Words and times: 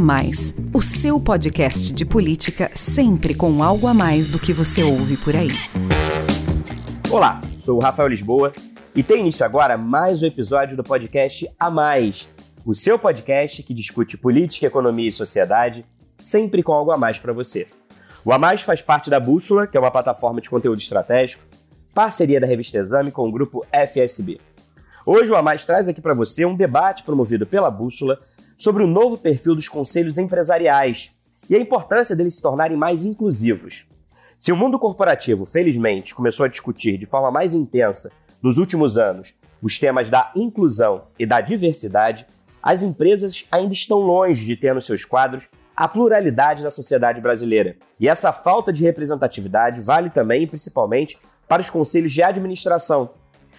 Mais, 0.00 0.54
o 0.72 0.80
seu 0.80 1.20
podcast 1.20 1.92
de 1.92 2.06
política 2.06 2.70
sempre 2.74 3.34
com 3.34 3.62
algo 3.62 3.86
a 3.86 3.92
mais 3.92 4.30
do 4.30 4.38
que 4.38 4.50
você 4.50 4.82
ouve 4.82 5.18
por 5.18 5.36
aí. 5.36 5.50
Olá, 7.10 7.38
sou 7.58 7.76
o 7.76 7.82
Rafael 7.82 8.08
Lisboa 8.08 8.50
e 8.96 9.02
tem 9.02 9.20
início 9.20 9.44
agora 9.44 9.76
mais 9.76 10.22
um 10.22 10.26
episódio 10.26 10.74
do 10.74 10.82
podcast 10.82 11.46
A 11.60 11.70
Mais, 11.70 12.26
o 12.64 12.74
seu 12.74 12.98
podcast 12.98 13.62
que 13.62 13.74
discute 13.74 14.16
política, 14.16 14.66
economia 14.66 15.10
e 15.10 15.12
sociedade, 15.12 15.84
sempre 16.16 16.62
com 16.62 16.72
algo 16.72 16.90
a 16.92 16.96
mais 16.96 17.18
para 17.18 17.34
você. 17.34 17.66
O 18.24 18.32
A 18.32 18.38
Mais 18.38 18.62
faz 18.62 18.80
parte 18.80 19.10
da 19.10 19.20
Bússola, 19.20 19.66
que 19.66 19.76
é 19.76 19.80
uma 19.80 19.90
plataforma 19.90 20.40
de 20.40 20.48
conteúdo 20.48 20.78
estratégico, 20.78 21.44
parceria 21.92 22.40
da 22.40 22.46
revista 22.46 22.78
Exame 22.78 23.12
com 23.12 23.28
o 23.28 23.32
grupo 23.32 23.66
FSB. 23.70 24.40
Hoje 25.04 25.30
o 25.30 25.36
A 25.36 25.42
Mais 25.42 25.64
traz 25.64 25.88
aqui 25.88 26.00
para 26.00 26.14
você 26.14 26.46
um 26.46 26.56
debate 26.56 27.02
promovido 27.02 27.46
pela 27.46 27.70
Bússola 27.70 28.18
sobre 28.60 28.84
o 28.84 28.86
novo 28.86 29.16
perfil 29.16 29.54
dos 29.54 29.68
conselhos 29.68 30.18
empresariais 30.18 31.10
e 31.48 31.56
a 31.56 31.58
importância 31.58 32.14
deles 32.14 32.34
se 32.34 32.42
tornarem 32.42 32.76
mais 32.76 33.06
inclusivos. 33.06 33.86
Se 34.36 34.52
o 34.52 34.56
mundo 34.56 34.78
corporativo, 34.78 35.46
felizmente, 35.46 36.14
começou 36.14 36.44
a 36.44 36.48
discutir 36.48 36.98
de 36.98 37.06
forma 37.06 37.30
mais 37.30 37.54
intensa 37.54 38.12
nos 38.42 38.58
últimos 38.58 38.98
anos 38.98 39.32
os 39.62 39.78
temas 39.78 40.10
da 40.10 40.30
inclusão 40.36 41.04
e 41.18 41.24
da 41.24 41.40
diversidade, 41.40 42.26
as 42.62 42.82
empresas 42.82 43.46
ainda 43.50 43.72
estão 43.72 43.98
longe 43.98 44.44
de 44.44 44.56
ter 44.56 44.74
nos 44.74 44.84
seus 44.84 45.06
quadros 45.06 45.48
a 45.74 45.88
pluralidade 45.88 46.62
da 46.62 46.70
sociedade 46.70 47.18
brasileira. 47.18 47.76
E 47.98 48.10
essa 48.10 48.30
falta 48.30 48.70
de 48.70 48.84
representatividade 48.84 49.80
vale 49.80 50.10
também 50.10 50.42
e 50.42 50.46
principalmente 50.46 51.18
para 51.48 51.62
os 51.62 51.70
conselhos 51.70 52.12
de 52.12 52.22
administração, 52.22 53.08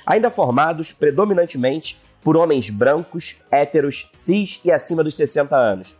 ainda 0.05 0.29
formados 0.29 0.93
predominantemente 0.93 1.99
por 2.23 2.37
homens 2.37 2.69
brancos, 2.69 3.37
héteros, 3.51 4.09
cis 4.11 4.59
e 4.63 4.71
acima 4.71 5.03
dos 5.03 5.15
60 5.15 5.55
anos. 5.55 5.95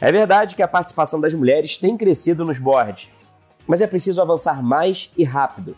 É 0.00 0.12
verdade 0.12 0.54
que 0.54 0.62
a 0.62 0.68
participação 0.68 1.20
das 1.20 1.34
mulheres 1.34 1.76
tem 1.76 1.96
crescido 1.96 2.44
nos 2.44 2.58
boards, 2.58 3.08
mas 3.66 3.80
é 3.80 3.86
preciso 3.86 4.22
avançar 4.22 4.62
mais 4.62 5.12
e 5.16 5.24
rápido. 5.24 5.76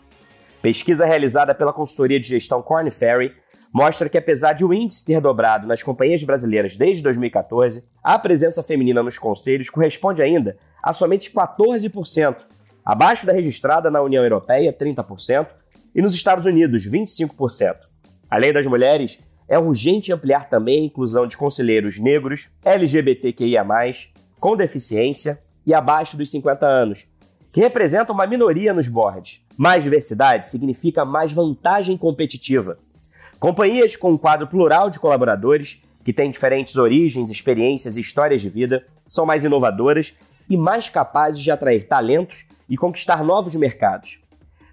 Pesquisa 0.61 1.05
realizada 1.05 1.55
pela 1.55 1.73
consultoria 1.73 2.19
de 2.19 2.27
gestão 2.27 2.61
Corn 2.61 2.89
Ferry 2.91 3.33
mostra 3.73 4.07
que, 4.09 4.17
apesar 4.17 4.53
de 4.53 4.63
o 4.63 4.73
índice 4.73 5.03
ter 5.03 5.19
dobrado 5.19 5.65
nas 5.65 5.81
companhias 5.81 6.23
brasileiras 6.23 6.75
desde 6.75 7.01
2014, 7.01 7.83
a 8.03 8.19
presença 8.19 8.61
feminina 8.61 9.01
nos 9.01 9.17
conselhos 9.17 9.69
corresponde 9.69 10.21
ainda 10.21 10.57
a 10.83 10.93
somente 10.93 11.31
14%, 11.31 12.35
abaixo 12.85 13.25
da 13.25 13.33
registrada 13.33 13.89
na 13.89 14.01
União 14.01 14.23
Europeia, 14.23 14.73
30%, 14.73 15.47
e 15.95 16.01
nos 16.01 16.13
Estados 16.13 16.45
Unidos, 16.45 16.85
25%. 16.85 17.75
Além 18.29 18.53
das 18.53 18.65
mulheres, 18.65 19.19
é 19.51 19.59
urgente 19.59 20.13
ampliar 20.13 20.47
também 20.47 20.79
a 20.79 20.85
inclusão 20.85 21.27
de 21.27 21.35
conselheiros 21.35 21.99
negros, 21.99 22.49
LGBTQIA, 22.63 23.65
com 24.39 24.55
deficiência 24.55 25.41
e 25.65 25.73
abaixo 25.73 26.15
dos 26.15 26.31
50 26.31 26.65
anos, 26.65 27.05
que 27.51 27.59
representam 27.59 28.15
uma 28.15 28.25
minoria 28.25 28.73
nos 28.73 28.87
boards. 28.87 29.41
Mais 29.57 29.83
diversidade 29.83 30.47
significa 30.47 31.03
mais 31.03 31.33
vantagem 31.33 31.97
competitiva. 31.97 32.79
Companhias 33.41 33.97
com 33.97 34.11
um 34.11 34.17
quadro 34.17 34.47
plural 34.47 34.89
de 34.89 35.01
colaboradores, 35.01 35.83
que 36.01 36.13
têm 36.13 36.31
diferentes 36.31 36.77
origens, 36.77 37.29
experiências 37.29 37.97
e 37.97 37.99
histórias 37.99 38.41
de 38.41 38.47
vida, 38.47 38.85
são 39.05 39.25
mais 39.25 39.43
inovadoras 39.43 40.15
e 40.49 40.55
mais 40.55 40.87
capazes 40.87 41.43
de 41.43 41.51
atrair 41.51 41.89
talentos 41.89 42.45
e 42.69 42.77
conquistar 42.77 43.21
novos 43.21 43.53
mercados. 43.55 44.17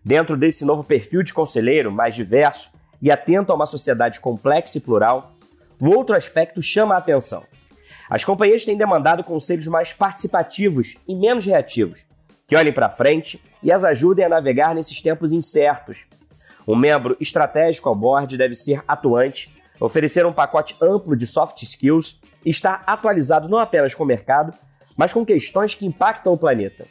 Dentro 0.04 0.36
desse 0.36 0.64
novo 0.64 0.84
perfil 0.84 1.24
de 1.24 1.34
conselheiro 1.34 1.90
mais 1.90 2.14
diverso, 2.14 2.70
e 3.00 3.10
atento 3.10 3.52
a 3.52 3.54
uma 3.54 3.66
sociedade 3.66 4.20
complexa 4.20 4.78
e 4.78 4.80
plural, 4.80 5.32
um 5.80 5.88
outro 5.90 6.16
aspecto 6.16 6.60
chama 6.60 6.94
a 6.94 6.98
atenção. 6.98 7.44
As 8.10 8.24
companhias 8.24 8.64
têm 8.64 8.76
demandado 8.76 9.22
conselhos 9.22 9.66
mais 9.66 9.92
participativos 9.92 10.96
e 11.06 11.14
menos 11.14 11.44
reativos, 11.44 12.04
que 12.46 12.56
olhem 12.56 12.72
para 12.72 12.88
frente 12.88 13.40
e 13.62 13.70
as 13.70 13.84
ajudem 13.84 14.24
a 14.24 14.28
navegar 14.28 14.74
nesses 14.74 15.00
tempos 15.00 15.32
incertos. 15.32 16.06
Um 16.66 16.74
membro 16.74 17.16
estratégico 17.20 17.88
ao 17.88 17.94
board 17.94 18.36
deve 18.36 18.54
ser 18.54 18.82
atuante, 18.88 19.54
oferecer 19.80 20.26
um 20.26 20.32
pacote 20.32 20.76
amplo 20.82 21.16
de 21.16 21.26
soft 21.26 21.62
skills 21.62 22.18
e 22.44 22.50
estar 22.50 22.82
atualizado 22.86 23.48
não 23.48 23.58
apenas 23.58 23.94
com 23.94 24.04
o 24.04 24.06
mercado, 24.06 24.52
mas 24.96 25.12
com 25.12 25.24
questões 25.24 25.74
que 25.74 25.86
impactam 25.86 26.32
o 26.32 26.38
planeta. 26.38 26.86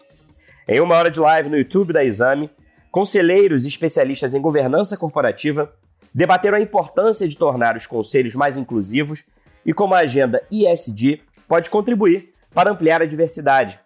Em 0.68 0.80
uma 0.80 0.96
hora 0.96 1.10
de 1.10 1.20
live 1.20 1.50
no 1.50 1.58
YouTube 1.58 1.94
da 1.94 2.04
Exame, 2.04 2.50
conselheiros 2.92 3.66
e 3.66 3.68
especialistas 3.68 4.34
em 4.34 4.42
governança 4.42 4.96
corporativa 4.96 5.74
debateram 6.14 6.58
a 6.58 6.62
importância 6.62 7.28
de 7.28 7.38
tornar 7.38 7.76
os 7.76 7.86
conselhos 7.86 8.36
mais 8.36 8.58
inclusivos 8.58 9.26
e 9.66 9.74
como 9.74 9.94
a 9.94 10.00
agenda 10.00 10.42
ISD 10.52 11.22
pode 11.48 11.70
contribuir 11.70 12.34
para 12.54 12.72
ampliar 12.72 13.02
a 13.02 13.06
diversidade. 13.06 13.80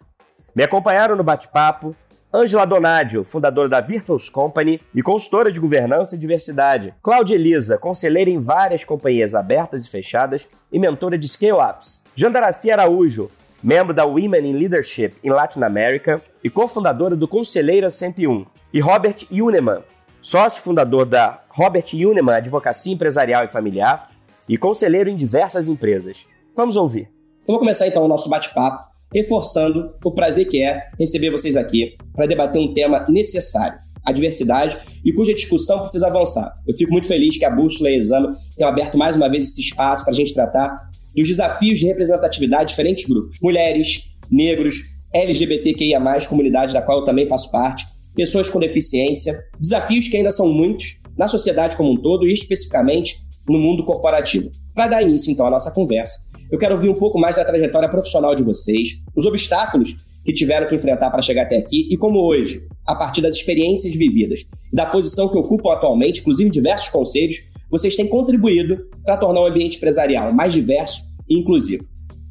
Me 0.54 0.62
acompanharam 0.64 1.16
no 1.16 1.24
bate-papo 1.24 1.96
Angela 2.34 2.64
Donadio, 2.64 3.24
fundadora 3.24 3.68
da 3.68 3.80
Virtuals 3.82 4.30
Company 4.30 4.80
e 4.94 5.02
consultora 5.02 5.52
de 5.52 5.60
governança 5.60 6.16
e 6.16 6.18
diversidade. 6.18 6.94
Cláudia 7.02 7.34
Elisa, 7.34 7.76
conselheira 7.76 8.30
em 8.30 8.38
várias 8.38 8.84
companhias 8.84 9.34
abertas 9.34 9.84
e 9.84 9.90
fechadas 9.90 10.48
e 10.72 10.78
mentora 10.78 11.18
de 11.18 11.28
scale-ups. 11.28 12.02
Jandaraci 12.16 12.70
Araújo, 12.70 13.30
membro 13.62 13.92
da 13.92 14.06
Women 14.06 14.48
in 14.48 14.52
Leadership 14.54 15.12
em 15.22 15.28
Latin 15.28 15.62
America 15.62 16.22
e 16.42 16.48
cofundadora 16.48 17.14
do 17.14 17.28
Conselheira 17.28 17.90
101. 17.90 18.46
E 18.72 18.80
Robert 18.80 19.26
Yuneman, 19.30 19.82
sócio 20.22 20.62
fundador 20.62 21.04
da 21.04 21.41
Robert 21.54 21.84
Uneman 21.92 22.36
Advocacia 22.36 22.92
Empresarial 22.92 23.44
e 23.44 23.48
Familiar 23.48 24.10
e 24.48 24.56
conselheiro 24.56 25.10
em 25.10 25.16
diversas 25.16 25.68
empresas. 25.68 26.24
Vamos 26.56 26.76
ouvir. 26.76 27.10
Eu 27.46 27.48
vou 27.54 27.58
começar 27.58 27.86
então 27.86 28.04
o 28.04 28.08
nosso 28.08 28.28
bate-papo, 28.30 28.86
reforçando 29.12 29.90
o 30.02 30.10
prazer 30.12 30.48
que 30.48 30.62
é 30.62 30.88
receber 30.98 31.30
vocês 31.30 31.56
aqui 31.56 31.96
para 32.14 32.26
debater 32.26 32.60
um 32.60 32.72
tema 32.72 33.04
necessário, 33.08 33.78
a 34.02 34.12
diversidade, 34.12 34.78
e 35.04 35.12
cuja 35.12 35.34
discussão 35.34 35.80
precisa 35.80 36.06
avançar. 36.06 36.54
Eu 36.66 36.74
fico 36.74 36.90
muito 36.90 37.06
feliz 37.06 37.36
que 37.36 37.44
a 37.44 37.50
Bússola 37.50 37.90
e 37.90 37.94
a 37.94 37.98
Exame 37.98 38.34
tenham 38.56 38.70
aberto 38.70 38.96
mais 38.96 39.14
uma 39.14 39.28
vez 39.28 39.44
esse 39.44 39.60
espaço 39.60 40.04
para 40.04 40.12
a 40.12 40.16
gente 40.16 40.32
tratar 40.32 40.90
dos 41.14 41.28
desafios 41.28 41.78
de 41.78 41.86
representatividade 41.86 42.64
de 42.64 42.70
diferentes 42.70 43.04
grupos. 43.04 43.38
Mulheres, 43.42 44.10
negros, 44.30 44.76
LGBTQIA+, 45.12 46.00
comunidade 46.26 46.72
da 46.72 46.80
qual 46.80 47.00
eu 47.00 47.04
também 47.04 47.26
faço 47.26 47.50
parte, 47.50 47.84
pessoas 48.14 48.48
com 48.48 48.58
deficiência, 48.58 49.38
desafios 49.60 50.08
que 50.08 50.16
ainda 50.16 50.30
são 50.30 50.50
muitos 50.50 51.01
na 51.16 51.28
sociedade 51.28 51.76
como 51.76 51.92
um 51.92 51.96
todo 51.96 52.26
e 52.26 52.32
especificamente 52.32 53.16
no 53.48 53.58
mundo 53.58 53.84
corporativo. 53.84 54.50
Para 54.74 54.88
dar 54.88 55.02
início 55.02 55.30
então 55.30 55.46
à 55.46 55.50
nossa 55.50 55.70
conversa, 55.70 56.20
eu 56.50 56.58
quero 56.58 56.74
ouvir 56.74 56.88
um 56.88 56.94
pouco 56.94 57.18
mais 57.18 57.36
da 57.36 57.44
trajetória 57.44 57.88
profissional 57.88 58.34
de 58.34 58.42
vocês, 58.42 59.02
os 59.16 59.26
obstáculos 59.26 59.96
que 60.24 60.32
tiveram 60.32 60.68
que 60.68 60.74
enfrentar 60.74 61.10
para 61.10 61.22
chegar 61.22 61.42
até 61.42 61.56
aqui 61.56 61.88
e 61.90 61.96
como 61.96 62.20
hoje, 62.20 62.60
a 62.86 62.94
partir 62.94 63.20
das 63.20 63.34
experiências 63.34 63.94
vividas 63.94 64.40
e 64.72 64.76
da 64.76 64.86
posição 64.86 65.28
que 65.28 65.38
ocupam 65.38 65.72
atualmente, 65.72 66.20
inclusive 66.20 66.50
diversos 66.50 66.88
conselhos, 66.88 67.38
vocês 67.70 67.96
têm 67.96 68.06
contribuído 68.06 68.86
para 69.04 69.16
tornar 69.16 69.40
o 69.40 69.46
ambiente 69.46 69.78
empresarial 69.78 70.32
mais 70.32 70.52
diverso 70.52 71.02
e 71.28 71.38
inclusivo. 71.38 71.84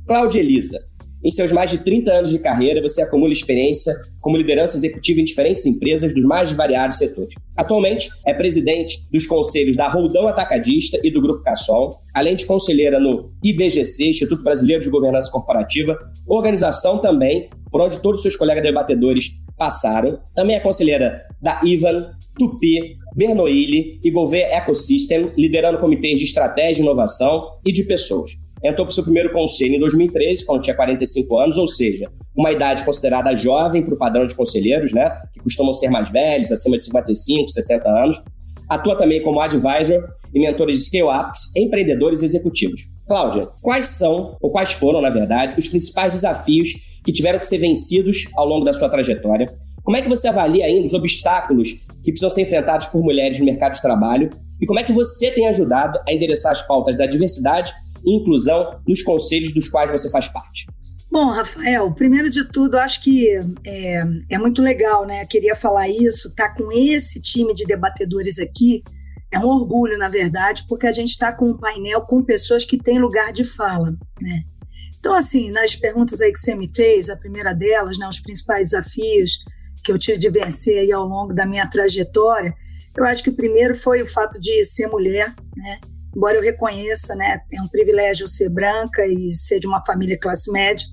Cláudia 0.06 0.40
Elisa, 0.40 0.80
em 1.24 1.30
seus 1.30 1.52
mais 1.52 1.70
de 1.70 1.78
30 1.80 2.12
anos 2.12 2.32
de 2.32 2.40
carreira, 2.40 2.82
você 2.82 3.02
acumula 3.02 3.32
experiência 3.32 3.94
como 4.20 4.38
liderança 4.38 4.78
executiva 4.78 5.22
em 5.22 5.24
diferentes 5.24 5.66
empresas 5.66 6.14
dos 6.14 6.26
mais 6.26 6.52
variados 6.52 6.98
setores. 6.98 7.36
Atualmente, 7.56 8.10
é 8.26 8.34
presidente 8.34 8.98
dos 9.12 9.26
conselhos 9.28 9.76
da 9.76 9.88
Roldão 9.88 10.28
Atacadista 10.28 11.00
e 11.04 11.12
do 11.12 11.22
Grupo 11.22 11.44
Cassol, 11.44 12.00
além 12.14 12.36
de 12.36 12.46
conselheira 12.46 13.00
no 13.00 13.30
IBGC, 13.44 14.10
Instituto 14.10 14.44
Brasileiro 14.44 14.84
de 14.84 14.90
Governança 14.90 15.32
Corporativa, 15.32 15.98
organização 16.28 17.00
também 17.00 17.50
por 17.70 17.82
onde 17.82 18.02
todos 18.02 18.18
os 18.18 18.24
seus 18.24 18.36
colegas 18.36 18.64
debatedores 18.64 19.26
passaram. 19.58 20.20
Também 20.36 20.56
é 20.56 20.60
conselheira 20.60 21.22
da 21.42 21.60
Ivan, 21.64 22.08
Tupi, 22.38 22.96
Bernoulli 23.16 24.00
e 24.04 24.12
Gouveia 24.12 24.58
Ecosystem, 24.58 25.32
liderando 25.38 25.80
comitês 25.80 26.18
de 26.18 26.26
estratégia, 26.26 26.82
inovação 26.82 27.48
e 27.66 27.72
de 27.72 27.84
pessoas 27.84 28.32
entrou 28.64 28.86
para 28.86 28.92
o 28.92 28.96
seu 28.96 29.04
primeiro 29.04 29.32
conselho 29.32 29.76
em 29.76 29.80
2013, 29.80 30.46
quando 30.46 30.62
tinha 30.62 30.76
45 30.76 31.40
anos, 31.40 31.58
ou 31.58 31.68
seja, 31.68 32.10
uma 32.36 32.52
idade 32.52 32.84
considerada 32.86 33.36
jovem 33.36 33.84
para 33.84 33.94
o 33.94 33.98
padrão 33.98 34.26
de 34.26 34.36
conselheiros, 34.36 34.94
né, 34.94 35.10
que 35.34 35.40
costumam 35.40 35.74
ser 35.74 35.90
mais 35.90 36.10
velhos, 36.10 36.52
acima 36.52 36.78
de 36.78 36.86
55, 36.86 37.50
60 37.50 37.90
anos. 37.90 38.22
Atua 38.70 38.96
também 38.98 39.22
como 39.22 39.40
advisor 39.40 40.08
e 40.34 40.40
mentor 40.40 40.68
de 40.68 40.78
scale-ups, 40.78 41.56
empreendedores 41.58 42.22
e 42.22 42.26
executivos. 42.26 42.84
Cláudia, 43.08 43.50
quais 43.62 43.88
são, 43.88 44.38
ou 44.40 44.50
quais 44.50 44.72
foram, 44.72 45.02
na 45.02 45.10
verdade, 45.10 45.56
os 45.58 45.68
principais 45.68 46.14
desafios 46.14 46.70
que 47.04 47.12
tiveram 47.12 47.40
que 47.40 47.46
ser 47.46 47.58
vencidos 47.58 48.30
ao 48.36 48.48
longo 48.48 48.64
da 48.64 48.74
sua 48.74 48.88
trajetória? 48.88 49.48
Como 49.84 49.98
é 49.98 50.02
que 50.02 50.08
você 50.08 50.28
avalia 50.28 50.66
ainda 50.66 50.86
os 50.86 50.94
obstáculos 50.94 51.70
que 52.04 52.12
precisam 52.12 52.30
ser 52.30 52.44
enfrentados 52.44 52.88
por 52.88 53.04
mulheres 53.04 53.40
no 53.40 53.46
mercado 53.46 53.74
de 53.74 53.82
trabalho? 53.82 54.30
E 54.62 54.66
como 54.66 54.80
é 54.80 54.84
que 54.84 54.94
você 54.94 55.32
tem 55.32 55.48
ajudado 55.48 56.00
a 56.08 56.14
endereçar 56.14 56.52
as 56.52 56.62
pautas 56.62 56.96
da 56.98 57.06
diversidade 57.06 57.74
inclusão 58.06 58.80
nos 58.88 59.02
conselhos 59.02 59.54
dos 59.54 59.70
quais 59.70 59.92
você 59.92 60.10
faz 60.10 60.28
parte? 60.28 60.66
Bom, 61.12 61.28
Rafael, 61.28 61.92
primeiro 61.94 62.30
de 62.30 62.46
tudo, 62.46 62.78
acho 62.78 63.04
que 63.04 63.28
é, 63.66 64.04
é 64.30 64.38
muito 64.38 64.62
legal, 64.62 65.06
né? 65.06 65.26
Queria 65.26 65.56
falar 65.56 65.90
isso, 65.90 66.30
estar 66.30 66.50
tá 66.50 66.56
com 66.56 66.72
esse 66.72 67.22
time 67.22 67.54
de 67.54 67.66
debatedores 67.66 68.40
aqui 68.40 68.82
é 69.32 69.40
um 69.40 69.48
orgulho, 69.48 69.98
na 69.98 70.10
verdade, 70.10 70.66
porque 70.68 70.86
a 70.86 70.92
gente 70.92 71.12
está 71.12 71.32
com 71.32 71.50
um 71.50 71.58
painel 71.58 72.02
com 72.02 72.22
pessoas 72.22 72.66
que 72.66 72.78
têm 72.78 73.00
lugar 73.00 73.32
de 73.32 73.46
fala, 73.46 73.96
né? 74.20 74.44
Então, 75.00 75.16
assim, 75.16 75.50
nas 75.50 75.76
perguntas 75.76 76.22
aí 76.22 76.32
que 76.32 76.38
você 76.38 76.54
me 76.54 76.70
fez, 76.76 77.10
a 77.10 77.16
primeira 77.16 77.54
delas, 77.54 77.98
né, 77.98 78.08
os 78.08 78.20
principais 78.20 78.70
desafios 78.70 79.40
que 79.84 79.92
eu 79.92 79.98
tive 79.98 80.20
de 80.20 80.30
vencer 80.30 80.80
aí 80.80 80.92
ao 80.92 81.08
longo 81.08 81.34
da 81.34 81.46
minha 81.46 81.66
trajetória, 81.66 82.54
eu 82.96 83.06
acho 83.06 83.24
que 83.24 83.30
o 83.30 83.36
primeiro 83.36 83.74
foi 83.74 84.04
o 84.04 84.08
fato 84.08 84.40
de 84.40 84.64
ser 84.66 84.88
mulher, 84.88 85.34
né? 85.56 85.80
Embora 86.16 86.38
eu 86.38 86.42
reconheça, 86.42 87.16
né, 87.16 87.42
é 87.52 87.62
um 87.62 87.68
privilégio 87.68 88.28
ser 88.28 88.50
branca 88.50 89.06
e 89.06 89.34
ser 89.34 89.60
de 89.60 89.68
uma 89.68 89.84
família 89.86 90.18
classe 90.18 90.52
média. 90.52 90.86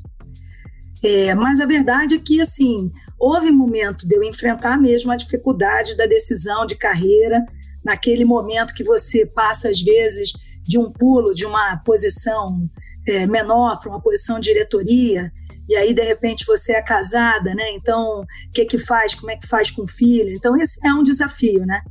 É, 1.02 1.34
mas 1.34 1.60
a 1.60 1.66
verdade 1.66 2.14
é 2.14 2.18
que, 2.18 2.40
assim, 2.40 2.90
houve 3.18 3.50
momento 3.50 4.06
de 4.06 4.14
eu 4.14 4.22
enfrentar 4.22 4.78
mesmo 4.78 5.10
a 5.10 5.16
dificuldade 5.16 5.96
da 5.96 6.06
decisão 6.06 6.66
de 6.66 6.76
carreira, 6.76 7.44
naquele 7.84 8.24
momento 8.24 8.74
que 8.74 8.84
você 8.84 9.24
passa, 9.24 9.68
às 9.68 9.80
vezes, 9.80 10.32
de 10.62 10.78
um 10.78 10.90
pulo 10.90 11.34
de 11.34 11.46
uma 11.46 11.78
posição 11.78 12.68
é, 13.06 13.26
menor 13.26 13.80
para 13.80 13.88
uma 13.88 14.00
posição 14.00 14.38
de 14.38 14.50
diretoria, 14.50 15.32
e 15.68 15.76
aí 15.76 15.92
de 15.92 16.02
repente 16.02 16.46
você 16.46 16.72
é 16.72 16.82
casada, 16.82 17.54
né? 17.54 17.70
Então, 17.72 18.20
o 18.20 18.52
que 18.52 18.64
que 18.64 18.78
faz? 18.78 19.14
Como 19.14 19.30
é 19.30 19.36
que 19.36 19.46
faz 19.46 19.70
com 19.70 19.82
o 19.82 19.86
filho? 19.86 20.32
Então, 20.32 20.56
esse 20.56 20.78
é 20.86 20.92
um 20.92 21.02
desafio, 21.02 21.64
né? 21.66 21.82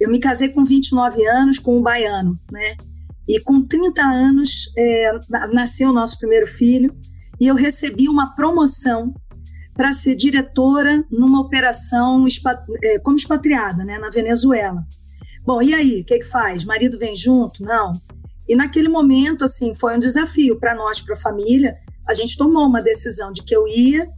Eu 0.00 0.10
me 0.10 0.20
casei 0.20 0.48
com 0.50 0.64
29 0.64 1.26
anos 1.26 1.58
com 1.58 1.78
um 1.78 1.82
baiano, 1.82 2.38
né? 2.50 2.76
E 3.28 3.40
com 3.40 3.60
30 3.60 4.02
anos 4.02 4.72
é, 4.76 5.12
nasceu 5.52 5.90
o 5.90 5.92
nosso 5.92 6.18
primeiro 6.18 6.46
filho 6.46 6.90
e 7.40 7.46
eu 7.46 7.54
recebi 7.54 8.08
uma 8.08 8.34
promoção 8.34 9.14
para 9.74 9.92
ser 9.92 10.16
diretora 10.16 11.04
numa 11.10 11.40
operação 11.40 12.26
é, 12.82 12.98
como 12.98 13.16
expatriada, 13.16 13.84
né, 13.84 13.96
na 13.96 14.10
Venezuela. 14.10 14.84
Bom, 15.46 15.62
e 15.62 15.72
aí, 15.72 16.00
o 16.00 16.04
que, 16.04 16.18
que 16.18 16.26
faz? 16.26 16.64
Marido 16.64 16.98
vem 16.98 17.14
junto? 17.14 17.62
Não. 17.62 17.92
E 18.48 18.56
naquele 18.56 18.88
momento, 18.88 19.44
assim, 19.44 19.74
foi 19.74 19.96
um 19.96 20.00
desafio 20.00 20.58
para 20.58 20.74
nós, 20.74 21.00
para 21.00 21.14
a 21.14 21.18
família. 21.18 21.76
A 22.08 22.12
gente 22.12 22.36
tomou 22.36 22.66
uma 22.66 22.82
decisão 22.82 23.32
de 23.32 23.42
que 23.42 23.54
eu 23.54 23.68
ia, 23.68 24.08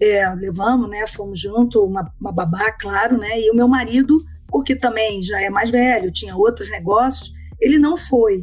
é, 0.00 0.34
levamos, 0.34 0.88
né, 0.88 1.06
fomos 1.06 1.38
junto, 1.38 1.84
uma, 1.84 2.10
uma 2.18 2.32
babá, 2.32 2.72
claro, 2.72 3.18
né, 3.18 3.38
e 3.40 3.50
o 3.50 3.54
meu 3.54 3.68
marido, 3.68 4.16
porque 4.52 4.76
também 4.76 5.20
já 5.22 5.40
é 5.40 5.50
mais 5.50 5.70
velho, 5.70 6.12
tinha 6.12 6.36
outros 6.36 6.70
negócios, 6.70 7.32
ele 7.58 7.78
não 7.78 7.96
foi. 7.96 8.40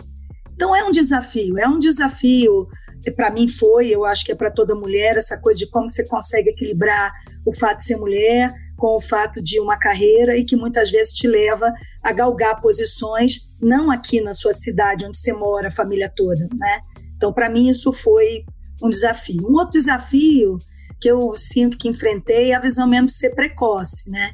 Então 0.51 0.75
é 0.75 0.83
um 0.83 0.91
desafio, 0.91 1.57
é 1.57 1.65
um 1.67 1.79
desafio 1.79 2.67
para 3.15 3.31
mim 3.31 3.47
foi, 3.47 3.89
eu 3.89 4.03
acho 4.03 4.25
que 4.25 4.31
é 4.31 4.35
para 4.35 4.51
toda 4.51 4.75
mulher, 4.75 5.15
essa 5.15 5.37
coisa 5.37 5.59
de 5.59 5.69
como 5.69 5.89
você 5.89 6.03
consegue 6.05 6.49
equilibrar 6.49 7.13
o 7.45 7.55
fato 7.55 7.77
de 7.77 7.85
ser 7.85 7.95
mulher 7.95 8.53
com 8.77 8.97
o 8.97 9.01
fato 9.01 9.41
de 9.41 9.59
uma 9.59 9.77
carreira 9.77 10.35
e 10.35 10.43
que 10.43 10.55
muitas 10.55 10.91
vezes 10.91 11.13
te 11.13 11.27
leva 11.27 11.73
a 12.03 12.11
galgar 12.11 12.61
posições, 12.61 13.47
não 13.61 13.91
aqui 13.91 14.21
na 14.21 14.33
sua 14.33 14.53
cidade 14.53 15.05
onde 15.05 15.17
você 15.17 15.33
mora, 15.33 15.67
a 15.67 15.71
família 15.71 16.11
toda, 16.13 16.47
né? 16.55 16.79
Então, 17.15 17.33
para 17.33 17.49
mim, 17.49 17.69
isso 17.69 17.91
foi 17.91 18.43
um 18.81 18.89
desafio. 18.89 19.45
Um 19.49 19.53
outro 19.53 19.73
desafio 19.73 20.57
que 20.99 21.09
eu 21.09 21.35
sinto 21.35 21.77
que 21.77 21.89
enfrentei 21.89 22.51
é 22.51 22.55
a 22.55 22.59
visão 22.59 22.87
mesmo 22.87 23.07
de 23.07 23.13
ser 23.13 23.31
precoce, 23.31 24.09
né? 24.09 24.31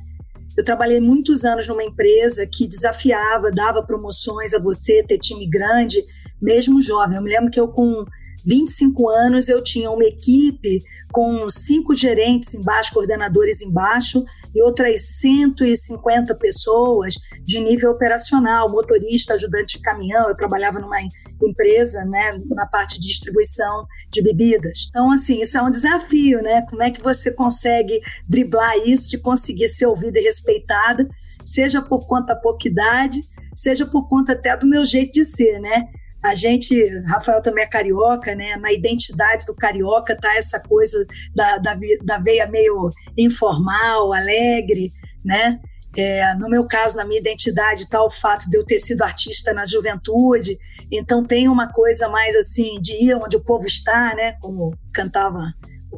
Eu 0.57 0.63
trabalhei 0.63 0.99
muitos 0.99 1.43
anos 1.43 1.67
numa 1.67 1.83
empresa 1.83 2.47
que 2.47 2.67
desafiava, 2.67 3.51
dava 3.51 3.83
promoções 3.83 4.53
a 4.53 4.59
você, 4.59 5.03
ter 5.03 5.17
time 5.19 5.47
grande, 5.47 6.03
mesmo 6.41 6.81
jovem. 6.81 7.17
Eu 7.17 7.23
me 7.23 7.29
lembro 7.29 7.51
que 7.51 7.59
eu, 7.59 7.67
com 7.67 8.05
25 8.45 9.09
anos 9.09 9.49
eu 9.49 9.63
tinha 9.63 9.89
uma 9.89 10.05
equipe 10.05 10.79
com 11.11 11.49
cinco 11.49 11.95
gerentes 11.95 12.53
embaixo, 12.53 12.93
coordenadores 12.93 13.61
embaixo, 13.61 14.23
e 14.53 14.61
outras 14.61 15.01
150 15.19 16.33
pessoas 16.35 17.15
de 17.43 17.59
nível 17.59 17.91
operacional, 17.91 18.71
motorista, 18.71 19.33
ajudante 19.33 19.77
de 19.77 19.83
caminhão. 19.83 20.29
Eu 20.29 20.35
trabalhava 20.35 20.79
numa 20.79 20.97
empresa, 21.43 22.05
né, 22.05 22.39
na 22.49 22.65
parte 22.65 22.99
de 22.99 23.07
distribuição 23.07 23.85
de 24.09 24.21
bebidas. 24.21 24.87
Então, 24.89 25.11
assim, 25.11 25.41
isso 25.41 25.57
é 25.57 25.61
um 25.61 25.69
desafio, 25.69 26.41
né? 26.41 26.61
Como 26.69 26.81
é 26.81 26.89
que 26.89 27.01
você 27.01 27.31
consegue 27.31 27.99
driblar 28.29 28.77
isso, 28.85 29.09
de 29.09 29.17
conseguir 29.17 29.67
ser 29.67 29.87
ouvida 29.87 30.19
e 30.19 30.23
respeitada, 30.23 31.05
seja 31.43 31.81
por 31.81 32.07
conta 32.07 32.33
da 32.33 32.35
pouca 32.35 32.67
idade, 32.67 33.21
seja 33.53 33.85
por 33.85 34.07
conta 34.07 34.31
até 34.31 34.55
do 34.55 34.65
meu 34.65 34.85
jeito 34.85 35.13
de 35.13 35.25
ser, 35.25 35.59
né? 35.59 35.87
A 36.25 36.33
gente, 36.33 36.83
Rafael 37.05 37.39
também 37.39 37.63
é 37.63 37.67
carioca, 37.67 38.33
né? 38.33 38.57
Na 38.57 38.73
identidade 38.73 39.45
do 39.45 39.53
carioca 39.53 40.17
tá 40.19 40.35
essa 40.35 40.59
coisa 40.59 41.05
da, 41.35 41.59
da, 41.59 41.77
da 42.03 42.17
veia 42.17 42.47
meio 42.47 42.89
informal, 43.15 44.11
alegre, 44.11 44.91
né? 45.23 45.59
É, 45.95 46.33
no 46.33 46.49
meu 46.49 46.65
caso, 46.67 46.97
na 46.97 47.05
minha 47.05 47.19
identidade, 47.19 47.83
está 47.83 48.03
o 48.03 48.09
fato 48.09 48.49
de 48.49 48.57
eu 48.57 48.65
ter 48.65 48.79
sido 48.79 49.03
artista 49.03 49.53
na 49.53 49.67
juventude, 49.67 50.57
então 50.91 51.23
tem 51.23 51.47
uma 51.47 51.71
coisa 51.71 52.09
mais 52.09 52.35
assim 52.35 52.81
de 52.81 52.93
ir 52.93 53.15
onde 53.15 53.37
o 53.37 53.43
povo 53.43 53.67
está, 53.67 54.15
né? 54.15 54.33
Como 54.41 54.75
cantava, 54.91 55.51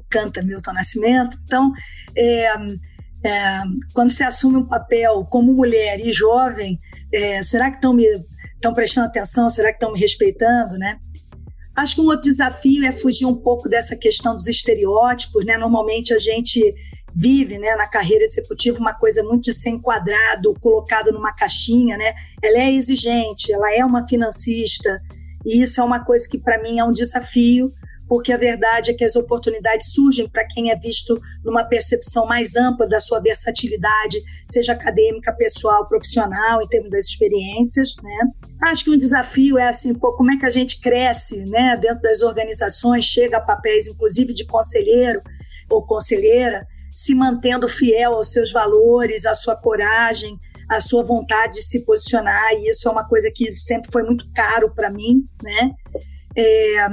canta 0.10 0.42
Milton 0.42 0.74
Nascimento. 0.74 1.38
Então, 1.46 1.72
é, 2.18 2.48
é, 3.24 3.62
quando 3.94 4.12
você 4.12 4.26
assume 4.26 4.58
um 4.58 4.68
papel 4.68 5.26
como 5.32 5.54
mulher 5.54 6.02
e 6.02 6.12
jovem, 6.12 6.78
é, 7.14 7.42
será 7.44 7.72
que 7.72 7.78
estão 7.78 7.94
me 7.94 8.06
estão 8.58 8.74
prestando 8.74 9.08
atenção? 9.08 9.50
Será 9.50 9.70
que 9.70 9.78
estão 9.78 9.94
me 9.94 10.00
respeitando, 10.00 10.78
né? 10.78 11.00
Acho 11.76 11.96
que 11.96 12.02
um 12.02 12.06
outro 12.06 12.24
desafio 12.24 12.86
é 12.86 12.92
fugir 12.92 13.26
um 13.26 13.36
pouco 13.36 13.70
dessa 13.70 13.96
questão 13.96 14.36
dos 14.36 14.48
estereótipos, 14.48 15.46
né? 15.46 15.58
Normalmente 15.58 16.14
a 16.14 16.20
gente 16.20 16.60
vive, 17.16 17.58
né, 17.58 17.76
na 17.76 17.88
carreira 17.88 18.24
executiva 18.24 18.78
uma 18.78 18.94
coisa 18.94 19.24
muito 19.24 19.46
de 19.46 19.54
ser 19.54 19.70
enquadrado, 19.70 20.54
colocado 20.60 21.12
numa 21.12 21.34
caixinha, 21.34 21.98
né? 21.98 22.14
Ela 22.44 22.60
é 22.60 22.72
exigente, 22.72 23.52
ela 23.52 23.74
é 23.74 23.84
uma 23.84 24.08
financista, 24.08 25.00
e 25.46 25.62
isso 25.62 25.82
é 25.82 25.84
uma 25.84 26.04
coisa 26.04 26.28
que 26.30 26.38
para 26.38 26.62
mim 26.62 26.78
é 26.78 26.84
um 26.84 26.92
desafio, 26.92 27.70
porque 28.08 28.32
a 28.32 28.38
verdade 28.38 28.92
é 28.92 28.94
que 28.94 29.04
as 29.04 29.16
oportunidades 29.16 29.92
surgem 29.94 30.30
para 30.30 30.48
quem 30.48 30.72
é 30.72 30.76
visto 30.76 31.20
numa 31.44 31.64
percepção 31.64 32.26
mais 32.26 32.56
ampla 32.56 32.88
da 32.88 33.00
sua 33.00 33.20
versatilidade, 33.20 34.22
seja 34.46 34.74
acadêmica, 34.74 35.34
pessoal, 35.34 35.88
profissional, 35.88 36.62
em 36.62 36.68
termos 36.68 36.90
das 36.90 37.06
experiências, 37.06 37.96
né? 38.02 38.20
Acho 38.64 38.86
que 38.86 38.92
um 38.92 38.98
desafio 38.98 39.58
é 39.58 39.68
assim, 39.68 39.94
pô, 39.94 40.16
como 40.16 40.32
é 40.32 40.38
que 40.38 40.46
a 40.46 40.52
gente 40.52 40.80
cresce, 40.80 41.46
né, 41.46 41.78
dentro 41.78 42.02
das 42.02 42.22
organizações, 42.22 43.06
chega 43.06 43.38
a 43.38 43.42
papéis 43.42 43.88
inclusive 43.88 44.34
de 44.34 44.46
conselheiro 44.46 45.22
ou 45.70 45.86
conselheira, 45.86 46.66
se 46.92 47.14
mantendo 47.14 47.68
fiel 47.68 48.14
aos 48.14 48.32
seus 48.32 48.52
valores, 48.52 49.26
à 49.26 49.36
sua 49.36 49.56
coragem, 49.56 50.38
à 50.70 50.82
sua 50.82 51.04
vontade 51.04 51.56
de 51.56 51.64
se 51.64 51.86
posicionar, 51.86 52.54
e 52.54 52.70
isso 52.70 52.88
é 52.88 52.92
uma 52.92 53.08
coisa 53.08 53.32
que 53.34 53.56
sempre 53.58 53.92
foi 53.92 54.04
muito 54.04 54.30
caro 54.34 54.74
para 54.74 54.90
mim, 54.90 55.24
né? 55.44 55.72
É, 56.36 56.88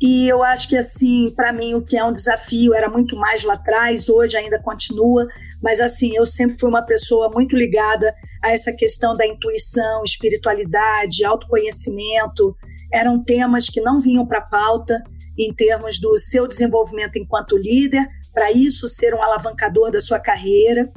e 0.00 0.26
eu 0.26 0.42
acho 0.42 0.66
que, 0.66 0.76
assim, 0.76 1.30
para 1.36 1.52
mim, 1.52 1.74
o 1.74 1.84
que 1.84 1.96
é 1.96 2.02
um 2.02 2.12
desafio 2.12 2.72
era 2.72 2.88
muito 2.88 3.14
mais 3.16 3.44
lá 3.44 3.54
atrás, 3.54 4.08
hoje 4.08 4.34
ainda 4.34 4.58
continua, 4.58 5.28
mas, 5.62 5.78
assim, 5.78 6.16
eu 6.16 6.24
sempre 6.24 6.58
fui 6.58 6.70
uma 6.70 6.80
pessoa 6.80 7.30
muito 7.34 7.54
ligada 7.54 8.14
a 8.42 8.50
essa 8.50 8.72
questão 8.72 9.12
da 9.12 9.26
intuição, 9.26 10.02
espiritualidade, 10.02 11.22
autoconhecimento. 11.22 12.56
Eram 12.90 13.22
temas 13.22 13.66
que 13.66 13.82
não 13.82 14.00
vinham 14.00 14.26
para 14.26 14.40
pauta 14.40 15.04
em 15.38 15.52
termos 15.52 16.00
do 16.00 16.16
seu 16.18 16.48
desenvolvimento 16.48 17.16
enquanto 17.16 17.58
líder, 17.58 18.06
para 18.32 18.50
isso 18.50 18.88
ser 18.88 19.14
um 19.14 19.22
alavancador 19.22 19.90
da 19.90 20.00
sua 20.00 20.18
carreira. 20.18 20.90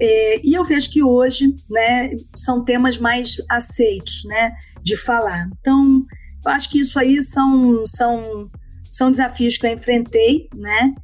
É, 0.00 0.44
e 0.44 0.54
eu 0.54 0.64
vejo 0.64 0.90
que 0.90 1.04
hoje 1.04 1.54
né, 1.68 2.10
são 2.34 2.64
temas 2.64 2.98
mais 2.98 3.36
aceitos 3.48 4.24
né, 4.24 4.52
de 4.82 4.96
falar. 4.96 5.48
Então, 5.60 6.04
eu 6.44 6.52
acho 6.52 6.70
que 6.70 6.80
isso 6.80 6.98
aí 6.98 7.22
são, 7.22 7.84
são, 7.86 8.50
são 8.90 9.10
desafios 9.10 9.56
que 9.56 9.66
eu 9.66 9.72
enfrentei, 9.72 10.48
né? 10.54 10.94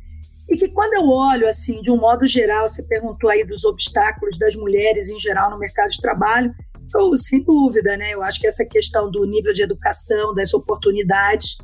E 0.48 0.56
que 0.56 0.68
quando 0.68 0.94
eu 0.94 1.08
olho, 1.08 1.48
assim, 1.48 1.82
de 1.82 1.90
um 1.90 1.96
modo 1.96 2.26
geral, 2.26 2.68
você 2.70 2.82
perguntou 2.84 3.28
aí 3.28 3.44
dos 3.44 3.64
obstáculos 3.64 4.38
das 4.38 4.54
mulheres 4.54 5.10
em 5.10 5.18
geral 5.18 5.50
no 5.50 5.58
mercado 5.58 5.90
de 5.90 6.00
trabalho, 6.00 6.54
eu, 6.94 7.18
sem 7.18 7.42
dúvida, 7.42 7.96
né? 7.96 8.12
Eu 8.12 8.22
acho 8.22 8.40
que 8.40 8.46
essa 8.46 8.64
questão 8.64 9.10
do 9.10 9.24
nível 9.24 9.52
de 9.52 9.62
educação, 9.62 10.34
das 10.34 10.54
oportunidades. 10.54 11.56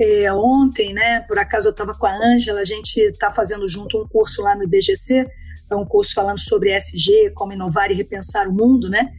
É, 0.00 0.32
ontem, 0.32 0.92
né, 0.94 1.20
por 1.20 1.38
acaso 1.38 1.68
eu 1.68 1.70
estava 1.70 1.94
com 1.94 2.06
a 2.06 2.16
Ângela, 2.16 2.60
a 2.60 2.64
gente 2.64 2.98
está 2.98 3.30
fazendo 3.30 3.68
junto 3.68 4.00
um 4.00 4.08
curso 4.08 4.42
lá 4.42 4.56
no 4.56 4.64
IBGC, 4.64 5.28
é 5.70 5.76
um 5.76 5.84
curso 5.84 6.14
falando 6.14 6.40
sobre 6.40 6.72
SG, 6.72 7.30
como 7.34 7.52
inovar 7.52 7.90
e 7.90 7.94
repensar 7.94 8.48
o 8.48 8.52
mundo, 8.52 8.88
né? 8.88 9.12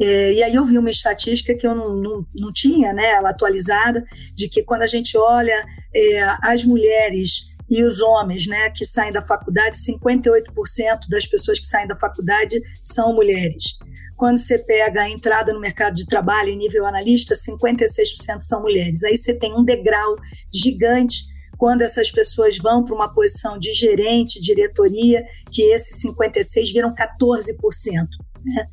É, 0.00 0.32
e 0.32 0.42
aí 0.42 0.54
eu 0.54 0.64
vi 0.64 0.76
uma 0.76 0.90
estatística 0.90 1.54
que 1.54 1.66
eu 1.66 1.74
não, 1.74 1.94
não, 1.94 2.26
não 2.34 2.52
tinha, 2.52 2.92
né, 2.92 3.10
ela 3.10 3.30
atualizada, 3.30 4.04
de 4.34 4.48
que 4.48 4.62
quando 4.62 4.82
a 4.82 4.86
gente 4.86 5.16
olha 5.16 5.64
é, 5.94 6.22
as 6.42 6.64
mulheres 6.64 7.54
e 7.70 7.82
os 7.82 8.00
homens 8.00 8.46
né, 8.46 8.70
que 8.70 8.84
saem 8.84 9.12
da 9.12 9.22
faculdade, 9.22 9.76
58% 9.76 11.08
das 11.08 11.26
pessoas 11.26 11.58
que 11.58 11.66
saem 11.66 11.86
da 11.86 11.96
faculdade 11.96 12.60
são 12.82 13.14
mulheres. 13.14 13.78
Quando 14.16 14.38
você 14.38 14.58
pega 14.58 15.02
a 15.02 15.10
entrada 15.10 15.52
no 15.52 15.60
mercado 15.60 15.94
de 15.94 16.06
trabalho 16.06 16.50
em 16.50 16.56
nível 16.56 16.86
analista, 16.86 17.34
56% 17.34 18.40
são 18.42 18.62
mulheres. 18.62 19.02
Aí 19.02 19.16
você 19.16 19.34
tem 19.34 19.52
um 19.54 19.64
degrau 19.64 20.16
gigante 20.52 21.24
quando 21.58 21.82
essas 21.82 22.10
pessoas 22.10 22.58
vão 22.58 22.84
para 22.84 22.94
uma 22.94 23.12
posição 23.12 23.58
de 23.58 23.72
gerente, 23.72 24.40
diretoria, 24.40 25.24
que 25.50 25.62
esses 25.62 26.00
56 26.00 26.72
viram 26.72 26.94
14%. 26.94 28.06
Né? 28.44 28.66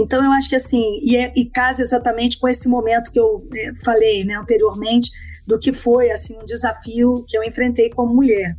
Então, 0.00 0.24
eu 0.24 0.32
acho 0.32 0.48
que 0.48 0.56
assim, 0.56 1.00
e, 1.02 1.16
é, 1.16 1.32
e 1.36 1.48
casa 1.48 1.82
exatamente 1.82 2.38
com 2.38 2.48
esse 2.48 2.68
momento 2.68 3.12
que 3.12 3.18
eu 3.18 3.46
é, 3.54 3.74
falei 3.84 4.24
né, 4.24 4.34
anteriormente, 4.34 5.10
do 5.46 5.58
que 5.58 5.72
foi 5.72 6.10
assim 6.10 6.38
um 6.38 6.46
desafio 6.46 7.24
que 7.28 7.36
eu 7.36 7.42
enfrentei 7.42 7.90
como 7.90 8.14
mulher. 8.14 8.56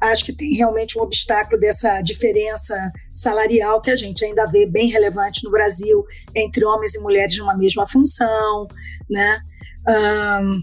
Acho 0.00 0.24
que 0.26 0.32
tem 0.32 0.54
realmente 0.54 0.98
um 0.98 1.02
obstáculo 1.02 1.58
dessa 1.58 2.00
diferença 2.02 2.74
salarial 3.12 3.80
que 3.80 3.90
a 3.90 3.96
gente 3.96 4.24
ainda 4.24 4.46
vê 4.46 4.66
bem 4.66 4.88
relevante 4.88 5.42
no 5.42 5.50
Brasil 5.50 6.04
entre 6.34 6.64
homens 6.64 6.94
e 6.94 7.00
mulheres 7.00 7.38
numa 7.38 7.56
mesma 7.56 7.86
função, 7.86 8.66
né? 9.08 9.40
Um, 9.88 10.62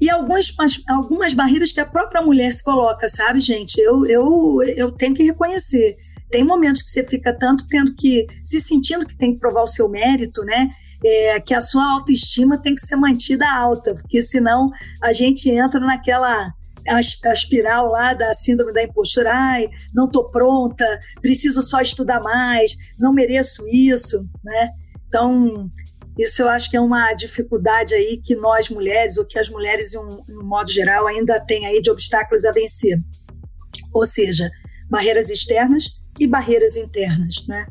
e 0.00 0.10
algumas, 0.10 0.54
algumas 0.88 1.34
barreiras 1.34 1.72
que 1.72 1.80
a 1.80 1.86
própria 1.86 2.22
mulher 2.22 2.52
se 2.52 2.64
coloca, 2.64 3.08
sabe, 3.08 3.40
gente? 3.40 3.78
Eu, 3.80 4.06
eu, 4.06 4.62
eu 4.76 4.92
tenho 4.92 5.14
que 5.14 5.22
reconhecer. 5.22 5.96
Tem 6.34 6.42
momentos 6.42 6.82
que 6.82 6.90
você 6.90 7.04
fica 7.04 7.32
tanto 7.32 7.64
tendo 7.68 7.94
que, 7.94 8.26
se 8.42 8.58
sentindo 8.58 9.06
que 9.06 9.16
tem 9.16 9.34
que 9.34 9.38
provar 9.38 9.62
o 9.62 9.68
seu 9.68 9.88
mérito, 9.88 10.42
né? 10.42 10.68
É, 11.04 11.38
que 11.38 11.54
a 11.54 11.60
sua 11.60 11.92
autoestima 11.92 12.60
tem 12.60 12.74
que 12.74 12.80
ser 12.80 12.96
mantida 12.96 13.48
alta, 13.48 13.94
porque 13.94 14.20
senão 14.20 14.68
a 15.00 15.12
gente 15.12 15.48
entra 15.48 15.78
naquela 15.78 16.52
a, 16.88 17.00
espiral 17.32 17.86
lá 17.86 18.14
da 18.14 18.34
síndrome 18.34 18.72
da 18.72 18.82
impostura, 18.82 19.30
ai, 19.32 19.68
não 19.94 20.06
estou 20.06 20.28
pronta, 20.28 20.84
preciso 21.22 21.62
só 21.62 21.80
estudar 21.80 22.20
mais, 22.20 22.74
não 22.98 23.12
mereço 23.12 23.64
isso, 23.68 24.28
né? 24.42 24.70
Então, 25.06 25.70
isso 26.18 26.42
eu 26.42 26.48
acho 26.48 26.68
que 26.68 26.76
é 26.76 26.80
uma 26.80 27.14
dificuldade 27.14 27.94
aí 27.94 28.20
que 28.20 28.34
nós 28.34 28.68
mulheres, 28.68 29.18
ou 29.18 29.24
que 29.24 29.38
as 29.38 29.48
mulheres, 29.48 29.94
em 29.94 29.98
um, 29.98 30.24
em 30.28 30.36
um 30.36 30.44
modo 30.44 30.68
geral, 30.68 31.06
ainda 31.06 31.38
têm 31.38 31.64
aí 31.64 31.80
de 31.80 31.92
obstáculos 31.92 32.44
a 32.44 32.50
vencer. 32.50 32.98
Ou 33.92 34.04
seja, 34.04 34.50
barreiras 34.90 35.30
externas 35.30 36.02
e 36.18 36.26
barreiras 36.26 36.76
internas, 36.76 37.46
né? 37.48 37.66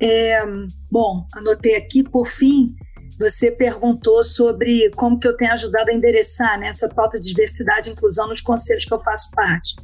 É, 0.00 0.44
bom, 0.90 1.26
anotei 1.34 1.76
aqui, 1.76 2.02
por 2.02 2.26
fim, 2.26 2.74
você 3.18 3.50
perguntou 3.50 4.22
sobre 4.24 4.90
como 4.90 5.18
que 5.18 5.26
eu 5.26 5.36
tenho 5.36 5.52
ajudado 5.52 5.90
a 5.90 5.94
endereçar 5.94 6.58
né, 6.58 6.68
essa 6.68 6.88
pauta 6.88 7.18
de 7.18 7.26
diversidade 7.26 7.88
e 7.88 7.92
inclusão 7.92 8.28
nos 8.28 8.40
conselhos 8.40 8.84
que 8.84 8.92
eu 8.92 9.02
faço 9.02 9.30
parte. 9.30 9.74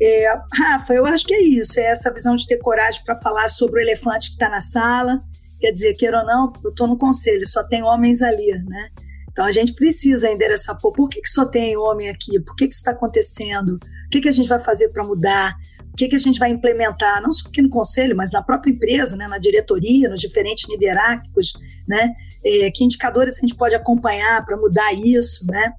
É, 0.00 0.26
Rafa, 0.52 0.94
eu 0.94 1.06
acho 1.06 1.26
que 1.26 1.34
é 1.34 1.42
isso, 1.42 1.78
é 1.78 1.84
essa 1.84 2.12
visão 2.12 2.34
de 2.34 2.46
ter 2.46 2.58
coragem 2.58 3.02
para 3.04 3.20
falar 3.20 3.48
sobre 3.48 3.80
o 3.80 3.82
elefante 3.82 4.28
que 4.28 4.34
está 4.34 4.48
na 4.48 4.60
sala. 4.60 5.20
Quer 5.60 5.70
dizer, 5.70 5.94
queira 5.94 6.20
ou 6.20 6.26
não, 6.26 6.52
eu 6.64 6.70
estou 6.70 6.86
no 6.86 6.98
conselho, 6.98 7.46
só 7.46 7.62
tem 7.62 7.82
homens 7.82 8.22
ali, 8.22 8.50
né? 8.64 8.88
Então 9.30 9.44
a 9.44 9.52
gente 9.52 9.72
precisa 9.72 10.30
endereçar, 10.30 10.78
pô, 10.80 10.92
por 10.92 11.08
que, 11.08 11.20
que 11.20 11.28
só 11.28 11.44
tem 11.44 11.76
homem 11.76 12.08
aqui? 12.08 12.40
Por 12.40 12.54
que, 12.54 12.68
que 12.68 12.74
isso 12.74 12.80
está 12.80 12.92
acontecendo? 12.92 13.74
O 14.06 14.08
que, 14.10 14.20
que 14.20 14.28
a 14.28 14.32
gente 14.32 14.48
vai 14.48 14.60
fazer 14.60 14.90
para 14.90 15.04
mudar? 15.04 15.56
O 15.94 15.96
que, 15.96 16.08
que 16.08 16.16
a 16.16 16.18
gente 16.18 16.40
vai 16.40 16.50
implementar, 16.50 17.22
não 17.22 17.30
só 17.30 17.48
aqui 17.48 17.62
no 17.62 17.68
conselho, 17.68 18.16
mas 18.16 18.32
na 18.32 18.42
própria 18.42 18.72
empresa, 18.72 19.16
né, 19.16 19.28
na 19.28 19.38
diretoria, 19.38 20.08
nos 20.08 20.20
diferentes 20.20 20.68
níveis 20.68 20.88
hierárquicos, 20.88 21.52
né? 21.86 22.12
É, 22.44 22.68
que 22.72 22.82
indicadores 22.82 23.38
a 23.38 23.40
gente 23.40 23.54
pode 23.54 23.76
acompanhar 23.76 24.44
para 24.44 24.56
mudar 24.56 24.92
isso, 24.92 25.46
né? 25.46 25.72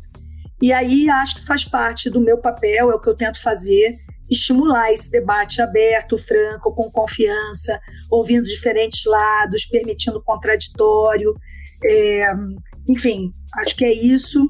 E 0.62 0.72
aí 0.72 1.10
acho 1.10 1.36
que 1.36 1.46
faz 1.46 1.66
parte 1.66 2.10
do 2.10 2.22
meu 2.22 2.38
papel, 2.38 2.90
é 2.90 2.96
o 2.96 3.00
que 3.00 3.10
eu 3.10 3.16
tento 3.16 3.42
fazer, 3.42 3.94
estimular 4.30 4.90
esse 4.94 5.12
debate 5.12 5.62
aberto, 5.62 6.18
franco, 6.18 6.74
com 6.74 6.90
confiança, 6.90 7.78
ouvindo 8.10 8.46
diferentes 8.46 9.04
lados, 9.06 9.66
permitindo 9.66 10.24
contraditório. 10.24 11.36
É, 11.84 12.34
enfim, 12.88 13.34
acho 13.58 13.76
que 13.76 13.84
é 13.84 13.94
isso. 13.94 14.50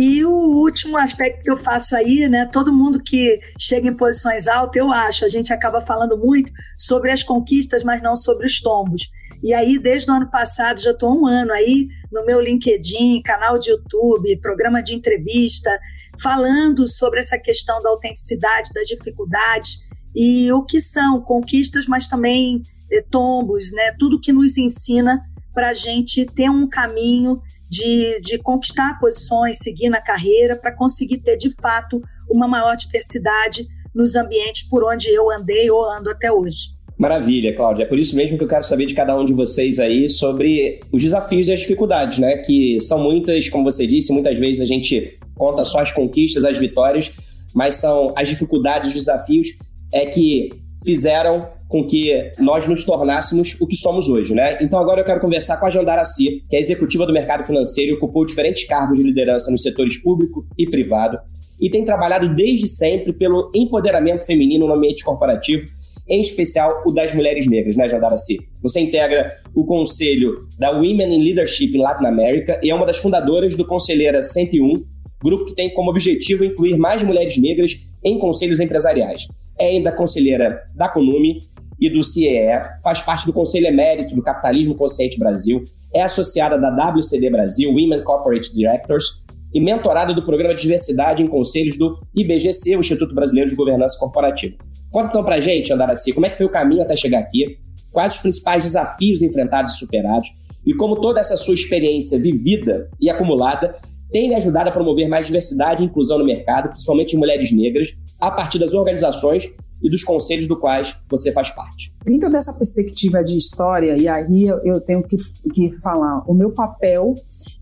E 0.00 0.24
o 0.24 0.30
último 0.30 0.96
aspecto 0.96 1.42
que 1.42 1.50
eu 1.50 1.56
faço 1.56 1.96
aí, 1.96 2.28
né? 2.28 2.46
Todo 2.46 2.72
mundo 2.72 3.02
que 3.02 3.40
chega 3.58 3.88
em 3.88 3.96
posições 3.96 4.46
altas, 4.46 4.80
eu 4.80 4.92
acho, 4.92 5.24
a 5.24 5.28
gente 5.28 5.52
acaba 5.52 5.80
falando 5.80 6.16
muito 6.16 6.52
sobre 6.76 7.10
as 7.10 7.24
conquistas, 7.24 7.82
mas 7.82 8.00
não 8.00 8.14
sobre 8.14 8.46
os 8.46 8.60
tombos. 8.60 9.10
E 9.42 9.52
aí, 9.52 9.76
desde 9.76 10.08
o 10.08 10.14
ano 10.14 10.30
passado, 10.30 10.80
já 10.80 10.92
estou 10.92 11.20
um 11.20 11.26
ano 11.26 11.52
aí 11.52 11.88
no 12.12 12.24
meu 12.24 12.40
LinkedIn, 12.40 13.22
canal 13.22 13.58
de 13.58 13.70
YouTube, 13.70 14.40
programa 14.40 14.80
de 14.80 14.94
entrevista, 14.94 15.76
falando 16.22 16.86
sobre 16.86 17.18
essa 17.18 17.36
questão 17.36 17.80
da 17.80 17.90
autenticidade, 17.90 18.72
das 18.72 18.86
dificuldades 18.86 19.80
e 20.14 20.52
o 20.52 20.64
que 20.64 20.80
são 20.80 21.20
conquistas, 21.22 21.88
mas 21.88 22.06
também 22.06 22.62
eh, 22.92 23.04
tombos, 23.10 23.72
né? 23.72 23.92
Tudo 23.98 24.20
que 24.20 24.32
nos 24.32 24.56
ensina 24.56 25.20
para 25.52 25.70
a 25.70 25.74
gente 25.74 26.24
ter 26.24 26.48
um 26.48 26.68
caminho 26.68 27.42
de, 27.68 28.20
de 28.20 28.38
conquistar 28.38 28.98
posições, 28.98 29.58
seguir 29.58 29.88
na 29.88 30.00
carreira, 30.00 30.56
para 30.56 30.74
conseguir 30.74 31.18
ter 31.18 31.36
de 31.36 31.50
fato 31.60 32.00
uma 32.30 32.48
maior 32.48 32.76
diversidade 32.76 33.66
nos 33.94 34.16
ambientes 34.16 34.62
por 34.62 34.84
onde 34.84 35.08
eu 35.08 35.30
andei 35.30 35.70
ou 35.70 35.84
ando 35.90 36.10
até 36.10 36.30
hoje. 36.30 36.78
Maravilha, 36.96 37.54
Cláudia. 37.54 37.84
É 37.84 37.86
por 37.86 37.98
isso 37.98 38.16
mesmo 38.16 38.36
que 38.36 38.42
eu 38.42 38.48
quero 38.48 38.64
saber 38.64 38.86
de 38.86 38.94
cada 38.94 39.16
um 39.16 39.24
de 39.24 39.32
vocês 39.32 39.78
aí 39.78 40.08
sobre 40.08 40.80
os 40.92 41.00
desafios 41.00 41.46
e 41.46 41.52
as 41.52 41.60
dificuldades, 41.60 42.18
né? 42.18 42.38
Que 42.38 42.80
são 42.80 42.98
muitas, 42.98 43.48
como 43.48 43.62
você 43.62 43.86
disse, 43.86 44.12
muitas 44.12 44.36
vezes 44.36 44.60
a 44.60 44.64
gente 44.64 45.18
conta 45.36 45.64
só 45.64 45.78
as 45.78 45.92
conquistas, 45.92 46.44
as 46.44 46.58
vitórias, 46.58 47.12
mas 47.54 47.76
são 47.76 48.12
as 48.16 48.28
dificuldades, 48.28 48.88
os 48.88 48.94
desafios 48.94 49.48
é 49.92 50.06
que 50.06 50.50
fizeram 50.84 51.48
com 51.68 51.86
que 51.86 52.32
nós 52.38 52.66
nos 52.66 52.84
tornássemos 52.84 53.56
o 53.60 53.66
que 53.66 53.76
somos 53.76 54.08
hoje, 54.08 54.34
né? 54.34 54.58
Então 54.60 54.78
agora 54.78 55.02
eu 55.02 55.04
quero 55.04 55.20
conversar 55.20 55.58
com 55.58 55.66
a 55.66 55.70
Jandara 55.70 56.04
Si, 56.04 56.42
que 56.48 56.56
é 56.56 56.60
executiva 56.60 57.06
do 57.06 57.12
mercado 57.12 57.44
financeiro 57.44 57.92
e 57.92 57.94
ocupou 57.94 58.24
diferentes 58.24 58.66
cargos 58.66 58.98
de 58.98 59.04
liderança 59.04 59.50
nos 59.50 59.62
setores 59.62 60.02
público 60.02 60.46
e 60.56 60.66
privado 60.66 61.18
e 61.60 61.68
tem 61.68 61.84
trabalhado 61.84 62.34
desde 62.34 62.68
sempre 62.68 63.12
pelo 63.12 63.50
empoderamento 63.54 64.24
feminino 64.24 64.66
no 64.66 64.74
ambiente 64.74 65.04
corporativo 65.04 65.66
em 66.08 66.20
especial 66.22 66.82
o 66.86 66.92
das 66.92 67.12
mulheres 67.12 67.46
negras, 67.46 67.76
né, 67.76 67.88
Jandaraci? 67.88 68.38
Você 68.62 68.80
integra 68.80 69.28
o 69.54 69.64
conselho 69.64 70.48
da 70.58 70.70
Women 70.70 71.14
in 71.14 71.22
Leadership 71.22 71.76
Latin 71.76 72.06
America 72.06 72.58
e 72.62 72.70
é 72.70 72.74
uma 72.74 72.86
das 72.86 72.96
fundadoras 72.96 73.56
do 73.56 73.66
Conselheira 73.66 74.22
101, 74.22 74.84
grupo 75.22 75.44
que 75.44 75.54
tem 75.54 75.72
como 75.72 75.90
objetivo 75.90 76.44
incluir 76.44 76.76
mais 76.76 77.02
mulheres 77.02 77.36
negras 77.38 77.88
em 78.04 78.18
conselhos 78.18 78.60
empresariais. 78.60 79.26
É 79.58 79.66
ainda 79.66 79.92
conselheira 79.92 80.62
da 80.74 80.88
CONUME 80.88 81.40
e 81.80 81.88
do 81.88 82.02
CIEE, 82.02 82.60
faz 82.82 83.02
parte 83.02 83.24
do 83.26 83.32
Conselho 83.32 83.66
Emérito 83.66 84.14
do 84.14 84.22
Capitalismo 84.22 84.74
Consciente 84.74 85.18
Brasil, 85.18 85.64
é 85.94 86.02
associada 86.02 86.58
da 86.58 86.70
WCD 86.70 87.30
Brasil, 87.30 87.70
Women 87.70 88.02
Corporate 88.02 88.52
Directors, 88.54 89.24
e 89.54 89.60
mentorada 89.60 90.12
do 90.12 90.24
Programa 90.24 90.54
de 90.54 90.62
Diversidade 90.62 91.22
em 91.22 91.26
Conselhos 91.26 91.76
do 91.76 91.98
IBGC, 92.14 92.76
o 92.76 92.80
Instituto 92.80 93.14
Brasileiro 93.14 93.48
de 93.48 93.56
Governança 93.56 93.98
Corporativa. 93.98 94.56
Conta 94.90 95.08
então 95.08 95.24
pra 95.24 95.40
gente, 95.40 95.72
Andaraci, 95.72 96.12
como 96.12 96.26
é 96.26 96.30
que 96.30 96.36
foi 96.36 96.46
o 96.46 96.50
caminho 96.50 96.82
até 96.82 96.96
chegar 96.96 97.20
aqui, 97.20 97.58
quais 97.90 98.16
os 98.16 98.20
principais 98.20 98.64
desafios 98.64 99.22
enfrentados 99.22 99.74
e 99.74 99.78
superados, 99.78 100.28
e 100.66 100.74
como 100.74 101.00
toda 101.00 101.20
essa 101.20 101.36
sua 101.36 101.54
experiência 101.54 102.18
vivida 102.18 102.90
e 103.00 103.08
acumulada 103.08 103.76
tem 104.10 104.34
ajudado 104.34 104.68
a 104.68 104.72
promover 104.72 105.08
mais 105.08 105.26
diversidade 105.26 105.82
e 105.82 105.86
inclusão 105.86 106.18
no 106.18 106.24
mercado, 106.24 106.68
principalmente 106.68 107.10
de 107.10 107.16
mulheres 107.18 107.52
negras, 107.52 107.90
a 108.20 108.30
partir 108.30 108.58
das 108.58 108.74
organizações 108.74 109.48
e 109.82 109.88
dos 109.88 110.02
conselhos 110.02 110.48
do 110.48 110.58
quais 110.58 110.96
você 111.08 111.30
faz 111.30 111.50
parte. 111.50 111.92
Dentro 112.04 112.30
dessa 112.30 112.52
perspectiva 112.52 113.22
de 113.22 113.36
história, 113.36 113.96
e 113.96 114.08
aí 114.08 114.46
eu 114.64 114.80
tenho 114.80 115.02
que, 115.02 115.16
que 115.52 115.70
falar, 115.80 116.24
o 116.26 116.34
meu 116.34 116.52
papel 116.52 117.14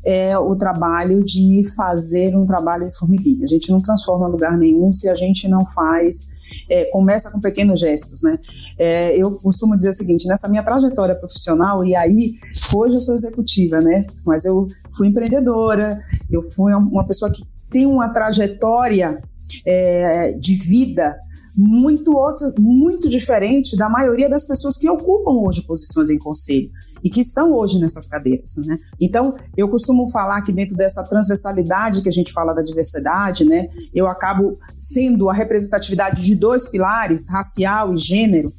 é 0.04 0.38
o 0.38 0.56
trabalho 0.56 1.22
de 1.22 1.64
fazer 1.76 2.34
um 2.34 2.46
trabalho 2.46 2.88
de 2.88 2.96
formiguinha. 2.96 3.44
A 3.44 3.48
gente 3.48 3.70
não 3.70 3.80
transforma 3.80 4.26
lugar 4.26 4.56
nenhum 4.56 4.92
se 4.92 5.08
a 5.08 5.14
gente 5.14 5.46
não 5.48 5.66
faz 5.66 6.35
é, 6.68 6.84
começa 6.86 7.30
com 7.30 7.40
pequenos 7.40 7.80
gestos, 7.80 8.22
né? 8.22 8.38
É, 8.78 9.16
eu 9.16 9.32
costumo 9.32 9.76
dizer 9.76 9.90
o 9.90 9.94
seguinte, 9.94 10.26
nessa 10.26 10.48
minha 10.48 10.62
trajetória 10.62 11.14
profissional, 11.14 11.84
e 11.84 11.94
aí, 11.94 12.34
hoje 12.74 12.96
eu 12.96 13.00
sou 13.00 13.14
executiva, 13.14 13.78
né? 13.80 14.06
Mas 14.24 14.44
eu 14.44 14.68
fui 14.96 15.08
empreendedora, 15.08 16.00
eu 16.30 16.50
fui 16.50 16.72
uma 16.74 17.06
pessoa 17.06 17.30
que 17.30 17.42
tem 17.70 17.86
uma 17.86 18.08
trajetória 18.08 19.20
é, 19.64 20.32
de 20.32 20.54
vida 20.54 21.16
muito 21.56 22.14
outro, 22.14 22.52
muito 22.58 23.08
diferente 23.08 23.76
da 23.76 23.88
maioria 23.88 24.28
das 24.28 24.44
pessoas 24.46 24.76
que 24.76 24.88
ocupam 24.88 25.32
hoje 25.32 25.62
posições 25.62 26.10
em 26.10 26.18
conselho 26.18 26.70
e 27.06 27.08
que 27.08 27.20
estão 27.20 27.52
hoje 27.52 27.78
nessas 27.78 28.08
cadeiras, 28.08 28.56
né? 28.66 28.76
Então, 29.00 29.36
eu 29.56 29.68
costumo 29.68 30.10
falar 30.10 30.42
que 30.42 30.52
dentro 30.52 30.76
dessa 30.76 31.04
transversalidade 31.04 32.02
que 32.02 32.08
a 32.08 32.12
gente 32.12 32.32
fala 32.32 32.52
da 32.52 32.62
diversidade, 32.62 33.44
né, 33.44 33.68
eu 33.94 34.08
acabo 34.08 34.58
sendo 34.76 35.30
a 35.30 35.32
representatividade 35.32 36.24
de 36.24 36.34
dois 36.34 36.68
pilares, 36.68 37.28
racial 37.30 37.94
e 37.94 37.96
gênero, 37.96 38.52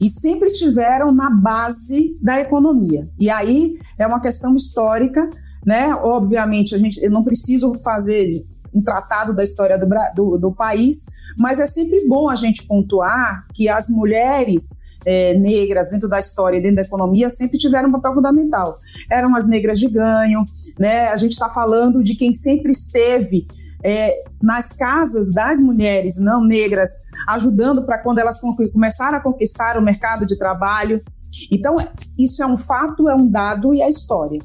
e 0.00 0.08
sempre 0.08 0.50
tiveram 0.50 1.12
na 1.12 1.28
base 1.28 2.16
da 2.22 2.40
economia. 2.40 3.06
E 3.18 3.28
aí 3.28 3.78
é 3.98 4.06
uma 4.06 4.18
questão 4.18 4.56
histórica, 4.56 5.28
né? 5.66 5.94
Obviamente, 5.96 6.74
a 6.74 6.78
gente 6.78 6.98
eu 7.04 7.10
não 7.10 7.22
preciso 7.22 7.74
fazer 7.84 8.46
um 8.72 8.80
tratado 8.80 9.34
da 9.34 9.44
história 9.44 9.76
do, 9.76 9.86
do, 10.14 10.38
do 10.38 10.52
país, 10.54 11.04
mas 11.38 11.60
é 11.60 11.66
sempre 11.66 12.06
bom 12.08 12.30
a 12.30 12.34
gente 12.34 12.66
pontuar 12.66 13.46
que 13.52 13.68
as 13.68 13.90
mulheres 13.90 14.79
é, 15.04 15.34
negras 15.34 15.90
dentro 15.90 16.08
da 16.08 16.18
história 16.18 16.60
dentro 16.60 16.76
da 16.76 16.82
economia 16.82 17.30
sempre 17.30 17.58
tiveram 17.58 17.88
um 17.88 17.92
papel 17.92 18.14
fundamental. 18.14 18.78
Eram 19.10 19.34
as 19.34 19.46
negras 19.46 19.78
de 19.78 19.88
ganho, 19.88 20.44
né? 20.78 21.08
A 21.08 21.16
gente 21.16 21.32
está 21.32 21.48
falando 21.48 22.02
de 22.02 22.14
quem 22.14 22.32
sempre 22.32 22.70
esteve 22.70 23.46
é, 23.82 24.24
nas 24.42 24.72
casas 24.72 25.32
das 25.32 25.60
mulheres 25.60 26.18
não 26.18 26.44
negras, 26.44 26.90
ajudando 27.28 27.84
para 27.84 27.98
quando 27.98 28.18
elas 28.18 28.38
começaram 28.72 29.18
a 29.18 29.22
conquistar 29.22 29.76
o 29.76 29.82
mercado 29.82 30.26
de 30.26 30.38
trabalho. 30.38 31.02
Então, 31.50 31.76
isso 32.18 32.42
é 32.42 32.46
um 32.46 32.58
fato, 32.58 33.08
é 33.08 33.14
um 33.14 33.28
dado 33.28 33.74
e 33.74 33.80
é 33.80 33.88
história. 33.88 34.38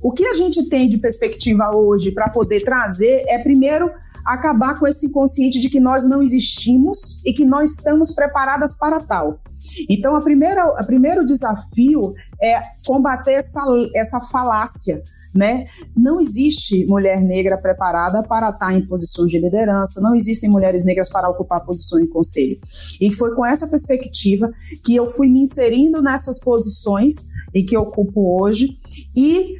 O 0.00 0.12
que 0.12 0.24
a 0.24 0.34
gente 0.34 0.68
tem 0.68 0.88
de 0.88 0.98
perspectiva 0.98 1.70
hoje 1.74 2.12
para 2.12 2.30
poder 2.30 2.62
trazer 2.62 3.24
é, 3.26 3.38
primeiro, 3.38 3.90
acabar 4.34 4.78
com 4.78 4.86
esse 4.86 5.06
inconsciente 5.06 5.60
de 5.60 5.68
que 5.68 5.80
nós 5.80 6.08
não 6.08 6.22
existimos 6.22 7.20
e 7.24 7.32
que 7.32 7.44
nós 7.44 7.72
estamos 7.72 8.12
preparadas 8.12 8.76
para 8.76 9.00
tal. 9.00 9.40
Então, 9.88 10.16
a 10.16 10.20
primeira, 10.20 10.64
o 10.66 10.86
primeiro 10.86 11.24
desafio 11.24 12.14
é 12.42 12.60
combater 12.84 13.32
essa, 13.32 13.62
essa 13.94 14.20
falácia 14.20 15.02
né? 15.34 15.64
Não 15.96 16.20
existe 16.20 16.84
mulher 16.86 17.22
negra 17.22 17.56
preparada 17.56 18.22
para 18.22 18.50
estar 18.50 18.74
em 18.74 18.84
posições 18.86 19.30
de 19.30 19.38
liderança, 19.38 20.00
não 20.00 20.14
existem 20.14 20.50
mulheres 20.50 20.84
negras 20.84 21.08
para 21.08 21.28
ocupar 21.28 21.64
posições 21.64 22.04
em 22.04 22.08
conselho. 22.08 22.58
E 23.00 23.12
foi 23.12 23.34
com 23.34 23.46
essa 23.46 23.68
perspectiva 23.68 24.50
que 24.84 24.94
eu 24.94 25.06
fui 25.06 25.28
me 25.28 25.40
inserindo 25.40 26.02
nessas 26.02 26.40
posições 26.40 27.14
e 27.54 27.62
que 27.62 27.76
ocupo 27.76 28.42
hoje 28.42 28.78
e 29.14 29.56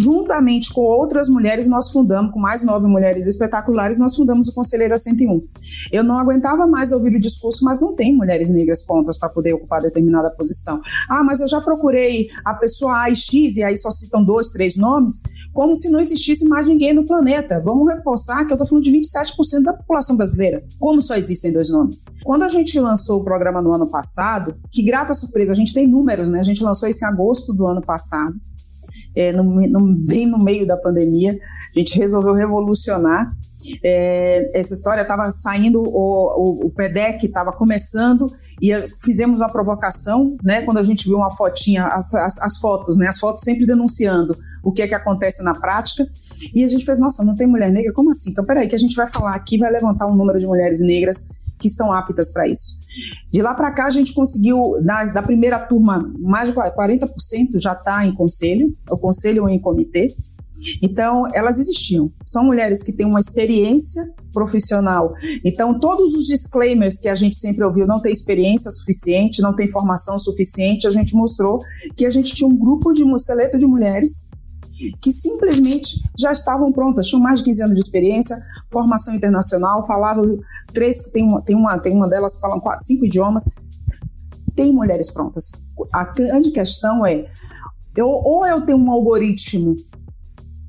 juntamente 0.00 0.72
com 0.72 0.80
outras 0.80 1.28
mulheres, 1.28 1.68
nós 1.68 1.90
fundamos, 1.90 2.32
com 2.32 2.40
mais 2.40 2.64
nove 2.64 2.86
mulheres 2.86 3.26
espetaculares, 3.26 3.98
nós 3.98 4.16
fundamos 4.16 4.48
o 4.48 4.54
Conselheira 4.54 4.96
101. 4.96 5.42
Eu 5.92 6.02
não 6.02 6.18
aguentava 6.18 6.66
mais 6.66 6.90
ouvir 6.90 7.14
o 7.14 7.20
discurso, 7.20 7.64
mas 7.64 7.80
não 7.80 7.94
tem 7.94 8.16
mulheres 8.16 8.48
negras 8.48 8.82
pontas 8.82 9.18
para 9.18 9.28
poder 9.28 9.52
ocupar 9.52 9.82
determinada 9.82 10.30
posição. 10.30 10.80
Ah, 11.08 11.22
mas 11.22 11.40
eu 11.40 11.48
já 11.48 11.60
procurei 11.60 12.28
a 12.44 12.54
pessoa 12.54 13.02
A 13.02 13.10
e 13.10 13.16
X, 13.16 13.56
e 13.56 13.62
aí 13.62 13.76
só 13.76 13.90
citam 13.90 14.24
dois, 14.24 14.48
três 14.48 14.74
nomes, 14.74 15.22
como 15.52 15.76
se 15.76 15.90
não 15.90 16.00
existisse 16.00 16.46
mais 16.46 16.66
ninguém 16.66 16.94
no 16.94 17.04
planeta. 17.04 17.60
Vamos 17.62 17.92
reforçar 17.92 18.46
que 18.46 18.52
eu 18.52 18.54
estou 18.54 18.66
falando 18.66 18.84
de 18.84 18.90
27% 18.90 19.62
da 19.62 19.74
população 19.74 20.16
brasileira. 20.16 20.64
Como 20.78 21.02
só 21.02 21.14
existem 21.14 21.52
dois 21.52 21.68
nomes? 21.68 22.04
Quando 22.24 22.44
a 22.44 22.48
gente 22.48 22.80
lançou 22.80 23.20
o 23.20 23.24
programa 23.24 23.60
no 23.60 23.74
ano 23.74 23.86
passado, 23.86 24.54
que 24.70 24.82
grata 24.82 25.12
surpresa, 25.12 25.52
a 25.52 25.56
gente 25.56 25.74
tem 25.74 25.86
números, 25.86 26.30
né? 26.30 26.40
A 26.40 26.44
gente 26.44 26.62
lançou 26.62 26.88
isso 26.88 27.04
em 27.04 27.08
agosto 27.08 27.52
do 27.52 27.66
ano 27.66 27.82
passado 27.82 28.34
é, 29.14 29.32
no, 29.32 29.42
no, 29.42 29.94
bem 29.94 30.26
no 30.26 30.38
meio 30.38 30.66
da 30.66 30.76
pandemia. 30.76 31.38
A 31.74 31.78
gente 31.78 31.98
resolveu 31.98 32.34
revolucionar. 32.34 33.30
É, 33.84 34.58
essa 34.58 34.72
história 34.72 35.02
estava 35.02 35.30
saindo, 35.30 35.82
o, 35.82 35.84
o, 35.84 36.66
o 36.66 36.70
PEDEC 36.70 37.26
estava 37.26 37.52
começando 37.52 38.26
e 38.60 38.70
fizemos 38.98 39.38
uma 39.38 39.50
provocação, 39.50 40.36
né? 40.42 40.62
Quando 40.62 40.78
a 40.78 40.82
gente 40.82 41.06
viu 41.06 41.18
uma 41.18 41.30
fotinha, 41.30 41.84
as, 41.84 42.14
as, 42.14 42.38
as, 42.38 42.56
fotos, 42.56 42.96
né? 42.96 43.08
As 43.08 43.18
fotos 43.18 43.42
sempre 43.42 43.66
denunciando 43.66 44.34
o 44.62 44.72
que 44.72 44.80
é 44.80 44.88
que 44.88 44.94
acontece 44.94 45.42
na 45.42 45.52
prática. 45.52 46.06
E 46.54 46.64
a 46.64 46.68
gente 46.68 46.86
fez, 46.86 46.98
nossa, 46.98 47.22
não 47.22 47.34
tem 47.34 47.46
mulher 47.46 47.70
negra? 47.70 47.92
Como 47.92 48.10
assim? 48.10 48.30
Então, 48.30 48.44
peraí, 48.44 48.66
que 48.66 48.74
a 48.74 48.78
gente 48.78 48.96
vai 48.96 49.06
falar 49.08 49.34
aqui, 49.34 49.58
vai 49.58 49.70
levantar 49.70 50.06
um 50.06 50.16
número 50.16 50.38
de 50.38 50.46
mulheres 50.46 50.80
negras 50.80 51.26
que 51.60 51.68
estão 51.68 51.92
aptas 51.92 52.32
para 52.32 52.48
isso. 52.48 52.80
De 53.30 53.40
lá 53.40 53.54
para 53.54 53.70
cá, 53.70 53.86
a 53.86 53.90
gente 53.90 54.12
conseguiu, 54.12 54.80
da, 54.82 55.04
da 55.06 55.22
primeira 55.22 55.60
turma, 55.60 56.12
mais 56.18 56.48
de 56.48 56.54
40% 56.54 57.08
já 57.56 57.72
está 57.72 58.04
em 58.04 58.14
conselho, 58.14 58.72
o 58.90 58.96
conselho 58.96 59.42
ou 59.42 59.48
em 59.48 59.60
comitê. 59.60 60.14
Então, 60.82 61.26
elas 61.32 61.58
existiam. 61.58 62.12
São 62.24 62.44
mulheres 62.44 62.82
que 62.82 62.92
têm 62.92 63.06
uma 63.06 63.20
experiência 63.20 64.02
profissional. 64.32 65.14
Então, 65.44 65.78
todos 65.78 66.14
os 66.14 66.26
disclaimers 66.26 66.98
que 66.98 67.08
a 67.08 67.14
gente 67.14 67.36
sempre 67.36 67.64
ouviu, 67.64 67.86
não 67.86 68.00
tem 68.00 68.12
experiência 68.12 68.70
suficiente, 68.70 69.40
não 69.40 69.54
tem 69.54 69.68
formação 69.68 70.18
suficiente, 70.18 70.86
a 70.86 70.90
gente 70.90 71.14
mostrou 71.14 71.58
que 71.96 72.04
a 72.04 72.10
gente 72.10 72.34
tinha 72.34 72.48
um 72.48 72.56
grupo 72.56 72.92
de 72.92 73.02
seleto 73.20 73.58
de 73.58 73.66
mulheres 73.66 74.26
que 75.00 75.12
simplesmente 75.12 76.02
já 76.18 76.32
estavam 76.32 76.72
prontas, 76.72 77.06
tinham 77.06 77.22
mais 77.22 77.38
de 77.38 77.44
15 77.44 77.62
anos 77.62 77.74
de 77.74 77.80
experiência, 77.80 78.40
formação 78.70 79.14
internacional, 79.14 79.86
falavam 79.86 80.38
três, 80.72 81.02
tem 81.10 81.22
uma, 81.22 81.42
tem 81.42 81.56
uma, 81.56 81.78
tem 81.78 81.92
uma 81.92 82.08
delas 82.08 82.36
que 82.36 82.40
falam 82.40 82.60
quatro, 82.60 82.84
cinco 82.84 83.04
idiomas. 83.04 83.48
Tem 84.54 84.72
mulheres 84.72 85.10
prontas. 85.10 85.52
A 85.92 86.04
grande 86.04 86.50
questão 86.50 87.04
é, 87.04 87.30
eu, 87.96 88.08
ou 88.08 88.46
eu 88.46 88.62
tenho 88.62 88.78
um 88.78 88.90
algoritmo 88.90 89.76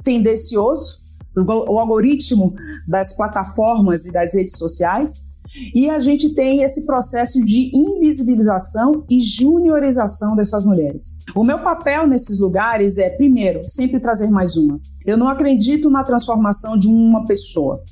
tendencioso, 0.04 1.02
o 1.36 1.80
algoritmo 1.80 2.54
das 2.88 3.14
plataformas 3.14 4.06
e 4.06 4.12
das 4.12 4.34
redes 4.34 4.58
sociais, 4.58 5.31
e 5.74 5.90
a 5.90 6.00
gente 6.00 6.34
tem 6.34 6.64
esse 6.64 6.86
processo 6.86 7.44
de 7.44 7.72
invisibilização 7.74 9.04
e 9.10 9.20
juniorização 9.20 10.36
dessas 10.36 10.64
mulheres. 10.64 11.16
O 11.36 11.44
meu 11.44 11.60
papel 11.60 12.08
nesses 12.08 12.40
lugares 12.40 12.98
é, 12.98 13.10
primeiro, 13.10 13.62
sempre 13.68 14.00
trazer 14.00 14.30
mais 14.30 14.56
uma. 14.56 14.80
Eu 15.06 15.18
não 15.18 15.28
acredito 15.28 15.90
na 15.90 16.04
transformação 16.04 16.78
de 16.78 16.88
uma 16.88 17.26
pessoa. 17.26 17.84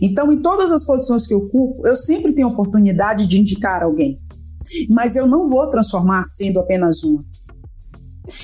Então, 0.00 0.32
em 0.32 0.40
todas 0.40 0.70
as 0.70 0.84
posições 0.84 1.26
que 1.26 1.34
eu 1.34 1.38
ocupo, 1.38 1.86
eu 1.86 1.96
sempre 1.96 2.32
tenho 2.32 2.48
oportunidade 2.48 3.26
de 3.26 3.40
indicar 3.40 3.82
alguém. 3.82 4.16
Mas 4.88 5.16
eu 5.16 5.26
não 5.26 5.48
vou 5.48 5.68
transformar 5.68 6.22
sendo 6.24 6.60
apenas 6.60 7.02
uma. 7.02 7.24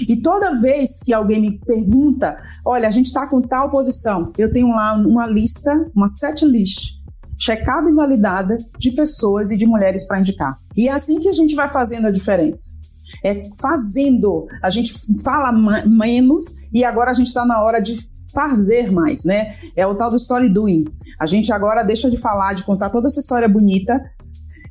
E 0.08 0.16
toda 0.16 0.60
vez 0.60 0.98
que 1.04 1.12
alguém 1.12 1.40
me 1.40 1.58
pergunta, 1.60 2.36
olha, 2.64 2.88
a 2.88 2.90
gente 2.90 3.06
está 3.06 3.26
com 3.28 3.40
tal 3.40 3.70
posição, 3.70 4.32
eu 4.36 4.50
tenho 4.50 4.68
lá 4.68 4.94
uma 4.94 5.26
lista, 5.26 5.88
uma 5.94 6.08
set 6.08 6.44
list 6.44 6.96
checada 7.38 7.90
e 7.90 7.94
validada 7.94 8.58
de 8.78 8.92
pessoas 8.92 9.50
e 9.50 9.56
de 9.56 9.66
mulheres 9.66 10.04
para 10.06 10.20
indicar. 10.20 10.56
E 10.76 10.88
é 10.88 10.92
assim 10.92 11.20
que 11.20 11.28
a 11.28 11.32
gente 11.32 11.54
vai 11.54 11.68
fazendo 11.68 12.06
a 12.06 12.10
diferença. 12.10 12.76
É 13.22 13.42
fazendo. 13.60 14.46
A 14.62 14.70
gente 14.70 14.94
fala 15.22 15.52
menos 15.86 16.44
e 16.72 16.84
agora 16.84 17.10
a 17.10 17.14
gente 17.14 17.28
está 17.28 17.44
na 17.44 17.62
hora 17.62 17.80
de 17.80 17.96
fazer 18.32 18.92
mais, 18.92 19.24
né? 19.24 19.54
É 19.74 19.86
o 19.86 19.94
tal 19.94 20.10
do 20.10 20.16
story 20.16 20.52
doing. 20.52 20.84
A 21.18 21.24
gente 21.24 21.50
agora 21.52 21.82
deixa 21.82 22.10
de 22.10 22.18
falar, 22.18 22.52
de 22.54 22.64
contar 22.64 22.90
toda 22.90 23.08
essa 23.08 23.20
história 23.20 23.48
bonita 23.48 23.98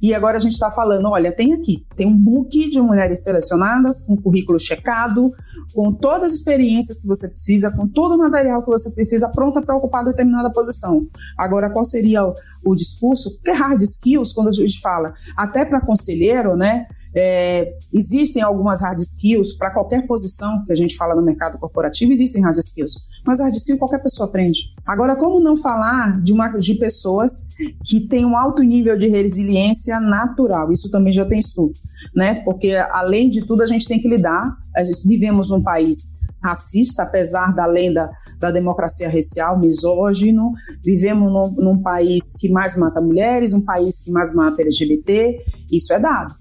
e 0.05 0.13
agora 0.13 0.37
a 0.37 0.39
gente 0.39 0.53
está 0.53 0.69
falando, 0.69 1.09
olha, 1.09 1.31
tem 1.31 1.53
aqui, 1.53 1.83
tem 1.95 2.05
um 2.05 2.15
book 2.15 2.69
de 2.69 2.79
mulheres 2.79 3.23
selecionadas, 3.23 4.01
com 4.01 4.15
currículo 4.15 4.59
checado, 4.59 5.33
com 5.73 5.91
todas 5.91 6.27
as 6.27 6.33
experiências 6.35 6.99
que 6.99 7.07
você 7.07 7.27
precisa, 7.27 7.71
com 7.71 7.87
todo 7.87 8.13
o 8.13 8.17
material 8.19 8.61
que 8.63 8.69
você 8.69 8.91
precisa, 8.91 9.27
pronta 9.29 9.63
para 9.63 9.75
ocupar 9.75 10.05
determinada 10.05 10.53
posição. 10.53 11.01
Agora, 11.35 11.71
qual 11.71 11.83
seria 11.83 12.23
o, 12.23 12.35
o 12.63 12.75
discurso? 12.75 13.33
Porque 13.35 13.49
hard 13.49 13.81
skills, 13.81 14.31
quando 14.31 14.49
a 14.49 14.51
gente 14.51 14.79
fala, 14.79 15.11
até 15.35 15.65
para 15.65 15.81
conselheiro, 15.81 16.55
né? 16.55 16.85
É, 17.15 17.77
existem 17.93 18.41
algumas 18.41 18.81
hard 18.81 18.99
skills 18.99 19.53
para 19.53 19.71
qualquer 19.71 20.05
posição 20.05 20.65
que 20.65 20.73
a 20.73 20.75
gente 20.75 20.97
fala 20.97 21.15
no 21.15 21.21
mercado 21.21 21.57
corporativo, 21.57 22.11
existem 22.11 22.43
hard 22.43 22.57
skills. 22.57 22.93
Mas 23.25 23.39
hard 23.39 23.55
skill 23.55 23.77
qualquer 23.77 23.99
pessoa 23.99 24.27
aprende. 24.27 24.73
Agora, 24.85 25.15
como 25.15 25.39
não 25.39 25.55
falar 25.55 26.21
de, 26.21 26.33
uma, 26.33 26.49
de 26.49 26.75
pessoas 26.75 27.47
que 27.85 28.01
têm 28.01 28.25
um 28.25 28.35
alto 28.35 28.61
nível 28.61 28.97
de 28.97 29.07
resiliência 29.07 29.99
natural? 29.99 30.71
Isso 30.71 30.91
também 30.91 31.13
já 31.13 31.25
tem 31.25 31.39
estudo, 31.39 31.73
né? 32.13 32.35
Porque, 32.43 32.75
além 32.89 33.29
de 33.29 33.45
tudo, 33.45 33.63
a 33.63 33.67
gente 33.67 33.87
tem 33.87 33.99
que 33.99 34.09
lidar. 34.09 34.55
A 34.75 34.83
gente 34.83 35.07
vivemos 35.07 35.49
num 35.49 35.63
país 35.63 36.15
racista, 36.43 37.03
apesar 37.03 37.53
da 37.53 37.65
lenda 37.65 38.11
da 38.39 38.51
democracia 38.51 39.09
racial, 39.09 39.57
misógino. 39.57 40.51
Vivemos 40.83 41.31
num, 41.31 41.51
num, 41.63 41.81
país 41.81 42.35
que 42.37 42.49
mais 42.49 42.77
mata 42.77 43.01
mulheres, 43.01 43.53
um 43.53 43.61
país 43.61 43.99
que 43.99 44.11
mais 44.11 44.33
mata 44.33 44.61
LGBT. 44.61 45.43
Isso 45.71 45.91
é 45.91 45.99
dado. 45.99 46.35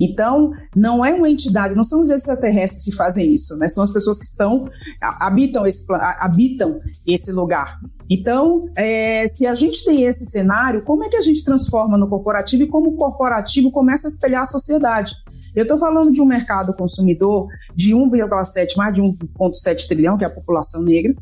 Então, 0.00 0.52
não 0.74 1.04
é 1.04 1.12
uma 1.14 1.28
entidade, 1.28 1.74
não 1.74 1.84
são 1.84 2.00
os 2.00 2.10
extraterrestres 2.10 2.84
que 2.84 2.92
fazem 2.92 3.32
isso, 3.32 3.56
né? 3.56 3.68
São 3.68 3.82
as 3.82 3.92
pessoas 3.92 4.18
que 4.18 4.24
estão, 4.24 4.68
habitam 5.00 5.66
esse, 5.66 5.84
habitam 5.90 6.78
esse 7.06 7.32
lugar. 7.32 7.78
Então, 8.10 8.68
é, 8.76 9.26
se 9.28 9.46
a 9.46 9.54
gente 9.54 9.84
tem 9.84 10.04
esse 10.04 10.26
cenário, 10.26 10.82
como 10.82 11.04
é 11.04 11.08
que 11.08 11.16
a 11.16 11.20
gente 11.20 11.44
transforma 11.44 11.96
no 11.96 12.08
corporativo 12.08 12.64
e 12.64 12.68
como 12.68 12.90
o 12.90 12.96
corporativo 12.96 13.70
começa 13.70 14.06
a 14.06 14.10
espelhar 14.10 14.42
a 14.42 14.46
sociedade? 14.46 15.12
Eu 15.54 15.62
estou 15.62 15.78
falando 15.78 16.12
de 16.12 16.20
um 16.20 16.26
mercado 16.26 16.74
consumidor 16.74 17.46
de 17.74 17.94
1,7, 17.94 18.76
mais 18.76 18.94
de 18.94 19.00
1,7 19.00 19.86
trilhão, 19.88 20.16
que 20.16 20.24
é 20.24 20.26
a 20.26 20.30
população 20.30 20.82
negra, 20.82 21.14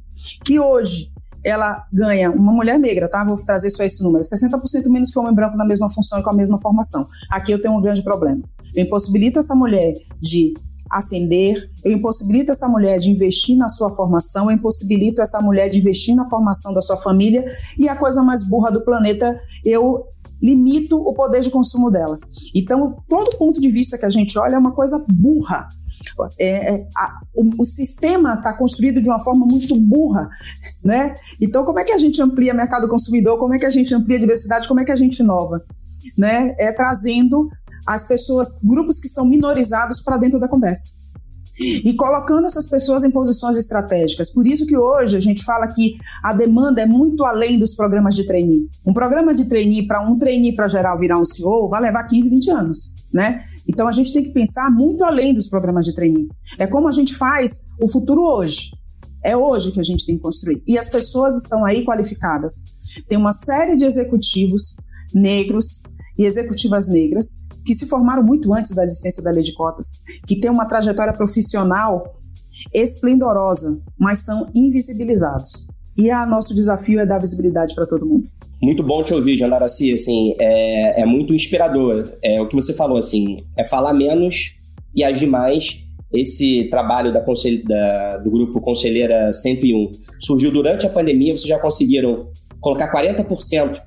que 0.44 0.59
hoje 0.59 1.12
ela 1.44 1.85
ganha, 1.92 2.31
uma 2.31 2.53
mulher 2.53 2.79
negra, 2.79 3.09
tá? 3.09 3.24
Vou 3.24 3.37
trazer 3.37 3.70
só 3.70 3.83
esse 3.83 4.03
número, 4.03 4.24
60% 4.24 4.88
menos 4.88 5.11
que 5.11 5.18
um 5.18 5.22
homem 5.22 5.35
branco 5.35 5.57
na 5.57 5.64
mesma 5.64 5.90
função 5.90 6.18
e 6.18 6.22
com 6.22 6.31
a 6.31 6.35
mesma 6.35 6.61
formação. 6.61 7.07
Aqui 7.31 7.53
eu 7.53 7.61
tenho 7.61 7.76
um 7.76 7.81
grande 7.81 8.03
problema. 8.03 8.42
Eu 8.74 8.85
impossibilito 8.85 9.38
essa 9.38 9.55
mulher 9.55 9.94
de 10.20 10.55
ascender, 10.90 11.57
eu 11.85 11.92
impossibilito 11.92 12.50
essa 12.50 12.68
mulher 12.68 12.98
de 12.98 13.11
investir 13.11 13.57
na 13.57 13.68
sua 13.68 13.90
formação, 13.94 14.50
eu 14.50 14.57
impossibilito 14.57 15.22
essa 15.22 15.40
mulher 15.40 15.68
de 15.68 15.79
investir 15.79 16.16
na 16.16 16.29
formação 16.29 16.74
da 16.74 16.81
sua 16.81 16.96
família 16.96 17.44
e 17.79 17.88
a 17.88 17.96
coisa 17.96 18.22
mais 18.22 18.42
burra 18.42 18.72
do 18.72 18.85
planeta, 18.85 19.38
eu 19.64 20.05
limito 20.42 20.96
o 20.96 21.14
poder 21.14 21.42
de 21.42 21.50
consumo 21.50 21.90
dela. 21.90 22.18
Então, 22.55 22.96
todo 23.09 23.37
ponto 23.37 23.61
de 23.61 23.68
vista 23.68 23.96
que 23.96 24.07
a 24.07 24.11
gente 24.11 24.37
olha 24.38 24.57
é 24.57 24.59
uma 24.59 24.72
coisa 24.72 25.05
burra. 25.09 25.68
É, 26.38 26.74
é, 26.74 26.88
a, 26.96 27.20
o, 27.34 27.62
o, 27.62 27.64
sistema 27.64 28.34
está 28.34 28.52
construído 28.52 29.00
de 29.00 29.08
uma 29.08 29.18
forma 29.18 29.46
muito 29.46 29.74
burra, 29.76 30.28
né? 30.84 31.14
Então, 31.40 31.64
como 31.64 31.78
é 31.78 31.84
que 31.84 31.92
a 31.92 31.98
gente 31.98 32.20
amplia 32.22 32.54
mercado 32.54 32.88
consumidor? 32.88 33.38
Como 33.38 33.54
é 33.54 33.58
que 33.58 33.66
a 33.66 33.70
gente 33.70 33.94
amplia 33.94 34.18
diversidade? 34.18 34.68
Como 34.68 34.80
é 34.80 34.84
que 34.84 34.92
a 34.92 34.96
gente 34.96 35.20
inova? 35.20 35.62
Né? 36.16 36.54
É 36.58 36.72
trazendo 36.72 37.48
as 37.86 38.06
pessoas, 38.06 38.48
grupos 38.64 39.00
que 39.00 39.08
são 39.08 39.24
minorizados 39.26 40.02
para 40.02 40.16
dentro 40.16 40.38
da 40.38 40.48
conversa. 40.48 41.00
E 41.58 41.92
colocando 41.94 42.46
essas 42.46 42.66
pessoas 42.66 43.04
em 43.04 43.10
posições 43.10 43.56
estratégicas. 43.58 44.32
Por 44.32 44.46
isso 44.46 44.64
que 44.64 44.76
hoje 44.76 45.18
a 45.18 45.20
gente 45.20 45.44
fala 45.44 45.68
que 45.68 45.96
a 46.22 46.32
demanda 46.32 46.80
é 46.80 46.86
muito 46.86 47.22
além 47.22 47.58
dos 47.58 47.74
programas 47.74 48.14
de 48.14 48.24
trainee. 48.24 48.66
Um 48.86 48.94
programa 48.94 49.34
de 49.34 49.44
trainee 49.44 49.86
para 49.86 50.00
um 50.00 50.16
trainee 50.16 50.54
para 50.54 50.68
geral 50.68 50.98
virar 50.98 51.18
um 51.18 51.24
CEO 51.24 51.68
vai 51.68 51.82
levar 51.82 52.04
15, 52.04 52.30
20 52.30 52.50
anos. 52.50 52.94
Né? 53.12 53.42
Então 53.66 53.88
a 53.88 53.92
gente 53.92 54.12
tem 54.12 54.23
que 54.23 54.31
pensar 54.31 54.70
muito 54.70 55.03
além 55.03 55.35
dos 55.35 55.49
programas 55.49 55.85
de 55.85 55.94
trainee. 55.94 56.29
É 56.59 56.66
como 56.66 56.88
a 56.88 56.92
gente 56.92 57.14
faz 57.14 57.66
o 57.81 57.88
futuro 57.88 58.23
hoje. 58.23 58.70
É 59.23 59.37
hoje 59.37 59.73
que 59.73 59.81
a 59.81 59.85
gente 59.85 60.07
tem 60.07 60.16
que 60.16 60.23
construir. 60.23 60.62
E 60.66 60.79
as 60.79 60.88
pessoas 60.88 61.35
estão 61.37 61.64
aí 61.64 61.85
qualificadas. 61.85 62.64
Tem 63.09 63.18
uma 63.18 63.33
série 63.33 63.77
de 63.77 63.85
executivos 63.85 64.77
negros 65.12 65.83
e 66.16 66.25
executivas 66.25 66.88
negras 66.88 67.40
que 67.64 67.75
se 67.75 67.87
formaram 67.87 68.23
muito 68.23 68.55
antes 68.55 68.73
da 68.73 68.85
existência 68.85 69.23
da 69.23 69.31
lei 69.31 69.42
de 69.42 69.55
cotas, 69.55 70.01
que 70.27 70.38
têm 70.38 70.51
uma 70.51 70.66
trajetória 70.66 71.12
profissional 71.12 72.16
esplendorosa, 72.73 73.81
mas 73.99 74.20
são 74.20 74.49
invisibilizados. 74.55 75.66
E 75.96 76.11
a 76.11 76.25
nosso 76.27 76.55
desafio 76.55 77.01
é 77.01 77.07
dar 77.07 77.18
visibilidade 77.18 77.75
para 77.75 77.87
todo 77.87 78.07
mundo. 78.07 78.29
Muito 78.62 78.83
bom 78.83 79.03
te 79.03 79.14
ouvir, 79.14 79.38
Jandaraci, 79.38 79.92
assim, 79.92 80.35
é, 80.38 81.01
é 81.01 81.07
muito 81.07 81.33
inspirador. 81.33 82.05
É 82.23 82.40
o 82.42 82.46
que 82.46 82.55
você 82.55 82.75
falou, 82.75 82.99
assim, 82.99 83.38
é 83.57 83.64
falar 83.64 83.94
menos 83.94 84.57
e 84.94 85.03
agir 85.03 85.27
mais. 85.27 85.79
Esse 86.12 86.68
trabalho 86.70 87.12
da, 87.12 87.20
da, 87.20 88.16
do 88.18 88.31
grupo 88.31 88.61
Conselheira 88.61 89.33
101 89.33 89.92
surgiu 90.18 90.53
durante 90.53 90.85
a 90.85 90.90
pandemia, 90.90 91.35
vocês 91.35 91.49
já 91.49 91.59
conseguiram 91.59 92.31
colocar 92.61 92.92
40% 92.92 93.81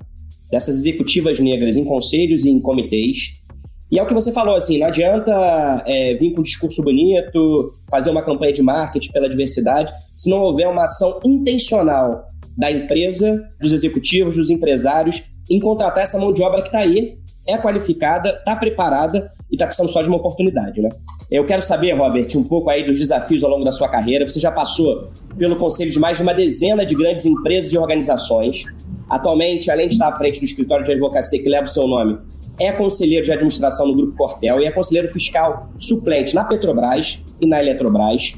dessas 0.50 0.76
executivas 0.76 1.38
negras 1.38 1.76
em 1.76 1.84
conselhos 1.84 2.44
e 2.44 2.50
em 2.50 2.60
comitês. 2.60 3.44
E 3.92 3.98
é 3.98 4.02
o 4.02 4.06
que 4.06 4.14
você 4.14 4.32
falou, 4.32 4.56
assim, 4.56 4.78
não 4.78 4.88
adianta 4.88 5.84
é, 5.86 6.14
vir 6.14 6.32
com 6.32 6.40
um 6.40 6.42
discurso 6.42 6.82
bonito, 6.82 7.72
fazer 7.88 8.10
uma 8.10 8.22
campanha 8.22 8.52
de 8.52 8.62
marketing 8.62 9.12
pela 9.12 9.28
diversidade, 9.28 9.92
se 10.16 10.28
não 10.28 10.40
houver 10.40 10.66
uma 10.66 10.82
ação 10.84 11.20
intencional 11.24 12.24
da 12.56 12.70
empresa, 12.70 13.42
dos 13.60 13.72
executivos, 13.72 14.36
dos 14.36 14.50
empresários, 14.50 15.34
em 15.50 15.60
contratar 15.60 16.02
essa 16.02 16.18
mão 16.18 16.32
de 16.32 16.42
obra 16.42 16.62
que 16.62 16.68
está 16.68 16.78
aí, 16.78 17.14
é 17.46 17.58
qualificada, 17.58 18.30
está 18.30 18.56
preparada 18.56 19.32
e 19.50 19.54
está 19.54 19.66
precisando 19.66 19.90
só 19.90 20.02
de 20.02 20.08
uma 20.08 20.16
oportunidade, 20.16 20.80
né? 20.80 20.88
Eu 21.30 21.44
quero 21.44 21.62
saber, 21.62 21.92
Robert, 21.92 22.28
um 22.36 22.44
pouco 22.44 22.70
aí 22.70 22.84
dos 22.84 22.98
desafios 22.98 23.42
ao 23.42 23.50
longo 23.50 23.64
da 23.64 23.72
sua 23.72 23.88
carreira. 23.88 24.28
Você 24.28 24.40
já 24.40 24.50
passou 24.50 25.10
pelo 25.36 25.56
conselho 25.56 25.90
de 25.90 25.98
mais 25.98 26.16
de 26.16 26.22
uma 26.22 26.32
dezena 26.32 26.84
de 26.86 26.94
grandes 26.94 27.26
empresas 27.26 27.72
e 27.72 27.78
organizações. 27.78 28.64
Atualmente, 29.08 29.70
além 29.70 29.88
de 29.88 29.94
estar 29.94 30.08
à 30.08 30.16
frente 30.16 30.38
do 30.38 30.44
escritório 30.44 30.84
de 30.84 30.92
advocacia 30.92 31.42
que 31.42 31.48
leva 31.48 31.66
o 31.66 31.70
seu 31.70 31.86
nome, 31.86 32.18
é 32.58 32.70
conselheiro 32.72 33.24
de 33.24 33.32
administração 33.32 33.86
no 33.86 33.96
Grupo 33.96 34.16
Cortel 34.16 34.60
e 34.60 34.64
é 34.64 34.70
conselheiro 34.70 35.08
fiscal 35.08 35.68
suplente 35.78 36.34
na 36.34 36.44
Petrobras 36.44 37.24
e 37.40 37.46
na 37.46 37.60
Eletrobras. 37.60 38.34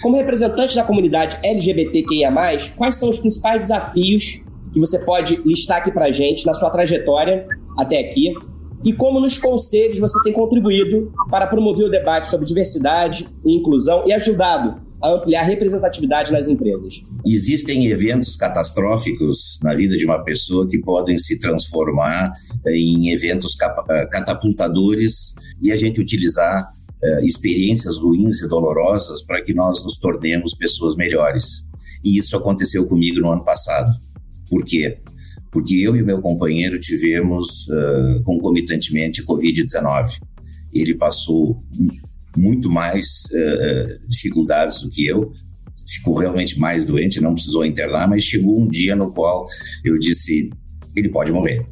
Como 0.00 0.16
representante 0.16 0.74
da 0.74 0.84
comunidade 0.84 1.38
LGBTQIA, 1.42 2.30
quais 2.76 2.96
são 2.96 3.08
os 3.08 3.18
principais 3.18 3.60
desafios 3.60 4.44
que 4.72 4.78
você 4.78 4.98
pode 5.00 5.36
listar 5.44 5.78
aqui 5.78 5.90
para 5.90 6.12
gente 6.12 6.46
na 6.46 6.54
sua 6.54 6.70
trajetória 6.70 7.46
até 7.76 7.98
aqui? 7.98 8.34
E 8.84 8.92
como 8.92 9.20
nos 9.20 9.38
conselhos 9.38 9.98
você 9.98 10.22
tem 10.22 10.32
contribuído 10.32 11.12
para 11.30 11.46
promover 11.46 11.86
o 11.86 11.90
debate 11.90 12.28
sobre 12.28 12.46
diversidade 12.46 13.26
e 13.44 13.56
inclusão 13.56 14.06
e 14.06 14.12
ajudado 14.12 14.80
a 15.02 15.10
ampliar 15.10 15.42
a 15.42 15.44
representatividade 15.44 16.32
nas 16.32 16.48
empresas. 16.48 17.02
Existem 17.24 17.86
eventos 17.86 18.36
catastróficos 18.36 19.58
na 19.62 19.74
vida 19.74 19.96
de 19.96 20.04
uma 20.04 20.22
pessoa 20.22 20.68
que 20.68 20.78
podem 20.78 21.18
se 21.18 21.38
transformar 21.38 22.32
em 22.66 23.10
eventos 23.10 23.56
eh, 23.90 24.06
catapultadores 24.06 25.34
e 25.62 25.70
a 25.70 25.76
gente 25.76 26.00
utilizar 26.00 26.72
uh, 27.02 27.24
experiências 27.24 27.96
ruins 27.96 28.40
e 28.42 28.48
dolorosas 28.48 29.22
para 29.22 29.42
que 29.42 29.54
nós 29.54 29.82
nos 29.84 29.98
tornemos 29.98 30.54
pessoas 30.54 30.96
melhores. 30.96 31.64
E 32.04 32.16
isso 32.16 32.36
aconteceu 32.36 32.86
comigo 32.86 33.20
no 33.20 33.32
ano 33.32 33.44
passado. 33.44 33.90
Por 34.48 34.64
quê? 34.64 34.98
Porque 35.52 35.76
eu 35.76 35.96
e 35.96 36.02
meu 36.02 36.20
companheiro 36.20 36.78
tivemos 36.78 37.66
uh, 37.68 38.22
concomitantemente 38.22 39.24
Covid-19. 39.24 40.18
Ele 40.72 40.94
passou 40.94 41.58
muito 42.36 42.70
mais 42.70 43.06
uh, 43.32 44.08
dificuldades 44.08 44.82
do 44.82 44.90
que 44.90 45.06
eu, 45.06 45.32
ficou 45.88 46.18
realmente 46.18 46.58
mais 46.58 46.84
doente, 46.84 47.20
não 47.20 47.34
precisou 47.34 47.64
internar, 47.64 48.08
mas 48.08 48.24
chegou 48.24 48.60
um 48.60 48.68
dia 48.68 48.94
no 48.94 49.10
qual 49.10 49.46
eu 49.84 49.98
disse: 49.98 50.50
ele 50.94 51.08
pode 51.08 51.32
morrer. 51.32 51.66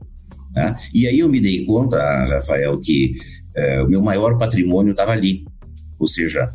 Tá? 0.54 0.76
E 0.94 1.06
aí 1.06 1.18
eu 1.18 1.28
me 1.28 1.40
dei 1.40 1.64
conta, 1.66 1.98
Rafael, 2.24 2.80
que 2.80 3.14
uh, 3.56 3.84
o 3.84 3.88
meu 3.88 4.02
maior 4.02 4.38
patrimônio 4.38 4.92
estava 4.92 5.12
ali. 5.12 5.44
Ou 5.98 6.06
seja, 6.06 6.52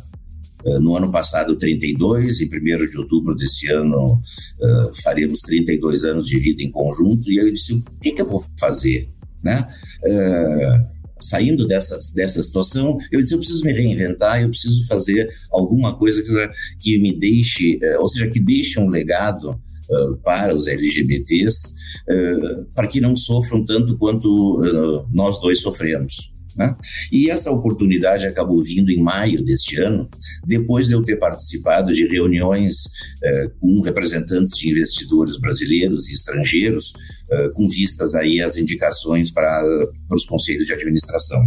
uh, 0.64 0.80
no 0.80 0.96
ano 0.96 1.10
passado, 1.10 1.56
32, 1.56 2.40
em 2.40 2.46
1 2.46 2.88
de 2.88 2.98
outubro 2.98 3.34
desse 3.34 3.68
ano, 3.68 4.20
faremos 5.02 5.40
32 5.40 6.04
anos 6.04 6.26
de 6.26 6.38
vida 6.38 6.62
em 6.62 6.70
conjunto, 6.70 7.30
e 7.30 7.36
eu 7.36 7.52
disse: 7.52 7.74
o 7.74 7.82
que, 8.00 8.12
que 8.12 8.22
eu 8.22 8.26
vou 8.26 8.42
fazer? 8.58 9.08
Né? 9.42 9.66
saindo 11.22 11.66
dessa, 11.66 11.98
dessa 12.14 12.42
situação, 12.42 12.98
eu 13.10 13.20
disse, 13.20 13.34
eu 13.34 13.38
preciso 13.38 13.64
me 13.64 13.72
reinventar, 13.72 14.42
eu 14.42 14.48
preciso 14.48 14.86
fazer 14.86 15.32
alguma 15.50 15.96
coisa 15.96 16.22
que, 16.22 16.50
que 16.80 16.98
me 16.98 17.14
deixe, 17.14 17.78
eh, 17.80 17.98
ou 17.98 18.08
seja, 18.08 18.28
que 18.28 18.40
deixe 18.40 18.78
um 18.80 18.88
legado 18.88 19.50
uh, 19.50 20.16
para 20.18 20.54
os 20.54 20.66
LGBTs, 20.66 21.74
uh, 22.08 22.64
para 22.74 22.88
que 22.88 23.00
não 23.00 23.16
sofram 23.16 23.64
tanto 23.64 23.96
quanto 23.96 24.60
uh, 24.60 25.06
nós 25.10 25.40
dois 25.40 25.60
sofremos. 25.60 26.31
Né? 26.56 26.76
E 27.10 27.30
essa 27.30 27.50
oportunidade 27.50 28.26
acabou 28.26 28.62
vindo 28.62 28.90
em 28.90 29.02
maio 29.02 29.42
deste 29.44 29.80
ano, 29.80 30.08
depois 30.46 30.86
de 30.86 30.92
eu 30.94 31.02
ter 31.02 31.16
participado 31.16 31.94
de 31.94 32.06
reuniões 32.06 32.74
eh, 33.22 33.50
com 33.58 33.80
representantes 33.80 34.56
de 34.58 34.70
investidores 34.70 35.38
brasileiros 35.38 36.08
e 36.08 36.12
estrangeiros, 36.12 36.92
eh, 37.30 37.48
com 37.54 37.68
vistas 37.68 38.14
aí 38.14 38.40
às 38.40 38.56
indicações 38.56 39.32
para, 39.32 39.62
para 40.08 40.16
os 40.16 40.26
conselhos 40.26 40.66
de 40.66 40.74
administração. 40.74 41.42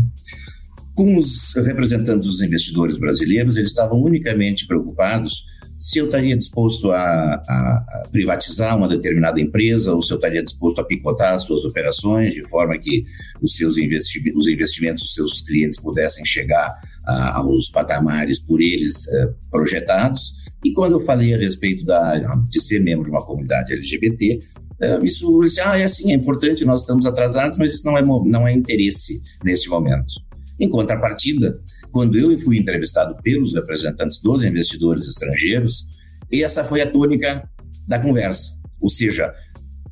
Com 0.95 1.17
os 1.17 1.53
representantes 1.55 2.25
dos 2.25 2.41
investidores 2.41 2.97
brasileiros, 2.97 3.57
eles 3.57 3.69
estavam 3.69 4.01
unicamente 4.01 4.65
preocupados 4.65 5.43
se 5.77 5.99
eu 5.99 6.05
estaria 6.05 6.35
disposto 6.37 6.91
a, 6.91 7.33
a, 7.35 8.07
privatizar 8.11 8.77
uma 8.77 8.87
determinada 8.87 9.39
empresa 9.39 9.93
ou 9.93 10.01
se 10.01 10.11
eu 10.11 10.15
estaria 10.15 10.41
disposto 10.41 10.79
a 10.79 10.83
picotar 10.83 11.33
as 11.33 11.43
suas 11.43 11.65
operações 11.65 12.33
de 12.33 12.47
forma 12.49 12.77
que 12.77 13.05
os 13.41 13.55
seus 13.55 13.77
investi 13.77 14.31
os 14.35 14.47
investimentos 14.47 15.03
dos 15.03 15.13
seus 15.13 15.41
clientes 15.41 15.79
pudessem 15.79 16.25
chegar 16.25 16.73
a, 17.05 17.37
aos 17.37 17.69
patamares 17.69 18.39
por 18.39 18.61
eles 18.61 19.07
eh, 19.09 19.29
projetados. 19.51 20.33
E 20.63 20.71
quando 20.73 20.93
eu 20.93 20.99
falei 20.99 21.33
a 21.33 21.37
respeito 21.37 21.85
da, 21.85 22.17
de 22.49 22.61
ser 22.61 22.79
membro 22.79 23.05
de 23.05 23.11
uma 23.11 23.23
comunidade 23.23 23.73
LGBT, 23.73 24.39
eh, 24.79 24.99
isso, 25.03 25.41
disse, 25.43 25.59
ah, 25.59 25.77
é 25.77 25.83
assim, 25.83 26.11
é 26.11 26.15
importante, 26.15 26.65
nós 26.65 26.81
estamos 26.81 27.05
atrasados, 27.05 27.57
mas 27.57 27.75
isso 27.75 27.85
não 27.85 27.97
é, 27.97 28.01
não 28.01 28.47
é 28.47 28.53
interesse 28.53 29.21
neste 29.43 29.69
momento. 29.69 30.13
Em 30.59 30.69
contrapartida, 30.69 31.59
quando 31.95 32.17
eu 32.17 32.37
fui 32.37 32.57
entrevistado 32.57 33.15
pelos 33.23 33.53
representantes 33.53 34.19
dos 34.19 34.43
investidores 34.43 35.07
estrangeiros, 35.07 35.87
essa 36.29 36.61
foi 36.61 36.81
a 36.81 36.91
tônica 36.91 37.49
da 37.87 37.97
conversa. 37.97 38.51
Ou 38.81 38.89
seja, 38.89 39.33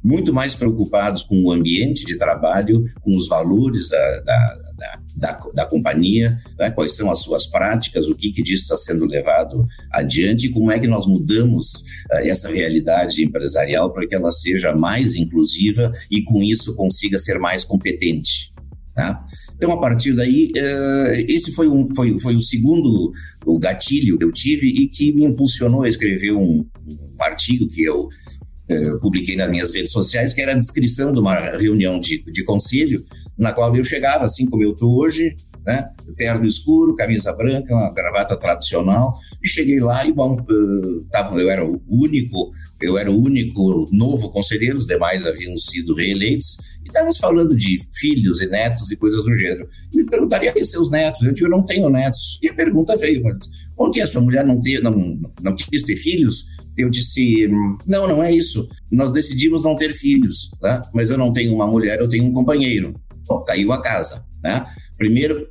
muito 0.04 0.34
mais 0.34 0.54
preocupados 0.54 1.24
com 1.24 1.42
o 1.42 1.50
ambiente 1.50 2.04
de 2.06 2.18
trabalho, 2.18 2.84
com 3.00 3.16
os 3.16 3.30
valores 3.30 3.88
da, 3.88 4.20
da, 4.20 4.58
da, 4.76 5.00
da, 5.16 5.40
da 5.54 5.66
companhia, 5.66 6.38
né? 6.60 6.70
quais 6.72 6.94
são 6.94 7.10
as 7.10 7.20
suas 7.20 7.48
práticas, 7.48 8.06
o 8.08 8.16
que, 8.16 8.34
que 8.34 8.44
disso 8.44 8.64
está 8.64 8.76
sendo 8.76 9.06
levado 9.06 9.66
adiante 9.90 10.48
e 10.48 10.50
como 10.50 10.74
é 10.74 10.80
que 10.80 10.88
nós 10.88 11.08
mudamos 11.08 11.72
uh, 12.12 12.18
essa 12.24 12.52
realidade 12.52 13.24
empresarial 13.24 13.94
para 13.94 14.06
que 14.06 14.14
ela 14.14 14.30
seja 14.30 14.76
mais 14.76 15.16
inclusiva 15.16 15.94
e, 16.12 16.22
com 16.22 16.44
isso, 16.44 16.76
consiga 16.76 17.18
ser 17.18 17.40
mais 17.40 17.64
competente. 17.64 18.53
Tá? 18.94 19.24
Então, 19.56 19.72
a 19.72 19.80
partir 19.80 20.14
daí, 20.14 20.52
uh, 20.56 21.12
esse 21.28 21.52
foi, 21.52 21.68
um, 21.68 21.88
foi, 21.96 22.18
foi 22.20 22.36
o 22.36 22.42
segundo 22.42 23.12
o 23.44 23.58
gatilho 23.58 24.20
que 24.20 24.24
eu 24.24 24.32
tive 24.32 24.68
e 24.68 24.88
que 24.88 25.12
me 25.14 25.26
impulsionou 25.26 25.82
a 25.82 25.90
escrever 25.90 26.34
um, 26.34 26.64
um 26.88 27.24
artigo 27.24 27.68
que 27.68 27.84
eu 27.84 28.04
uh, 28.04 29.00
publiquei 29.00 29.36
nas 29.36 29.50
minhas 29.50 29.72
redes 29.72 29.92
sociais, 29.92 30.36
que 30.36 30.42
era 30.42 30.52
a 30.52 30.60
descrição 30.60 31.12
de 31.12 31.20
uma 31.20 31.58
reunião 31.58 32.00
de, 32.00 32.24
de 32.32 32.44
conselho, 32.44 33.04
na 33.36 33.52
qual 33.52 33.76
eu 33.76 33.84
chegava, 33.84 34.26
assim 34.26 34.46
como 34.46 34.62
eu 34.62 34.74
estou 34.74 34.96
hoje, 35.00 35.36
né? 35.66 35.86
terno 36.18 36.46
escuro, 36.46 36.96
camisa 36.96 37.34
branca, 37.34 37.74
uma 37.74 37.92
gravata 37.92 38.36
tradicional, 38.38 39.18
e 39.44 39.48
cheguei 39.48 39.80
lá 39.80 40.06
e, 40.06 40.12
bom, 40.12 40.36
uh, 40.40 41.06
tava, 41.12 41.40
eu 41.40 41.50
era 41.50 41.66
o 41.66 41.82
único, 41.90 42.52
eu 42.82 42.98
era 42.98 43.10
o 43.10 43.20
único 43.20 43.88
novo 43.92 44.32
conselheiro, 44.32 44.78
os 44.78 44.86
demais 44.86 45.26
haviam 45.26 45.58
sido 45.58 45.96
reeleitos, 45.96 46.58
e 46.84 46.88
estávamos 46.88 47.18
falando 47.18 47.56
de 47.56 47.80
filhos 47.94 48.42
e 48.42 48.48
netos 48.48 48.92
e 48.92 48.98
coisas 48.98 49.24
do 49.24 49.34
gênero. 49.34 49.68
E 49.94 49.98
me 49.98 50.06
perguntaria 50.06 50.54
e 50.56 50.66
seus 50.66 50.92
netos? 50.92 51.22
Eu 51.22 51.32
disse, 51.32 51.46
eu 51.46 51.50
não 51.50 51.64
tenho 51.64 51.90
netos. 51.90 52.40
E 52.42 52.50
a 52.50 52.54
pergunta 52.54 52.98
veio, 52.98 53.24
mas 53.24 53.38
por 53.76 53.92
que 53.92 54.02
a 54.02 54.08
sua 54.08 54.22
mulher 54.22 54.46
não, 54.46 54.60
ter, 54.62 54.82
não, 54.82 55.20
não 55.42 55.56
quis 55.56 55.84
ter 55.84 55.96
filhos? 55.96 56.46
Eu 56.76 56.90
disse, 56.90 57.48
não, 57.88 58.08
não 58.08 58.24
é 58.24 58.34
isso. 58.34 58.68
Nós 58.92 59.12
decidimos 59.12 59.64
não 59.64 59.76
ter 59.76 59.94
filhos, 59.94 60.52
tá? 60.60 60.82
mas 60.94 61.10
eu 61.10 61.18
não 61.18 61.32
tenho 61.32 61.54
uma 61.54 61.68
mulher, 61.68 62.00
eu 62.00 62.10
tenho 62.10 62.26
um 62.26 62.34
companheiro. 62.34 62.94
Bom, 63.28 63.40
caiu 63.44 63.72
a 63.72 63.82
casa, 63.82 64.26
né? 64.44 64.66
Primeiro, 65.04 65.50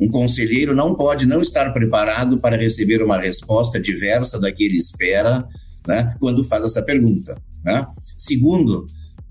um 0.00 0.06
conselheiro 0.06 0.76
não 0.76 0.94
pode 0.94 1.26
não 1.26 1.42
estar 1.42 1.72
preparado 1.72 2.38
para 2.38 2.56
receber 2.56 3.02
uma 3.02 3.18
resposta 3.18 3.80
diversa 3.80 4.40
da 4.40 4.52
que 4.52 4.62
ele 4.62 4.76
espera 4.76 5.44
né, 5.88 6.14
quando 6.20 6.44
faz 6.44 6.62
essa 6.62 6.80
pergunta. 6.80 7.36
Né? 7.64 7.84
Segundo, 8.16 8.86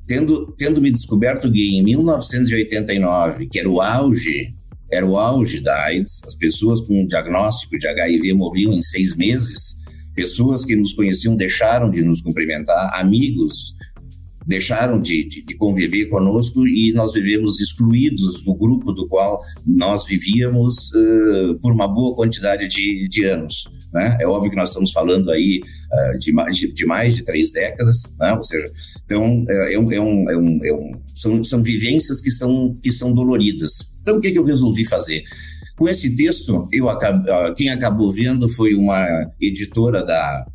tendo, 0.06 0.54
tendo 0.58 0.82
me 0.82 0.92
descoberto 0.92 1.50
gay 1.50 1.70
em 1.70 1.84
1989, 1.86 3.48
que 3.48 3.60
era 3.60 3.70
o 3.70 3.80
auge, 3.80 4.54
era 4.92 5.06
o 5.06 5.18
auge 5.18 5.62
da 5.62 5.86
AIDS, 5.86 6.20
as 6.28 6.36
pessoas 6.36 6.82
com 6.82 7.08
diagnóstico 7.08 7.80
de 7.80 7.88
HIV 7.88 8.34
morriam 8.34 8.74
em 8.74 8.82
seis 8.82 9.16
meses, 9.16 9.78
pessoas 10.14 10.66
que 10.66 10.76
nos 10.76 10.92
conheciam 10.92 11.38
deixaram 11.38 11.90
de 11.90 12.04
nos 12.04 12.22
cumprimentar, 12.22 12.92
amigos 13.00 13.74
deixaram 14.46 15.00
de, 15.00 15.28
de, 15.28 15.44
de, 15.44 15.56
conviver 15.56 16.08
conosco 16.08 16.68
e 16.68 16.92
nós 16.94 17.14
vivemos 17.14 17.60
excluídos 17.60 18.44
do 18.44 18.54
grupo 18.56 18.92
do 18.92 19.08
qual 19.08 19.40
nós 19.66 20.06
vivíamos 20.06 20.92
uh, 20.94 21.60
por 21.62 21.72
uma 21.72 21.88
boa 21.88 22.16
quantidade 22.16 22.68
de, 22.68 23.08
de 23.08 23.24
anos. 23.26 23.66
Né? 23.94 24.18
É 24.20 24.28
óbvio 24.28 24.50
que 24.50 24.58
nós 24.58 24.70
estamos 24.70 24.92
falando 24.92 25.30
aí 25.32 25.62
uh, 25.62 26.18
de, 26.18 26.34
mais, 26.34 26.58
de, 26.58 26.86
mais 26.86 27.16
de 27.16 27.24
três 27.24 27.52
décadas, 27.52 28.04
né? 28.20 28.34
ou 28.34 28.44
seja, 28.44 28.66
então 29.06 29.46
é, 29.48 29.74
é, 29.74 29.76
é, 29.76 29.80
um, 29.80 29.92
é, 29.92 30.00
um, 30.38 30.66
é 30.66 30.74
um, 30.74 30.92
são, 31.14 31.44
são 31.44 31.64
vivências 31.64 32.20
que 32.20 32.32
são, 32.32 32.76
que 32.82 32.92
são 32.92 33.14
doloridas. 33.14 33.72
Então 34.02 34.18
o 34.18 34.22
que, 34.22 34.28
é 34.28 34.32
que 34.32 34.40
eu 34.40 34.46
resolvi 34.46 34.86
fazer? 34.86 35.24
Com 35.78 35.88
esse 35.88 36.16
texto, 36.16 36.68
eu 36.72 36.88
uh, 36.88 37.56
quem 37.56 37.70
acabou 37.70 38.12
vendo 38.12 38.48
foi 38.48 38.76
uma 38.76 39.06
editora 39.40 40.04
da, 40.06 40.46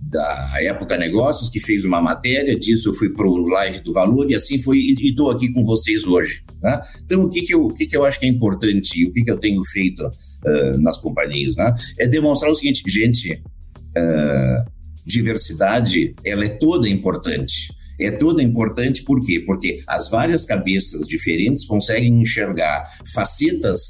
da 0.00 0.54
Época 0.60 0.96
Negócios, 0.96 1.50
que 1.50 1.60
fez 1.60 1.84
uma 1.84 2.00
matéria 2.00 2.56
disso, 2.58 2.88
eu 2.88 2.94
fui 2.94 3.10
para 3.10 3.28
o 3.28 3.48
Live 3.48 3.80
do 3.80 3.92
Valor 3.92 4.30
e 4.30 4.34
assim 4.34 4.58
foi, 4.58 4.78
e 4.78 5.08
estou 5.08 5.30
aqui 5.30 5.52
com 5.52 5.64
vocês 5.64 6.04
hoje. 6.04 6.42
Né? 6.62 6.80
Então, 7.04 7.24
o 7.24 7.28
que, 7.28 7.42
que, 7.42 7.54
eu, 7.54 7.66
o 7.66 7.74
que, 7.74 7.86
que 7.86 7.96
eu 7.96 8.04
acho 8.04 8.18
que 8.18 8.26
é 8.26 8.28
importante, 8.28 9.04
o 9.06 9.12
que, 9.12 9.22
que 9.22 9.30
eu 9.30 9.38
tenho 9.38 9.62
feito 9.64 10.06
uh, 10.06 10.78
nas 10.80 10.98
companhias? 10.98 11.56
Né? 11.56 11.74
É 11.98 12.06
demonstrar 12.06 12.50
o 12.50 12.54
seguinte, 12.54 12.82
gente, 12.86 13.32
uh, 13.34 14.70
diversidade, 15.04 16.14
ela 16.24 16.44
é 16.44 16.48
toda 16.48 16.88
importante. 16.88 17.72
É 18.00 18.12
toda 18.12 18.42
importante 18.42 19.02
por 19.02 19.20
quê? 19.24 19.40
Porque 19.40 19.82
as 19.86 20.08
várias 20.08 20.44
cabeças 20.44 21.06
diferentes 21.06 21.64
conseguem 21.64 22.22
enxergar 22.22 22.84
facetas 23.12 23.80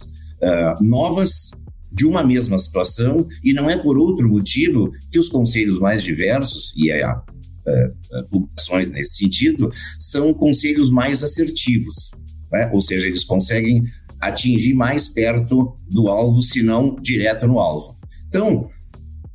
uh, 0.41 0.83
novas 0.83 1.51
de 1.99 2.07
uma 2.07 2.23
mesma 2.23 2.59
situação 2.61 3.27
e 3.43 3.53
não 3.53 3.69
é 3.69 3.77
por 3.77 3.99
outro 3.99 4.29
motivo 4.29 4.93
que 5.11 5.19
os 5.19 5.29
conselhos 5.29 5.81
mais 5.81 6.05
diversos, 6.05 6.73
e 6.77 6.93
há 6.93 7.19
uh, 7.19 8.29
publicações 8.31 8.89
nesse 8.93 9.17
sentido, 9.17 9.69
são 9.99 10.33
conselhos 10.33 10.91
mais 10.91 11.25
assertivos, 11.25 12.13
né? 12.53 12.71
ou 12.73 12.81
seja, 12.81 13.09
eles 13.09 13.25
conseguem 13.25 13.83
atingir 14.21 14.75
mais 14.75 15.09
perto 15.09 15.77
do 15.91 16.07
alvo, 16.07 16.41
se 16.41 16.63
não 16.63 16.95
direto 16.95 17.49
no 17.49 17.59
alvo. 17.59 17.99
Então, 18.29 18.71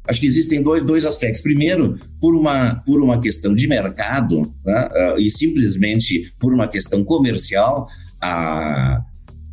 acho 0.08 0.22
que 0.22 0.28
existem 0.28 0.62
dois, 0.62 0.86
dois 0.86 1.06
aspectos. 1.06 1.42
Primeiro, 1.42 2.00
por 2.22 2.34
uma, 2.34 2.76
por 2.86 3.02
uma 3.04 3.20
questão 3.20 3.54
de 3.54 3.68
mercado 3.68 4.42
né? 4.66 4.90
uh, 4.90 5.20
e 5.20 5.30
simplesmente 5.30 6.34
por 6.40 6.54
uma 6.54 6.68
questão 6.68 7.04
comercial, 7.04 7.88
a, 8.22 9.04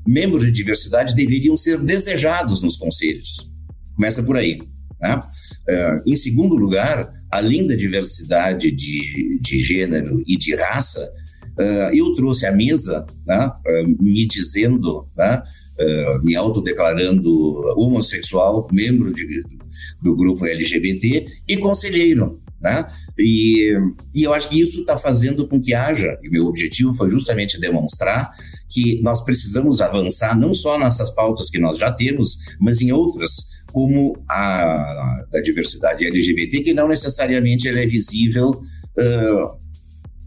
membros 0.06 0.44
de 0.44 0.52
diversidade 0.52 1.14
deveriam 1.14 1.56
ser 1.56 1.78
desejados 1.78 2.62
nos 2.62 2.76
conselhos. 2.76 3.48
Começa 3.94 4.22
por 4.22 4.36
aí. 4.36 4.58
Né? 5.00 5.16
Uh, 5.16 6.10
em 6.10 6.16
segundo 6.16 6.54
lugar, 6.54 7.10
além 7.30 7.66
da 7.66 7.74
diversidade 7.74 8.70
de, 8.70 9.38
de 9.40 9.62
gênero 9.62 10.22
e 10.26 10.36
de 10.36 10.54
raça, 10.54 11.10
uh, 11.58 11.94
eu 11.94 12.12
trouxe 12.14 12.46
à 12.46 12.52
mesa, 12.52 13.06
né, 13.26 13.46
uh, 13.46 14.02
me 14.02 14.26
dizendo, 14.26 15.06
né, 15.16 15.42
me 16.22 16.36
autodeclarando 16.36 17.30
homossexual, 17.74 18.68
membro 18.70 19.14
de, 19.14 19.42
do 20.02 20.14
grupo 20.14 20.44
LGBT 20.44 21.26
e 21.48 21.56
conselheiro. 21.56 22.38
Né? 22.60 22.86
E, 23.18 23.74
e 24.14 24.22
eu 24.22 24.34
acho 24.34 24.48
que 24.48 24.60
isso 24.60 24.80
está 24.80 24.96
fazendo 24.96 25.48
com 25.48 25.60
que 25.60 25.72
haja, 25.72 26.18
e 26.22 26.28
meu 26.28 26.44
objetivo 26.44 26.92
foi 26.94 27.08
justamente 27.08 27.58
demonstrar 27.58 28.30
que 28.68 29.00
nós 29.02 29.24
precisamos 29.24 29.80
avançar 29.80 30.38
não 30.38 30.52
só 30.52 30.78
nessas 30.78 31.10
pautas 31.10 31.48
que 31.48 31.58
nós 31.58 31.78
já 31.78 31.90
temos, 31.90 32.36
mas 32.60 32.80
em 32.80 32.92
outras, 32.92 33.30
como 33.72 34.14
a, 34.28 35.24
da 35.30 35.40
diversidade 35.40 36.04
LGBT, 36.04 36.60
que 36.60 36.74
não 36.74 36.86
necessariamente 36.86 37.66
ela 37.66 37.80
é 37.80 37.86
visível 37.86 38.50
uh, 38.50 39.60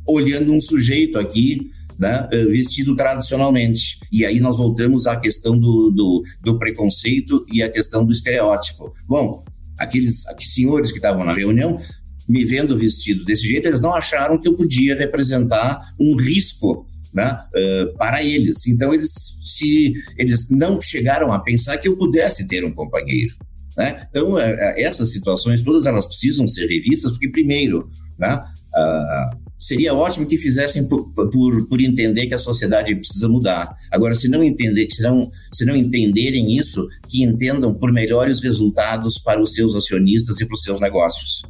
olhando 0.08 0.52
um 0.52 0.60
sujeito 0.60 1.20
aqui 1.20 1.70
né, 2.00 2.28
vestido 2.50 2.96
tradicionalmente. 2.96 4.00
E 4.12 4.26
aí 4.26 4.40
nós 4.40 4.58
voltamos 4.58 5.08
à 5.08 5.16
questão 5.16 5.58
do, 5.58 5.92
do, 5.92 6.24
do, 6.42 6.58
preconceito 6.58 7.46
e 7.52 7.62
à 7.62 7.70
questão 7.70 8.06
do 8.06 8.12
estereótipo. 8.12 8.94
Bom, 9.08 9.44
aqueles, 9.78 10.26
aqueles 10.28 10.54
senhores 10.54 10.92
que 10.92 10.98
estavam 10.98 11.24
na 11.24 11.34
reunião, 11.34 11.78
me 12.28 12.44
vendo 12.46 12.78
vestido 12.78 13.24
desse 13.24 13.48
jeito, 13.48 13.68
eles 13.68 13.82
não 13.82 13.94
acharam 13.94 14.40
que 14.40 14.48
eu 14.48 14.54
podia 14.54 14.96
representar 14.96 15.94
um 16.00 16.16
risco 16.16 16.88
né, 17.14 17.40
uh, 17.54 17.98
para 17.98 18.24
eles. 18.24 18.66
Então, 18.68 18.94
eles, 18.94 19.12
se, 19.42 19.94
eles 20.18 20.50
não 20.50 20.82
chegaram 20.82 21.32
a 21.32 21.40
pensar 21.40 21.78
que 21.78 21.88
eu 21.88 21.98
pudesse 21.98 22.48
ter 22.48 22.66
um 22.66 22.74
companheiro. 22.74 23.36
Né? 23.78 24.08
Então, 24.10 24.34
uh, 24.34 24.40
essas 24.40 25.12
situações 25.12 25.62
todas 25.62 25.86
elas 25.86 26.06
precisam 26.06 26.48
ser 26.48 26.68
revistas, 26.68 27.12
porque, 27.12 27.30
primeiro, 27.30 27.90
né, 28.18 28.36
uh, 28.36 29.44
seria 29.58 29.94
ótimo 29.94 30.28
que 30.28 30.38
fizessem 30.38 30.88
por, 30.88 31.10
por, 31.14 31.68
por, 31.68 31.82
entender 31.82 32.28
que 32.28 32.34
a 32.34 32.40
sociedade 32.40 32.96
precisa 32.96 33.30
mudar. 33.30 33.76
Agora, 33.92 34.14
se 34.16 34.28
não, 34.28 34.44
entender, 34.44 34.88
se, 34.90 35.02
não, 35.02 35.32
se 35.52 35.66
não 35.66 35.76
entenderem 35.76 36.58
isso, 36.58 36.88
que 37.08 37.24
entendam 37.24 37.74
por 37.74 37.92
melhores 37.92 38.42
resultados 38.42 39.20
para 39.20 39.42
os 39.42 39.54
seus 39.54 39.76
acionistas 39.76 40.42
e 40.42 40.46
para 40.46 40.56
os 40.56 40.64
seus 40.64 40.82
negócios. 40.82 41.44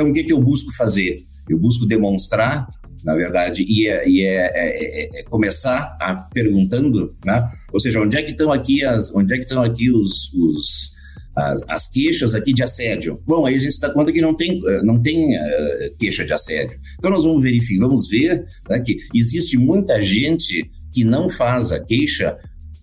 Então, 0.00 0.10
o 0.10 0.14
que, 0.14 0.24
que 0.24 0.32
eu 0.32 0.40
busco 0.40 0.74
fazer? 0.74 1.16
Eu 1.46 1.58
busco 1.58 1.84
demonstrar 1.84 2.66
na 3.04 3.14
verdade, 3.14 3.64
e 3.66 3.86
é, 3.86 4.08
e 4.08 4.20
é, 4.22 4.52
é, 4.54 5.18
é, 5.18 5.20
é 5.20 5.22
começar 5.24 5.96
a 6.00 6.14
perguntando, 6.14 7.16
né? 7.24 7.50
Ou 7.72 7.80
seja, 7.80 7.98
onde 7.98 8.14
é 8.16 8.22
que 8.22 8.32
estão 8.32 8.52
aqui 8.52 8.84
as, 8.84 9.10
onde 9.14 9.32
é 9.32 9.38
que 9.38 9.44
estão 9.44 9.62
aqui 9.62 9.90
os, 9.90 10.30
os 10.34 10.92
as, 11.34 11.64
as, 11.66 11.88
queixas 11.88 12.34
aqui 12.34 12.52
de 12.52 12.62
assédio? 12.62 13.18
Bom, 13.26 13.46
aí 13.46 13.54
a 13.54 13.58
gente 13.58 13.72
se 13.72 13.80
dá 13.80 13.90
conta 13.90 14.12
que 14.12 14.20
não 14.20 14.34
tem, 14.36 14.60
eh, 14.68 14.82
não 14.82 15.00
tem 15.00 15.34
uh, 15.34 15.96
queixa 15.98 16.26
de 16.26 16.32
assédio. 16.34 16.78
Então 16.98 17.10
nós 17.10 17.24
vamos 17.24 17.42
verificar, 17.42 17.86
vamos 17.86 18.06
ver 18.06 18.44
né, 18.68 18.80
que 18.80 18.98
existe 19.14 19.56
muita 19.56 20.02
gente 20.02 20.70
que 20.92 21.02
não 21.02 21.30
faz 21.30 21.72
a 21.72 21.80
queixa, 21.80 22.36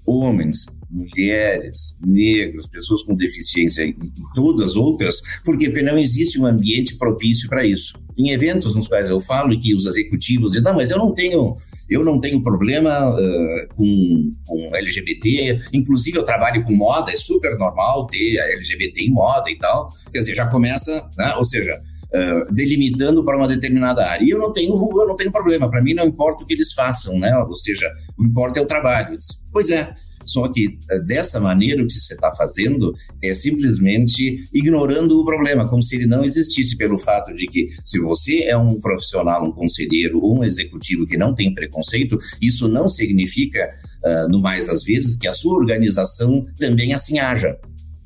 homens, 0.03 0.65
mulheres, 0.89 1.97
negros, 2.06 2.67
pessoas 2.67 3.04
com 3.04 3.15
deficiência 3.15 3.84
e 3.84 3.95
todas 4.34 4.76
outras, 4.76 5.21
porque 5.43 5.67
não 5.82 5.97
existe 5.97 6.39
um 6.39 6.45
ambiente 6.45 6.95
propício 6.97 7.50
para 7.50 7.65
isso. 7.65 8.00
Em 8.17 8.32
eventos 8.32 8.76
nos 8.76 8.88
quais 8.88 9.10
eu 9.10 9.19
falo 9.19 9.54
e 9.54 9.60
que 9.60 9.76
os 9.76 9.86
executivos 9.86 10.52
dizem, 10.52 10.63
não, 10.63 10.73
mas 10.73 10.89
eu 10.89 10.97
não 10.97 11.13
tenho, 11.13 11.56
eu 11.89 12.04
não 12.04 12.19
tenho 12.19 12.41
problema 12.41 12.89
uh, 13.12 13.76
com, 13.76 14.32
com 14.45 14.76
LGBT, 14.76 15.60
inclusive 15.73 16.17
eu 16.17 16.23
trabalho 16.23 16.63
com 16.63 16.73
moda, 16.73 17.12
é 17.12 17.15
super 17.15 17.58
normal 17.58 18.08
ter 18.08 18.38
LGBT 18.38 19.04
em 19.04 19.12
moda 19.12 19.50
e 19.52 19.58
tal, 19.58 19.89
quer 20.12 20.19
dizer, 20.19 20.36
já 20.36 20.47
começa, 20.47 21.10
né? 21.17 21.36
ou 21.36 21.45
seja, 21.45 21.80
Uh, 22.08 22.54
delimitando 22.54 23.21
para 23.26 23.36
uma 23.36 23.50
determinada 23.50 24.08
área. 24.08 24.23
E 24.23 24.30
eu 24.30 24.39
não 24.39 24.54
tenho, 24.54 24.73
eu 24.73 25.08
não 25.08 25.17
tenho 25.17 25.30
problema, 25.30 25.69
para 25.69 25.84
mim 25.84 25.93
não 25.93 26.06
importa 26.06 26.41
o 26.41 26.47
que 26.47 26.54
eles 26.54 26.71
façam, 26.71 27.19
né? 27.19 27.38
Ou 27.39 27.54
seja, 27.54 27.86
o 28.17 28.23
importa 28.23 28.62
é 28.62 28.63
o 28.63 28.65
trabalho. 28.65 29.17
Pois 29.52 29.69
é, 29.69 29.93
só 30.27 30.47
que 30.49 30.77
eh, 30.91 30.99
dessa 30.99 31.39
maneira 31.39 31.81
o 31.81 31.87
que 31.87 31.93
você 31.93 32.13
está 32.13 32.31
fazendo 32.31 32.93
é 33.21 33.33
simplesmente 33.33 34.43
ignorando 34.53 35.19
o 35.19 35.25
problema, 35.25 35.67
como 35.67 35.81
se 35.81 35.95
ele 35.95 36.05
não 36.05 36.23
existisse, 36.23 36.75
pelo 36.75 36.99
fato 36.99 37.33
de 37.33 37.47
que 37.47 37.67
se 37.85 37.99
você 37.99 38.43
é 38.43 38.57
um 38.57 38.79
profissional, 38.79 39.45
um 39.45 39.51
conselheiro 39.51 40.19
ou 40.21 40.39
um 40.39 40.43
executivo 40.43 41.05
que 41.05 41.17
não 41.17 41.33
tem 41.33 41.53
preconceito, 41.53 42.17
isso 42.41 42.67
não 42.67 42.89
significa, 42.89 43.69
uh, 44.03 44.29
no 44.29 44.41
mais 44.41 44.67
das 44.67 44.83
vezes, 44.83 45.17
que 45.17 45.27
a 45.27 45.33
sua 45.33 45.55
organização 45.55 46.45
também 46.57 46.93
assim 46.93 47.19
haja. 47.19 47.57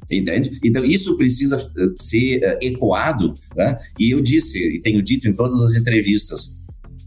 Entende? 0.10 0.60
Então, 0.62 0.84
isso 0.84 1.15
precisa 1.15 1.55
eh, 1.55 1.86
ser 1.95 2.39
uh, 2.39 2.57
ecoado, 2.62 3.34
né? 3.55 3.79
e 3.97 4.12
eu 4.12 4.19
disse, 4.19 4.57
e 4.57 4.81
tenho 4.81 5.01
dito 5.01 5.27
em 5.27 5.34
todas 5.34 5.62
as 5.62 5.75
entrevistas, 5.75 6.61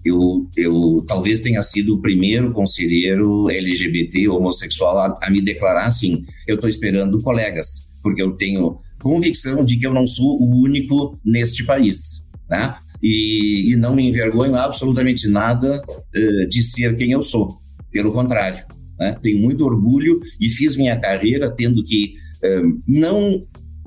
eu, 0.04 0.48
eu 0.56 1.04
talvez 1.06 1.40
tenha 1.40 1.62
sido 1.62 1.94
o 1.94 2.02
primeiro 2.02 2.52
conselheiro 2.52 3.50
LGBT 3.50 4.28
homossexual 4.28 4.98
a, 4.98 5.18
a 5.22 5.30
me 5.30 5.40
declarar 5.40 5.86
assim: 5.86 6.24
eu 6.46 6.56
estou 6.56 6.68
esperando 6.68 7.20
colegas, 7.22 7.90
porque 8.02 8.22
eu 8.22 8.32
tenho 8.32 8.78
convicção 9.00 9.64
de 9.64 9.76
que 9.76 9.86
eu 9.86 9.92
não 9.92 10.06
sou 10.06 10.40
o 10.40 10.62
único 10.62 11.18
neste 11.24 11.64
país, 11.64 12.26
né? 12.48 12.76
E, 13.02 13.72
e 13.72 13.76
não 13.76 13.94
me 13.94 14.08
envergonho 14.08 14.54
absolutamente 14.54 15.28
nada 15.28 15.82
uh, 15.88 16.48
de 16.48 16.62
ser 16.62 16.96
quem 16.96 17.12
eu 17.12 17.22
sou. 17.22 17.58
Pelo 17.90 18.12
contrário, 18.12 18.64
né? 18.98 19.16
tenho 19.22 19.38
muito 19.38 19.64
orgulho 19.64 20.20
e 20.40 20.48
fiz 20.48 20.76
minha 20.76 20.98
carreira 20.98 21.54
tendo 21.54 21.84
que 21.84 22.14
uh, 22.42 22.80
não 22.88 23.40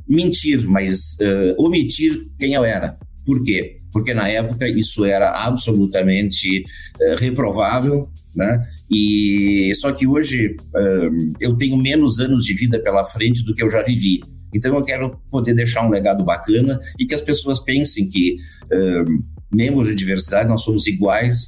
mentir, 0.07 0.67
mas 0.67 1.17
uh, 1.19 1.61
omitir 1.61 2.27
quem 2.39 2.53
eu 2.53 2.63
era. 2.63 2.97
Por 3.25 3.43
quê? 3.43 3.76
Porque 3.91 4.13
na 4.13 4.27
época 4.27 4.67
isso 4.67 5.05
era 5.05 5.31
absolutamente 5.31 6.63
uh, 7.01 7.15
reprovável, 7.17 8.09
né? 8.35 8.63
E 8.89 9.71
só 9.75 9.91
que 9.91 10.05
hoje 10.05 10.55
uh, 10.75 11.33
eu 11.39 11.55
tenho 11.55 11.77
menos 11.77 12.19
anos 12.19 12.45
de 12.45 12.53
vida 12.53 12.79
pela 12.79 13.03
frente 13.03 13.43
do 13.43 13.55
que 13.55 13.63
eu 13.63 13.71
já 13.71 13.81
vivi. 13.81 14.21
Então 14.53 14.75
eu 14.75 14.83
quero 14.83 15.19
poder 15.29 15.53
deixar 15.53 15.85
um 15.85 15.89
legado 15.89 16.23
bacana 16.23 16.79
e 16.99 17.05
que 17.05 17.15
as 17.15 17.21
pessoas 17.21 17.59
pensem 17.59 18.07
que 18.07 18.37
uh, 18.65 19.23
membros 19.51 19.87
de 19.87 19.95
diversidade 19.95 20.47
nós 20.47 20.63
somos 20.63 20.87
iguais 20.87 21.47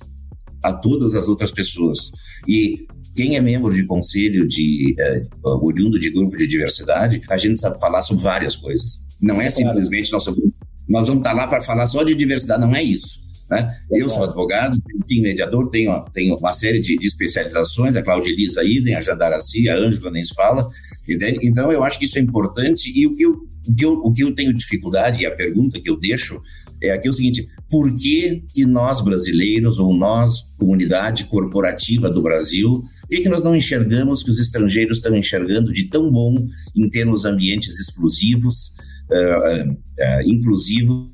a 0.64 0.74
todas 0.74 1.16
as 1.16 1.28
outras 1.28 1.52
pessoas. 1.52 2.12
E 2.48 2.86
quem 3.16 3.36
é 3.36 3.42
membro 3.42 3.74
de 3.74 3.86
conselho 3.86 4.48
de 4.48 4.96
uh, 5.44 5.66
oriundo 5.66 6.00
de 6.00 6.10
grupo 6.10 6.38
de 6.38 6.48
diversidade, 6.48 7.22
a 7.30 7.38
gente 7.38 7.60
sabe 7.60 7.80
falar 7.80 8.02
sobre 8.02 8.24
várias 8.24 8.56
coisas. 8.56 9.00
Não 9.22 9.42
é 9.42 9.50
simplesmente 9.50 10.12
nosso 10.12 10.34
grupo. 10.34 10.49
Nós 10.90 11.08
vamos 11.08 11.22
estar 11.22 11.34
lá 11.34 11.48
para 11.48 11.62
falar 11.62 11.86
só 11.88 12.04
de 12.04 12.16
diversidade, 12.16 12.62
não 12.62 12.76
é 12.76 12.84
isso. 12.84 13.20
Né? 13.50 13.80
Eu 13.92 14.08
sou 14.10 14.24
advogado, 14.24 14.80
tenho 15.08 15.24
mediador, 15.24 15.70
tenho, 15.70 16.06
tenho 16.14 16.36
uma 16.36 16.54
série 16.54 16.80
de, 16.80 16.96
de 16.98 17.08
especializações, 17.08 17.96
a 17.96 18.02
Cláudia 18.02 18.32
Elisa 18.32 18.64
Idem, 18.64 18.96
a 18.96 19.02
Jandaraci, 19.02 19.68
a 19.68 19.76
Ângela 19.76 20.12
nem 20.12 20.24
se 20.24 20.36
fala. 20.36 20.68
Entende? 21.08 21.40
Então, 21.42 21.72
eu 21.72 21.84
acho 21.84 21.98
que 21.98 22.06
isso 22.06 22.18
é 22.18 22.22
importante 22.22 22.92
e 22.94 23.08
o 23.08 23.16
que, 23.16 23.24
eu, 23.24 23.32
o, 23.68 23.76
que 23.76 23.86
eu, 23.86 23.94
o 23.94 24.14
que 24.14 24.24
eu 24.24 24.36
tenho 24.36 24.54
dificuldade, 24.54 25.24
e 25.24 25.26
a 25.26 25.32
pergunta 25.32 25.80
que 25.80 25.90
eu 25.90 25.98
deixo 25.98 26.40
é 26.82 26.92
aqui 26.92 27.10
o 27.10 27.14
seguinte: 27.14 27.48
por 27.70 27.96
que, 27.96 28.44
que 28.54 28.66
nós 28.66 29.02
brasileiros, 29.02 29.80
ou 29.80 29.94
nós, 29.96 30.46
comunidade 30.58 31.26
corporativa 31.26 32.10
do 32.10 32.22
Brasil, 32.22 32.84
por 33.02 33.10
que, 33.10 33.22
que 33.22 33.30
nós 33.30 33.44
não 33.44 33.56
enxergamos 33.56 34.24
que 34.24 34.30
os 34.30 34.40
estrangeiros 34.40 34.98
estão 34.98 35.16
enxergando 35.16 35.74
de 35.74 35.86
tão 35.86 36.10
bom 36.12 36.36
em 36.76 36.90
termos 36.90 37.26
ambientes 37.26 37.80
exclusivos, 37.80 38.74
uh, 39.12 39.72
uh, 39.72 40.22
inclusivos, 40.26 41.10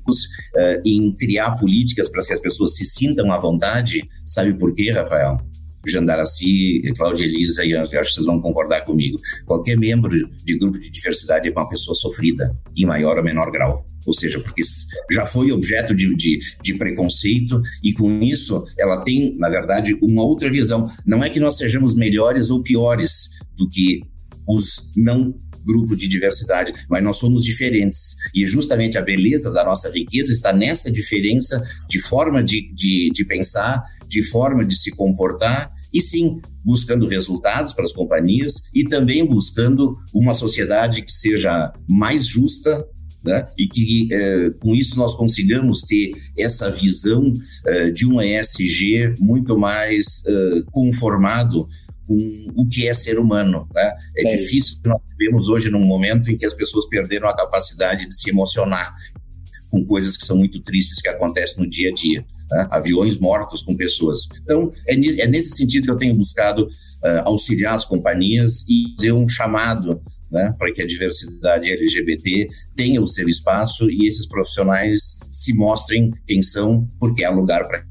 em 0.84 1.12
criar 1.12 1.52
políticas 1.52 2.08
para 2.08 2.22
que 2.22 2.32
as 2.32 2.40
pessoas 2.40 2.76
se 2.76 2.84
sintam 2.84 3.30
à 3.30 3.38
vontade. 3.38 4.08
Sabe 4.24 4.54
por 4.54 4.74
quê, 4.74 4.90
Rafael? 4.90 5.38
Jandaraci, 5.86 6.82
Cláudia 6.96 7.24
Elisa, 7.24 7.64
e 7.64 7.74
acho 7.74 7.90
que 7.90 8.04
vocês 8.04 8.26
vão 8.26 8.40
concordar 8.40 8.84
comigo. 8.84 9.18
Qualquer 9.44 9.78
membro 9.78 10.10
de 10.44 10.58
grupo 10.58 10.78
de 10.78 10.90
diversidade 10.90 11.48
é 11.48 11.52
uma 11.52 11.68
pessoa 11.68 11.94
sofrida, 11.94 12.56
em 12.76 12.84
maior 12.84 13.18
ou 13.18 13.24
menor 13.24 13.50
grau. 13.50 13.86
Ou 14.06 14.14
seja, 14.14 14.38
porque 14.38 14.62
já 15.10 15.26
foi 15.26 15.50
objeto 15.50 15.94
de, 15.94 16.14
de, 16.14 16.38
de, 16.62 16.74
preconceito 16.74 17.60
e 17.82 17.92
com 17.92 18.22
isso 18.22 18.64
ela 18.78 19.00
tem, 19.00 19.36
na 19.36 19.48
verdade, 19.48 19.98
uma 20.00 20.22
outra 20.22 20.48
visão. 20.48 20.88
Não 21.04 21.24
é 21.24 21.28
que 21.28 21.40
nós 21.40 21.56
sejamos 21.56 21.94
melhores 21.94 22.50
ou 22.50 22.62
piores 22.62 23.30
do 23.56 23.68
que 23.68 24.00
os 24.46 24.92
não 24.96 25.34
grupo 25.66 25.96
de 25.96 26.06
diversidade, 26.08 26.72
mas 26.88 27.02
nós 27.02 27.16
somos 27.16 27.44
diferentes. 27.44 28.14
E 28.34 28.46
justamente 28.46 28.96
a 28.96 29.02
beleza 29.02 29.50
da 29.50 29.64
nossa 29.64 29.90
riqueza 29.90 30.32
está 30.32 30.52
nessa 30.52 30.90
diferença 30.90 31.62
de 31.88 32.00
forma 32.00 32.42
de, 32.42 32.72
de, 32.72 33.10
de 33.12 33.24
pensar, 33.24 33.82
de 34.08 34.22
forma 34.22 34.64
de 34.64 34.78
se 34.78 34.90
comportar 34.92 35.70
e 35.92 36.00
sim 36.00 36.40
buscando 36.64 37.06
resultados 37.06 37.72
para 37.72 37.84
as 37.84 37.92
companhias 37.92 38.54
e 38.74 38.84
também 38.84 39.24
buscando 39.24 39.96
uma 40.14 40.34
sociedade 40.34 41.02
que 41.02 41.12
seja 41.12 41.72
mais 41.88 42.26
justa. 42.26 42.84
Né? 43.24 43.44
E 43.58 43.66
que 43.66 44.08
eh, 44.12 44.50
com 44.60 44.72
isso 44.72 44.96
nós 44.96 45.16
consigamos 45.16 45.80
ter 45.80 46.12
essa 46.38 46.70
visão 46.70 47.32
eh, 47.66 47.90
de 47.90 48.06
um 48.06 48.22
ESG 48.22 49.16
muito 49.18 49.58
mais 49.58 50.22
eh, 50.28 50.62
conformado 50.70 51.66
com 52.06 52.52
o 52.56 52.66
que 52.68 52.88
é 52.88 52.94
ser 52.94 53.18
humano. 53.18 53.68
Né? 53.74 53.92
É, 54.16 54.22
é 54.22 54.36
difícil, 54.36 54.78
nós 54.84 55.00
vivemos 55.18 55.48
hoje 55.48 55.70
num 55.70 55.84
momento 55.84 56.30
em 56.30 56.36
que 56.36 56.46
as 56.46 56.54
pessoas 56.54 56.86
perderam 56.88 57.28
a 57.28 57.36
capacidade 57.36 58.06
de 58.06 58.14
se 58.14 58.30
emocionar 58.30 58.94
com 59.68 59.84
coisas 59.84 60.16
que 60.16 60.24
são 60.24 60.36
muito 60.36 60.60
tristes 60.60 61.00
que 61.00 61.08
acontecem 61.08 61.62
no 61.62 61.68
dia 61.68 61.90
a 61.90 61.92
dia. 61.92 62.24
Né? 62.50 62.68
Aviões 62.70 63.18
mortos 63.18 63.62
com 63.62 63.76
pessoas. 63.76 64.20
Então, 64.42 64.72
é, 64.86 64.94
é, 64.94 65.26
nesse 65.26 65.56
sentido 65.56 65.84
que 65.84 65.90
eu 65.90 65.96
tenho 65.96 66.14
buscado 66.14 66.64
uh, 66.64 67.22
auxiliar 67.24 67.74
as 67.74 67.84
companhias 67.84 68.64
e 68.68 68.94
fazer 68.96 69.12
um 69.12 69.28
chamado 69.28 70.00
né, 70.30 70.54
para 70.58 70.72
que 70.72 70.82
a 70.82 70.86
diversidade 70.86 71.70
LGBT 71.70 72.48
tenha 72.74 73.00
o 73.00 73.06
seu 73.06 73.28
espaço 73.28 73.90
e 73.90 74.06
esses 74.06 74.26
profissionais 74.26 75.18
se 75.30 75.52
mostrem 75.54 76.12
quem 76.26 76.42
são, 76.42 76.88
porque 76.98 77.24
há 77.24 77.30
lugar 77.30 77.66
para. 77.66 77.84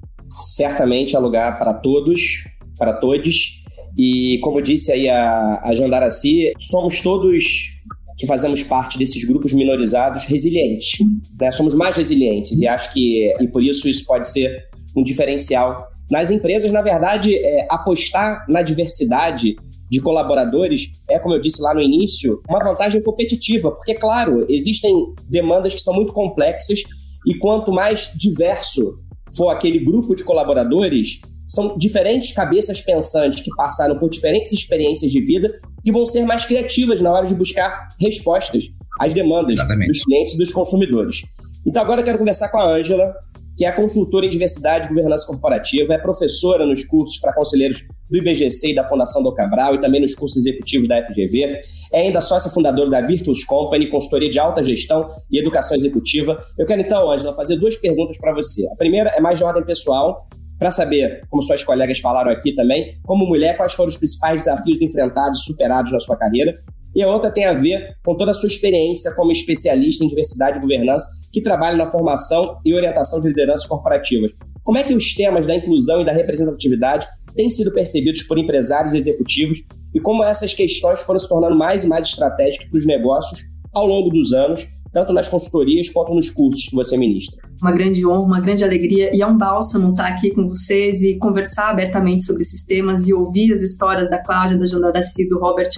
Certamente 0.55 1.15
há 1.15 1.19
lugar 1.19 1.57
para 1.57 1.73
todos, 1.73 2.43
para 2.77 2.93
todos 2.93 3.63
e 3.97 4.39
como 4.39 4.61
disse 4.61 4.91
aí 4.91 5.07
a, 5.07 5.61
a 5.63 5.73
Jandaraci, 5.73 6.53
somos 6.59 7.01
todos 7.01 7.73
que 8.17 8.25
fazemos 8.25 8.63
parte 8.63 8.97
desses 8.97 9.23
grupos 9.25 9.53
minorizados 9.53 10.25
resilientes. 10.25 10.97
Né? 11.39 11.51
Somos 11.51 11.75
mais 11.75 11.95
resilientes 11.95 12.59
e 12.59 12.67
acho 12.67 12.93
que 12.93 13.33
e 13.39 13.47
por 13.47 13.61
isso 13.61 13.87
isso 13.87 14.05
pode 14.05 14.29
ser 14.29 14.65
um 14.95 15.03
diferencial. 15.03 15.87
Nas 16.09 16.31
empresas, 16.31 16.71
na 16.71 16.81
verdade, 16.81 17.35
é, 17.35 17.67
apostar 17.69 18.45
na 18.47 18.61
diversidade 18.61 19.55
de 19.89 20.01
colaboradores 20.01 20.93
é, 21.09 21.19
como 21.19 21.35
eu 21.35 21.41
disse 21.41 21.61
lá 21.61 21.73
no 21.73 21.81
início, 21.81 22.41
uma 22.49 22.63
vantagem 22.63 23.01
competitiva, 23.01 23.71
porque, 23.71 23.93
claro, 23.93 24.45
existem 24.49 24.93
demandas 25.29 25.73
que 25.73 25.81
são 25.81 25.93
muito 25.93 26.13
complexas 26.13 26.79
e 27.25 27.37
quanto 27.37 27.71
mais 27.71 28.13
diverso 28.15 28.99
for 29.35 29.49
aquele 29.49 29.79
grupo 29.79 30.15
de 30.15 30.23
colaboradores, 30.23 31.19
são 31.47 31.77
diferentes 31.77 32.33
cabeças 32.33 32.81
pensantes 32.81 33.41
que 33.41 33.49
passaram 33.55 33.97
por 33.97 34.09
diferentes 34.09 34.51
experiências 34.51 35.11
de 35.11 35.21
vida 35.21 35.47
que 35.83 35.91
vão 35.91 36.05
ser 36.05 36.25
mais 36.25 36.45
criativas 36.45 36.99
na 37.01 37.11
hora 37.11 37.27
de 37.27 37.35
buscar 37.35 37.89
respostas 37.99 38.65
às 38.99 39.13
demandas 39.13 39.57
Exatamente. 39.57 39.87
dos 39.87 40.03
clientes 40.03 40.33
e 40.33 40.37
dos 40.37 40.51
consumidores. 40.51 41.21
Então 41.65 41.81
agora 41.81 42.01
eu 42.01 42.05
quero 42.05 42.17
conversar 42.17 42.49
com 42.49 42.57
a 42.57 42.75
Ângela, 42.75 43.13
que 43.57 43.65
é 43.65 43.71
consultora 43.71 44.25
em 44.25 44.29
diversidade 44.29 44.85
e 44.85 44.89
governança 44.89 45.25
corporativa, 45.25 45.93
é 45.93 45.97
professora 45.97 46.65
nos 46.65 46.83
cursos 46.83 47.19
para 47.19 47.33
conselheiros 47.33 47.85
do 48.09 48.17
IBGC 48.17 48.71
e 48.71 48.75
da 48.75 48.83
Fundação 48.87 49.23
do 49.23 49.33
Cabral 49.33 49.75
e 49.75 49.81
também 49.81 50.01
nos 50.01 50.13
cursos 50.13 50.45
executivos 50.45 50.87
da 50.87 51.01
FGV. 51.03 51.61
É 51.91 52.01
ainda 52.01 52.19
sócia 52.19 52.51
fundadora 52.51 52.89
da 52.89 53.01
Virtus 53.01 53.43
Company, 53.43 53.89
consultoria 53.89 54.29
de 54.29 54.37
alta 54.37 54.63
gestão 54.63 55.09
e 55.31 55.39
educação 55.39 55.77
executiva. 55.77 56.43
Eu 56.57 56.65
quero 56.65 56.81
então, 56.81 57.09
Ângela, 57.09 57.33
fazer 57.33 57.55
duas 57.57 57.75
perguntas 57.77 58.17
para 58.17 58.33
você. 58.33 58.67
A 58.71 58.75
primeira 58.75 59.11
é 59.11 59.21
mais 59.21 59.39
de 59.39 59.45
ordem 59.45 59.63
pessoal 59.63 60.27
para 60.57 60.71
saber, 60.71 61.25
como 61.29 61.43
suas 61.43 61.63
colegas 61.63 61.99
falaram 61.99 62.31
aqui 62.31 62.53
também, 62.53 62.97
como 63.03 63.25
mulher, 63.25 63.57
quais 63.57 63.73
foram 63.73 63.89
os 63.89 63.97
principais 63.97 64.43
desafios 64.43 64.81
enfrentados 64.81 65.41
e 65.41 65.43
superados 65.43 65.91
na 65.91 65.99
sua 65.99 66.17
carreira. 66.17 66.53
E 66.95 67.03
a 67.03 67.07
outra 67.09 67.29
tem 67.29 67.45
a 67.45 67.53
ver 67.53 67.97
com 68.05 68.15
toda 68.15 68.31
a 68.31 68.33
sua 68.33 68.47
experiência 68.47 69.13
como 69.15 69.31
especialista 69.31 70.03
em 70.03 70.07
diversidade 70.07 70.57
e 70.57 70.61
governança, 70.61 71.07
que 71.31 71.41
trabalha 71.41 71.75
na 71.75 71.91
formação 71.91 72.57
e 72.63 72.73
orientação 72.73 73.19
de 73.19 73.27
lideranças 73.27 73.67
corporativas. 73.67 74.31
Como 74.63 74.77
é 74.77 74.83
que 74.83 74.93
os 74.93 75.13
temas 75.13 75.45
da 75.45 75.53
inclusão 75.53 76.01
e 76.01 76.05
da 76.05 76.13
representatividade 76.13 77.05
têm 77.35 77.49
sido 77.49 77.71
percebidos 77.71 78.23
por 78.23 78.37
empresários 78.37 78.93
e 78.93 78.97
executivos 78.97 79.59
e 79.93 79.99
como 79.99 80.23
essas 80.23 80.53
questões 80.53 81.01
foram 81.01 81.19
se 81.19 81.27
tornando 81.27 81.57
mais 81.57 81.83
e 81.83 81.87
mais 81.87 82.07
estratégicas 82.07 82.67
para 82.69 82.79
os 82.79 82.85
negócios 82.85 83.41
ao 83.73 83.85
longo 83.85 84.09
dos 84.09 84.31
anos 84.31 84.65
tanto 84.95 85.11
nas 85.11 85.27
consultorias 85.27 85.89
quanto 85.89 86.13
nos 86.13 86.29
cursos 86.29 86.69
que 86.69 86.73
você 86.73 86.95
ministra. 86.95 87.37
Uma 87.61 87.73
grande 87.73 88.07
honra, 88.07 88.23
uma 88.23 88.39
grande 88.39 88.63
alegria 88.63 89.13
e 89.13 89.21
é 89.21 89.27
um 89.27 89.37
bálsamo 89.37 89.89
estar 89.89 90.07
aqui 90.07 90.31
com 90.31 90.47
vocês 90.47 91.01
e 91.01 91.17
conversar 91.17 91.71
abertamente 91.71 92.23
sobre 92.23 92.43
esses 92.43 92.63
temas 92.63 93.05
e 93.05 93.13
ouvir 93.13 93.51
as 93.51 93.61
histórias 93.61 94.09
da 94.09 94.17
Cláudia, 94.23 94.57
da 94.57 94.65
Jandaraci 94.65 95.23
e 95.23 95.27
do 95.27 95.37
Robert. 95.37 95.69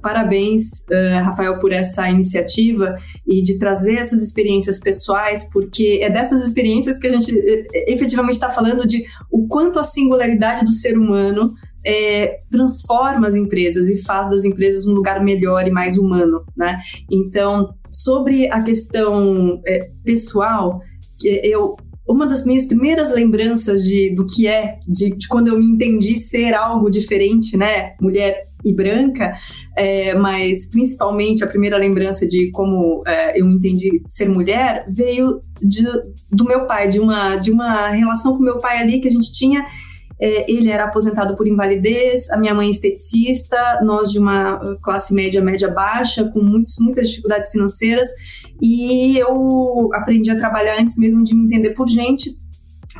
Parabéns, 0.00 0.84
uh, 0.88 1.24
Rafael, 1.24 1.58
por 1.58 1.72
essa 1.72 2.08
iniciativa 2.08 2.96
e 3.26 3.42
de 3.42 3.58
trazer 3.58 3.96
essas 3.96 4.22
experiências 4.22 4.78
pessoais, 4.78 5.50
porque 5.52 5.98
é 6.00 6.08
dessas 6.08 6.46
experiências 6.46 6.96
que 6.96 7.08
a 7.08 7.10
gente 7.10 7.36
eh, 7.36 7.92
efetivamente 7.92 8.34
está 8.34 8.50
falando 8.50 8.86
de 8.86 9.04
o 9.32 9.48
quanto 9.48 9.80
a 9.80 9.84
singularidade 9.84 10.64
do 10.64 10.72
ser 10.72 10.96
humano 10.96 11.52
é, 11.84 12.38
transforma 12.50 13.26
as 13.26 13.34
empresas 13.34 13.88
e 13.88 14.02
faz 14.02 14.28
das 14.30 14.44
empresas 14.44 14.86
um 14.86 14.92
lugar 14.92 15.24
melhor 15.24 15.66
e 15.66 15.70
mais 15.70 15.96
humano, 15.96 16.44
né? 16.56 16.76
Então, 17.10 17.74
sobre 17.92 18.50
a 18.50 18.62
questão 18.62 19.60
é, 19.66 19.90
pessoal, 20.04 20.80
eu 21.22 21.76
uma 22.10 22.26
das 22.26 22.44
minhas 22.44 22.66
primeiras 22.66 23.12
lembranças 23.12 23.84
de, 23.84 24.12
do 24.12 24.26
que 24.26 24.48
é, 24.48 24.80
de, 24.86 25.10
de, 25.10 25.28
quando 25.28 25.46
eu 25.46 25.56
me 25.56 25.64
entendi 25.64 26.16
ser 26.16 26.54
algo 26.54 26.90
diferente, 26.90 27.56
né, 27.56 27.94
mulher 28.00 28.42
e 28.64 28.74
branca, 28.74 29.32
é, 29.76 30.12
mas 30.14 30.68
principalmente 30.68 31.44
a 31.44 31.46
primeira 31.46 31.78
lembrança 31.78 32.26
de 32.26 32.50
como 32.50 33.00
é, 33.06 33.40
eu 33.40 33.46
me 33.46 33.54
entendi 33.54 34.02
ser 34.08 34.28
mulher 34.28 34.84
veio 34.88 35.40
de, 35.62 35.84
do 36.28 36.44
meu 36.44 36.64
pai, 36.64 36.88
de 36.88 36.98
uma, 36.98 37.36
de 37.36 37.52
uma 37.52 37.90
relação 37.90 38.36
com 38.36 38.42
meu 38.42 38.58
pai 38.58 38.78
ali 38.78 39.00
que 39.00 39.06
a 39.06 39.10
gente 39.10 39.30
tinha 39.30 39.64
é, 40.20 40.50
ele 40.50 40.70
era 40.70 40.84
aposentado 40.84 41.36
por 41.36 41.48
invalidez, 41.48 42.28
a 42.30 42.36
minha 42.36 42.54
mãe 42.54 42.68
é 42.68 42.70
esteticista, 42.70 43.80
nós 43.82 44.10
de 44.10 44.18
uma 44.18 44.60
classe 44.82 45.14
média, 45.14 45.40
média 45.40 45.68
baixa, 45.68 46.24
com 46.24 46.40
muitos, 46.40 46.76
muitas 46.80 47.08
dificuldades 47.08 47.50
financeiras, 47.50 48.08
e 48.60 49.18
eu 49.18 49.88
aprendi 49.94 50.30
a 50.30 50.36
trabalhar 50.36 50.78
antes 50.78 50.96
mesmo 50.96 51.24
de 51.24 51.34
me 51.34 51.46
entender 51.46 51.70
por 51.70 51.88
gente, 51.88 52.38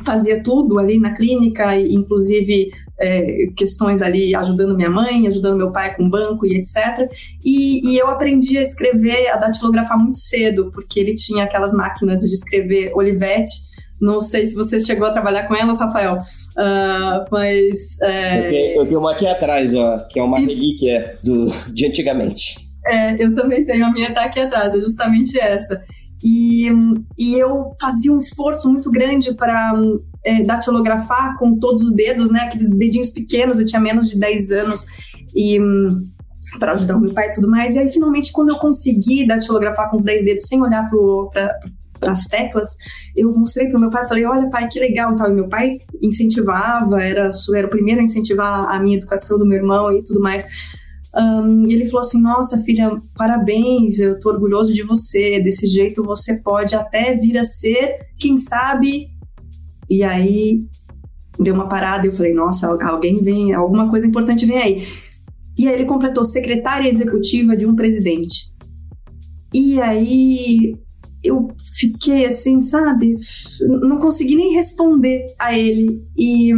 fazia 0.03 0.41
tudo 0.41 0.79
ali 0.79 0.99
na 0.99 1.13
clínica, 1.13 1.77
inclusive 1.77 2.71
é, 2.99 3.47
questões 3.55 4.01
ali 4.01 4.35
ajudando 4.35 4.75
minha 4.75 4.89
mãe, 4.89 5.27
ajudando 5.27 5.57
meu 5.57 5.71
pai 5.71 5.95
com 5.95 6.09
banco 6.09 6.45
e 6.45 6.55
etc. 6.55 7.09
E, 7.43 7.91
e, 7.91 7.97
eu 7.97 8.07
aprendi 8.07 8.57
a 8.57 8.61
escrever, 8.61 9.27
a 9.29 9.37
datilografar 9.37 9.97
muito 9.97 10.17
cedo, 10.17 10.71
porque 10.71 10.99
ele 10.99 11.15
tinha 11.15 11.43
aquelas 11.43 11.73
máquinas 11.73 12.21
de 12.21 12.33
escrever 12.33 12.91
Olivetti, 12.95 13.70
não 14.01 14.19
sei 14.19 14.47
se 14.47 14.55
você 14.55 14.79
chegou 14.79 15.07
a 15.07 15.11
trabalhar 15.11 15.47
com 15.47 15.55
elas, 15.55 15.79
Rafael, 15.79 16.15
uh, 16.15 17.25
mas... 17.31 17.99
É... 18.01 18.39
Eu, 18.39 18.49
tenho, 18.49 18.75
eu, 18.81 18.85
tenho, 18.87 18.99
uma 18.99 19.11
aqui 19.11 19.27
atrás, 19.27 19.73
ó, 19.75 19.99
que 20.09 20.19
é 20.19 20.23
uma 20.23 20.39
e... 20.39 20.45
relíquia 20.45 21.19
do, 21.23 21.45
de 21.73 21.85
antigamente. 21.85 22.69
É, 22.87 23.23
eu 23.23 23.35
também 23.35 23.63
tenho, 23.63 23.85
a 23.85 23.91
minha 23.91 24.11
tá 24.11 24.25
aqui 24.25 24.39
atrás, 24.39 24.73
é 24.73 24.81
justamente 24.81 25.39
essa. 25.39 25.83
E, 26.23 26.67
e 27.17 27.35
eu 27.35 27.71
fazia 27.79 28.11
um 28.11 28.17
esforço 28.17 28.69
muito 28.69 28.89
grande 28.89 29.33
para 29.33 29.73
é, 30.25 30.43
datilografar 30.43 31.37
com 31.37 31.57
todos 31.59 31.83
os 31.83 31.95
dedos, 31.95 32.31
né? 32.31 32.41
Aqueles 32.41 32.69
dedinhos 32.69 33.09
pequenos, 33.09 33.59
eu 33.59 33.65
tinha 33.65 33.79
menos 33.79 34.09
de 34.09 34.19
10 34.19 34.51
anos. 34.51 34.85
E 35.35 35.59
para 36.59 36.73
ajudar 36.73 36.97
o 36.97 36.99
meu 36.99 37.13
pai 37.13 37.29
e 37.29 37.31
tudo 37.31 37.49
mais. 37.49 37.75
E 37.75 37.79
aí, 37.79 37.91
finalmente, 37.91 38.31
quando 38.31 38.49
eu 38.49 38.57
consegui 38.57 39.25
datilografar 39.25 39.89
com 39.89 39.97
os 39.97 40.03
10 40.03 40.25
dedos 40.25 40.47
sem 40.47 40.61
olhar 40.61 40.89
para 40.89 41.59
as 42.01 42.23
teclas, 42.25 42.69
eu 43.15 43.31
mostrei 43.31 43.67
para 43.67 43.77
o 43.77 43.81
meu 43.81 43.89
pai, 43.89 44.07
falei, 44.07 44.25
olha 44.25 44.49
pai, 44.49 44.67
que 44.67 44.79
legal 44.79 45.15
tal. 45.15 45.29
E 45.29 45.33
meu 45.33 45.47
pai 45.47 45.77
incentivava, 46.01 47.01
era, 47.01 47.29
era 47.55 47.67
o 47.67 47.69
primeiro 47.69 48.01
a 48.01 48.03
incentivar 48.03 48.69
a 48.69 48.79
minha 48.79 48.97
educação 48.97 49.37
do 49.37 49.45
meu 49.45 49.57
irmão 49.57 49.91
e 49.95 50.03
tudo 50.03 50.19
mais. 50.19 50.45
Um, 51.13 51.67
e 51.67 51.73
ele 51.73 51.85
falou 51.85 51.99
assim: 51.99 52.21
Nossa, 52.21 52.57
filha, 52.59 52.99
parabéns, 53.15 53.99
eu 53.99 54.19
tô 54.19 54.29
orgulhoso 54.29 54.73
de 54.73 54.83
você. 54.83 55.39
Desse 55.39 55.67
jeito 55.67 56.03
você 56.03 56.41
pode 56.41 56.75
até 56.75 57.15
vir 57.15 57.37
a 57.37 57.43
ser, 57.43 57.97
quem 58.17 58.37
sabe. 58.37 59.07
E 59.89 60.03
aí 60.03 60.61
deu 61.37 61.53
uma 61.53 61.67
parada 61.67 62.05
e 62.05 62.09
eu 62.09 62.13
falei: 62.13 62.33
Nossa, 62.33 62.67
alguém 62.67 63.21
vem, 63.21 63.53
alguma 63.53 63.89
coisa 63.89 64.07
importante 64.07 64.45
vem 64.45 64.57
aí. 64.57 64.87
E 65.57 65.67
aí 65.67 65.73
ele 65.73 65.85
completou 65.85 66.23
secretária 66.23 66.89
executiva 66.89 67.57
de 67.57 67.65
um 67.65 67.75
presidente. 67.75 68.49
E 69.53 69.81
aí 69.81 70.77
eu 71.23 71.49
fiquei 71.75 72.25
assim, 72.25 72.61
sabe? 72.61 73.15
Não 73.61 73.99
consegui 73.99 74.35
nem 74.35 74.53
responder 74.53 75.25
a 75.37 75.57
ele. 75.57 76.03
E 76.17 76.51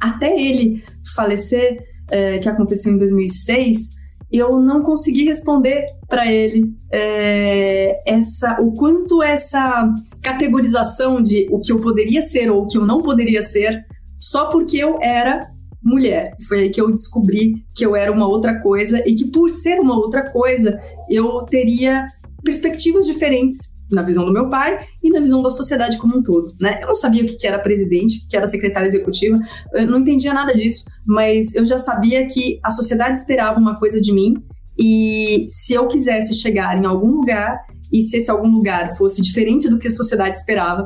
até 0.00 0.34
ele 0.40 0.82
falecer, 1.14 1.78
é, 2.10 2.38
que 2.38 2.48
aconteceu 2.48 2.92
em 2.92 2.98
2006, 2.98 3.98
eu 4.30 4.60
não 4.60 4.82
consegui 4.82 5.24
responder 5.24 5.86
para 6.06 6.30
ele 6.30 6.72
é, 6.92 8.00
essa, 8.06 8.60
o 8.60 8.72
quanto 8.72 9.22
essa 9.22 9.92
categorização 10.22 11.22
de 11.22 11.46
o 11.50 11.58
que 11.60 11.72
eu 11.72 11.78
poderia 11.78 12.22
ser 12.22 12.50
ou 12.50 12.62
o 12.62 12.66
que 12.66 12.76
eu 12.76 12.84
não 12.84 13.00
poderia 13.00 13.42
ser, 13.42 13.84
só 14.18 14.46
porque 14.50 14.76
eu 14.76 14.98
era 15.00 15.40
mulher. 15.82 16.36
Foi 16.46 16.60
aí 16.60 16.70
que 16.70 16.80
eu 16.80 16.90
descobri 16.90 17.54
que 17.74 17.84
eu 17.84 17.96
era 17.96 18.12
uma 18.12 18.28
outra 18.28 18.60
coisa 18.60 19.02
e 19.06 19.14
que 19.14 19.30
por 19.30 19.48
ser 19.50 19.80
uma 19.80 19.96
outra 19.96 20.30
coisa, 20.30 20.78
eu 21.08 21.42
teria 21.42 22.06
perspectivas 22.44 23.06
diferentes 23.06 23.76
na 23.90 24.02
visão 24.02 24.24
do 24.24 24.32
meu 24.32 24.48
pai 24.48 24.86
e 25.02 25.10
na 25.10 25.18
visão 25.18 25.42
da 25.42 25.50
sociedade 25.50 25.96
como 25.96 26.18
um 26.18 26.22
todo, 26.22 26.54
né? 26.60 26.78
Eu 26.82 26.88
não 26.88 26.94
sabia 26.94 27.22
o 27.22 27.26
que 27.26 27.46
era 27.46 27.58
presidente, 27.58 28.24
o 28.24 28.28
que 28.28 28.36
era 28.36 28.46
secretária 28.46 28.86
executiva, 28.86 29.36
eu 29.72 29.86
não 29.86 30.00
entendia 30.00 30.34
nada 30.34 30.54
disso, 30.54 30.84
mas 31.06 31.54
eu 31.54 31.64
já 31.64 31.78
sabia 31.78 32.26
que 32.26 32.60
a 32.62 32.70
sociedade 32.70 33.18
esperava 33.18 33.58
uma 33.58 33.78
coisa 33.78 34.00
de 34.00 34.12
mim 34.12 34.34
e 34.78 35.46
se 35.48 35.72
eu 35.72 35.88
quisesse 35.88 36.34
chegar 36.34 36.76
em 36.76 36.86
algum 36.86 37.10
lugar 37.10 37.58
e 37.92 38.02
se 38.02 38.18
esse 38.18 38.30
algum 38.30 38.50
lugar 38.50 38.94
fosse 38.96 39.22
diferente 39.22 39.68
do 39.68 39.78
que 39.78 39.88
a 39.88 39.90
sociedade 39.90 40.36
esperava, 40.36 40.84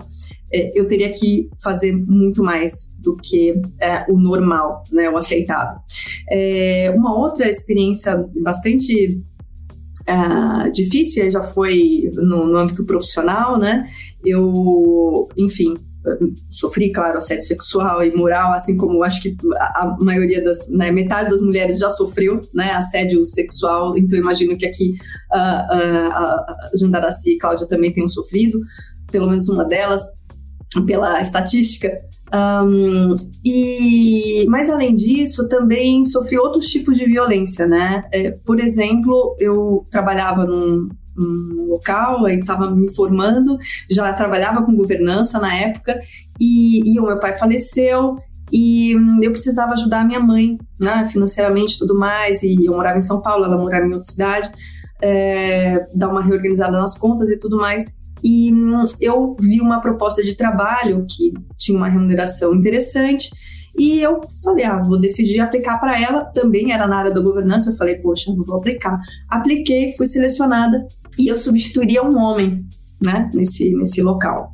é, 0.53 0.71
eu 0.79 0.87
teria 0.87 1.11
que 1.11 1.49
fazer 1.63 1.93
muito 1.93 2.43
mais 2.43 2.93
do 2.99 3.17
que 3.17 3.61
é, 3.81 4.05
o 4.09 4.17
normal, 4.17 4.85
né, 4.93 5.11
o 5.11 5.17
aceitável. 5.17 5.81
É, 6.31 6.93
uma 6.97 7.19
outra 7.19 7.49
experiência 7.49 8.25
bastante 8.41 9.21
uh, 10.09 10.71
difícil, 10.73 11.31
já 11.31 11.43
foi 11.43 12.11
no, 12.15 12.47
no, 12.47 12.59
âmbito 12.59 12.85
profissional, 12.85 13.59
né? 13.59 13.87
Eu, 14.25 15.29
enfim, 15.37 15.75
sofri, 16.51 16.91
claro, 16.93 17.19
assédio 17.19 17.45
sexual 17.45 18.03
e 18.03 18.15
moral, 18.15 18.53
assim 18.53 18.77
como 18.77 19.05
acho 19.05 19.23
que 19.23 19.37
a, 19.57 19.83
a 19.83 19.97
maioria 20.01 20.43
das, 20.43 20.69
né, 20.69 20.91
metade 20.91 21.31
das 21.31 21.41
mulheres 21.41 21.79
já 21.79 21.89
sofreu, 21.91 22.41
né, 22.53 22.73
assédio 22.73 23.25
sexual, 23.25 23.97
então 23.97 24.19
imagino 24.19 24.57
que 24.57 24.67
aqui 24.67 24.95
uh, 25.33 25.37
uh, 25.37 26.13
a 26.13 26.71
Jandaraci 26.75 27.35
e 27.35 27.39
Cláudia 27.39 27.69
também 27.69 27.93
tenham 27.93 28.09
sofrido, 28.09 28.61
pelo 29.11 29.29
menos 29.29 29.49
uma 29.49 29.65
delas, 29.65 30.03
pela 30.87 31.21
estatística. 31.21 31.99
Um, 32.35 33.15
e, 33.45 34.47
mas 34.49 34.71
além 34.71 34.95
disso, 34.95 35.47
também 35.49 36.03
sofri 36.05 36.39
outros 36.39 36.67
tipos 36.67 36.97
de 36.97 37.05
violência, 37.05 37.67
né? 37.67 38.05
É, 38.11 38.31
por 38.31 38.59
exemplo, 38.59 39.37
eu 39.39 39.85
trabalhava 39.91 40.47
num, 40.47 40.89
um 41.19 41.67
local, 41.69 42.25
aí 42.25 42.39
estava 42.39 42.71
me 42.71 42.91
formando, 42.95 43.59
já 43.91 44.13
trabalhava 44.13 44.63
com 44.63 44.75
governança 44.75 45.39
na 45.39 45.55
época, 45.55 46.01
e, 46.41 46.95
e 46.95 46.99
o 46.99 47.05
meu 47.05 47.21
pai 47.21 47.37
faleceu, 47.37 48.17
e 48.51 48.93
eu 49.23 49.31
precisava 49.31 49.73
ajudar 49.73 50.07
minha 50.07 50.21
mãe, 50.21 50.59
né, 50.81 51.09
financeiramente 51.11 51.79
tudo 51.79 51.99
mais, 51.99 52.43
e 52.43 52.65
eu 52.65 52.73
morava 52.73 52.99
em 52.99 53.03
São 53.03 53.21
Paulo, 53.21 53.45
ela 53.45 53.57
morava 53.59 53.87
em 53.87 53.93
outra 53.93 54.05
cidade, 54.05 54.51
é, 55.03 55.87
dar 55.95 56.09
uma 56.09 56.23
reorganizada 56.23 56.79
nas 56.79 56.97
contas 56.97 57.31
e 57.31 57.39
tudo 57.39 57.57
mais. 57.57 58.01
E 58.23 58.53
eu 59.01 59.37
vi 59.41 59.61
uma 59.61 59.81
proposta 59.81 60.23
de 60.23 60.35
trabalho 60.35 61.05
que 61.09 61.33
tinha 61.57 61.77
uma 61.77 61.89
remuneração 61.89 62.55
interessante. 62.55 63.31
E 63.77 64.01
eu 64.01 64.21
falei, 64.45 64.65
ah, 64.65 64.83
vou 64.83 65.01
decidir 65.01 65.41
aplicar 65.41 65.79
para 65.79 66.01
ela. 66.01 66.25
Também 66.27 66.73
era 66.73 66.87
na 66.87 66.99
área 66.99 67.11
da 67.11 67.21
governança. 67.21 67.71
Eu 67.71 67.77
falei, 67.77 67.97
poxa, 67.97 68.33
vou 68.35 68.57
aplicar. 68.57 68.99
Apliquei, 69.29 69.93
fui 69.97 70.07
selecionada 70.07 70.87
e 71.19 71.29
eu 71.29 71.37
substituiria 71.37 72.03
um 72.03 72.17
homem, 72.19 72.65
né, 73.03 73.31
nesse, 73.35 73.75
nesse 73.75 74.03
local. 74.03 74.51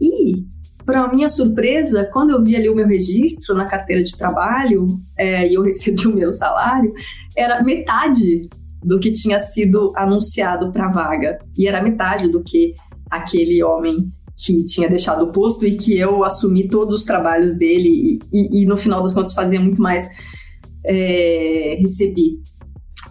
E, 0.00 0.44
para 0.84 1.12
minha 1.12 1.28
surpresa, 1.28 2.08
quando 2.12 2.30
eu 2.30 2.42
vi 2.42 2.56
ali 2.56 2.68
o 2.68 2.74
meu 2.74 2.86
registro 2.86 3.54
na 3.54 3.66
carteira 3.66 4.02
de 4.02 4.16
trabalho 4.16 4.86
é, 5.16 5.48
e 5.48 5.54
eu 5.54 5.62
recebi 5.64 6.06
o 6.06 6.14
meu 6.14 6.32
salário, 6.32 6.92
era 7.36 7.62
metade 7.62 8.48
do 8.84 8.98
que 8.98 9.12
tinha 9.12 9.38
sido 9.38 9.92
anunciado 9.96 10.72
para 10.72 10.86
a 10.86 10.92
vaga. 10.92 11.38
E 11.56 11.68
era 11.68 11.82
metade 11.82 12.28
do 12.28 12.42
que 12.42 12.74
aquele 13.12 13.62
homem 13.62 14.10
que 14.36 14.64
tinha 14.64 14.88
deixado 14.88 15.24
o 15.24 15.32
posto 15.32 15.66
e 15.66 15.76
que 15.76 15.96
eu 15.96 16.24
assumi 16.24 16.68
todos 16.68 16.94
os 16.94 17.04
trabalhos 17.04 17.54
dele 17.54 18.18
e, 18.32 18.62
e 18.62 18.66
no 18.66 18.76
final 18.76 19.02
das 19.02 19.12
contas 19.12 19.34
fazia 19.34 19.60
muito 19.60 19.80
mais 19.80 20.08
é, 20.84 21.76
recebi. 21.80 22.40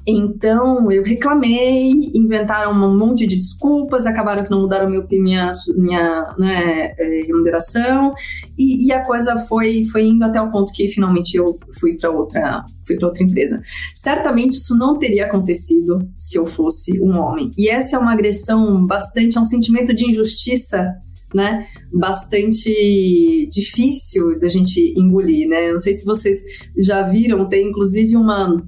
Então 0.05 0.91
eu 0.91 1.03
reclamei, 1.03 1.91
inventaram 2.15 2.71
um 2.71 2.97
monte 2.97 3.27
de 3.27 3.35
desculpas, 3.35 4.05
acabaram 4.05 4.43
que 4.43 4.49
não 4.49 4.61
mudaram 4.61 4.87
minha, 4.87 5.05
minha, 5.11 5.51
minha 5.77 6.33
né, 6.37 6.93
é, 6.97 7.21
remuneração 7.27 8.13
e, 8.57 8.87
e, 8.87 8.91
a 8.91 9.03
coisa 9.05 9.37
foi, 9.37 9.83
foi 9.85 10.05
indo 10.05 10.23
até 10.23 10.41
o 10.41 10.51
ponto 10.51 10.71
que 10.73 10.87
finalmente 10.87 11.37
eu 11.37 11.59
fui 11.79 11.97
para 11.97 12.09
outra 12.09 12.65
fui 12.85 12.95
para 12.95 13.07
outra 13.07 13.23
empresa. 13.23 13.61
Certamente 13.93 14.53
isso 14.53 14.75
não 14.75 14.97
teria 14.97 15.25
acontecido 15.25 15.99
se 16.17 16.37
eu 16.37 16.45
fosse 16.47 16.99
um 16.99 17.17
homem. 17.19 17.51
E 17.57 17.69
essa 17.69 17.95
é 17.95 17.99
uma 17.99 18.13
agressão 18.13 18.85
bastante, 18.85 19.37
é 19.37 19.41
um 19.41 19.45
sentimento 19.45 19.93
de 19.93 20.05
injustiça 20.05 20.87
né, 21.33 21.65
bastante 21.93 23.47
difícil 23.49 24.37
da 24.39 24.49
gente 24.49 24.93
engolir, 24.97 25.47
né? 25.47 25.71
Não 25.71 25.79
sei 25.79 25.93
se 25.93 26.03
vocês 26.03 26.39
já 26.77 27.01
viram, 27.03 27.47
tem 27.47 27.69
inclusive 27.69 28.15
uma 28.15 28.61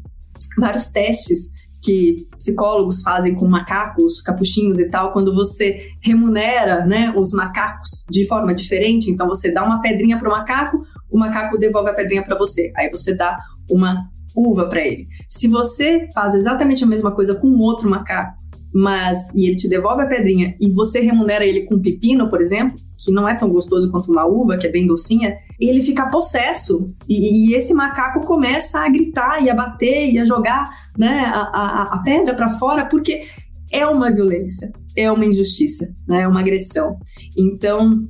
vários 0.57 0.87
testes 0.87 1.51
que 1.83 2.15
psicólogos 2.37 3.01
fazem 3.01 3.35
com 3.35 3.45
macacos, 3.45 4.21
capuchinhos 4.21 4.79
e 4.79 4.87
tal, 4.87 5.11
quando 5.11 5.35
você 5.35 5.77
remunera 6.01 6.85
né, 6.85 7.13
os 7.15 7.33
macacos 7.33 8.05
de 8.09 8.25
forma 8.25 8.55
diferente, 8.55 9.11
então 9.11 9.27
você 9.27 9.51
dá 9.51 9.63
uma 9.65 9.81
pedrinha 9.81 10.17
para 10.17 10.29
o 10.29 10.31
macaco, 10.31 10.81
o 11.11 11.19
macaco 11.19 11.57
devolve 11.57 11.89
a 11.89 11.93
pedrinha 11.93 12.23
para 12.23 12.37
você, 12.37 12.71
aí 12.77 12.89
você 12.89 13.13
dá 13.13 13.37
uma 13.69 13.97
uva 14.35 14.67
para 14.67 14.81
ele. 14.81 15.07
Se 15.29 15.47
você 15.47 16.07
faz 16.13 16.33
exatamente 16.33 16.83
a 16.83 16.87
mesma 16.87 17.11
coisa 17.11 17.35
com 17.35 17.47
outro 17.59 17.89
macaco, 17.89 18.35
mas 18.73 19.33
e 19.35 19.45
ele 19.45 19.55
te 19.55 19.69
devolve 19.69 20.01
a 20.01 20.07
pedrinha 20.07 20.55
e 20.59 20.71
você 20.73 20.99
remunera 20.99 21.45
ele 21.45 21.65
com 21.65 21.79
pepino, 21.79 22.29
por 22.29 22.41
exemplo, 22.41 22.75
que 22.97 23.11
não 23.11 23.27
é 23.27 23.35
tão 23.35 23.49
gostoso 23.49 23.91
quanto 23.91 24.11
uma 24.11 24.25
uva, 24.25 24.57
que 24.57 24.65
é 24.65 24.71
bem 24.71 24.87
docinha, 24.87 25.35
ele 25.69 25.83
fica 25.83 26.09
possesso. 26.09 26.87
E, 27.07 27.51
e 27.51 27.55
esse 27.55 27.73
macaco 27.73 28.21
começa 28.21 28.79
a 28.79 28.89
gritar 28.89 29.43
e 29.43 29.49
a 29.49 29.55
bater 29.55 30.11
e 30.11 30.19
a 30.19 30.25
jogar 30.25 30.69
né, 30.97 31.23
a, 31.25 31.41
a, 31.41 31.83
a 31.93 31.97
pedra 32.03 32.35
para 32.35 32.49
fora, 32.49 32.85
porque 32.85 33.25
é 33.71 33.85
uma 33.85 34.11
violência, 34.11 34.71
é 34.95 35.11
uma 35.11 35.25
injustiça, 35.25 35.93
né, 36.07 36.21
é 36.21 36.27
uma 36.27 36.39
agressão. 36.39 36.97
Então, 37.37 38.07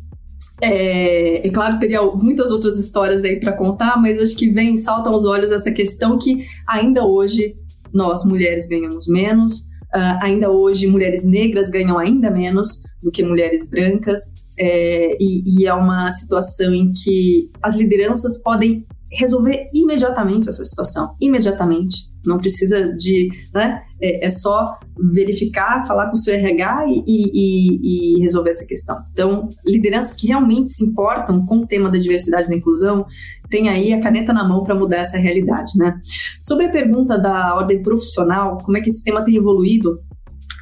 é, 0.61 1.47
é, 1.47 1.49
claro, 1.49 1.79
teria 1.79 2.01
muitas 2.01 2.51
outras 2.51 2.77
histórias 2.77 3.23
aí 3.23 3.39
para 3.39 3.53
contar, 3.53 4.01
mas 4.01 4.21
acho 4.21 4.35
que 4.35 4.49
vem, 4.49 4.77
saltam 4.77 5.13
aos 5.13 5.25
olhos 5.25 5.51
essa 5.51 5.71
questão 5.71 6.17
que 6.17 6.45
ainda 6.67 7.05
hoje 7.05 7.55
nós, 7.93 8.25
mulheres, 8.25 8.67
ganhamos 8.67 9.07
menos, 9.07 9.73
Uh, 9.95 10.17
ainda 10.23 10.49
hoje, 10.49 10.87
mulheres 10.87 11.23
negras 11.23 11.69
ganham 11.69 11.99
ainda 11.99 12.31
menos 12.31 12.81
do 12.99 13.11
que 13.11 13.21
mulheres 13.21 13.69
brancas, 13.69 14.33
é, 14.57 15.15
e, 15.19 15.61
e 15.61 15.65
é 15.65 15.73
uma 15.73 16.09
situação 16.11 16.73
em 16.73 16.91
que 16.93 17.49
as 17.61 17.75
lideranças 17.75 18.41
podem 18.41 18.85
resolver 19.13 19.67
imediatamente 19.73 20.49
essa 20.49 20.63
situação, 20.65 21.15
imediatamente. 21.21 22.11
Não 22.25 22.37
precisa 22.37 22.93
de, 22.95 23.29
né? 23.53 23.83
É, 24.01 24.25
é 24.25 24.29
só 24.29 24.79
verificar, 25.11 25.85
falar 25.85 26.07
com 26.07 26.13
o 26.13 26.17
seu 26.17 26.33
RH 26.33 26.85
e, 26.87 27.03
e, 27.05 28.15
e, 28.17 28.21
resolver 28.21 28.49
essa 28.49 28.65
questão. 28.65 28.97
Então, 29.11 29.49
lideranças 29.65 30.15
que 30.15 30.27
realmente 30.27 30.69
se 30.69 30.83
importam 30.85 31.45
com 31.45 31.57
o 31.57 31.67
tema 31.67 31.91
da 31.91 31.97
diversidade 31.97 32.47
e 32.47 32.49
da 32.49 32.55
inclusão, 32.55 33.05
tem 33.49 33.69
aí 33.69 33.93
a 33.93 33.99
caneta 33.99 34.33
na 34.33 34.47
mão 34.47 34.63
para 34.63 34.73
mudar 34.73 34.97
essa 34.97 35.17
realidade, 35.17 35.73
né? 35.77 35.97
Sobre 36.39 36.67
a 36.67 36.71
pergunta 36.71 37.17
da 37.17 37.55
ordem 37.55 37.83
profissional, 37.83 38.57
como 38.63 38.77
é 38.77 38.81
que 38.81 38.89
esse 38.89 39.03
tema 39.03 39.23
tem 39.23 39.35
evoluído, 39.35 39.99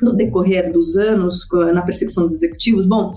no 0.02 0.14
decorrer 0.14 0.72
dos 0.72 0.98
anos, 0.98 1.48
na 1.74 1.84
percepção 1.84 2.24
dos 2.26 2.36
executivos? 2.36 2.88
Bom, 2.88 3.14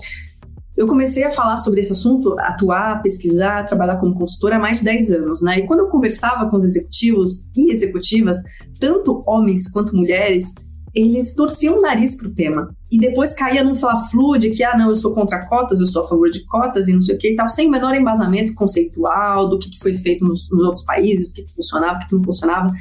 eu 0.75 0.87
comecei 0.87 1.23
a 1.23 1.31
falar 1.31 1.57
sobre 1.57 1.79
esse 1.79 1.91
assunto, 1.91 2.37
atuar, 2.39 3.01
pesquisar, 3.01 3.65
trabalhar 3.65 3.97
como 3.97 4.15
consultora 4.15 4.57
há 4.57 4.59
mais 4.59 4.79
de 4.79 4.85
10 4.85 5.11
anos, 5.11 5.41
né? 5.41 5.59
E 5.59 5.67
quando 5.67 5.81
eu 5.81 5.87
conversava 5.87 6.49
com 6.49 6.57
os 6.57 6.65
executivos 6.65 7.45
e 7.55 7.71
executivas, 7.71 8.37
tanto 8.79 9.23
homens 9.25 9.69
quanto 9.71 9.95
mulheres, 9.95 10.53
eles 10.95 11.33
torciam 11.35 11.77
o 11.77 11.81
nariz 11.81 12.15
pro 12.15 12.33
tema. 12.33 12.73
E 12.89 12.97
depois 12.97 13.33
caía 13.33 13.63
num 13.63 13.75
fla-flu 13.75 14.37
de 14.37 14.49
que, 14.49 14.63
ah, 14.63 14.77
não, 14.77 14.89
eu 14.89 14.95
sou 14.95 15.13
contra 15.13 15.45
cotas, 15.45 15.81
eu 15.81 15.87
sou 15.87 16.03
a 16.03 16.07
favor 16.07 16.29
de 16.29 16.45
cotas 16.45 16.87
e 16.87 16.93
não 16.93 17.01
sei 17.01 17.15
o 17.15 17.17
que 17.17 17.31
e 17.31 17.35
tal, 17.35 17.49
sem 17.49 17.67
o 17.67 17.71
menor 17.71 17.93
embasamento 17.93 18.53
conceitual 18.53 19.49
do 19.49 19.59
que, 19.59 19.77
foi 19.77 19.93
feito 19.93 20.23
nos, 20.23 20.49
nos, 20.49 20.63
outros 20.63 20.85
países, 20.85 21.31
o 21.31 21.35
que, 21.35 21.45
funcionava, 21.53 21.97
o 21.97 21.99
que, 21.99 22.07
que 22.07 22.15
não 22.15 22.23
funcionava. 22.23 22.73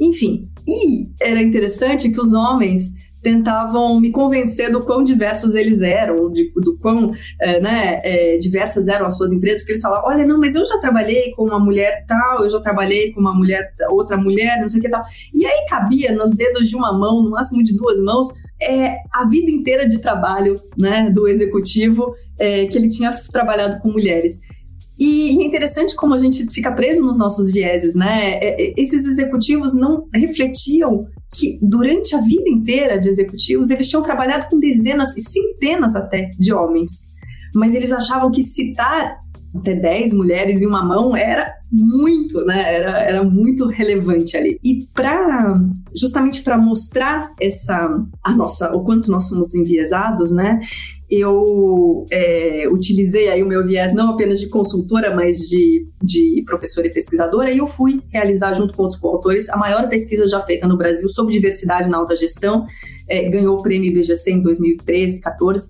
Enfim, 0.00 0.48
e 0.66 1.08
era 1.20 1.40
interessante 1.40 2.10
que 2.10 2.20
os 2.20 2.32
homens 2.32 2.90
tentavam 3.22 4.00
me 4.00 4.10
convencer 4.10 4.70
do 4.70 4.80
quão 4.80 5.04
diversos 5.04 5.54
eles 5.54 5.80
eram, 5.80 6.30
de, 6.30 6.50
do 6.56 6.76
quão 6.78 7.14
é, 7.40 7.60
né, 7.60 8.00
é, 8.02 8.36
diversas 8.36 8.88
eram 8.88 9.06
as 9.06 9.16
suas 9.16 9.32
empresas, 9.32 9.60
porque 9.60 9.72
eles 9.72 9.82
falavam, 9.82 10.10
olha, 10.10 10.26
não, 10.26 10.38
mas 10.38 10.54
eu 10.54 10.64
já 10.64 10.78
trabalhei 10.78 11.30
com 11.32 11.44
uma 11.44 11.58
mulher 11.58 12.04
tal, 12.06 12.42
eu 12.42 12.50
já 12.50 12.60
trabalhei 12.60 13.12
com 13.12 13.20
uma 13.20 13.34
mulher, 13.34 13.72
outra 13.90 14.16
mulher, 14.16 14.60
não 14.60 14.68
sei 14.68 14.80
o 14.80 14.82
que 14.82 14.88
tal. 14.88 15.04
E 15.32 15.46
aí 15.46 15.66
cabia 15.68 16.12
nos 16.12 16.34
dedos 16.34 16.68
de 16.68 16.74
uma 16.74 16.92
mão, 16.92 17.22
no 17.22 17.30
máximo 17.30 17.62
de 17.62 17.76
duas 17.76 18.00
mãos, 18.00 18.28
é, 18.60 18.96
a 19.12 19.24
vida 19.28 19.50
inteira 19.50 19.88
de 19.88 20.00
trabalho 20.00 20.56
né, 20.78 21.10
do 21.10 21.28
executivo 21.28 22.14
é, 22.38 22.66
que 22.66 22.76
ele 22.76 22.88
tinha 22.88 23.12
trabalhado 23.30 23.80
com 23.80 23.90
mulheres. 23.90 24.38
E, 24.98 25.42
é 25.42 25.44
interessante 25.44 25.96
como 25.96 26.14
a 26.14 26.18
gente 26.18 26.46
fica 26.50 26.70
preso 26.70 27.02
nos 27.02 27.16
nossos 27.16 27.50
vieses, 27.50 27.94
né? 27.94 28.34
É, 28.34 28.62
é, 28.62 28.74
esses 28.76 29.06
executivos 29.06 29.74
não 29.74 30.06
refletiam 30.14 31.06
que 31.34 31.58
durante 31.62 32.14
a 32.14 32.20
vida 32.20 32.48
inteira 32.48 32.98
de 32.98 33.08
executivos 33.08 33.70
eles 33.70 33.88
tinham 33.88 34.02
trabalhado 34.02 34.48
com 34.50 34.58
dezenas 34.58 35.16
e 35.16 35.20
centenas 35.20 35.96
até 35.96 36.30
de 36.38 36.52
homens, 36.52 37.08
mas 37.54 37.74
eles 37.74 37.92
achavam 37.92 38.30
que 38.30 38.42
citar 38.42 39.18
até 39.54 39.74
10 39.74 40.12
mulheres 40.12 40.62
em 40.62 40.66
uma 40.66 40.84
mão 40.84 41.16
era 41.16 41.54
muito, 41.72 42.44
né? 42.44 42.74
Era, 42.74 43.00
era 43.00 43.24
muito 43.24 43.66
relevante 43.66 44.36
ali. 44.36 44.58
E 44.62 44.86
para 44.94 45.58
justamente 45.96 46.42
para 46.42 46.58
mostrar 46.58 47.32
essa 47.40 47.88
a 48.22 48.36
nossa 48.36 48.74
o 48.74 48.82
quanto 48.84 49.10
nós 49.10 49.28
somos 49.28 49.54
enviesados, 49.54 50.30
né? 50.32 50.60
eu 51.12 52.06
é, 52.10 52.66
utilizei 52.70 53.28
aí 53.28 53.42
o 53.42 53.46
meu 53.46 53.62
viés 53.66 53.92
não 53.92 54.12
apenas 54.12 54.40
de 54.40 54.48
consultora, 54.48 55.14
mas 55.14 55.40
de, 55.40 55.86
de 56.02 56.42
professora 56.46 56.86
e 56.86 56.90
pesquisadora, 56.90 57.50
e 57.50 57.58
eu 57.58 57.66
fui 57.66 58.00
realizar, 58.10 58.54
junto 58.54 58.72
com 58.72 58.82
outros 58.82 58.98
coautores, 58.98 59.50
a 59.50 59.58
maior 59.58 59.86
pesquisa 59.90 60.24
já 60.24 60.40
feita 60.40 60.66
no 60.66 60.78
Brasil 60.78 61.06
sobre 61.10 61.34
diversidade 61.34 61.90
na 61.90 61.98
alta 61.98 62.16
gestão, 62.16 62.64
é, 63.06 63.28
ganhou 63.28 63.58
o 63.58 63.62
prêmio 63.62 63.90
IBGC 63.90 64.32
em 64.32 64.42
2013, 64.42 65.20
14, 65.20 65.68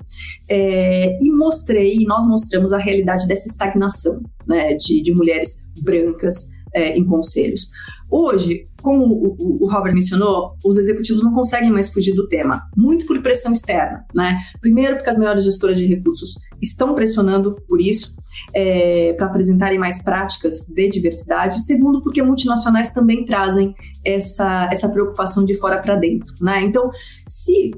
é, 0.49 1.17
e 1.21 1.37
mostrei, 1.37 1.97
e 1.97 2.05
nós 2.05 2.25
mostramos 2.25 2.73
a 2.73 2.79
realidade 2.79 3.27
dessa 3.27 3.49
estagnação 3.49 4.21
né, 4.47 4.75
de, 4.75 5.03
de 5.03 5.13
mulheres 5.13 5.63
brancas 5.83 6.49
é, 6.75 6.97
em 6.97 7.05
conselhos. 7.05 7.71
Hoje, 8.15 8.67
como 8.83 9.07
o, 9.07 9.65
o, 9.65 9.71
Robert 9.71 9.95
mencionou, 9.95 10.55
os 10.63 10.77
executivos 10.77 11.25
não 11.25 11.33
conseguem 11.33 11.71
mais 11.71 11.89
fugir 11.89 12.15
do 12.15 12.29
tema, 12.29 12.63
muito 12.77 13.07
por 13.07 13.19
pressão 13.23 13.53
externa, 13.53 14.05
né? 14.15 14.39
Primeiro, 14.61 14.97
porque 14.97 15.09
as 15.09 15.17
maiores 15.17 15.45
gestoras 15.45 15.79
de 15.79 15.87
recursos 15.87 16.35
estão 16.61 16.95
pressionando 16.95 17.57
por 17.67 17.81
isso, 17.81 18.13
é, 18.53 19.15
para 19.15 19.27
apresentarem 19.27 19.79
mais 19.79 20.03
práticas 20.03 20.67
de 20.69 20.89
diversidade. 20.91 21.65
Segundo, 21.65 22.03
porque 22.03 22.23
multinacionais 22.23 22.91
também 22.91 23.25
trazem 23.25 23.75
essa, 24.05 24.69
essa 24.71 24.91
preocupação 24.91 25.43
de 25.43 25.55
fora 25.55 25.81
para 25.81 25.97
dentro, 25.97 26.35
né? 26.43 26.63
Então, 26.63 26.91
se 27.27 27.71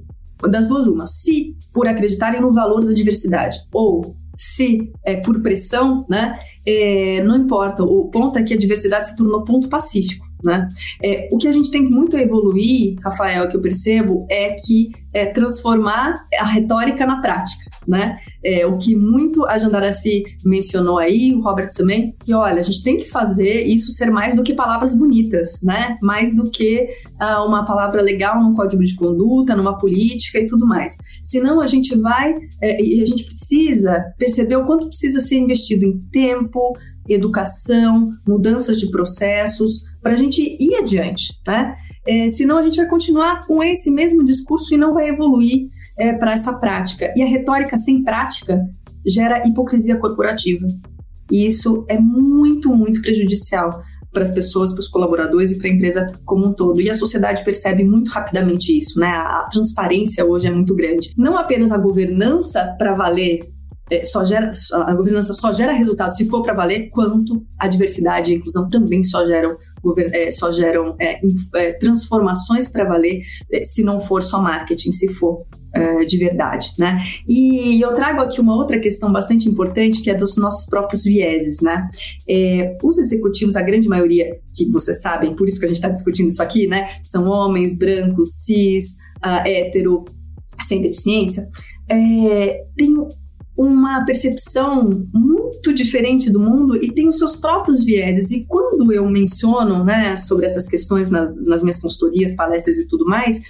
das 0.49 0.67
duas 0.67 0.87
uma, 0.87 1.07
se 1.07 1.57
por 1.73 1.87
acreditarem 1.87 2.41
no 2.41 2.53
valor 2.53 2.85
da 2.85 2.93
diversidade 2.93 3.57
ou 3.73 4.17
se 4.45 4.93
é 5.03 5.17
por 5.17 5.41
pressão, 5.41 6.05
né, 6.09 6.39
é, 6.67 7.23
não 7.23 7.37
importa. 7.39 7.83
O 7.83 8.11
ponto 8.11 8.39
é 8.39 8.43
que 8.43 8.53
a 8.53 8.57
diversidade 8.57 9.09
se 9.09 9.17
tornou 9.17 9.43
ponto 9.45 9.69
pacífico. 9.69 10.27
Né? 10.43 10.69
É, 11.03 11.27
o 11.33 11.39
que 11.39 11.49
a 11.49 11.53
gente 11.53 11.71
tem 11.71 11.83
muito 11.83 12.15
a 12.17 12.21
evoluir, 12.21 12.97
Rafael, 13.03 13.49
que 13.49 13.57
eu 13.57 13.63
percebo, 13.63 14.27
é 14.31 14.51
que 14.51 14.91
é 15.15 15.25
transformar 15.25 16.27
a 16.39 16.45
retórica 16.45 17.07
na 17.07 17.23
prática. 17.23 17.65
Né? 17.89 18.19
É, 18.45 18.67
o 18.67 18.77
que 18.77 18.95
muito 18.95 19.45
a 19.47 19.57
Jandaraci 19.57 20.25
mencionou 20.45 20.99
aí, 20.99 21.33
o 21.35 21.41
Robert 21.41 21.69
também, 21.75 22.15
que 22.25 22.35
olha, 22.35 22.61
a 22.61 22.63
gente 22.63 22.83
tem 22.83 22.99
que 22.99 23.09
fazer 23.09 23.65
isso 23.67 23.91
ser 23.93 24.11
mais 24.11 24.35
do 24.35 24.43
que 24.43 24.53
palavras 24.55 24.95
bonitas, 24.95 25.61
né? 25.63 25.97
mais 26.03 26.35
do 26.35 26.51
que 26.51 26.89
ah, 27.19 27.45
uma 27.45 27.65
palavra 27.65 28.03
legal 28.03 28.41
num 28.41 28.55
código 28.55 28.83
de 28.83 28.95
conduta, 28.95 29.57
numa 29.57 29.79
política 29.79 30.39
e 30.39 30.47
tudo 30.47 30.67
mais. 30.67 30.97
Senão 31.23 31.61
a 31.61 31.67
gente 31.67 31.97
vai 31.97 32.35
é, 32.61 32.83
e 32.83 33.03
a 33.03 33.07
gente 33.07 33.25
precisa 33.25 34.05
perceber 34.19 34.57
o 34.57 34.67
quanto 34.67 34.89
precisa 34.89 35.21
ser 35.21 35.37
investido 35.37 35.85
em 35.85 35.99
tempo, 36.13 36.75
educação, 37.09 38.11
mudanças 38.27 38.79
de 38.79 38.91
processos, 38.91 39.85
para 40.03 40.13
a 40.13 40.17
gente 40.17 40.57
ir 40.61 40.77
adiante, 40.77 41.33
né? 41.47 41.75
É, 42.07 42.29
senão 42.29 42.59
a 42.59 42.63
gente 42.63 42.77
vai 42.77 42.87
continuar 42.87 43.47
com 43.47 43.63
esse 43.63 43.91
mesmo 43.91 44.23
discurso 44.23 44.75
e 44.75 44.77
não 44.77 44.93
vai 44.93 45.09
evoluir 45.09 45.69
é, 45.99 46.13
para 46.13 46.33
essa 46.33 46.53
prática. 46.55 47.13
E 47.17 47.23
a 47.23 47.27
retórica 47.27 47.77
sem 47.77 48.03
prática 48.03 48.61
gera 49.07 49.47
hipocrisia 49.47 49.97
corporativa. 49.97 50.67
E 51.31 51.47
isso 51.47 51.85
é 51.89 51.99
muito, 51.99 52.75
muito 52.75 53.01
prejudicial 53.01 53.83
para 54.13 54.23
as 54.23 54.31
pessoas, 54.31 54.73
para 54.73 54.81
os 54.81 54.89
colaboradores 54.89 55.51
e 55.53 55.59
para 55.59 55.69
a 55.69 55.73
empresa 55.73 56.13
como 56.25 56.47
um 56.47 56.53
todo. 56.53 56.81
E 56.81 56.89
a 56.89 56.95
sociedade 56.95 57.45
percebe 57.45 57.85
muito 57.85 58.11
rapidamente 58.11 58.77
isso, 58.77 58.99
né? 59.01 59.09
A 59.09 59.49
transparência 59.51 60.25
hoje 60.25 60.47
é 60.47 60.51
muito 60.51 60.75
grande. 60.75 61.13
Não 61.17 61.37
apenas 61.37 61.73
a 61.73 61.79
governança 61.79 62.75
para 62.79 62.95
valer 62.95 63.41
é, 63.91 64.03
só 64.03 64.25
gera, 64.25 64.51
a 64.73 64.95
governança 64.95 65.35
só 65.35 65.53
gera 65.53 65.73
resultado 65.73 66.17
se 66.17 66.25
for 66.27 66.43
para 66.43 66.55
valer, 66.55 66.89
quanto 66.89 67.45
a 67.59 67.69
diversidade 67.69 68.31
e 68.31 68.35
a 68.35 68.39
inclusão 68.39 68.69
também 68.69 69.03
só 69.03 69.27
geram, 69.27 69.59
é, 70.13 70.31
só 70.31 70.51
geram 70.51 70.97
é, 70.99 71.21
é 71.57 71.73
transformações 71.75 72.67
para 72.67 72.85
valer 72.85 73.23
é, 73.53 73.63
se 73.63 73.83
não 73.83 74.01
for 74.01 74.23
só 74.23 74.41
marketing, 74.41 74.93
se 74.93 75.09
for 75.09 75.45
é, 75.75 76.05
de 76.05 76.17
verdade, 76.17 76.73
né? 76.79 77.05
E 77.29 77.81
eu 77.81 77.93
trago 77.95 78.21
aqui 78.21 78.41
uma 78.41 78.55
outra 78.55 78.79
questão 78.79 79.13
bastante 79.13 79.49
importante 79.49 80.03
que 80.03 80.11
é 80.11 80.15
dos 80.15 80.37
nossos 80.37 80.67
próprios 80.67 81.05
vieses, 81.05 81.61
né? 81.61 81.89
os 82.83 82.99
executivos, 82.99 83.57
a 83.57 83.63
grande 83.63 83.89
maioria, 83.89 84.39
que 84.55 84.71
vocês 84.71 85.01
sabem, 85.01 85.35
por 85.35 85.49
isso 85.49 85.59
que 85.59 85.65
a 85.65 85.69
gente 85.69 85.77
está 85.77 85.89
discutindo 85.89 86.29
isso 86.29 86.43
aqui, 86.43 86.67
né? 86.67 86.99
São 87.03 87.27
homens 87.27 87.77
brancos, 87.77 88.29
cis, 88.45 88.97
uh, 89.25 89.47
hétero, 89.47 90.05
sem 90.67 90.81
deficiência, 90.81 91.49
é, 91.89 92.65
tem 92.77 92.95
uma 93.57 94.05
percepção 94.05 94.91
muito 95.13 95.73
diferente 95.73 96.31
do 96.31 96.41
mundo 96.41 96.77
e 96.77 96.93
tem 96.93 97.09
os 97.09 97.19
seus 97.19 97.37
próprios 97.37 97.85
vieses. 97.85 98.33
E 98.33 98.45
quando 98.47 98.93
eu 98.93 99.09
menciono 99.09 99.85
né, 99.85 100.17
sobre 100.17 100.47
essas 100.47 100.67
questões 100.67 101.09
na, 101.09 101.31
nas 101.31 101.63
minhas 101.63 101.81
consultorias, 101.81 102.35
palestras 102.35 102.79
e 102.79 102.89
tudo 102.89 103.05
mais, 103.07 103.41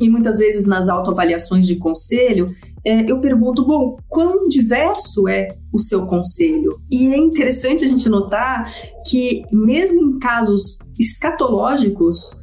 e 0.00 0.08
muitas 0.08 0.38
vezes 0.38 0.64
nas 0.66 0.88
autoavaliações 0.88 1.66
de 1.66 1.76
conselho, 1.76 2.46
é, 2.84 3.10
eu 3.10 3.20
pergunto, 3.20 3.64
bom, 3.66 3.96
quão 4.08 4.48
diverso 4.48 5.28
é 5.28 5.48
o 5.72 5.78
seu 5.78 6.06
conselho? 6.06 6.80
E 6.90 7.12
é 7.12 7.16
interessante 7.16 7.84
a 7.84 7.88
gente 7.88 8.08
notar 8.08 8.72
que, 9.06 9.42
mesmo 9.52 10.00
em 10.00 10.18
casos 10.18 10.78
escatológicos, 10.98 12.40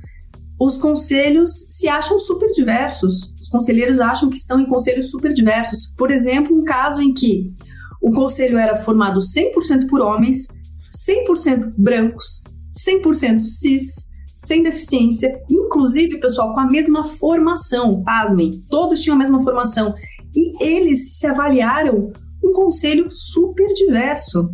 os 0.60 0.78
conselhos 0.78 1.52
se 1.70 1.88
acham 1.88 2.20
super 2.20 2.50
diversos. 2.52 3.34
Os 3.40 3.48
conselheiros 3.48 4.00
acham 4.00 4.30
que 4.30 4.38
estão 4.38 4.60
em 4.60 4.66
conselhos 4.66 5.10
super 5.12 5.34
diversos. 5.34 5.94
Por 5.98 6.12
exemplo, 6.12 6.58
um 6.58 6.64
caso 6.64 7.02
em 7.02 7.14
que 7.14 7.48
o 8.02 8.12
conselho 8.12 8.58
era 8.58 8.78
formado 8.78 9.20
100% 9.20 9.88
por 9.90 10.02
homens, 10.02 10.48
100% 10.96 11.74
brancos, 11.78 12.44
100% 12.88 13.46
cis, 13.46 14.06
sem 14.46 14.64
deficiência, 14.64 15.34
inclusive, 15.50 16.20
pessoal, 16.20 16.54
com 16.54 16.60
a 16.60 16.68
mesma 16.68 17.04
formação. 17.04 18.04
Pasmem, 18.04 18.52
todos 18.70 19.02
tinham 19.02 19.16
a 19.16 19.20
mesma 19.20 19.42
formação. 19.42 19.94
E 20.36 20.64
eles 20.64 21.18
se 21.18 21.26
avaliaram 21.28 22.12
um 22.44 22.52
conselho 22.52 23.08
super 23.10 23.68
diverso. 23.74 24.54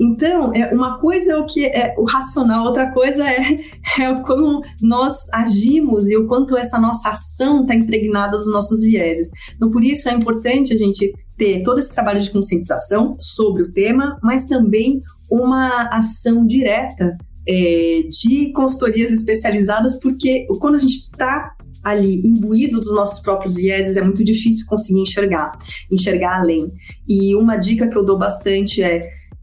Então, 0.00 0.50
é, 0.54 0.72
uma 0.72 0.98
coisa 0.98 1.32
é 1.32 1.36
o 1.36 1.44
que 1.44 1.66
é 1.66 1.94
o 1.98 2.04
racional, 2.04 2.64
outra 2.64 2.90
coisa 2.90 3.22
é, 3.28 3.54
é 4.00 4.22
como 4.22 4.62
nós 4.80 5.14
agimos 5.30 6.08
e 6.08 6.16
o 6.16 6.26
quanto 6.26 6.56
essa 6.56 6.78
nossa 6.80 7.10
ação 7.10 7.62
está 7.62 7.74
impregnada 7.74 8.38
dos 8.38 8.50
nossos 8.50 8.80
vieses. 8.80 9.28
Então, 9.54 9.70
por 9.70 9.84
isso 9.84 10.08
é 10.08 10.14
importante 10.14 10.72
a 10.72 10.76
gente 10.76 11.12
ter 11.36 11.62
todo 11.62 11.78
esse 11.78 11.92
trabalho 11.92 12.20
de 12.20 12.30
conscientização 12.30 13.14
sobre 13.18 13.64
o 13.64 13.72
tema, 13.72 14.18
mas 14.22 14.46
também 14.46 15.02
uma 15.30 15.88
ação 15.88 16.46
direta 16.46 17.16
é, 17.46 18.02
de 18.08 18.52
consultorias 18.52 19.10
especializadas, 19.12 19.98
porque 20.00 20.46
quando 20.58 20.76
a 20.76 20.78
gente 20.78 20.94
está 20.94 21.54
ali 21.82 22.20
imbuído 22.26 22.78
dos 22.78 22.94
nossos 22.94 23.20
próprios 23.20 23.54
vieses, 23.54 23.96
é 23.96 24.02
muito 24.02 24.22
difícil 24.22 24.66
conseguir 24.66 25.00
enxergar, 25.00 25.58
enxergar 25.90 26.40
além. 26.40 26.70
E 27.08 27.34
uma 27.34 27.56
dica 27.56 27.88
que 27.88 27.96
eu 27.96 28.04
dou 28.04 28.18
bastante 28.18 28.82
é 28.82 29.00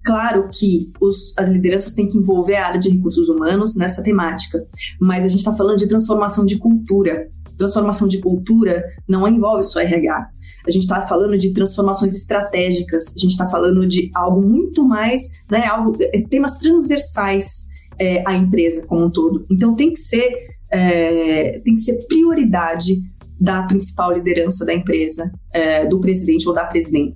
Claro 0.08 0.48
que 0.50 0.90
os, 1.02 1.34
as 1.38 1.50
lideranças 1.50 1.92
têm 1.92 2.08
que 2.08 2.18
envolver 2.18 2.56
a 2.56 2.68
área 2.68 2.80
de 2.80 2.90
recursos 2.90 3.28
humanos 3.28 3.76
nessa 3.76 4.02
temática, 4.02 4.66
mas 5.02 5.26
a 5.26 5.28
gente 5.28 5.40
está 5.40 5.54
falando 5.54 5.78
de 5.78 5.86
transformação 5.86 6.46
de 6.46 6.58
cultura. 6.58 7.28
Transformação 7.58 8.08
de 8.08 8.22
cultura 8.22 8.86
não 9.06 9.28
envolve 9.28 9.66
só 9.66 9.82
RH. 9.82 10.30
A 10.66 10.72
gente 10.72 10.84
está 10.84 11.02
falando 11.02 11.38
de 11.38 11.52
transformações 11.52 12.16
estratégicas, 12.16 13.14
a 13.18 13.20
gente 13.20 13.32
está 13.32 13.50
falando 13.50 13.86
de 13.86 14.10
algo 14.16 14.42
muito 14.42 14.88
mais, 14.88 15.24
né, 15.52 15.66
algo, 15.66 15.94
é, 16.00 16.22
temas 16.22 16.54
transversais 16.54 17.68
é, 18.00 18.24
à 18.26 18.36
empresa 18.36 18.86
como 18.86 19.06
um 19.06 19.10
todo. 19.10 19.46
Então 19.52 19.74
tem 19.74 19.92
que 19.92 20.00
ser, 20.00 20.32
é, 20.72 21.60
tem 21.60 21.74
que 21.74 21.82
ser 21.82 21.98
prioridade 22.08 23.00
da 23.40 23.64
principal 23.64 24.14
liderança 24.14 24.66
da 24.66 24.74
empresa, 24.74 25.32
é, 25.54 25.86
do 25.86 26.00
presidente 26.00 26.48
ou 26.48 26.54
da 26.54 26.66
presidente, 26.66 27.14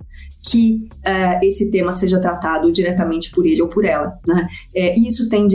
que 0.48 0.88
é, 1.04 1.44
esse 1.44 1.70
tema 1.70 1.92
seja 1.92 2.20
tratado 2.20 2.70
diretamente 2.70 3.30
por 3.30 3.46
ele 3.46 3.62
ou 3.62 3.68
por 3.68 3.84
ela. 3.84 4.18
Né? 4.26 4.46
É, 4.74 4.98
isso 4.98 5.28
tem, 5.28 5.46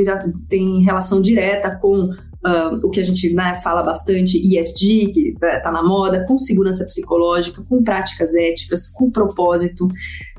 tem 0.50 0.82
relação 0.84 1.22
direta 1.22 1.72
com 1.72 2.14
Uh, 2.46 2.78
o 2.86 2.90
que 2.92 3.00
a 3.00 3.04
gente 3.04 3.34
né, 3.34 3.60
fala 3.62 3.82
bastante, 3.82 4.38
ESG, 4.38 5.12
que 5.12 5.34
está 5.42 5.72
na 5.72 5.84
moda, 5.84 6.24
com 6.26 6.38
segurança 6.38 6.86
psicológica, 6.86 7.64
com 7.68 7.84
práticas 7.84 8.36
éticas, 8.36 8.88
com 8.88 9.10
propósito, 9.10 9.88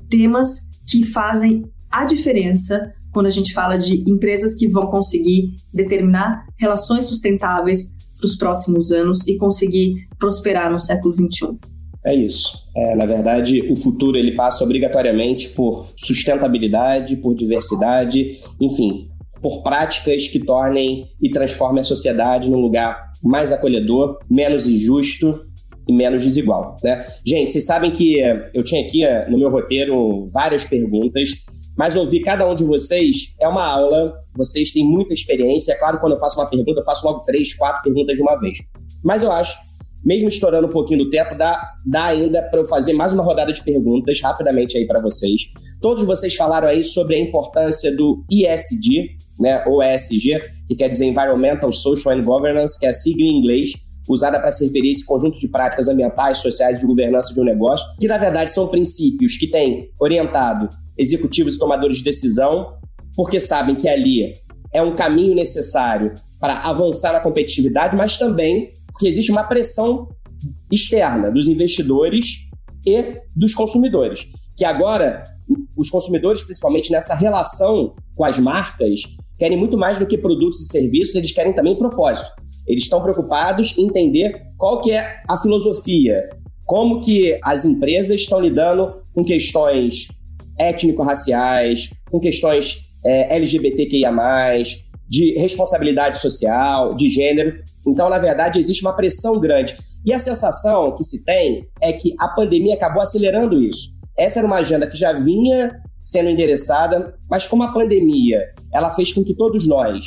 temas 0.09 0.69
que 0.89 1.05
fazem 1.05 1.65
a 1.91 2.05
diferença 2.05 2.95
quando 3.19 3.27
a 3.27 3.31
gente 3.31 3.53
fala 3.53 3.77
de 3.77 4.09
empresas 4.09 4.55
que 4.55 4.69
vão 4.69 4.87
conseguir 4.87 5.57
determinar 5.75 6.47
relações 6.57 7.07
sustentáveis 7.07 7.87
para 8.17 8.25
os 8.25 8.37
próximos 8.37 8.93
anos 8.93 9.27
e 9.27 9.37
conseguir 9.37 10.07
prosperar 10.21 10.71
no 10.71 10.79
século 10.79 11.13
XXI. 11.13 11.59
É 12.07 12.15
isso. 12.15 12.57
É, 12.77 12.95
na 12.95 13.05
verdade, 13.07 13.67
o 13.69 13.75
futuro 13.75 14.17
ele 14.17 14.37
passa 14.37 14.63
obrigatoriamente 14.63 15.49
por 15.49 15.89
sustentabilidade, 15.97 17.17
por 17.17 17.35
diversidade, 17.35 18.39
enfim, 18.61 19.11
por 19.43 19.65
práticas 19.65 20.29
que 20.29 20.39
tornem 20.39 21.09
e 21.21 21.29
transformem 21.29 21.81
a 21.81 21.85
sociedade 21.85 22.49
num 22.49 22.61
lugar 22.61 23.01
mais 23.21 23.51
acolhedor, 23.51 24.21
menos 24.31 24.69
injusto 24.69 25.43
e 25.89 25.93
menos 25.93 26.23
desigual. 26.23 26.77
Né? 26.85 27.05
Gente, 27.27 27.51
vocês 27.51 27.67
sabem 27.67 27.91
que 27.91 28.21
eu 28.55 28.63
tinha 28.63 28.81
aqui 28.81 29.05
eh, 29.05 29.29
no 29.29 29.37
meu 29.37 29.51
roteiro 29.51 30.29
várias 30.31 30.65
perguntas 30.65 31.31
mas 31.79 31.95
ouvir 31.95 32.21
cada 32.23 32.45
um 32.51 32.57
de 32.57 32.65
vocês 32.65 33.37
é 33.41 33.47
uma 33.47 33.65
aula, 33.65 34.21
vocês 34.35 34.73
têm 34.73 34.85
muita 34.85 35.15
experiência. 35.15 35.73
É 35.73 35.75
claro, 35.77 36.01
quando 36.01 36.15
eu 36.15 36.19
faço 36.19 36.41
uma 36.41 36.51
pergunta, 36.51 36.81
eu 36.81 36.85
faço 36.85 37.07
logo 37.07 37.21
três, 37.21 37.55
quatro 37.55 37.85
perguntas 37.85 38.17
de 38.17 38.23
uma 38.23 38.35
vez. 38.35 38.59
Mas 39.05 39.23
eu 39.23 39.31
acho, 39.31 39.57
mesmo 40.05 40.29
estourando 40.29 40.67
um 40.67 40.71
pouquinho 40.71 41.05
do 41.05 41.11
tempo, 41.11 41.37
dá, 41.37 41.75
dá 41.87 42.07
ainda 42.07 42.43
para 42.43 42.59
eu 42.59 42.65
fazer 42.65 42.95
mais 42.95 43.13
uma 43.13 43.23
rodada 43.23 43.53
de 43.53 43.63
perguntas 43.63 44.21
rapidamente 44.21 44.77
aí 44.77 44.89
para 44.89 45.01
vocês. 45.01 45.43
Todos 45.81 46.05
vocês 46.05 46.35
falaram 46.35 46.67
aí 46.67 46.83
sobre 46.83 47.15
a 47.15 47.21
importância 47.21 47.95
do 47.95 48.25
ISD, 48.29 49.17
né, 49.39 49.63
ou 49.65 49.81
ESG, 49.81 50.37
que 50.67 50.75
quer 50.75 50.89
dizer 50.89 51.07
Environmental, 51.07 51.73
Social 51.73 52.13
and 52.13 52.23
Governance, 52.23 52.77
que 52.77 52.87
é 52.87 52.89
a 52.89 52.93
sigla 52.93 53.25
em 53.25 53.39
inglês, 53.39 53.75
usada 54.09 54.41
para 54.41 54.51
se 54.51 54.67
referir 54.67 54.89
a 54.89 54.91
esse 54.91 55.07
conjunto 55.07 55.39
de 55.39 55.47
práticas 55.47 55.87
ambientais, 55.87 56.39
sociais 56.39 56.77
e 56.77 56.81
de 56.81 56.87
governança 56.87 57.33
de 57.33 57.41
um 57.41 57.45
negócio, 57.45 57.87
que 58.01 58.09
na 58.09 58.19
verdade 58.19 58.51
são 58.51 58.67
princípios 58.67 59.37
que 59.37 59.47
têm 59.47 59.93
orientado 60.01 60.69
executivos 60.99 61.55
e 61.55 61.59
tomadores 61.59 61.99
de 61.99 62.05
decisão, 62.05 62.77
porque 63.15 63.39
sabem 63.39 63.75
que 63.75 63.89
ali 63.89 64.33
é 64.73 64.83
um 64.83 64.95
caminho 64.95 65.35
necessário 65.35 66.15
para 66.41 66.61
avançar 66.61 67.13
na 67.13 67.21
competitividade, 67.21 67.97
mas 67.97 68.19
também 68.19 68.73
porque 68.89 69.07
existe 69.07 69.31
uma 69.31 69.45
pressão 69.45 70.09
externa 70.71 71.31
dos 71.31 71.49
investidores 71.49 72.49
e 72.87 73.21
dos 73.37 73.55
consumidores. 73.55 74.27
Que 74.57 74.65
agora, 74.65 75.23
os 75.77 75.89
consumidores, 75.89 76.43
principalmente 76.43 76.91
nessa 76.91 77.15
relação 77.15 77.95
com 78.15 78.25
as 78.25 78.39
marcas, 78.39 79.03
querem 79.39 79.57
muito 79.57 79.79
mais 79.79 79.99
do 79.99 80.07
que 80.07 80.19
produtos 80.19 80.61
e 80.61 80.67
serviços, 80.67 81.15
eles 81.15 81.33
querem 81.33 81.53
também 81.53 81.77
propósito. 81.77 82.29
Eles 82.67 82.85
estão 82.85 83.01
preocupados 83.01 83.77
em 83.79 83.87
entender 83.87 84.43
qual 84.57 84.81
que 84.83 84.91
é 84.91 85.21
a 85.29 85.37
filosofia, 85.37 86.29
como 86.67 87.01
que 87.01 87.39
as 87.43 87.65
empresas 87.65 88.21
estão 88.21 88.41
lidando 88.41 89.01
com 89.15 89.25
questões 89.25 90.09
étnico-raciais, 90.59 91.91
com 92.11 92.19
questões 92.19 92.91
é, 93.05 93.37
LGBTQIA, 93.37 94.11
de 95.09 95.39
responsabilidade 95.39 96.19
social, 96.19 96.95
de 96.95 97.09
gênero. 97.09 97.59
Então, 97.87 98.11
na 98.11 98.19
verdade, 98.19 98.59
existe 98.59 98.83
uma 98.83 98.95
pressão 98.95 99.41
grande. 99.41 99.77
E 100.05 100.13
a 100.13 100.19
sensação 100.19 100.95
que 100.95 101.03
se 101.03 101.25
tem 101.25 101.69
é 101.81 101.93
que 101.93 102.15
a 102.19 102.29
pandemia 102.29 102.75
acabou 102.75 103.03
acelerando 103.03 103.61
isso. 103.61 103.91
Essa 104.17 104.41
era 104.41 104.47
uma 104.47 104.59
agenda 104.59 104.89
que 104.89 104.97
já 104.97 105.13
vinha 105.13 105.81
sendo 106.03 106.29
endereçada, 106.29 107.15
mas 107.31 107.47
como 107.47 107.63
a 107.63 107.73
pandemia 107.73 108.43
ela 108.73 108.91
fez 108.91 109.13
com 109.13 109.23
que 109.23 109.35
todos 109.35 109.67
nós, 109.67 110.07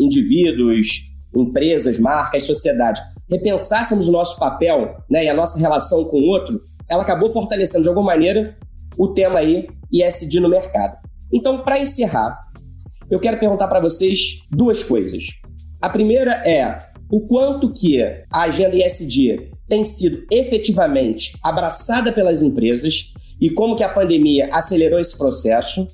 indivíduos, 0.00 1.12
empresas, 1.34 1.98
marcas, 1.98 2.44
sociedade, 2.44 3.00
repensássemos 3.30 4.08
o 4.08 4.12
nosso 4.12 4.38
papel 4.38 4.96
né, 5.10 5.24
e 5.24 5.28
a 5.28 5.34
nossa 5.34 5.58
relação 5.58 6.04
com 6.04 6.18
o 6.18 6.26
outro, 6.26 6.60
ela 6.88 7.02
acabou 7.02 7.30
fortalecendo 7.30 7.82
de 7.82 7.88
alguma 7.88 8.06
maneira 8.06 8.56
o 8.98 9.08
tema 9.08 9.38
aí 9.38 9.68
ISD 9.90 10.40
no 10.40 10.48
mercado. 10.48 10.96
Então, 11.32 11.62
para 11.62 11.78
encerrar, 11.78 12.40
eu 13.10 13.18
quero 13.18 13.38
perguntar 13.38 13.68
para 13.68 13.80
vocês 13.80 14.38
duas 14.50 14.82
coisas. 14.82 15.24
A 15.80 15.88
primeira 15.88 16.32
é 16.48 16.78
o 17.10 17.26
quanto 17.26 17.72
que 17.72 18.00
a 18.02 18.42
agenda 18.42 18.76
ISD 18.76 19.50
tem 19.68 19.84
sido 19.84 20.24
efetivamente 20.30 21.36
abraçada 21.42 22.12
pelas 22.12 22.42
empresas 22.42 23.12
e 23.40 23.50
como 23.50 23.76
que 23.76 23.84
a 23.84 23.88
pandemia 23.88 24.48
acelerou 24.52 24.98
esse 24.98 25.16
processo. 25.16 25.86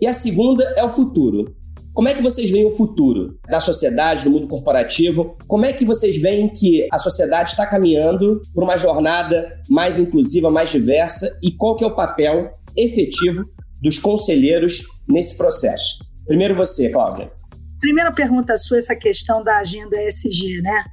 E 0.00 0.06
a 0.06 0.14
segunda 0.14 0.64
é 0.76 0.82
o 0.82 0.88
futuro. 0.88 1.54
Como 1.98 2.08
é 2.08 2.14
que 2.14 2.22
vocês 2.22 2.48
veem 2.48 2.64
o 2.64 2.70
futuro 2.70 3.40
da 3.48 3.58
sociedade, 3.58 4.22
do 4.22 4.30
mundo 4.30 4.46
corporativo? 4.46 5.36
Como 5.48 5.66
é 5.66 5.72
que 5.72 5.84
vocês 5.84 6.16
veem 6.22 6.48
que 6.48 6.86
a 6.92 6.96
sociedade 6.96 7.50
está 7.50 7.66
caminhando 7.66 8.40
para 8.54 8.62
uma 8.62 8.76
jornada 8.76 9.50
mais 9.68 9.98
inclusiva, 9.98 10.48
mais 10.48 10.70
diversa? 10.70 11.36
E 11.42 11.50
qual 11.50 11.74
que 11.74 11.82
é 11.82 11.88
o 11.88 11.96
papel 11.96 12.52
efetivo 12.76 13.44
dos 13.82 13.98
conselheiros 13.98 14.86
nesse 15.08 15.36
processo? 15.36 15.98
Primeiro 16.24 16.54
você, 16.54 16.88
Cláudia. 16.88 17.32
Primeira 17.80 18.12
pergunta 18.12 18.56
sua, 18.56 18.78
essa 18.78 18.94
questão 18.94 19.42
da 19.42 19.58
agenda 19.58 20.00
ESG, 20.00 20.62
né? 20.62 20.84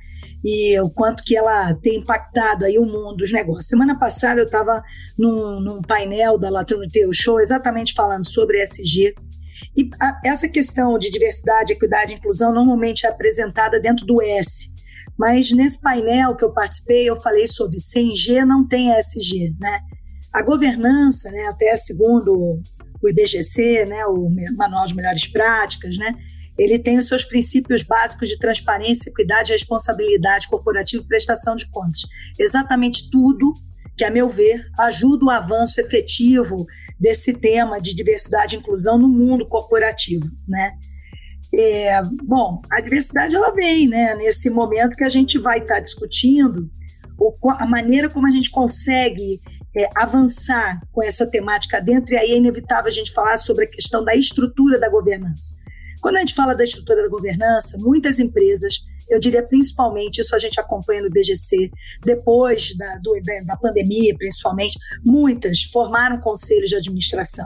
E 0.43 0.79
o 0.79 0.89
quanto 0.89 1.23
que 1.23 1.37
ela 1.37 1.75
tem 1.75 1.97
impactado 1.97 2.65
aí 2.65 2.79
o 2.79 2.85
mundo 2.85 3.17
dos 3.17 3.31
negócios. 3.31 3.67
Semana 3.67 3.97
passada 3.99 4.41
eu 4.41 4.45
estava 4.45 4.81
num, 5.19 5.59
num, 5.59 5.81
painel 5.83 6.39
da 6.39 6.49
Latam 6.49 6.81
Teu 6.91 7.11
Show 7.13 7.39
exatamente 7.39 7.93
falando 7.93 8.25
sobre 8.25 8.61
ESG 8.63 9.13
e 9.75 9.89
a, 9.99 10.19
essa 10.23 10.47
questão 10.47 10.97
de 10.97 11.11
diversidade, 11.11 11.73
equidade 11.73 12.11
e 12.11 12.15
inclusão 12.15 12.53
normalmente 12.53 13.05
é 13.05 13.09
apresentada 13.09 13.79
dentro 13.79 14.05
do 14.05 14.21
S. 14.21 14.73
Mas 15.17 15.51
nesse 15.51 15.79
painel 15.79 16.35
que 16.35 16.43
eu 16.43 16.51
participei, 16.51 17.09
eu 17.09 17.19
falei 17.21 17.47
sobre 17.47 17.79
sem 17.79 18.13
G 18.15 18.43
não 18.43 18.67
tem 18.67 18.91
SG, 18.91 19.55
né? 19.59 19.79
A 20.33 20.41
governança, 20.41 21.31
né, 21.31 21.45
até 21.45 21.75
segundo 21.77 22.61
o 23.01 23.09
IBGC, 23.09 23.85
né, 23.85 24.05
o 24.05 24.29
Manual 24.57 24.85
de 24.85 24.95
Melhores 24.95 25.27
Práticas, 25.27 25.97
né, 25.97 26.13
ele 26.57 26.79
tem 26.79 26.97
os 26.97 27.07
seus 27.07 27.23
princípios 27.23 27.83
básicos 27.83 28.29
de 28.29 28.37
transparência, 28.37 29.09
equidade, 29.09 29.51
responsabilidade 29.51 30.47
corporativa 30.47 31.03
e 31.03 31.07
prestação 31.07 31.55
de 31.55 31.69
contas. 31.69 32.01
Exatamente 32.39 33.09
tudo 33.09 33.53
que, 33.97 34.03
a 34.03 34.11
meu 34.11 34.29
ver, 34.29 34.65
ajuda 34.79 35.25
o 35.25 35.29
avanço 35.29 35.79
efetivo 35.79 36.65
desse 36.99 37.33
tema 37.33 37.79
de 37.79 37.93
diversidade 37.93 38.55
e 38.55 38.59
inclusão 38.59 38.97
no 38.97 39.07
mundo 39.07 39.47
corporativo, 39.47 40.29
né? 40.47 40.73
É, 41.53 42.01
bom, 42.23 42.61
a 42.71 42.81
diversidade 42.81 43.35
ela 43.35 43.53
vem, 43.53 43.87
né? 43.87 44.15
Nesse 44.15 44.49
momento 44.49 44.95
que 44.95 45.03
a 45.03 45.09
gente 45.09 45.37
vai 45.39 45.59
estar 45.59 45.75
tá 45.75 45.79
discutindo 45.79 46.69
o, 47.17 47.33
a 47.51 47.65
maneira 47.65 48.09
como 48.09 48.27
a 48.27 48.31
gente 48.31 48.49
consegue 48.49 49.41
é, 49.75 49.89
avançar 49.95 50.79
com 50.91 51.03
essa 51.03 51.25
temática 51.25 51.79
dentro, 51.79 52.13
e 52.13 52.17
aí 52.17 52.31
é 52.31 52.37
inevitável 52.37 52.87
a 52.87 52.93
gente 52.93 53.13
falar 53.13 53.37
sobre 53.37 53.65
a 53.65 53.69
questão 53.69 54.03
da 54.03 54.15
estrutura 54.15 54.79
da 54.79 54.89
governança. 54.89 55.55
Quando 56.01 56.17
a 56.17 56.19
gente 56.19 56.35
fala 56.35 56.53
da 56.53 56.63
estrutura 56.63 57.03
da 57.03 57.09
governança, 57.09 57.77
muitas 57.79 58.19
empresas 58.19 58.81
eu 59.09 59.19
diria 59.19 59.43
principalmente, 59.43 60.19
isso 60.19 60.35
a 60.35 60.39
gente 60.39 60.59
acompanha 60.59 61.03
no 61.03 61.09
BGC, 61.09 61.71
depois 62.03 62.75
da, 62.75 62.97
do, 62.97 63.13
da 63.45 63.55
pandemia, 63.57 64.15
principalmente, 64.17 64.77
muitas 65.03 65.63
formaram 65.63 66.19
conselhos 66.19 66.69
de 66.69 66.75
administração. 66.75 67.45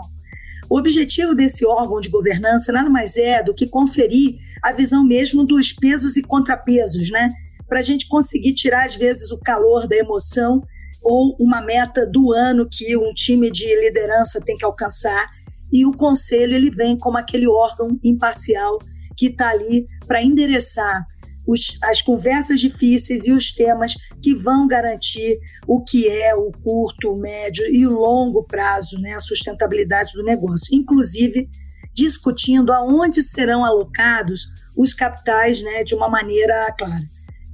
O 0.70 0.78
objetivo 0.78 1.34
desse 1.34 1.66
órgão 1.66 2.00
de 2.00 2.10
governança 2.10 2.72
nada 2.72 2.90
mais 2.90 3.18
é 3.18 3.42
do 3.42 3.56
que 3.56 3.68
conferir 3.68 4.36
a 4.62 4.72
visão 4.72 5.04
mesmo 5.04 5.44
dos 5.44 5.74
pesos 5.74 6.16
e 6.16 6.22
contrapesos, 6.22 7.10
né? 7.10 7.30
Para 7.68 7.80
a 7.80 7.84
gente 7.84 8.08
conseguir 8.08 8.54
tirar, 8.54 8.86
às 8.86 8.96
vezes, 8.96 9.32
o 9.32 9.40
calor 9.40 9.88
da 9.88 9.96
emoção 9.96 10.62
ou 11.02 11.36
uma 11.40 11.62
meta 11.62 12.06
do 12.06 12.32
ano 12.32 12.68
que 12.70 12.96
um 12.96 13.14
time 13.14 13.50
de 13.50 13.66
liderança 13.82 14.40
tem 14.42 14.56
que 14.56 14.66
alcançar. 14.66 15.32
E 15.72 15.86
o 15.86 15.92
conselho 15.92 16.54
ele 16.54 16.70
vem 16.70 16.98
como 16.98 17.18
aquele 17.18 17.48
órgão 17.48 18.00
imparcial 18.04 18.78
que 19.18 19.28
está 19.28 19.50
ali 19.50 19.88
para 20.08 20.22
endereçar 20.22 21.06
os, 21.50 21.80
as 21.84 22.02
conversas 22.02 22.60
difíceis 22.60 23.26
e 23.26 23.32
os 23.32 23.52
temas 23.52 23.94
que 24.22 24.36
vão 24.36 24.68
garantir 24.68 25.40
o 25.68 25.82
que 25.82 26.08
é 26.08 26.36
o 26.36 26.52
curto, 26.52 27.10
o 27.10 27.20
médio 27.20 27.66
e 27.74 27.88
o 27.88 27.98
longo 27.98 28.44
prazo, 28.44 29.00
né, 29.00 29.14
a 29.14 29.20
sustentabilidade 29.20 30.14
do 30.14 30.24
negócio, 30.24 30.76
inclusive 30.76 31.50
discutindo 31.92 32.72
aonde 32.72 33.24
serão 33.24 33.66
alocados 33.66 34.42
os 34.78 34.94
capitais 34.94 35.62
né, 35.64 35.84
de 35.84 35.96
uma 35.96 36.08
maneira 36.08 36.72
clara. 36.78 37.04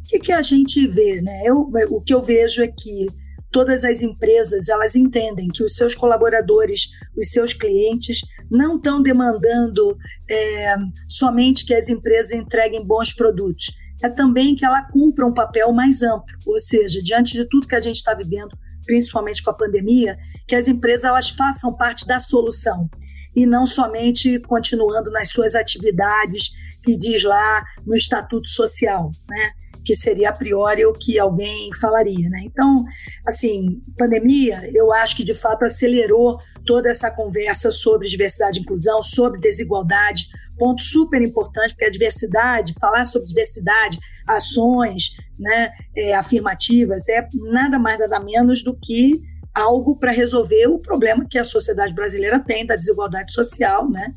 O 0.02 0.08
que, 0.10 0.20
que 0.20 0.32
a 0.32 0.42
gente 0.42 0.86
vê? 0.88 1.22
Né? 1.22 1.44
Eu, 1.46 1.72
o 1.90 2.02
que 2.02 2.14
eu 2.14 2.22
vejo 2.22 2.62
é 2.62 2.68
que 2.68 3.08
todas 3.56 3.86
as 3.86 4.02
empresas 4.02 4.68
elas 4.68 4.98
entendem 4.98 5.48
que 5.48 5.64
os 5.64 5.76
seus 5.76 5.96
colaboradores, 5.96 6.90
os 7.18 7.30
seus 7.30 7.54
clientes, 7.54 8.20
não 8.52 8.76
estão 8.76 9.02
demandando 9.02 9.98
é, 10.30 10.76
somente 11.08 11.66
que 11.66 11.74
as 11.74 11.88
empresas 11.88 12.34
entreguem 12.34 12.86
bons 12.86 13.14
produtos, 13.14 13.68
é 14.04 14.10
também 14.10 14.56
que 14.56 14.66
ela 14.66 14.84
cumpra 14.84 15.26
um 15.26 15.34
papel 15.34 15.72
mais 15.72 16.04
amplo, 16.04 16.36
ou 16.46 16.60
seja, 16.60 17.02
diante 17.02 17.34
de 17.34 17.46
tudo 17.46 17.68
que 17.68 17.76
a 17.76 17.82
gente 17.82 17.96
está 17.96 18.14
vivendo, 18.14 18.58
principalmente 18.86 19.44
com 19.44 19.50
a 19.50 19.54
pandemia, 19.54 20.18
que 20.48 20.56
as 20.56 20.68
empresas 20.68 21.06
elas 21.06 21.30
façam 21.30 21.74
parte 21.74 22.06
da 22.06 22.20
solução 22.20 22.90
e 23.36 23.46
não 23.46 23.66
somente 23.66 24.40
continuando 24.40 25.12
nas 25.12 25.30
suas 25.30 25.56
atividades 25.56 26.52
que 26.84 26.98
diz 26.98 27.24
lá 27.24 27.64
no 27.86 27.96
estatuto 27.96 28.48
social, 28.48 29.12
né? 29.28 29.52
Que 29.86 29.96
seria 29.96 30.30
a 30.30 30.34
priori 30.34 30.86
o 30.86 30.94
que 30.94 31.20
alguém 31.20 31.70
falaria, 31.80 32.28
né? 32.30 32.42
Então, 32.44 32.84
assim, 33.26 33.82
pandemia, 33.98 34.70
eu 34.74 34.92
acho 34.92 35.16
que 35.16 35.24
de 35.24 35.34
fato 35.34 35.64
acelerou 35.64 36.38
toda 36.66 36.90
essa 36.90 37.12
conversa 37.12 37.70
sobre 37.70 38.10
diversidade 38.10 38.60
e 38.60 38.62
inclusão, 38.62 39.02
sobre 39.04 39.40
desigualdade, 39.40 40.28
ponto 40.58 40.82
super 40.82 41.22
importante, 41.22 41.74
porque 41.74 41.86
a 41.86 41.92
diversidade, 41.92 42.74
falar 42.80 43.06
sobre 43.06 43.28
diversidade, 43.28 44.00
ações 44.28 45.12
né, 45.38 45.70
é, 45.96 46.16
afirmativas, 46.16 47.08
é 47.08 47.28
nada 47.52 47.78
mais, 47.78 48.00
nada 48.00 48.20
menos 48.20 48.64
do 48.64 48.76
que 48.78 49.22
algo 49.54 49.98
para 49.98 50.12
resolver 50.12 50.68
o 50.68 50.80
problema 50.80 51.26
que 51.30 51.38
a 51.38 51.44
sociedade 51.44 51.94
brasileira 51.94 52.40
tem 52.40 52.66
da 52.66 52.76
desigualdade 52.76 53.32
social, 53.32 53.90
né? 53.90 54.14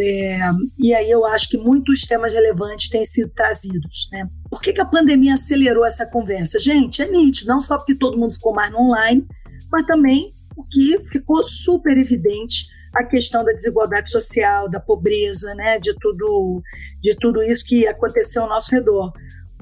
É, 0.00 0.38
e 0.78 0.94
aí 0.94 1.10
eu 1.10 1.26
acho 1.26 1.48
que 1.48 1.58
muitos 1.58 2.02
temas 2.02 2.32
relevantes 2.32 2.88
têm 2.88 3.04
sido 3.04 3.30
trazidos. 3.30 4.08
Né? 4.12 4.28
Por 4.50 4.60
que, 4.62 4.72
que 4.72 4.80
a 4.80 4.86
pandemia 4.86 5.34
acelerou 5.34 5.84
essa 5.84 6.06
conversa? 6.06 6.58
Gente, 6.58 7.02
é 7.02 7.10
nítido, 7.10 7.48
não 7.48 7.60
só 7.60 7.76
porque 7.76 7.94
todo 7.94 8.18
mundo 8.18 8.34
ficou 8.34 8.54
mais 8.54 8.72
no 8.72 8.80
online, 8.80 9.26
mas 9.70 9.84
também 9.86 10.34
porque 10.54 11.04
ficou 11.10 11.42
super 11.44 11.96
evidente 11.96 12.66
a 12.94 13.04
questão 13.04 13.44
da 13.44 13.52
desigualdade 13.52 14.10
social, 14.10 14.68
da 14.68 14.80
pobreza, 14.80 15.54
né, 15.54 15.78
de 15.78 15.94
tudo, 15.94 16.62
de 17.00 17.14
tudo 17.16 17.42
isso 17.42 17.64
que 17.64 17.86
aconteceu 17.86 18.42
ao 18.42 18.48
nosso 18.48 18.70
redor. 18.74 19.12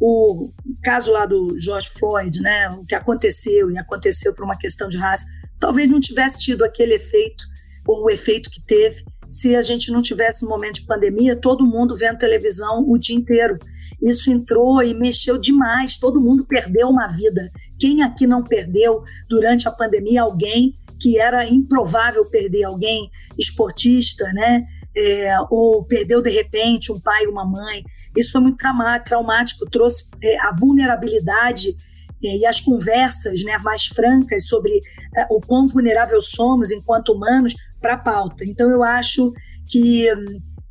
O 0.01 0.51
caso 0.83 1.13
lá 1.13 1.27
do 1.27 1.59
George 1.59 1.91
Floyd, 1.99 2.41
né, 2.41 2.71
o 2.71 2.85
que 2.85 2.95
aconteceu 2.95 3.71
e 3.71 3.79
aconteceu 3.79 4.35
por 4.35 4.45
uma 4.45 4.57
questão 4.57 4.89
de 4.89 4.97
raça, 4.97 5.27
talvez 5.59 5.91
não 5.91 6.01
tivesse 6.01 6.39
tido 6.39 6.65
aquele 6.65 6.95
efeito 6.95 7.45
ou 7.87 8.05
o 8.05 8.11
efeito 8.11 8.51
que 8.51 8.63
teve 8.63 9.05
se 9.31 9.55
a 9.55 9.63
gente 9.63 9.91
não 9.91 10.01
tivesse 10.01 10.45
um 10.45 10.49
momento 10.49 10.77
de 10.77 10.87
pandemia, 10.87 11.37
todo 11.37 11.67
mundo 11.67 11.95
vendo 11.95 12.19
televisão 12.19 12.85
o 12.87 12.97
dia 12.97 13.17
inteiro. 13.17 13.59
Isso 14.01 14.31
entrou 14.31 14.83
e 14.83 14.95
mexeu 14.95 15.39
demais, 15.39 15.97
todo 15.97 16.21
mundo 16.21 16.45
perdeu 16.45 16.89
uma 16.89 17.09
vida. 17.09 17.51
Quem 17.79 18.03
aqui 18.03 18.27
não 18.27 18.43
perdeu 18.43 19.03
durante 19.29 19.69
a 19.69 19.73
pandemia 19.73 20.23
alguém 20.23 20.75
que 20.99 21.19
era 21.19 21.47
improvável 21.47 22.25
perder 22.25 22.65
alguém 22.65 23.11
esportista, 23.39 24.25
né? 24.33 24.67
É, 24.99 25.37
ou 25.51 25.85
perdeu 25.85 26.23
de 26.23 26.31
repente 26.31 26.91
um 26.91 26.99
pai, 26.99 27.27
uma 27.27 27.45
mãe. 27.45 27.85
Isso 28.17 28.33
foi 28.33 28.41
muito 28.41 28.59
traumático, 29.05 29.69
trouxe 29.71 30.09
é, 30.23 30.41
a 30.41 30.53
vulnerabilidade 30.53 31.77
é, 32.25 32.39
e 32.39 32.47
as 32.47 32.61
conversas 32.61 33.43
né, 33.45 33.59
mais 33.59 33.87
francas 33.87 34.49
sobre 34.49 34.81
é, 35.15 35.27
o 35.31 35.39
quão 35.39 35.67
vulnerável 35.67 36.21
somos 36.23 36.71
enquanto 36.71 37.13
humanos 37.13 37.55
para 37.81 37.95
a 37.95 37.99
pauta. 37.99 38.45
Então, 38.45 38.71
eu 38.71 38.83
acho 38.83 39.33
que 39.67 40.09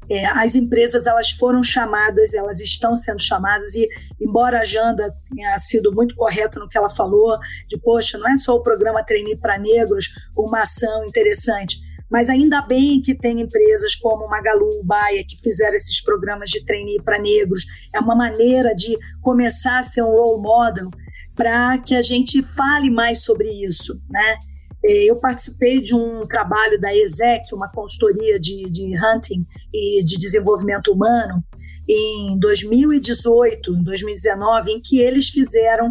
é, 0.10 0.26
as 0.28 0.56
empresas 0.56 1.06
elas 1.06 1.32
foram 1.32 1.64
chamadas, 1.64 2.34
elas 2.34 2.60
estão 2.60 2.96
sendo 2.96 3.22
chamadas, 3.22 3.76
e 3.76 3.88
embora 4.22 4.62
a 4.62 4.64
Janda 4.64 5.14
tenha 5.34 5.58
sido 5.58 5.92
muito 5.94 6.16
correta 6.16 6.60
no 6.60 6.68
que 6.68 6.78
ela 6.78 6.90
falou, 6.90 7.38
de 7.68 7.78
poxa, 7.80 8.18
não 8.18 8.30
é 8.30 8.36
só 8.38 8.56
o 8.56 8.64
programa 8.64 9.04
Trainee 9.04 9.38
para 9.38 9.58
Negros, 9.58 10.10
uma 10.38 10.62
ação 10.62 11.06
interessante, 11.06 11.78
mas 12.10 12.30
ainda 12.30 12.62
bem 12.62 13.02
que 13.02 13.16
tem 13.16 13.42
empresas 13.42 13.96
como 13.96 14.28
Magalu, 14.28 14.84
Baia, 14.84 15.24
que 15.28 15.38
fizeram 15.42 15.76
esses 15.76 16.02
programas 16.02 16.50
de 16.50 16.64
trainee 16.64 17.02
para 17.04 17.18
negros. 17.18 17.66
É 17.94 18.00
uma 18.00 18.16
maneira 18.16 18.76
de 18.76 18.96
começar 19.22 19.80
a 19.80 19.84
ser 19.84 20.04
um 20.04 20.16
role 20.16 20.42
model 20.42 20.90
para 21.36 21.78
que 21.80 21.96
a 21.96 22.02
gente 22.02 22.42
fale 22.42 22.90
mais 22.90 23.24
sobre 23.24 23.50
isso, 23.50 24.00
né? 24.10 24.38
É, 24.88 25.10
eu 25.10 25.16
participei 25.16 25.82
de 25.82 25.96
um 25.96 26.22
trabalho 26.28 26.80
da 26.80 26.96
ESEC, 26.96 27.54
uma 27.54 27.70
consultoria 27.70 28.40
de, 28.40 28.70
de 28.70 28.94
hunting 28.96 29.46
e 29.74 30.04
de 30.04 30.18
desenvolvimento 30.18 30.92
humano, 30.92 31.44
em 31.90 32.38
2018, 32.40 33.74
em 33.74 33.84
2019, 33.84 34.72
em 34.72 34.82
que 34.82 35.00
eles 35.00 35.30
fizeram 35.30 35.90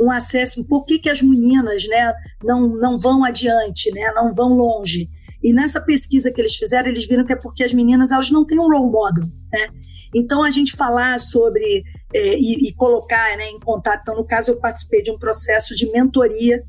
um 0.00 0.10
acesso, 0.10 0.64
por 0.64 0.84
que, 0.84 0.98
que 0.98 1.08
as 1.08 1.22
meninas 1.22 1.88
né, 1.88 2.12
não, 2.44 2.68
não 2.68 2.98
vão 2.98 3.24
adiante, 3.24 3.90
né, 3.92 4.12
não 4.14 4.34
vão 4.34 4.50
longe. 4.50 5.08
E 5.42 5.52
nessa 5.52 5.80
pesquisa 5.80 6.30
que 6.30 6.40
eles 6.40 6.54
fizeram, 6.54 6.88
eles 6.88 7.06
viram 7.06 7.24
que 7.24 7.32
é 7.32 7.36
porque 7.36 7.64
as 7.64 7.72
meninas 7.72 8.12
elas 8.12 8.30
não 8.30 8.44
têm 8.44 8.58
um 8.58 8.68
role 8.68 8.90
model. 8.90 9.24
Né? 9.52 9.68
Então, 10.14 10.42
a 10.42 10.50
gente 10.50 10.76
falar 10.76 11.18
sobre 11.18 11.82
é, 12.14 12.38
e, 12.38 12.68
e, 12.68 12.74
colocar 12.74 13.36
né, 13.36 13.48
em 13.48 13.58
contato, 13.58 14.02
então, 14.02 14.16
no 14.16 14.24
caso, 14.24 14.52
eu 14.52 14.60
participei 14.60 15.02
de 15.02 15.10
um 15.10 15.18
processo 15.18 15.74
de 15.74 15.90
mentoria 15.90 16.62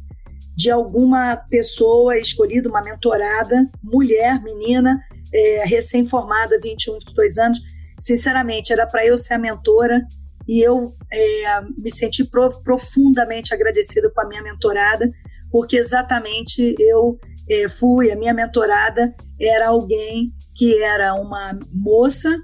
de 0.57 0.71
alguma 0.71 1.37
pessoa 1.37 2.17
escolhida, 2.17 2.67
uma 2.67 2.81
mentorada, 2.81 3.69
mulher, 3.83 4.41
menina, 4.41 4.99
é, 5.31 5.63
recém-formada, 5.65 6.59
21, 6.59 6.93
22 6.93 7.37
anos. 7.37 7.59
Sinceramente, 7.99 8.73
era 8.73 8.87
para 8.87 9.05
eu 9.05 9.15
ser 9.19 9.35
a 9.35 9.37
mentora 9.37 10.01
e 10.47 10.59
eu 10.59 10.95
é, 11.13 11.61
me 11.77 11.91
senti 11.91 12.23
pro, 12.23 12.49
profundamente 12.63 13.53
agradecida 13.53 14.09
com 14.09 14.19
a 14.21 14.27
minha 14.27 14.41
mentorada, 14.41 15.07
porque 15.51 15.77
exatamente 15.77 16.75
eu 16.79 17.19
é, 17.47 17.69
fui, 17.69 18.11
a 18.11 18.15
minha 18.15 18.33
mentorada 18.33 19.13
era 19.39 19.67
alguém 19.67 20.33
que 20.55 20.81
era 20.81 21.13
uma 21.13 21.57
moça 21.71 22.35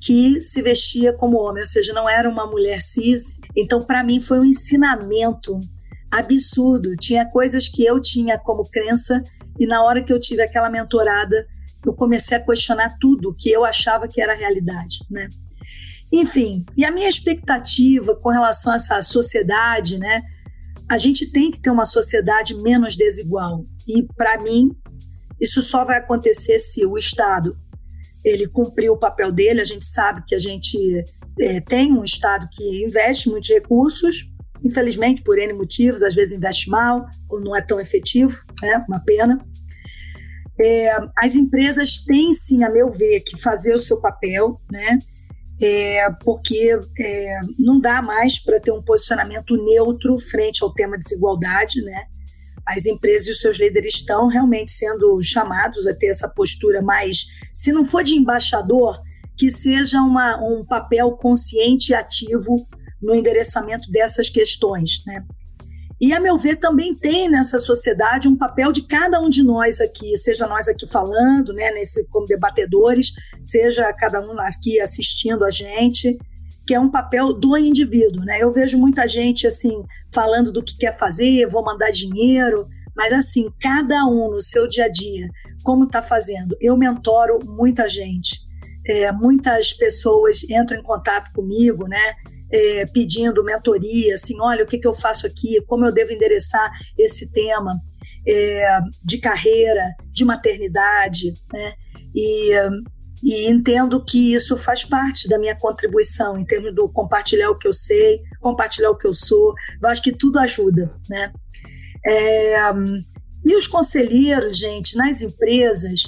que 0.00 0.40
se 0.40 0.60
vestia 0.60 1.12
como 1.12 1.38
homem, 1.38 1.62
ou 1.62 1.68
seja, 1.68 1.92
não 1.92 2.08
era 2.08 2.28
uma 2.28 2.46
mulher 2.46 2.80
cis. 2.82 3.38
Então, 3.56 3.80
para 3.80 4.02
mim, 4.02 4.20
foi 4.20 4.40
um 4.40 4.44
ensinamento 4.44 5.60
absurdo. 6.18 6.96
Tinha 6.96 7.28
coisas 7.28 7.68
que 7.68 7.84
eu 7.84 8.00
tinha 8.00 8.38
como 8.38 8.68
crença 8.70 9.22
e 9.58 9.66
na 9.66 9.82
hora 9.82 10.02
que 10.02 10.12
eu 10.12 10.20
tive 10.20 10.42
aquela 10.42 10.68
mentorada, 10.68 11.46
eu 11.84 11.94
comecei 11.94 12.36
a 12.36 12.44
questionar 12.44 12.96
tudo 13.00 13.34
que 13.34 13.50
eu 13.50 13.64
achava 13.64 14.08
que 14.08 14.20
era 14.20 14.34
realidade, 14.34 14.98
né? 15.10 15.28
Enfim, 16.12 16.64
e 16.76 16.84
a 16.84 16.90
minha 16.90 17.08
expectativa 17.08 18.14
com 18.16 18.30
relação 18.30 18.72
a 18.72 18.76
essa 18.76 19.02
sociedade, 19.02 19.98
né? 19.98 20.22
A 20.88 20.98
gente 20.98 21.30
tem 21.30 21.50
que 21.50 21.60
ter 21.60 21.70
uma 21.70 21.86
sociedade 21.86 22.54
menos 22.54 22.94
desigual. 22.94 23.64
E 23.86 24.02
para 24.16 24.40
mim, 24.40 24.70
isso 25.40 25.62
só 25.62 25.84
vai 25.84 25.98
acontecer 25.98 26.58
se 26.58 26.84
o 26.84 26.96
Estado 26.98 27.56
ele 28.24 28.46
cumprir 28.48 28.90
o 28.90 28.98
papel 28.98 29.30
dele. 29.32 29.60
A 29.60 29.64
gente 29.64 29.84
sabe 29.84 30.24
que 30.26 30.34
a 30.34 30.38
gente 30.38 31.04
é, 31.40 31.60
tem 31.60 31.92
um 31.92 32.04
Estado 32.04 32.48
que 32.52 32.84
investe 32.84 33.28
muitos 33.28 33.50
recursos, 33.50 34.32
infelizmente, 34.64 35.22
por 35.22 35.38
N 35.38 35.52
motivos, 35.52 36.02
às 36.02 36.14
vezes 36.14 36.34
investe 36.34 36.70
mal 36.70 37.06
ou 37.28 37.38
não 37.38 37.54
é 37.54 37.60
tão 37.60 37.78
efetivo, 37.78 38.34
né? 38.62 38.82
uma 38.88 38.98
pena. 39.00 39.38
É, 40.60 40.96
as 41.18 41.34
empresas 41.34 41.98
têm, 41.98 42.34
sim, 42.34 42.64
a 42.64 42.70
meu 42.70 42.90
ver, 42.90 43.20
que 43.20 43.40
fazer 43.40 43.74
o 43.74 43.82
seu 43.82 44.00
papel, 44.00 44.60
né? 44.70 44.98
É, 45.60 46.10
porque 46.22 46.78
é, 46.98 47.40
não 47.58 47.80
dá 47.80 48.02
mais 48.02 48.38
para 48.38 48.60
ter 48.60 48.72
um 48.72 48.82
posicionamento 48.82 49.56
neutro 49.56 50.18
frente 50.18 50.62
ao 50.62 50.72
tema 50.72 50.98
desigualdade, 50.98 51.82
né? 51.82 52.04
As 52.66 52.86
empresas 52.86 53.28
e 53.28 53.30
os 53.32 53.40
seus 53.40 53.58
líderes 53.58 53.94
estão 53.94 54.26
realmente 54.28 54.70
sendo 54.70 55.20
chamados 55.22 55.86
a 55.86 55.94
ter 55.94 56.06
essa 56.06 56.28
postura 56.28 56.80
mais, 56.80 57.26
se 57.52 57.72
não 57.72 57.84
for 57.84 58.02
de 58.02 58.14
embaixador, 58.14 58.98
que 59.36 59.50
seja 59.50 60.00
uma, 60.00 60.36
um 60.42 60.64
papel 60.64 61.12
consciente 61.12 61.90
e 61.90 61.94
ativo 61.94 62.56
no 63.04 63.14
endereçamento 63.14 63.90
dessas 63.90 64.28
questões, 64.28 65.02
né? 65.06 65.24
E, 66.00 66.12
a 66.12 66.20
meu 66.20 66.36
ver, 66.36 66.56
também 66.56 66.94
tem 66.94 67.30
nessa 67.30 67.58
sociedade 67.58 68.28
um 68.28 68.36
papel 68.36 68.72
de 68.72 68.82
cada 68.82 69.20
um 69.20 69.28
de 69.28 69.42
nós 69.42 69.80
aqui, 69.80 70.16
seja 70.16 70.46
nós 70.46 70.68
aqui 70.68 70.86
falando, 70.86 71.52
né, 71.52 71.70
nesse, 71.70 72.06
como 72.08 72.26
debatedores, 72.26 73.12
seja 73.42 73.92
cada 73.92 74.20
um 74.20 74.38
aqui 74.40 74.80
assistindo 74.80 75.44
a 75.44 75.50
gente, 75.50 76.18
que 76.66 76.74
é 76.74 76.80
um 76.80 76.90
papel 76.90 77.32
do 77.32 77.56
indivíduo. 77.56 78.24
Né? 78.24 78.38
Eu 78.42 78.52
vejo 78.52 78.76
muita 78.76 79.06
gente 79.06 79.46
assim 79.46 79.82
falando 80.12 80.52
do 80.52 80.62
que 80.62 80.76
quer 80.76 80.96
fazer, 80.98 81.48
vou 81.48 81.64
mandar 81.64 81.90
dinheiro, 81.90 82.68
mas 82.96 83.12
assim, 83.12 83.48
cada 83.60 84.04
um 84.04 84.30
no 84.30 84.40
seu 84.40 84.68
dia 84.68 84.84
a 84.84 84.88
dia, 84.88 85.28
como 85.62 85.84
está 85.84 86.02
fazendo. 86.02 86.56
Eu 86.60 86.76
mentoro 86.76 87.38
muita 87.44 87.88
gente, 87.88 88.40
é, 88.86 89.10
muitas 89.12 89.72
pessoas 89.72 90.44
entram 90.44 90.78
em 90.78 90.82
contato 90.82 91.32
comigo, 91.32 91.86
né? 91.86 92.14
É, 92.54 92.86
pedindo 92.86 93.42
mentoria, 93.42 94.14
assim, 94.14 94.40
olha, 94.40 94.62
o 94.62 94.66
que, 94.66 94.78
que 94.78 94.86
eu 94.86 94.94
faço 94.94 95.26
aqui, 95.26 95.60
como 95.66 95.84
eu 95.84 95.92
devo 95.92 96.12
endereçar 96.12 96.70
esse 96.96 97.32
tema 97.32 97.72
é, 98.26 98.78
de 99.02 99.18
carreira, 99.18 99.82
de 100.12 100.24
maternidade, 100.24 101.34
né? 101.52 101.72
E, 102.14 102.52
e 103.24 103.50
entendo 103.50 104.04
que 104.04 104.32
isso 104.32 104.56
faz 104.56 104.84
parte 104.84 105.28
da 105.28 105.36
minha 105.36 105.56
contribuição 105.56 106.38
em 106.38 106.44
termos 106.44 106.72
do 106.72 106.88
compartilhar 106.88 107.50
o 107.50 107.58
que 107.58 107.66
eu 107.66 107.72
sei, 107.72 108.20
compartilhar 108.40 108.90
o 108.90 108.96
que 108.96 109.06
eu 109.08 109.14
sou. 109.14 109.52
Eu 109.82 109.88
acho 109.88 110.00
que 110.00 110.12
tudo 110.12 110.38
ajuda, 110.38 110.88
né? 111.10 111.32
É, 112.06 112.56
e 113.44 113.56
os 113.56 113.66
conselheiros, 113.66 114.56
gente, 114.56 114.96
nas 114.96 115.22
empresas, 115.22 116.02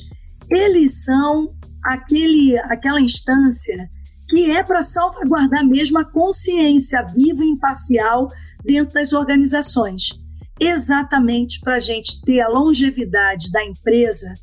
eles 0.48 1.02
são 1.04 1.48
aquele, 1.82 2.56
aquela 2.58 3.00
instância 3.00 3.90
que 4.36 4.50
é 4.50 4.62
para 4.62 4.84
salvaguardar 4.84 5.64
mesmo 5.64 5.98
a 5.98 6.04
consciência 6.04 7.02
viva 7.02 7.42
e 7.42 7.48
imparcial 7.48 8.28
dentro 8.62 8.92
das 8.92 9.14
organizações. 9.14 10.10
Exatamente 10.60 11.58
para 11.60 11.76
a 11.76 11.80
gente 11.80 12.20
ter 12.20 12.42
a 12.42 12.48
longevidade 12.48 13.50
da 13.50 13.64
empresa 13.64 14.34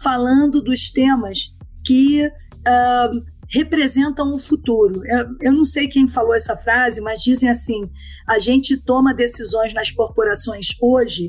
falando 0.00 0.62
dos 0.62 0.90
temas 0.90 1.52
que 1.84 2.24
uh, 2.26 3.24
representam 3.52 4.32
o 4.32 4.38
futuro. 4.38 5.02
Eu, 5.04 5.26
eu 5.40 5.52
não 5.52 5.64
sei 5.64 5.88
quem 5.88 6.06
falou 6.06 6.32
essa 6.32 6.56
frase, 6.56 7.00
mas 7.00 7.20
dizem 7.20 7.50
assim: 7.50 7.90
a 8.28 8.38
gente 8.38 8.76
toma 8.76 9.12
decisões 9.12 9.74
nas 9.74 9.90
corporações 9.90 10.68
hoje, 10.80 11.28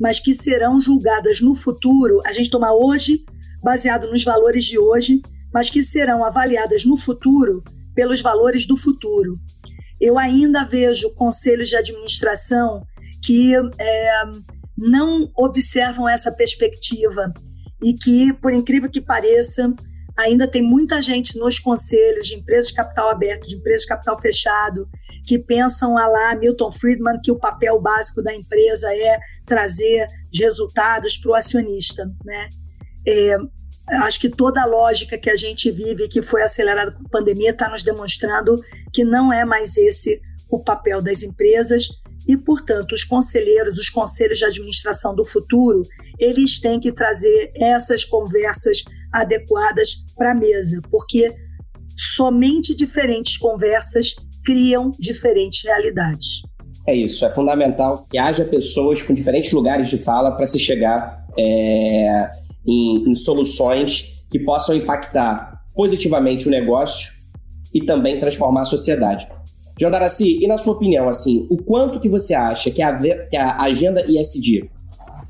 mas 0.00 0.18
que 0.18 0.32
serão 0.32 0.80
julgadas 0.80 1.42
no 1.42 1.54
futuro. 1.54 2.22
A 2.24 2.32
gente 2.32 2.50
toma 2.50 2.72
hoje, 2.72 3.26
baseado 3.62 4.10
nos 4.10 4.24
valores 4.24 4.64
de 4.64 4.78
hoje, 4.78 5.20
mas 5.58 5.70
que 5.70 5.82
serão 5.82 6.24
avaliadas 6.24 6.84
no 6.84 6.96
futuro 6.96 7.64
pelos 7.92 8.22
valores 8.22 8.64
do 8.64 8.76
futuro. 8.76 9.34
Eu 10.00 10.16
ainda 10.16 10.62
vejo 10.62 11.12
conselhos 11.16 11.68
de 11.68 11.74
administração 11.74 12.86
que 13.24 13.56
é, 13.56 14.22
não 14.76 15.28
observam 15.36 16.08
essa 16.08 16.30
perspectiva 16.30 17.34
e 17.82 17.92
que, 17.92 18.32
por 18.34 18.52
incrível 18.52 18.88
que 18.88 19.00
pareça, 19.00 19.74
ainda 20.16 20.46
tem 20.46 20.62
muita 20.62 21.02
gente 21.02 21.36
nos 21.36 21.58
conselhos 21.58 22.28
de 22.28 22.36
empresas 22.36 22.68
de 22.68 22.74
capital 22.74 23.10
aberto, 23.10 23.48
de 23.48 23.56
empresas 23.56 23.82
de 23.82 23.88
capital 23.88 24.20
fechado, 24.20 24.88
que 25.26 25.40
pensam 25.40 25.98
a 25.98 26.06
lá 26.06 26.36
Milton 26.36 26.70
Friedman 26.70 27.20
que 27.20 27.32
o 27.32 27.38
papel 27.38 27.80
básico 27.80 28.22
da 28.22 28.32
empresa 28.32 28.94
é 28.94 29.18
trazer 29.44 30.06
resultados 30.32 31.18
para 31.18 31.32
o 31.32 31.34
acionista, 31.34 32.08
né? 32.24 32.48
É, 33.04 33.36
acho 34.02 34.20
que 34.20 34.28
toda 34.28 34.62
a 34.62 34.66
lógica 34.66 35.18
que 35.18 35.30
a 35.30 35.36
gente 35.36 35.70
vive, 35.70 36.08
que 36.08 36.22
foi 36.22 36.42
acelerada 36.42 36.92
com 36.92 37.06
a 37.06 37.10
pandemia, 37.10 37.50
está 37.50 37.68
nos 37.68 37.82
demonstrando 37.82 38.56
que 38.92 39.04
não 39.04 39.32
é 39.32 39.44
mais 39.44 39.76
esse 39.76 40.20
o 40.50 40.62
papel 40.62 41.02
das 41.02 41.22
empresas 41.22 41.88
e, 42.26 42.36
portanto, 42.36 42.92
os 42.92 43.04
conselheiros, 43.04 43.78
os 43.78 43.88
conselhos 43.88 44.38
de 44.38 44.44
administração 44.44 45.14
do 45.14 45.24
futuro, 45.24 45.82
eles 46.18 46.60
têm 46.60 46.78
que 46.78 46.92
trazer 46.92 47.50
essas 47.54 48.04
conversas 48.04 48.82
adequadas 49.12 50.04
para 50.16 50.32
a 50.32 50.34
mesa, 50.34 50.80
porque 50.90 51.32
somente 51.96 52.74
diferentes 52.74 53.38
conversas 53.38 54.14
criam 54.44 54.90
diferentes 54.98 55.64
realidades. 55.64 56.42
É 56.86 56.94
isso, 56.94 57.24
é 57.24 57.30
fundamental 57.30 58.06
que 58.10 58.16
haja 58.16 58.44
pessoas 58.44 59.02
com 59.02 59.12
diferentes 59.12 59.52
lugares 59.52 59.88
de 59.88 59.98
fala 59.98 60.30
para 60.32 60.46
se 60.46 60.58
chegar 60.58 61.26
é, 61.36 62.30
em, 62.68 63.10
em 63.10 63.14
soluções 63.14 64.24
que 64.30 64.38
possam 64.38 64.76
impactar 64.76 65.62
positivamente 65.74 66.46
o 66.46 66.50
negócio 66.50 67.12
e 67.72 67.80
também 67.84 68.18
transformar 68.18 68.62
a 68.62 68.66
sociedade. 68.66 69.26
João 69.78 69.92
Darassi, 69.92 70.38
e 70.42 70.46
na 70.46 70.58
sua 70.58 70.74
opinião, 70.74 71.08
assim, 71.08 71.46
o 71.48 71.56
quanto 71.56 72.00
que 72.00 72.08
você 72.08 72.34
acha 72.34 72.70
que 72.70 72.82
a, 72.82 72.96
que 73.28 73.36
a 73.36 73.62
agenda 73.62 74.04
ISD 74.06 74.68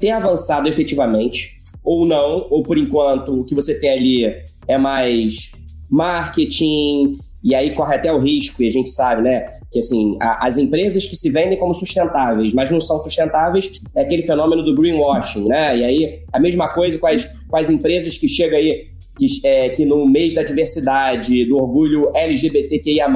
tem 0.00 0.10
avançado 0.10 0.66
efetivamente, 0.66 1.58
ou 1.84 2.06
não, 2.06 2.46
ou 2.50 2.62
por 2.62 2.78
enquanto 2.78 3.40
o 3.40 3.44
que 3.44 3.54
você 3.54 3.78
tem 3.78 3.90
ali 3.90 4.44
é 4.66 4.78
mais 4.78 5.52
marketing, 5.90 7.18
e 7.44 7.54
aí 7.54 7.74
corre 7.74 7.96
até 7.96 8.12
o 8.12 8.18
risco, 8.18 8.62
e 8.62 8.66
a 8.66 8.70
gente 8.70 8.90
sabe, 8.90 9.22
né? 9.22 9.57
Que 9.70 9.78
assim, 9.78 10.16
a, 10.20 10.46
as 10.46 10.58
empresas 10.58 11.06
que 11.06 11.16
se 11.16 11.28
vendem 11.30 11.58
como 11.58 11.74
sustentáveis, 11.74 12.54
mas 12.54 12.70
não 12.70 12.80
são 12.80 13.02
sustentáveis, 13.02 13.80
é 13.94 14.02
aquele 14.02 14.22
fenômeno 14.22 14.62
do 14.62 14.74
greenwashing, 14.74 15.46
né? 15.46 15.76
E 15.76 15.84
aí, 15.84 16.22
a 16.32 16.40
mesma 16.40 16.72
coisa 16.72 16.98
com 16.98 17.06
as, 17.06 17.24
com 17.46 17.56
as 17.56 17.68
empresas 17.68 18.16
que 18.16 18.28
chega 18.28 18.56
aí, 18.56 18.86
que, 19.18 19.26
é, 19.44 19.68
que 19.70 19.84
no 19.84 20.06
mês 20.06 20.34
da 20.34 20.42
diversidade, 20.42 21.44
do 21.44 21.56
orgulho 21.56 22.10
LGBTQIA+, 22.14 23.08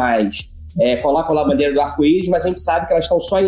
é, 0.80 0.96
colocam 0.96 1.34
lá 1.34 1.42
a 1.42 1.48
bandeira 1.48 1.72
do 1.72 1.80
arco-íris, 1.80 2.28
mas 2.28 2.44
a 2.44 2.48
gente 2.48 2.61
sabe 2.61 2.86
que 2.86 2.92
elas 2.92 3.05
estão 3.05 3.20
só 3.20 3.38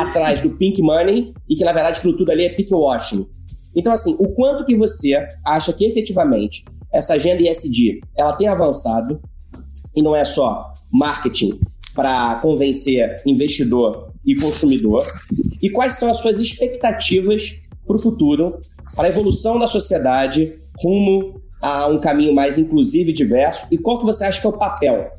atrás 0.00 0.40
do 0.40 0.50
pink 0.50 0.80
money 0.82 1.32
e 1.48 1.56
que, 1.56 1.64
na 1.64 1.72
verdade, 1.72 1.98
aquilo 1.98 2.16
tudo 2.16 2.30
ali 2.30 2.44
é 2.44 2.50
pink 2.50 2.72
washing. 2.72 3.26
Então, 3.74 3.92
assim, 3.92 4.14
o 4.18 4.28
quanto 4.34 4.64
que 4.64 4.76
você 4.76 5.26
acha 5.44 5.72
que, 5.72 5.84
efetivamente, 5.84 6.64
essa 6.92 7.14
agenda 7.14 7.42
ISD, 7.42 8.00
ela 8.16 8.32
tem 8.36 8.46
avançado, 8.46 9.20
e 9.96 10.02
não 10.02 10.14
é 10.14 10.24
só 10.24 10.72
marketing, 10.92 11.58
para 11.94 12.36
convencer 12.36 13.22
investidor 13.24 14.10
e 14.24 14.34
consumidor? 14.34 15.06
E 15.62 15.70
quais 15.70 15.94
são 15.94 16.10
as 16.10 16.18
suas 16.18 16.38
expectativas 16.40 17.60
para 17.86 17.96
o 17.96 17.98
futuro, 17.98 18.60
para 18.94 19.06
a 19.06 19.08
evolução 19.08 19.58
da 19.58 19.66
sociedade 19.66 20.58
rumo 20.78 21.40
a 21.60 21.86
um 21.86 22.00
caminho 22.00 22.34
mais 22.34 22.58
inclusivo 22.58 23.10
e 23.10 23.12
diverso? 23.12 23.66
E 23.70 23.78
qual 23.78 23.98
que 23.98 24.04
você 24.04 24.24
acha 24.24 24.40
que 24.40 24.46
é 24.46 24.50
o 24.50 24.58
papel, 24.58 25.10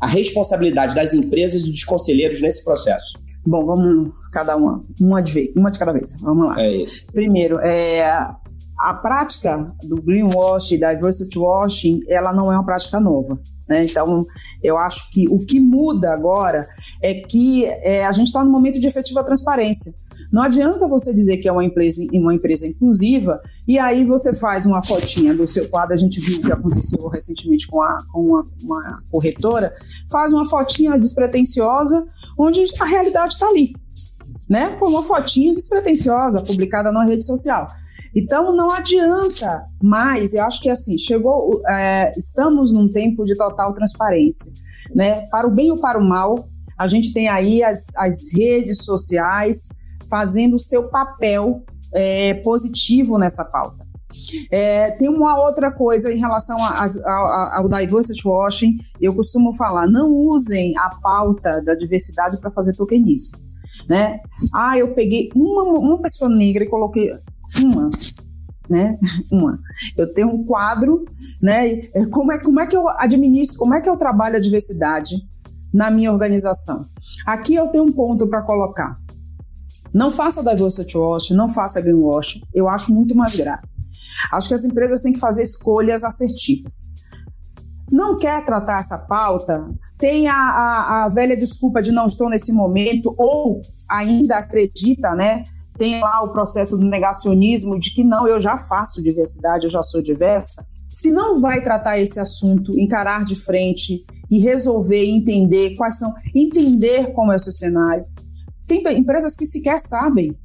a 0.00 0.06
responsabilidade 0.06 0.94
das 0.94 1.14
empresas 1.14 1.62
e 1.62 1.70
dos 1.70 1.84
conselheiros 1.84 2.40
nesse 2.40 2.64
processo? 2.64 3.12
Bom, 3.46 3.64
vamos 3.64 4.12
cada 4.32 4.56
uma, 4.56 4.82
uma 5.00 5.22
de, 5.22 5.32
vez, 5.32 5.52
uma 5.54 5.70
de 5.70 5.78
cada 5.78 5.92
vez. 5.92 6.16
Vamos 6.20 6.46
lá. 6.48 6.60
É 6.60 6.76
isso. 6.76 7.12
Primeiro, 7.12 7.60
é, 7.60 8.04
a 8.78 8.94
prática 8.94 9.72
do 9.84 10.00
greenwashing, 10.02 10.78
diversity 10.78 11.38
washing, 11.38 12.00
ela 12.08 12.32
não 12.32 12.52
é 12.52 12.56
uma 12.56 12.64
prática 12.64 13.00
nova. 13.00 13.38
Né? 13.68 13.84
Então, 13.84 14.24
eu 14.62 14.76
acho 14.78 15.10
que 15.10 15.26
o 15.28 15.38
que 15.38 15.58
muda 15.58 16.12
agora 16.12 16.68
é 17.02 17.14
que 17.14 17.64
é, 17.64 18.04
a 18.04 18.12
gente 18.12 18.28
está 18.28 18.44
no 18.44 18.50
momento 18.50 18.78
de 18.78 18.86
efetiva 18.86 19.24
transparência. 19.24 19.94
Não 20.32 20.42
adianta 20.42 20.88
você 20.88 21.14
dizer 21.14 21.38
que 21.38 21.48
é 21.48 21.52
uma 21.52 21.64
empresa, 21.64 22.02
uma 22.12 22.34
empresa 22.34 22.66
inclusiva 22.66 23.40
e 23.66 23.78
aí 23.78 24.04
você 24.04 24.34
faz 24.34 24.66
uma 24.66 24.82
fotinha 24.82 25.34
do 25.34 25.48
seu 25.48 25.68
quadro. 25.68 25.94
A 25.94 25.98
gente 25.98 26.20
viu 26.20 26.38
o 26.38 26.42
que 26.42 26.52
aconteceu 26.52 27.06
recentemente 27.08 27.66
com, 27.66 27.80
a, 27.80 27.98
com 28.12 28.20
uma, 28.20 28.46
uma 28.62 29.02
corretora. 29.10 29.72
Faz 30.10 30.32
uma 30.32 30.48
fotinha 30.48 30.98
despretensiosa, 30.98 32.06
onde 32.38 32.64
a 32.80 32.84
realidade 32.84 33.34
está 33.34 33.48
ali. 33.48 33.72
Né? 34.48 34.76
Foi 34.78 34.88
uma 34.88 35.02
fotinha 35.02 35.54
despretensiosa 35.54 36.42
publicada 36.42 36.92
numa 36.92 37.04
rede 37.04 37.24
social. 37.24 37.66
Então 38.16 38.56
não 38.56 38.70
adianta 38.70 39.66
mais, 39.82 40.32
eu 40.32 40.42
acho 40.42 40.62
que 40.62 40.70
assim, 40.70 40.96
chegou, 40.96 41.60
é, 41.68 42.14
estamos 42.16 42.72
num 42.72 42.88
tempo 42.88 43.26
de 43.26 43.36
total 43.36 43.74
transparência, 43.74 44.50
né? 44.94 45.26
Para 45.26 45.46
o 45.46 45.50
bem 45.50 45.70
ou 45.70 45.78
para 45.78 45.98
o 45.98 46.04
mal, 46.04 46.48
a 46.78 46.88
gente 46.88 47.12
tem 47.12 47.28
aí 47.28 47.62
as, 47.62 47.94
as 47.94 48.32
redes 48.32 48.84
sociais 48.84 49.68
fazendo 50.08 50.56
o 50.56 50.60
seu 50.60 50.88
papel 50.88 51.62
é, 51.94 52.32
positivo 52.34 53.18
nessa 53.18 53.44
pauta. 53.44 53.84
É, 54.50 54.92
tem 54.92 55.10
uma 55.10 55.38
outra 55.38 55.70
coisa 55.70 56.10
em 56.10 56.18
relação 56.18 56.56
a, 56.62 56.68
a, 56.68 56.86
a, 56.86 57.58
ao 57.58 57.68
diversity 57.68 58.26
washing, 58.26 58.78
eu 58.98 59.14
costumo 59.14 59.54
falar, 59.54 59.86
não 59.86 60.10
usem 60.10 60.72
a 60.78 60.88
pauta 61.02 61.60
da 61.60 61.74
diversidade 61.74 62.38
para 62.38 62.50
fazer 62.50 62.72
tokenismo. 62.72 63.38
Né? 63.86 64.20
Ah, 64.54 64.78
eu 64.78 64.94
peguei 64.94 65.30
uma, 65.34 65.64
uma 65.64 66.00
pessoa 66.00 66.30
negra 66.30 66.64
e 66.64 66.68
coloquei 66.68 67.10
uma, 67.62 67.90
né? 68.70 68.98
Uma. 69.30 69.58
Eu 69.96 70.12
tenho 70.12 70.28
um 70.28 70.44
quadro, 70.44 71.04
né? 71.40 71.82
Como 72.10 72.32
é, 72.32 72.38
como 72.38 72.60
é 72.60 72.66
que 72.66 72.76
eu 72.76 72.88
administro, 72.88 73.58
como 73.58 73.74
é 73.74 73.80
que 73.80 73.88
eu 73.88 73.96
trabalho 73.96 74.36
a 74.36 74.40
diversidade 74.40 75.16
na 75.72 75.90
minha 75.90 76.12
organização? 76.12 76.82
Aqui 77.24 77.54
eu 77.54 77.68
tenho 77.68 77.84
um 77.84 77.92
ponto 77.92 78.28
para 78.28 78.42
colocar. 78.42 78.96
Não 79.94 80.10
faça 80.10 80.42
diversity 80.42 80.96
wash, 80.98 81.30
não 81.30 81.48
faça 81.48 81.80
greenwash. 81.80 82.40
Eu 82.52 82.68
acho 82.68 82.92
muito 82.92 83.14
mais 83.14 83.34
grave. 83.34 83.62
Acho 84.32 84.48
que 84.48 84.54
as 84.54 84.64
empresas 84.64 85.02
têm 85.02 85.12
que 85.12 85.20
fazer 85.20 85.42
escolhas 85.42 86.04
assertivas. 86.04 86.90
Não 87.90 88.16
quer 88.16 88.44
tratar 88.44 88.80
essa 88.80 88.98
pauta? 88.98 89.70
Tem 89.98 90.28
a, 90.28 90.34
a, 90.34 91.04
a 91.04 91.08
velha 91.08 91.36
desculpa 91.36 91.80
de 91.80 91.92
não 91.92 92.06
estou 92.06 92.28
nesse 92.28 92.52
momento, 92.52 93.14
ou 93.16 93.62
ainda 93.88 94.38
acredita, 94.38 95.14
né? 95.14 95.44
Tem 95.78 96.00
lá 96.00 96.22
o 96.22 96.32
processo 96.32 96.76
do 96.76 96.86
negacionismo 96.86 97.78
de 97.78 97.92
que 97.94 98.02
não, 98.02 98.26
eu 98.26 98.40
já 98.40 98.56
faço 98.56 99.02
diversidade, 99.02 99.64
eu 99.64 99.70
já 99.70 99.82
sou 99.82 100.02
diversa. 100.02 100.66
Se 100.90 101.10
não 101.10 101.40
vai 101.40 101.62
tratar 101.62 101.98
esse 101.98 102.18
assunto, 102.18 102.78
encarar 102.78 103.24
de 103.24 103.34
frente 103.34 104.04
e 104.30 104.38
resolver 104.38 105.04
entender 105.04 105.74
quais 105.76 105.98
são, 105.98 106.14
entender 106.34 107.12
como 107.12 107.32
é 107.32 107.36
o 107.36 107.40
seu 107.40 107.52
cenário. 107.52 108.04
Tem 108.66 108.82
empresas 108.96 109.36
que 109.36 109.46
sequer 109.46 109.78
sabem 109.78 110.36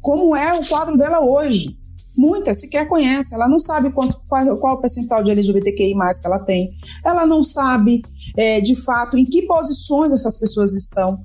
como 0.00 0.34
é 0.34 0.58
o 0.58 0.66
quadro 0.66 0.96
dela 0.96 1.20
hoje. 1.20 1.78
Muitas 2.16 2.60
sequer 2.60 2.86
conhece, 2.86 3.34
ela 3.34 3.48
não 3.48 3.58
sabe 3.58 3.90
quanto, 3.90 4.20
qual, 4.28 4.58
qual, 4.58 4.74
o 4.76 4.80
percentual 4.80 5.24
de 5.24 5.30
LGBTQI 5.30 5.94
que 5.94 6.26
ela 6.26 6.38
tem, 6.40 6.70
ela 7.02 7.24
não 7.24 7.42
sabe 7.42 8.02
é, 8.36 8.60
de 8.60 8.74
fato 8.74 9.16
em 9.16 9.24
que 9.24 9.42
posições 9.46 10.12
essas 10.12 10.36
pessoas 10.36 10.74
estão. 10.74 11.20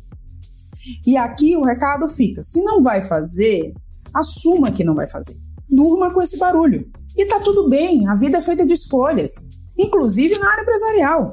E 1.06 1.18
aqui 1.18 1.56
o 1.56 1.64
recado 1.64 2.08
fica: 2.08 2.42
se 2.44 2.62
não 2.64 2.82
vai 2.82 3.02
fazer, 3.02 3.74
assuma 4.14 4.72
que 4.72 4.84
não 4.84 4.96
vai 4.96 5.08
fazer. 5.08 5.38
Durma 5.70 6.14
com 6.14 6.22
esse 6.22 6.38
barulho. 6.38 6.90
E 7.16 7.26
tá 7.26 7.40
tudo 7.40 7.68
bem, 7.68 8.08
a 8.08 8.16
vida 8.16 8.38
é 8.38 8.42
feita 8.42 8.66
de 8.66 8.74
escolhas, 8.74 9.50
inclusive 9.78 10.38
na 10.38 10.52
área 10.52 10.62
empresarial. 10.62 11.32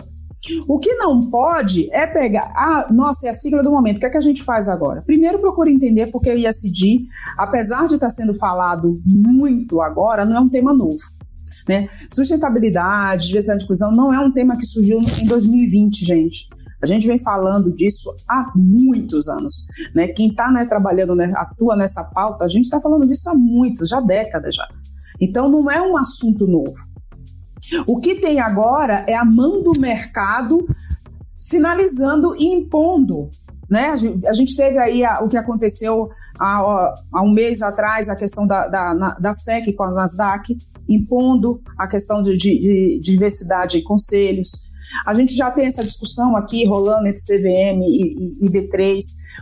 O 0.69 0.79
que 0.79 0.95
não 0.95 1.31
pode 1.31 1.91
é 1.91 2.07
pegar, 2.07 2.53
ah, 2.55 2.87
nossa, 2.91 3.27
é 3.27 3.31
a 3.31 3.35
sigla 3.35 3.63
do 3.63 3.71
momento, 3.71 3.97
o 3.97 4.01
que 4.01 4.07
é 4.07 4.11
que 4.11 4.17
a 4.17 4.23
gente 4.23 4.43
faz 4.43 4.69
agora? 4.69 5.03
Primeiro 5.03 5.39
procura 5.39 5.71
entender 5.71 6.09
porque 6.09 6.31
o 6.31 6.39
ISD, 6.39 7.07
apesar 7.37 7.89
de 7.89 7.95
estar 7.95 8.11
sendo 8.11 8.35
falado 8.35 9.01
muito 9.07 9.81
agora, 9.81 10.27
não 10.27 10.37
é 10.37 10.41
um 10.41 10.49
tema 10.49 10.75
novo. 10.75 10.99
Né? 11.67 11.89
Sustentabilidade, 12.13 13.29
diversidade 13.29 13.63
e 13.63 13.65
inclusão 13.65 13.91
não 13.91 14.13
é 14.13 14.21
um 14.21 14.31
tema 14.31 14.57
que 14.57 14.67
surgiu 14.67 14.99
em 14.99 15.27
2020, 15.27 16.05
gente. 16.05 16.49
A 16.85 16.87
gente 16.87 17.07
vem 17.07 17.18
falando 17.18 17.74
disso 17.74 18.14
há 18.28 18.53
muitos 18.55 19.26
anos. 19.26 19.64
Né? 19.95 20.09
Quem 20.09 20.28
está 20.28 20.53
né, 20.53 20.66
trabalhando, 20.66 21.14
né, 21.14 21.32
atua 21.35 21.76
nessa 21.76 22.05
pauta, 22.05 22.45
a 22.45 22.49
gente 22.49 22.64
está 22.64 22.78
falando 22.78 23.09
disso 23.09 23.30
há 23.30 23.35
muitos, 23.35 23.89
já 23.89 24.03
décadas 24.03 24.55
já. 24.55 24.68
Então 25.18 25.49
não 25.49 25.70
é 25.70 25.80
um 25.80 25.97
assunto 25.97 26.47
novo. 26.47 26.74
O 27.87 27.99
que 27.99 28.16
tem 28.16 28.39
agora 28.39 29.03
é 29.09 29.14
a 29.14 29.24
mão 29.24 29.62
do 29.62 29.80
mercado 29.80 30.66
sinalizando 31.39 32.37
e 32.37 32.53
impondo. 32.53 33.30
Né? 33.70 33.97
A 34.26 34.32
gente 34.35 34.55
teve 34.55 34.76
aí 34.76 35.03
a, 35.03 35.20
o 35.22 35.28
que 35.28 35.39
aconteceu 35.39 36.11
há, 36.39 36.95
há, 37.11 37.22
um 37.22 37.30
mês 37.30 37.62
atrás, 37.62 38.11
a 38.11 38.16
questão 38.16 38.47
da, 38.47 38.68
da, 38.68 39.14
da 39.18 39.32
SEC 39.32 39.74
com 39.74 39.85
a 39.85 39.91
Nasdaq, 39.91 40.55
impondo 40.87 41.62
a 41.78 41.89
questão 41.89 42.22
de, 42.22 42.37
de, 42.37 43.01
de 43.01 43.01
diversidade 43.01 43.78
em 43.78 43.82
conselhos. 43.82 44.51
A 45.07 45.14
gente 45.14 45.34
já 45.34 45.51
tem 45.51 45.66
essa 45.66 45.82
discussão 45.82 46.36
aqui 46.36 46.64
rolando 46.64 47.09
entre 47.09 47.20
CVM 47.20 47.82
e, 47.82 48.40
e, 48.42 48.47
e 48.47 48.49
B3. 48.49 48.99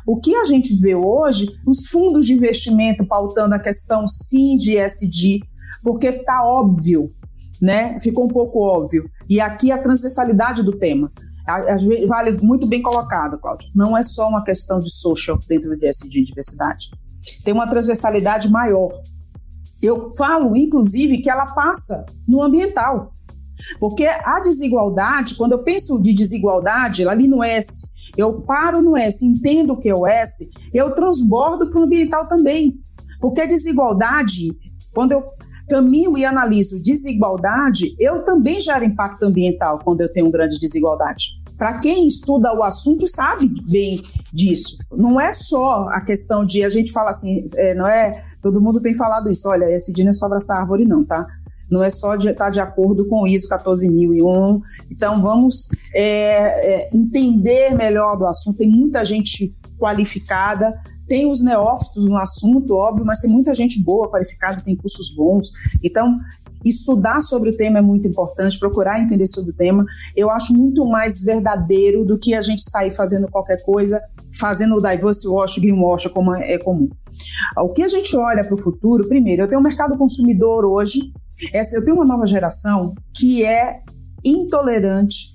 O 0.06 0.20
que 0.20 0.34
a 0.34 0.44
gente 0.44 0.74
vê 0.76 0.94
hoje, 0.94 1.48
os 1.66 1.86
fundos 1.86 2.26
de 2.26 2.34
investimento 2.34 3.06
pautando 3.06 3.54
a 3.54 3.58
questão 3.58 4.06
sim 4.08 4.56
de 4.56 4.78
ESG, 4.78 5.40
porque 5.82 6.08
está 6.08 6.44
óbvio 6.44 7.10
né? 7.62 8.00
Ficou 8.00 8.24
um 8.24 8.28
pouco 8.28 8.58
óbvio. 8.58 9.08
E 9.30 9.40
aqui 9.40 9.70
a 9.70 9.78
transversalidade 9.78 10.64
do 10.64 10.76
tema. 10.76 11.12
Vale 12.08 12.36
muito 12.42 12.66
bem 12.66 12.82
colocado, 12.82 13.38
Cláudio. 13.38 13.70
Não 13.74 13.96
é 13.96 14.02
só 14.02 14.28
uma 14.28 14.42
questão 14.42 14.80
de 14.80 14.92
social 14.92 15.38
dentro 15.48 15.70
do 15.70 15.78
DSD, 15.78 16.24
diversidade. 16.24 16.90
Tem 17.44 17.54
uma 17.54 17.68
transversalidade 17.68 18.50
maior. 18.50 18.90
Eu 19.80 20.10
falo, 20.16 20.56
inclusive, 20.56 21.18
que 21.18 21.30
ela 21.30 21.46
passa 21.46 22.04
no 22.26 22.42
ambiental. 22.42 23.12
Porque 23.78 24.06
a 24.06 24.40
desigualdade, 24.40 25.34
quando 25.34 25.52
eu 25.52 25.62
penso 25.62 26.00
de 26.00 26.12
desigualdade, 26.12 27.06
ali 27.06 27.26
no 27.26 27.42
S, 27.42 27.88
eu 28.16 28.42
paro 28.42 28.82
no 28.82 28.96
S, 28.96 29.24
entendo 29.24 29.72
o 29.72 29.76
que 29.76 29.88
é 29.88 29.94
o 29.94 30.06
S, 30.06 30.50
eu 30.72 30.94
transbordo 30.94 31.70
para 31.70 31.80
o 31.80 31.84
ambiental 31.84 32.28
também. 32.28 32.74
Porque 33.20 33.40
a 33.40 33.46
desigualdade, 33.46 34.56
quando 34.92 35.12
eu 35.12 35.24
caminho 35.68 36.18
e 36.18 36.24
analiso 36.24 36.82
desigualdade, 36.82 37.94
eu 37.98 38.22
também 38.24 38.60
gero 38.60 38.84
impacto 38.84 39.22
ambiental 39.22 39.78
quando 39.82 40.02
eu 40.02 40.12
tenho 40.12 40.30
grande 40.30 40.58
desigualdade. 40.58 41.40
Para 41.56 41.78
quem 41.78 42.08
estuda 42.08 42.52
o 42.52 42.62
assunto 42.62 43.06
sabe 43.06 43.48
bem 43.70 44.02
disso. 44.32 44.76
Não 44.90 45.20
é 45.20 45.32
só 45.32 45.86
a 45.90 46.00
questão 46.00 46.44
de 46.44 46.64
a 46.64 46.68
gente 46.68 46.90
fala 46.90 47.10
assim, 47.10 47.46
é, 47.54 47.74
não 47.74 47.86
é? 47.86 48.22
Todo 48.42 48.60
mundo 48.60 48.80
tem 48.80 48.94
falado 48.94 49.30
isso. 49.30 49.48
Olha, 49.48 49.70
esse 49.72 49.92
não 50.02 50.10
é 50.10 50.12
só 50.12 50.26
abraçar 50.26 50.60
árvore, 50.60 50.84
não, 50.84 51.04
tá? 51.04 51.24
Não 51.72 51.82
é 51.82 51.90
só 51.90 52.14
de 52.14 52.28
estar 52.28 52.44
tá 52.44 52.50
de 52.50 52.60
acordo 52.60 53.08
com 53.08 53.22
o 53.22 53.26
ISO 53.26 53.48
14001. 53.48 54.60
Então, 54.90 55.22
vamos 55.22 55.68
é, 55.94 56.84
é, 56.84 56.90
entender 56.92 57.74
melhor 57.74 58.16
do 58.16 58.26
assunto. 58.26 58.58
Tem 58.58 58.68
muita 58.68 59.04
gente 59.04 59.52
qualificada 59.78 60.72
tem 61.12 61.30
os 61.30 61.42
neófitos 61.42 62.06
no 62.06 62.16
assunto, 62.16 62.74
óbvio, 62.74 63.04
mas 63.04 63.20
tem 63.20 63.30
muita 63.30 63.54
gente 63.54 63.78
boa, 63.82 64.08
qualificada, 64.08 64.62
tem 64.62 64.74
cursos 64.74 65.14
bons. 65.14 65.50
Então, 65.82 66.16
estudar 66.64 67.20
sobre 67.20 67.50
o 67.50 67.56
tema 67.56 67.80
é 67.80 67.82
muito 67.82 68.06
importante, 68.06 68.58
procurar 68.58 68.98
entender 68.98 69.26
sobre 69.26 69.50
o 69.50 69.54
tema. 69.54 69.84
Eu 70.16 70.30
acho 70.30 70.54
muito 70.54 70.86
mais 70.86 71.20
verdadeiro 71.20 72.04
do 72.04 72.18
que 72.18 72.34
a 72.34 72.40
gente 72.40 72.62
sair 72.62 72.90
fazendo 72.90 73.28
qualquer 73.30 73.62
coisa, 73.62 74.00
fazendo 74.40 74.76
o 74.76 74.80
diverse 74.80 75.28
wash, 75.28 75.58
greenwash, 75.58 76.06
como 76.08 76.34
é, 76.34 76.54
é 76.54 76.58
comum. 76.58 76.88
O 77.58 77.68
que 77.68 77.82
a 77.82 77.88
gente 77.88 78.16
olha 78.16 78.42
para 78.42 78.54
o 78.54 78.58
futuro, 78.58 79.06
primeiro, 79.06 79.42
eu 79.42 79.48
tenho 79.48 79.60
um 79.60 79.64
mercado 79.64 79.98
consumidor 79.98 80.64
hoje, 80.64 81.12
essa, 81.52 81.76
eu 81.76 81.84
tenho 81.84 81.96
uma 81.96 82.06
nova 82.06 82.26
geração 82.26 82.94
que 83.14 83.44
é 83.44 83.80
intolerante 84.24 85.32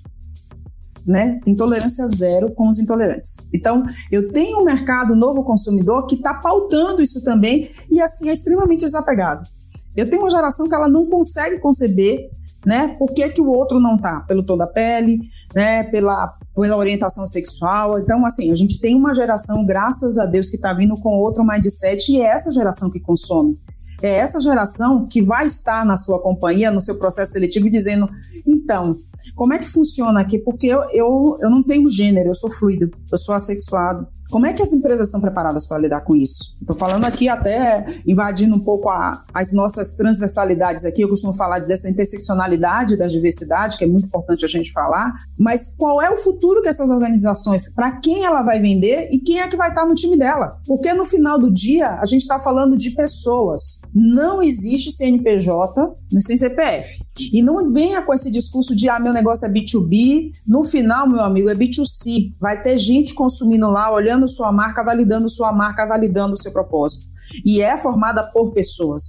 né? 1.08 1.40
Tem 1.42 1.56
tolerância 1.56 2.06
zero 2.06 2.52
com 2.54 2.68
os 2.68 2.78
intolerantes. 2.78 3.36
Então, 3.52 3.82
eu 4.12 4.30
tenho 4.30 4.60
um 4.60 4.64
mercado 4.64 5.16
novo 5.16 5.42
consumidor 5.42 6.06
que 6.06 6.16
está 6.16 6.34
pautando 6.34 7.00
isso 7.00 7.24
também 7.24 7.66
e 7.90 7.98
assim 7.98 8.28
é 8.28 8.32
extremamente 8.34 8.80
desapegado. 8.80 9.48
Eu 9.96 10.08
tenho 10.08 10.20
uma 10.20 10.30
geração 10.30 10.68
que 10.68 10.74
ela 10.74 10.86
não 10.86 11.06
consegue 11.06 11.58
conceber, 11.60 12.28
né? 12.64 12.94
Por 12.98 13.10
que, 13.10 13.26
que 13.30 13.40
o 13.40 13.48
outro 13.48 13.80
não 13.80 13.96
tá? 13.96 14.20
Pelo 14.28 14.44
tom 14.44 14.58
da 14.58 14.66
pele, 14.66 15.18
né? 15.54 15.82
Pela, 15.84 16.36
pela 16.54 16.76
orientação 16.76 17.26
sexual. 17.26 17.98
Então, 17.98 18.26
assim, 18.26 18.50
a 18.50 18.54
gente 18.54 18.78
tem 18.78 18.94
uma 18.94 19.14
geração, 19.14 19.64
graças 19.64 20.18
a 20.18 20.26
Deus, 20.26 20.50
que 20.50 20.56
está 20.56 20.74
vindo 20.74 20.94
com 20.96 21.16
outro 21.16 21.42
mindset 21.42 22.12
e 22.12 22.20
é 22.20 22.26
essa 22.26 22.52
geração 22.52 22.90
que 22.90 23.00
consome. 23.00 23.58
É 24.02 24.16
essa 24.18 24.40
geração 24.40 25.06
que 25.06 25.20
vai 25.20 25.46
estar 25.46 25.84
na 25.84 25.96
sua 25.96 26.20
companhia, 26.20 26.70
no 26.70 26.80
seu 26.80 26.96
processo 26.96 27.32
seletivo, 27.32 27.68
dizendo: 27.68 28.08
então, 28.46 28.96
como 29.34 29.52
é 29.52 29.58
que 29.58 29.68
funciona 29.68 30.20
aqui? 30.20 30.38
Porque 30.38 30.66
eu, 30.66 30.82
eu, 30.92 31.38
eu 31.40 31.50
não 31.50 31.62
tenho 31.62 31.90
gênero, 31.90 32.30
eu 32.30 32.34
sou 32.34 32.50
fluido, 32.50 32.90
eu 33.10 33.18
sou 33.18 33.34
assexuado. 33.34 34.06
Como 34.30 34.46
é 34.46 34.52
que 34.52 34.62
as 34.62 34.72
empresas 34.72 35.06
estão 35.06 35.20
preparadas 35.20 35.66
para 35.66 35.78
lidar 35.78 36.02
com 36.02 36.14
isso? 36.14 36.56
Estou 36.60 36.76
falando 36.76 37.04
aqui 37.04 37.28
até 37.28 37.84
invadindo 38.06 38.54
um 38.54 38.60
pouco 38.60 38.90
a, 38.90 39.24
as 39.32 39.52
nossas 39.52 39.92
transversalidades 39.92 40.84
aqui. 40.84 41.02
Eu 41.02 41.08
costumo 41.08 41.32
falar 41.32 41.60
dessa 41.60 41.88
interseccionalidade 41.88 42.96
da 42.96 43.06
diversidade, 43.06 43.78
que 43.78 43.84
é 43.84 43.86
muito 43.86 44.06
importante 44.06 44.44
a 44.44 44.48
gente 44.48 44.70
falar. 44.70 45.14
Mas 45.38 45.74
qual 45.76 46.02
é 46.02 46.10
o 46.10 46.18
futuro 46.18 46.60
que 46.60 46.68
essas 46.68 46.90
organizações, 46.90 47.72
para 47.72 47.92
quem 47.92 48.24
ela 48.24 48.42
vai 48.42 48.60
vender 48.60 49.08
e 49.10 49.18
quem 49.18 49.40
é 49.40 49.48
que 49.48 49.56
vai 49.56 49.70
estar 49.70 49.86
no 49.86 49.94
time 49.94 50.16
dela? 50.16 50.60
Porque 50.66 50.92
no 50.92 51.04
final 51.04 51.38
do 51.38 51.50
dia, 51.50 51.98
a 52.00 52.04
gente 52.04 52.22
está 52.22 52.38
falando 52.38 52.76
de 52.76 52.90
pessoas. 52.90 53.80
Não 53.94 54.42
existe 54.42 54.90
CNPJ 54.92 55.96
sem 56.20 56.36
CPF. 56.36 57.02
E 57.32 57.42
não 57.42 57.72
venha 57.72 58.02
com 58.02 58.12
esse 58.12 58.30
discurso 58.30 58.74
de, 58.74 58.88
ah, 58.88 58.98
meu 58.98 59.12
negócio 59.12 59.46
é 59.46 59.50
B2B. 59.50 60.32
No 60.46 60.64
final, 60.64 61.08
meu 61.08 61.20
amigo, 61.20 61.48
é 61.48 61.54
B2C. 61.54 62.32
Vai 62.40 62.60
ter 62.60 62.78
gente 62.78 63.14
consumindo 63.14 63.66
lá, 63.66 63.92
olhando 63.92 64.17
sua 64.26 64.50
marca, 64.50 64.82
validando 64.82 65.30
sua 65.30 65.52
marca, 65.52 65.86
validando 65.86 66.34
o 66.34 66.38
seu 66.38 66.50
propósito. 66.50 67.06
E 67.44 67.60
é 67.60 67.76
formada 67.76 68.22
por 68.32 68.52
pessoas. 68.52 69.02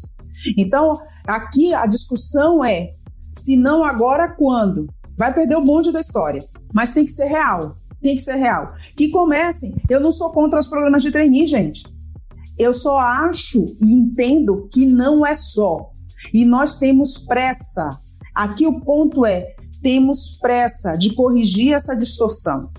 Então, 0.57 0.93
aqui 1.25 1.73
a 1.73 1.85
discussão 1.85 2.63
é: 2.63 2.91
se 3.31 3.55
não 3.55 3.83
agora, 3.83 4.29
quando? 4.29 4.87
Vai 5.17 5.33
perder 5.33 5.55
o 5.55 5.63
bonde 5.63 5.91
da 5.91 5.99
história. 5.99 6.41
Mas 6.73 6.93
tem 6.93 7.05
que 7.05 7.11
ser 7.11 7.25
real. 7.25 7.75
Tem 8.01 8.15
que 8.15 8.21
ser 8.21 8.35
real. 8.35 8.73
Que 8.95 9.09
comecem. 9.09 9.75
Eu 9.89 9.99
não 9.99 10.11
sou 10.11 10.31
contra 10.31 10.59
os 10.59 10.67
programas 10.67 11.01
de 11.01 11.11
trainee, 11.11 11.45
gente. 11.45 11.83
Eu 12.57 12.73
só 12.73 12.99
acho 12.99 13.65
e 13.81 13.93
entendo 13.93 14.67
que 14.71 14.85
não 14.85 15.25
é 15.25 15.33
só. 15.33 15.91
E 16.33 16.45
nós 16.45 16.77
temos 16.77 17.17
pressa. 17.17 17.89
Aqui 18.33 18.65
o 18.65 18.79
ponto 18.81 19.25
é: 19.25 19.55
temos 19.81 20.37
pressa 20.41 20.95
de 20.95 21.13
corrigir 21.13 21.73
essa 21.73 21.95
distorção. 21.95 22.69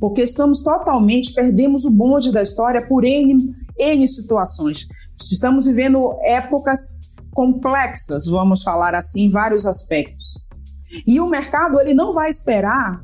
Porque 0.00 0.22
estamos 0.22 0.62
totalmente, 0.62 1.34
perdemos 1.34 1.84
o 1.84 1.90
bonde 1.90 2.32
da 2.32 2.42
história 2.42 2.86
por 2.86 3.04
N, 3.04 3.54
N 3.78 4.08
situações. 4.08 4.86
Estamos 5.30 5.66
vivendo 5.66 6.16
épocas 6.22 6.98
complexas, 7.32 8.26
vamos 8.26 8.62
falar 8.62 8.94
assim, 8.94 9.24
em 9.24 9.30
vários 9.30 9.66
aspectos. 9.66 10.38
E 11.06 11.20
o 11.20 11.28
mercado 11.28 11.80
ele 11.80 11.94
não 11.94 12.12
vai 12.12 12.30
esperar 12.30 13.02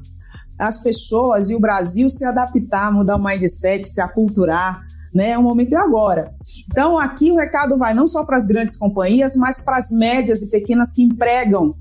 as 0.59 0.79
pessoas 0.79 1.51
e 1.51 1.55
o 1.55 1.61
Brasil 1.61 2.09
se 2.09 2.25
adaptar, 2.25 2.93
mudar 2.93 3.17
o 3.17 3.23
mindset, 3.23 3.87
se 3.87 4.01
aculturar, 4.01 4.81
né? 5.13 5.37
O 5.37 5.43
momento 5.43 5.75
é 5.75 5.77
agora. 5.77 6.35
Então, 6.71 6.99
aqui 6.99 7.31
o 7.31 7.37
recado 7.37 7.77
vai 7.77 7.95
não 7.95 8.09
só 8.09 8.25
para 8.25 8.37
as 8.37 8.47
grandes 8.47 8.77
companhias, 8.77 9.37
mas 9.37 9.61
para 9.61 9.79
as 9.79 9.91
médias 9.91 10.43
e 10.43 10.51
pequenas 10.51 10.93
que 10.93 11.03
empregam 11.03 11.75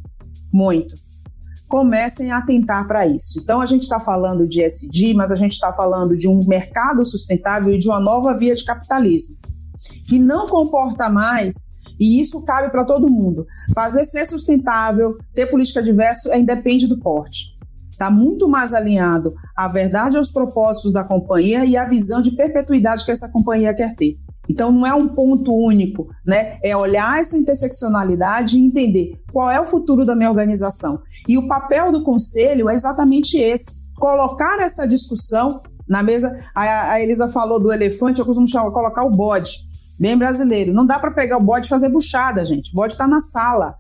muito. 0.52 0.94
Comecem 1.74 2.32
a 2.32 2.38
atentar 2.38 2.88
para 2.88 3.08
isso. 3.08 3.40
Então, 3.42 3.60
a 3.60 3.66
gente 3.66 3.82
está 3.82 4.00
falando 4.00 4.48
de 4.48 4.62
SD, 4.62 5.16
mas 5.16 5.32
a 5.32 5.36
gente 5.36 5.54
está 5.54 5.74
falando 5.74 6.16
de 6.16 6.28
um 6.28 6.40
mercado 6.46 7.04
sustentável 7.04 7.74
e 7.74 7.80
de 7.80 7.90
uma 7.90 8.00
nova 8.00 8.38
via 8.38 8.54
de 8.54 8.64
capitalismo, 8.64 9.38
que 10.08 10.20
não 10.20 10.46
comporta 10.46 11.10
mais 11.10 11.74
e 12.00 12.22
isso 12.22 12.46
cabe 12.46 12.70
para 12.70 12.86
todo 12.86 13.12
mundo. 13.12 13.48
Fazer 13.74 14.06
ser 14.06 14.24
sustentável, 14.28 15.18
ter 15.34 15.48
política 15.48 15.82
diversa, 15.82 16.32
é, 16.32 16.38
independe 16.38 16.88
do 16.88 17.00
porte 17.00 17.54
está 18.04 18.10
muito 18.10 18.50
mais 18.50 18.74
alinhado 18.74 19.34
à 19.56 19.68
verdade 19.68 20.18
aos 20.18 20.32
propósitos 20.32 20.92
da 20.92 21.04
companhia 21.04 21.64
e 21.64 21.78
à 21.78 21.86
visão 21.86 22.22
de 22.22 22.36
perpetuidade 22.36 23.06
que 23.06 23.12
essa 23.12 23.32
companhia 23.32 23.74
quer 23.74 23.96
ter. 23.96 24.18
Então 24.50 24.72
não 24.72 24.86
é 24.86 24.94
um 24.94 25.08
ponto 25.08 25.54
único, 25.54 26.08
né? 26.26 26.58
É 26.64 26.76
olhar 26.76 27.20
essa 27.20 27.38
interseccionalidade 27.38 28.58
e 28.58 28.66
entender 28.66 29.22
qual 29.32 29.50
é 29.50 29.60
o 29.60 29.66
futuro 29.66 30.06
da 30.06 30.16
minha 30.16 30.30
organização. 30.30 31.02
E 31.28 31.38
o 31.38 31.48
papel 31.48 31.92
do 31.92 32.04
conselho 32.04 32.70
é 32.70 32.76
exatamente 32.76 33.38
esse: 33.38 33.82
colocar 33.96 34.60
essa 34.60 34.88
discussão 34.88 35.62
na 35.88 36.04
mesa. 36.04 36.34
A, 36.54 37.00
Elisa 37.00 37.30
falou 37.30 37.62
do 37.62 37.72
elefante, 37.72 38.20
eu 38.20 38.26
costumo 38.26 38.48
chamar, 38.48 38.72
colocar 38.72 39.04
o 39.04 39.12
bode. 39.12 39.60
Bem 40.00 40.18
brasileiro. 40.18 40.74
Não 40.74 40.86
dá 40.86 41.00
para 41.00 41.12
pegar 41.12 41.38
o 41.38 41.44
bode 41.44 41.68
e 41.68 41.70
fazer 41.70 41.90
buchada, 41.90 42.46
gente. 42.46 42.72
O 42.72 42.76
bode 42.76 42.94
está 42.94 43.08
na 43.08 43.20
sala. 43.20 43.78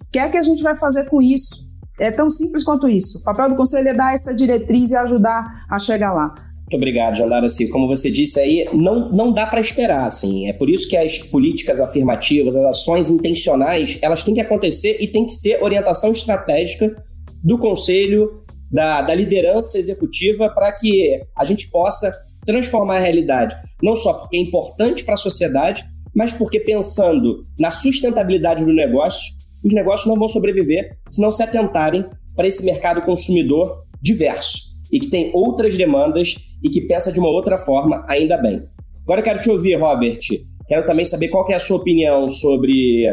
O 0.00 0.10
que 0.10 0.18
é 0.18 0.28
que 0.28 0.38
a 0.38 0.42
gente 0.42 0.62
vai 0.62 0.76
fazer 0.76 1.04
com 1.10 1.20
isso? 1.20 1.66
É 1.98 2.10
tão 2.10 2.30
simples 2.30 2.62
quanto 2.62 2.88
isso. 2.88 3.18
O 3.18 3.22
papel 3.22 3.48
do 3.48 3.56
conselho 3.56 3.88
é 3.88 3.94
dar 3.94 4.14
essa 4.14 4.34
diretriz 4.34 4.90
e 4.90 4.96
ajudar 4.96 5.64
a 5.68 5.78
chegar 5.78 6.12
lá. 6.12 6.34
Muito 6.66 6.78
obrigado, 6.78 7.16
Jandara. 7.16 7.46
Assim, 7.46 7.68
como 7.68 7.86
você 7.86 8.10
disse 8.10 8.40
aí, 8.40 8.68
não, 8.72 9.08
não 9.10 9.32
dá 9.32 9.46
para 9.46 9.60
esperar. 9.60 10.06
Assim. 10.06 10.48
É 10.48 10.52
por 10.52 10.68
isso 10.68 10.88
que 10.88 10.96
as 10.96 11.18
políticas 11.18 11.80
afirmativas, 11.80 12.54
as 12.56 12.64
ações 12.64 13.08
intencionais, 13.08 13.98
elas 14.02 14.24
têm 14.24 14.34
que 14.34 14.40
acontecer 14.40 14.96
e 15.00 15.06
tem 15.06 15.26
que 15.26 15.32
ser 15.32 15.62
orientação 15.62 16.10
estratégica 16.10 16.96
do 17.42 17.56
conselho, 17.56 18.42
da, 18.70 19.00
da 19.00 19.14
liderança 19.14 19.78
executiva, 19.78 20.50
para 20.50 20.72
que 20.72 21.20
a 21.36 21.44
gente 21.44 21.70
possa 21.70 22.12
transformar 22.44 22.96
a 22.96 23.00
realidade. 23.00 23.56
Não 23.80 23.94
só 23.94 24.14
porque 24.14 24.36
é 24.36 24.40
importante 24.40 25.04
para 25.04 25.14
a 25.14 25.18
sociedade, 25.18 25.84
mas 26.12 26.32
porque 26.32 26.58
pensando 26.58 27.44
na 27.60 27.70
sustentabilidade 27.70 28.64
do 28.64 28.72
negócio, 28.72 29.22
os 29.64 29.72
negócios 29.72 30.08
não 30.08 30.18
vão 30.18 30.28
sobreviver 30.28 30.96
se 31.08 31.20
não 31.20 31.30
se 31.30 31.44
atentarem 31.44 32.04
para 32.34 32.48
esse 32.48 32.64
mercado 32.64 33.02
consumidor 33.02 33.84
diverso 34.02 34.75
e 34.92 35.00
que 35.00 35.08
tem 35.08 35.30
outras 35.32 35.76
demandas 35.76 36.34
e 36.62 36.68
que 36.68 36.80
pensa 36.80 37.12
de 37.12 37.18
uma 37.18 37.30
outra 37.30 37.58
forma, 37.58 38.04
ainda 38.08 38.36
bem. 38.36 38.62
Agora 39.02 39.20
eu 39.20 39.24
quero 39.24 39.40
te 39.40 39.50
ouvir, 39.50 39.76
Robert. 39.76 40.20
Quero 40.68 40.86
também 40.86 41.04
saber 41.04 41.28
qual 41.28 41.48
é 41.50 41.54
a 41.54 41.60
sua 41.60 41.76
opinião 41.76 42.28
sobre 42.28 43.06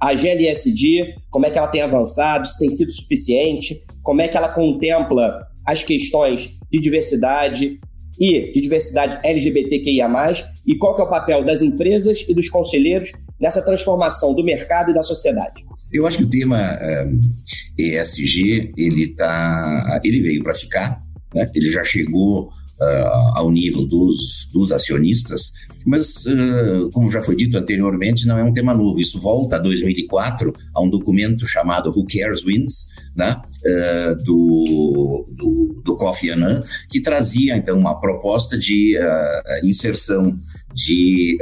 a 0.00 0.14
GLSD, 0.14 1.14
como 1.30 1.46
é 1.46 1.50
que 1.50 1.58
ela 1.58 1.68
tem 1.68 1.80
avançado, 1.80 2.48
se 2.48 2.58
tem 2.58 2.70
sido 2.70 2.92
suficiente, 2.92 3.74
como 4.02 4.20
é 4.20 4.28
que 4.28 4.36
ela 4.36 4.48
contempla 4.48 5.46
as 5.66 5.82
questões 5.82 6.50
de 6.70 6.80
diversidade 6.80 7.78
e 8.18 8.52
de 8.52 8.60
diversidade 8.60 9.18
LGBTQIA+, 9.22 10.08
e 10.66 10.76
qual 10.76 10.94
que 10.94 11.02
é 11.02 11.04
o 11.04 11.08
papel 11.08 11.44
das 11.44 11.62
empresas 11.62 12.24
e 12.28 12.34
dos 12.34 12.48
conselheiros 12.48 13.12
nessa 13.40 13.62
transformação 13.62 14.34
do 14.34 14.42
mercado 14.42 14.90
e 14.90 14.94
da 14.94 15.02
sociedade. 15.02 15.64
Eu 15.92 16.06
acho 16.06 16.18
que 16.18 16.24
o 16.24 16.30
tema 16.30 16.78
um, 16.82 17.20
eh, 17.78 18.02
ESG, 18.02 18.72
ele, 18.76 19.14
tá, 19.14 20.00
ele 20.04 20.20
veio 20.20 20.42
para 20.42 20.52
ficar, 20.52 21.00
né? 21.34 21.50
ele 21.54 21.70
já 21.70 21.84
chegou 21.84 22.50
uh, 22.80 23.38
ao 23.38 23.50
nível 23.50 23.86
dos, 23.86 24.48
dos 24.52 24.72
acionistas, 24.72 25.52
mas, 25.84 26.26
uh, 26.26 26.90
como 26.92 27.10
já 27.10 27.22
foi 27.22 27.34
dito 27.36 27.56
anteriormente, 27.56 28.26
não 28.26 28.38
é 28.38 28.44
um 28.44 28.52
tema 28.52 28.74
novo. 28.74 29.00
Isso 29.00 29.20
volta 29.20 29.56
a 29.56 29.58
2004, 29.58 30.52
a 30.74 30.82
um 30.82 30.90
documento 30.90 31.46
chamado 31.46 31.90
Who 31.90 32.06
Cares 32.06 32.44
Wins, 32.44 32.88
né? 33.16 33.40
Uh, 33.64 34.24
do, 34.24 35.26
do, 35.32 35.82
do, 35.84 35.96
Kofi 35.96 36.30
Annan, 36.30 36.60
que 36.90 37.00
trazia, 37.00 37.56
então, 37.56 37.78
uma 37.78 37.98
proposta 37.98 38.58
de 38.58 38.98
inserção 39.64 40.38
de 40.74 41.38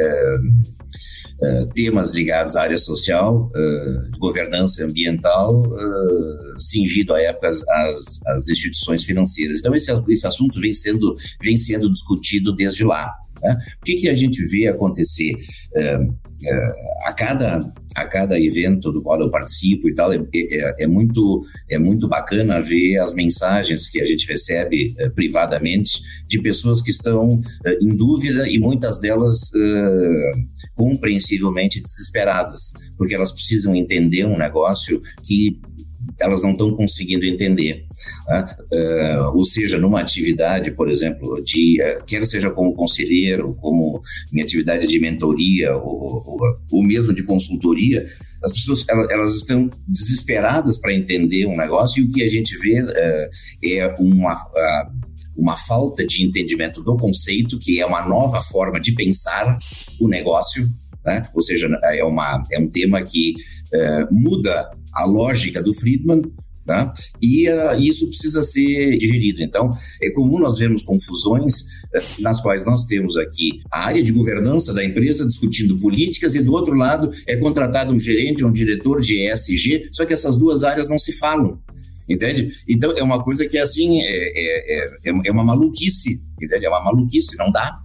Uh, 1.39 1.66
temas 1.74 2.12
ligados 2.12 2.57
à 2.57 2.62
área 2.62 2.78
social, 2.78 3.51
uh, 3.55 4.18
governança 4.18 4.82
ambiental, 4.82 5.55
uh, 5.61 6.59
cingido 6.61 7.12
à 7.12 7.20
época 7.20 7.51
às, 7.51 7.62
às 8.26 8.49
instituições 8.49 9.05
financeiras. 9.05 9.59
Então, 9.59 9.74
esse, 9.74 9.93
esse 10.09 10.26
assunto 10.26 10.59
vem 10.59 10.72
sendo, 10.72 11.14
vem 11.43 11.59
sendo 11.59 11.93
discutido 11.93 12.55
desde 12.55 12.84
lá. 12.84 13.12
Né? 13.43 13.55
O 13.82 13.84
que, 13.84 13.97
que 13.97 14.09
a 14.09 14.14
gente 14.14 14.47
vê 14.47 14.66
acontecer? 14.66 15.34
A, 17.05 17.12
cada, 17.12 17.61
a 17.95 18.07
cada 18.07 18.39
evento 18.39 18.93
do 18.93 19.03
qual 19.03 19.20
eu 19.20 19.30
participo 19.30 19.89
e 19.89 19.95
tal, 19.95 20.12
é, 20.12 20.20
é, 20.34 20.84
é, 20.84 20.87
muito, 20.87 21.45
é 21.68 21.78
muito 21.78 22.09
bacana 22.09 22.61
ver 22.61 22.99
as 22.99 23.14
mensagens 23.14 23.89
que 23.89 24.01
a 24.01 24.05
gente 24.05 24.26
recebe 24.26 24.95
é, 24.99 25.09
privadamente 25.09 26.03
de 26.28 26.41
pessoas 26.41 26.82
que 26.82 26.91
estão 26.91 27.41
é, 27.64 27.78
em 27.80 27.97
dúvida 27.97 28.49
e 28.49 28.59
muitas 28.59 28.99
delas 29.01 29.51
é, 29.55 30.32
compreensivelmente 30.74 31.80
desesperadas, 31.80 32.72
porque 32.97 33.14
elas 33.14 33.32
precisam 33.32 33.74
entender 33.74 34.24
um 34.26 34.37
negócio 34.37 35.03
que 35.24 35.59
elas 36.20 36.42
não 36.42 36.52
estão 36.52 36.74
conseguindo 36.74 37.24
entender. 37.24 37.84
Uh, 38.28 39.36
ou 39.36 39.44
seja, 39.44 39.78
numa 39.78 40.00
atividade, 40.00 40.70
por 40.70 40.88
exemplo, 40.88 41.42
de, 41.44 41.80
uh, 41.82 42.04
quer 42.04 42.26
seja 42.26 42.50
como 42.50 42.74
conselheiro, 42.74 43.54
como 43.60 44.00
em 44.32 44.40
atividade 44.40 44.86
de 44.86 44.98
mentoria, 44.98 45.76
ou, 45.76 46.22
ou, 46.26 46.38
ou 46.72 46.82
mesmo 46.82 47.12
de 47.12 47.22
consultoria, 47.22 48.04
as 48.42 48.52
pessoas 48.52 48.84
elas, 48.88 49.10
elas 49.10 49.34
estão 49.34 49.70
desesperadas 49.86 50.78
para 50.78 50.94
entender 50.94 51.46
um 51.46 51.56
negócio 51.56 52.02
e 52.02 52.06
o 52.06 52.10
que 52.10 52.22
a 52.22 52.28
gente 52.28 52.56
vê 52.58 52.82
uh, 52.82 53.30
é 53.64 53.94
uma 53.98 54.36
uma 55.36 55.54
falta 55.54 56.02
de 56.06 56.24
entendimento 56.24 56.82
do 56.82 56.96
conceito, 56.96 57.58
que 57.58 57.78
é 57.78 57.84
uma 57.84 58.08
nova 58.08 58.40
forma 58.40 58.80
de 58.80 58.92
pensar 58.92 59.58
o 60.00 60.08
negócio, 60.08 60.66
né? 61.04 61.22
ou 61.34 61.42
seja, 61.42 61.68
é, 61.84 62.02
uma, 62.02 62.42
é 62.50 62.58
um 62.58 62.70
tema 62.70 63.02
que 63.02 63.34
muda 64.10 64.70
a 64.97 65.05
lógica 65.05 65.62
do 65.62 65.74
Friedman, 65.74 66.22
Tá? 66.66 66.92
E 67.22 67.49
uh, 67.49 67.78
isso 67.78 68.09
precisa 68.09 68.42
ser 68.42 68.99
digerido. 68.99 69.40
Então, 69.40 69.70
é 70.03 70.11
comum 70.11 70.40
nós 70.40 70.59
vermos 70.59 70.82
confusões 70.82 71.61
uh, 71.61 72.20
nas 72.20 72.40
quais 72.40 72.64
nós 72.64 72.82
temos 72.86 73.16
aqui 73.16 73.62
a 73.70 73.84
área 73.84 74.03
de 74.03 74.11
governança 74.11 74.74
da 74.74 74.84
empresa 74.84 75.24
discutindo 75.24 75.78
políticas 75.78 76.34
e 76.34 76.42
do 76.42 76.53
outro 76.53 76.74
lado 76.74 77.12
é 77.24 77.36
contratado 77.36 77.94
um 77.94 78.01
gerente 78.01 78.42
ou 78.42 78.51
um 78.51 78.53
diretor 78.53 79.01
de 79.01 79.30
ESG, 79.30 79.90
só 79.92 80.05
que 80.05 80.12
essas 80.12 80.36
duas 80.36 80.64
áreas 80.64 80.88
não 80.88 80.99
se 80.99 81.12
falam. 81.12 81.61
Entende? 82.09 82.53
Então, 82.68 82.92
é 82.97 83.03
uma 83.03 83.22
coisa 83.22 83.47
que, 83.47 83.59
assim, 83.59 84.01
é, 84.01 84.05
é, 84.05 84.84
é, 85.05 85.12
é 85.24 85.30
uma 85.30 85.44
maluquice, 85.44 86.20
entende? 86.40 86.66
É 86.66 86.68
uma 86.68 86.82
maluquice, 86.82 87.36
não 87.36 87.53
dá. 87.53 87.76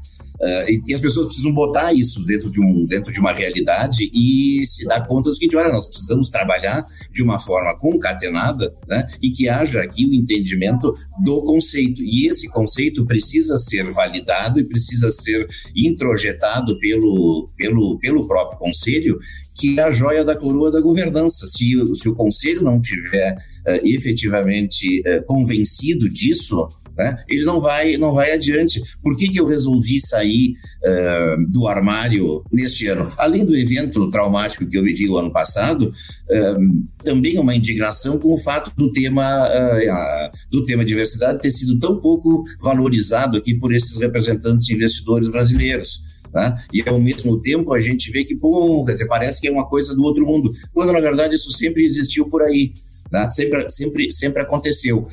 Uh, 0.42 0.72
e, 0.72 0.82
e, 0.88 0.94
as 0.96 1.02
pessoas 1.02 1.28
precisam 1.28 1.54
botar 1.54 1.94
isso 1.94 2.26
dentro 2.26 2.50
de, 2.50 2.60
um, 2.60 2.84
dentro 2.88 3.14
de 3.14 3.20
uma 3.20 3.32
realidade 3.32 4.10
e 4.12 4.66
se 4.66 4.88
dar 4.88 5.06
conta 5.06 5.30
do 5.30 5.36
seguinte: 5.36 5.56
olha, 5.56 5.72
nós 5.72 5.86
precisamos 5.86 6.30
trabalhar 6.30 6.84
de 7.14 7.22
uma 7.22 7.40
forma 7.40 7.78
concatenada 7.78 8.76
né, 8.88 9.06
e 9.22 9.30
que 9.30 9.48
haja 9.48 9.84
aqui 9.84 10.04
o 10.04 10.14
entendimento 10.16 10.92
do 11.24 11.44
conceito. 11.44 12.02
E 12.02 12.28
esse 12.28 12.50
conceito 12.50 13.06
precisa 13.06 13.56
ser 13.58 13.92
validado 13.92 14.60
e 14.60 14.64
precisa 14.64 15.12
ser 15.12 15.48
introjetado 15.76 16.80
pelo, 16.80 17.48
pelo, 17.56 18.00
pelo 18.00 18.28
próprio 18.28 18.58
conselho, 18.58 19.20
que 19.54 19.80
é 19.80 19.84
a 19.84 19.92
joia 19.92 20.26
da 20.26 20.36
coroa 20.36 20.72
da 20.72 20.82
governança. 20.82 21.46
Se, 21.46 21.72
se 21.96 22.10
o 22.10 22.16
conselho 22.16 22.64
não 22.64 22.82
tiver 22.82 23.38
uh, 23.68 23.88
efetivamente 23.88 25.02
uh, 25.02 25.24
convencido 25.26 26.10
disso, 26.10 26.68
né? 27.02 27.18
Ele 27.28 27.44
não 27.44 27.60
vai, 27.60 27.98
não 27.98 28.14
vai 28.14 28.32
adiante. 28.32 28.80
Por 29.02 29.18
que, 29.18 29.28
que 29.28 29.40
eu 29.40 29.48
resolvi 29.48 30.00
sair 30.00 30.54
uh, 30.84 31.52
do 31.52 31.68
armário 31.68 32.44
neste 32.52 32.86
ano? 32.88 33.12
Além 33.18 33.44
do 33.44 33.58
evento 33.58 34.08
traumático 34.12 34.68
que 34.70 34.78
eu 34.78 34.84
vivi 34.84 35.10
o 35.10 35.18
ano 35.18 35.32
passado, 35.32 35.88
uh, 35.90 36.86
também 37.04 37.40
uma 37.40 37.56
indignação 37.56 38.20
com 38.20 38.32
o 38.32 38.38
fato 38.38 38.72
do 38.78 38.92
tema, 38.92 39.48
uh, 39.48 40.38
do 40.52 40.64
tema 40.64 40.86
diversidade 40.86 41.42
ter 41.42 41.52
sido 41.52 41.80
tão 41.80 42.00
pouco 42.00 42.44
valorizado 42.62 43.36
aqui 43.36 43.56
por 43.56 43.74
esses 43.74 43.98
representantes 43.98 44.70
investidores 44.70 45.28
brasileiros. 45.28 46.02
Né? 46.32 46.56
E 46.72 46.88
ao 46.88 47.00
mesmo 47.00 47.42
tempo 47.42 47.74
a 47.74 47.80
gente 47.80 48.12
vê 48.12 48.24
que, 48.24 48.36
pô, 48.36 48.86
quer 48.86 48.94
dizer, 48.94 49.08
parece 49.08 49.42
que 49.42 49.48
é 49.48 49.52
uma 49.52 49.68
coisa 49.68 49.96
do 49.96 50.04
outro 50.04 50.24
mundo, 50.24 50.52
quando 50.72 50.94
na 50.94 51.02
verdade 51.02 51.36
isso 51.36 51.52
sempre 51.52 51.84
existiu 51.84 52.30
por 52.30 52.44
aí. 52.44 52.74
Né? 53.12 53.28
Sempre, 53.32 53.70
sempre, 53.70 54.12
sempre 54.12 54.42
aconteceu. 54.44 55.08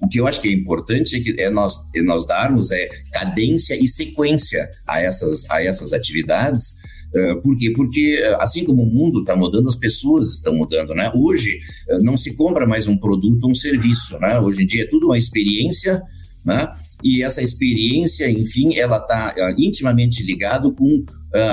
O 0.00 0.08
que 0.08 0.18
eu 0.18 0.26
acho 0.26 0.40
que 0.40 0.48
é 0.48 0.52
importante 0.52 1.16
é, 1.16 1.20
que 1.20 1.40
é 1.40 1.48
nós, 1.48 1.84
é 1.94 2.02
nós 2.02 2.26
darmos 2.26 2.70
é, 2.72 2.88
cadência 3.12 3.74
e 3.80 3.86
sequência 3.86 4.68
a 4.86 5.00
essas, 5.00 5.48
a 5.48 5.62
essas 5.62 5.92
atividades. 5.92 6.74
Uh, 7.14 7.40
por 7.42 7.56
quê? 7.56 7.70
Porque 7.74 8.20
assim 8.38 8.64
como 8.64 8.82
o 8.82 8.86
mundo 8.86 9.20
está 9.20 9.34
mudando, 9.34 9.68
as 9.68 9.76
pessoas 9.76 10.30
estão 10.30 10.54
mudando, 10.54 10.94
né? 10.94 11.10
Hoje 11.14 11.58
uh, 11.88 12.02
não 12.02 12.16
se 12.16 12.34
compra 12.34 12.66
mais 12.66 12.86
um 12.86 12.96
produto 12.96 13.48
um 13.48 13.54
serviço, 13.54 14.18
né? 14.18 14.38
Hoje 14.38 14.62
em 14.62 14.66
dia 14.66 14.84
é 14.84 14.86
tudo 14.86 15.06
uma 15.06 15.18
experiência, 15.18 16.00
né? 16.44 16.70
E 17.02 17.22
essa 17.22 17.42
experiência, 17.42 18.30
enfim, 18.30 18.76
ela 18.76 18.98
está 18.98 19.34
intimamente 19.58 20.22
ligado 20.22 20.72
com 20.72 21.04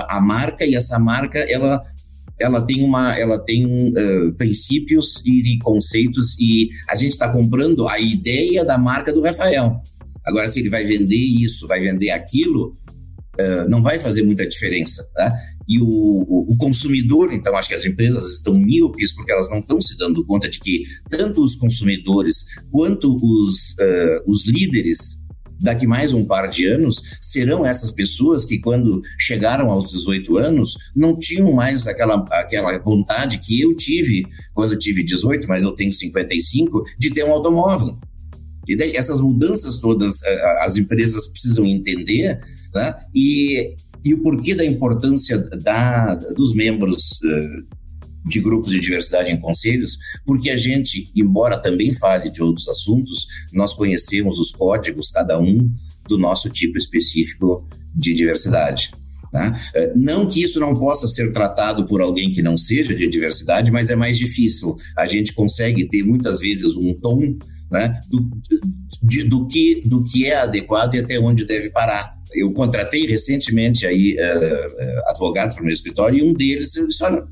a 0.08 0.20
marca 0.20 0.66
e 0.66 0.76
essa 0.76 0.98
marca 0.98 1.38
ela 1.40 1.84
ela 2.40 2.62
tem 2.62 2.84
uma, 2.84 3.18
ela 3.18 3.40
tem 3.40 3.66
uh, 3.66 4.34
princípios 4.38 5.22
e 5.26 5.58
conceitos 5.60 6.38
e 6.40 6.70
a 6.88 6.96
gente 6.96 7.12
está 7.12 7.32
comprando 7.32 7.88
a 7.88 8.00
ideia 8.00 8.64
da 8.64 8.78
marca 8.78 9.12
do 9.12 9.22
Rafael. 9.22 9.82
Agora, 10.26 10.48
se 10.48 10.60
ele 10.60 10.70
vai 10.70 10.86
vender 10.86 11.16
isso, 11.16 11.68
vai 11.68 11.80
vender 11.80 12.12
aquilo, 12.12 12.74
uh, 13.40 13.70
não 13.70 13.82
vai 13.82 13.98
fazer 13.98 14.24
muita 14.24 14.46
diferença, 14.46 15.10
tá? 15.16 15.32
E 15.68 15.80
o, 15.82 15.86
o, 15.86 16.54
o, 16.54 16.58
consumidor, 16.58 17.34
então, 17.34 17.56
acho 17.58 17.68
que 17.68 17.76
as 17.76 17.86
empresas 17.86 18.32
estão 18.32 18.54
míopes 18.54 19.14
porque 19.14 19.32
elas 19.32 19.50
não 19.50 19.60
estão 19.60 19.82
se 19.82 19.98
dando 19.98 20.26
conta 20.26 20.48
de 20.48 20.60
que 20.60 20.86
tanto 21.10 21.44
os 21.44 21.58
consumidores 21.58 22.46
quanto 22.72 23.14
os, 23.16 23.72
uh, 23.72 24.24
os 24.32 24.48
líderes 24.48 25.27
daqui 25.60 25.88
mais 25.88 26.14
um 26.14 26.26
par 26.26 26.48
de 26.50 26.66
anos, 26.66 27.02
serão 27.22 27.66
essas 27.66 27.92
pessoas 27.92 28.46
que, 28.46 28.60
quando 28.60 29.02
chegaram 29.18 29.72
aos 29.72 29.92
18 29.92 30.38
anos, 30.38 30.78
não 30.96 31.18
tinham 31.18 31.52
mais 31.54 31.88
aquela, 31.88 32.26
aquela 32.32 32.78
vontade 32.80 33.40
que 33.40 33.62
eu 33.62 33.76
tive 33.76 34.26
quando 34.54 34.74
eu 34.74 34.78
tive 34.78 35.04
18, 35.04 35.48
mas 35.48 35.64
eu 35.64 35.72
tenho 35.72 35.94
55, 35.94 36.84
de 36.98 37.12
ter 37.12 37.24
um 37.24 37.32
automóvel. 37.32 37.98
E 38.68 38.76
daí, 38.76 38.96
essas 38.96 39.22
mudanças 39.22 39.78
todas 39.78 40.22
eh, 40.24 40.58
as 40.62 40.76
empresas 40.76 41.28
precisam 41.28 41.66
entender, 41.66 42.40
tá? 42.74 43.00
e, 43.16 43.76
e 44.04 44.14
o 44.14 44.22
porquê 44.22 44.54
da 44.54 44.66
importância 44.66 45.38
da, 45.38 46.16
dos 46.16 46.54
membros 46.54 47.20
uh, 47.24 47.78
de 48.28 48.40
grupos 48.40 48.72
de 48.72 48.80
diversidade 48.80 49.32
em 49.32 49.40
conselhos, 49.40 49.98
porque 50.26 50.50
a 50.50 50.58
gente, 50.58 51.12
embora 51.16 51.62
também 51.62 51.94
fale 51.94 52.30
de 52.30 52.42
outros 52.42 52.68
assuntos, 52.68 53.28
nós 53.54 53.74
conhecemos 53.74 54.40
os 54.40 54.52
códigos, 54.52 55.10
cada 55.12 55.40
um, 55.40 55.70
do 56.08 56.18
nosso 56.18 56.50
tipo 56.50 56.78
específico 56.78 57.68
de 57.94 58.14
diversidade. 58.14 58.92
Tá? 59.32 59.60
Eh, 59.76 59.94
não 59.96 60.26
que 60.26 60.42
isso 60.42 60.60
não 60.60 60.74
possa 60.74 61.08
ser 61.08 61.34
tratado 61.34 61.86
por 61.86 62.02
alguém 62.02 62.32
que 62.32 62.42
não 62.42 62.58
seja 62.58 62.96
de 62.96 63.08
diversidade, 63.08 63.72
mas 63.72 63.90
é 63.90 63.96
mais 63.96 64.18
difícil. 64.18 64.76
A 64.96 65.06
gente 65.06 65.34
consegue 65.34 65.86
ter 65.86 66.04
muitas 66.04 66.40
vezes 66.40 66.76
um 66.76 66.94
tom 66.94 67.38
né, 67.70 68.00
do, 68.10 68.30
de, 69.04 69.24
do, 69.24 69.48
que, 69.48 69.82
do 69.86 70.04
que 70.06 70.26
é 70.26 70.38
adequado 70.38 70.96
e 70.96 71.00
até 71.00 71.20
onde 71.20 71.46
deve 71.46 71.70
parar. 71.72 72.14
Eu 72.34 72.52
contratei 72.54 73.06
recentemente 73.06 73.86
aí 73.86 74.16
uh, 74.16 75.10
advogados 75.10 75.56
para 75.56 75.62
o 75.62 75.66
meu 75.66 75.74
escritório 75.74 76.20
e 76.20 76.30
um 76.30 76.34
deles 76.34 76.76
eu 76.76 76.88
disse, 76.88 77.04
olha, 77.04 77.24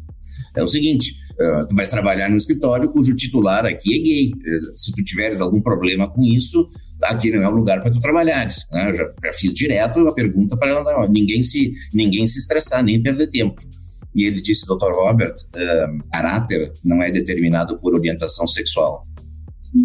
é 0.55 0.63
o 0.63 0.67
seguinte, 0.67 1.15
uh, 1.33 1.67
tu 1.67 1.75
vai 1.75 1.87
trabalhar 1.87 2.29
no 2.29 2.37
escritório 2.37 2.89
cujo 2.89 3.15
titular 3.15 3.65
aqui 3.65 3.95
é 3.95 3.99
gay. 3.99 4.31
Se 4.73 4.91
tu 4.91 5.03
tiveres 5.03 5.41
algum 5.41 5.61
problema 5.61 6.07
com 6.07 6.23
isso, 6.23 6.69
aqui 7.03 7.31
não 7.31 7.43
é 7.43 7.47
o 7.47 7.55
lugar 7.55 7.81
para 7.81 7.91
tu 7.91 7.99
trabalhares. 7.99 8.65
Né? 8.71 8.91
Eu 8.91 8.95
já, 8.95 9.13
já, 9.23 9.33
fiz 9.33 9.53
direto 9.53 10.07
a 10.07 10.13
pergunta 10.13 10.57
para 10.57 10.69
ela, 10.71 11.07
ninguém 11.07 11.43
se, 11.43 11.73
ninguém 11.93 12.25
se 12.27 12.39
estressar, 12.39 12.83
nem 12.83 13.01
perder 13.01 13.29
tempo. 13.29 13.61
E 14.13 14.23
ele 14.23 14.41
disse, 14.41 14.65
Dr. 14.65 14.93
Robert, 14.93 15.35
uh, 15.55 16.09
caráter 16.11 16.71
não 16.83 17.03
é 17.03 17.11
determinado 17.11 17.77
por 17.79 17.93
orientação 17.93 18.47
sexual 18.47 19.03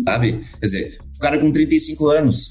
sabe? 0.07 0.41
Quer 0.61 0.67
dizer, 0.67 0.99
o 1.17 1.19
cara 1.19 1.39
com 1.39 1.51
35 1.51 2.09
anos, 2.09 2.49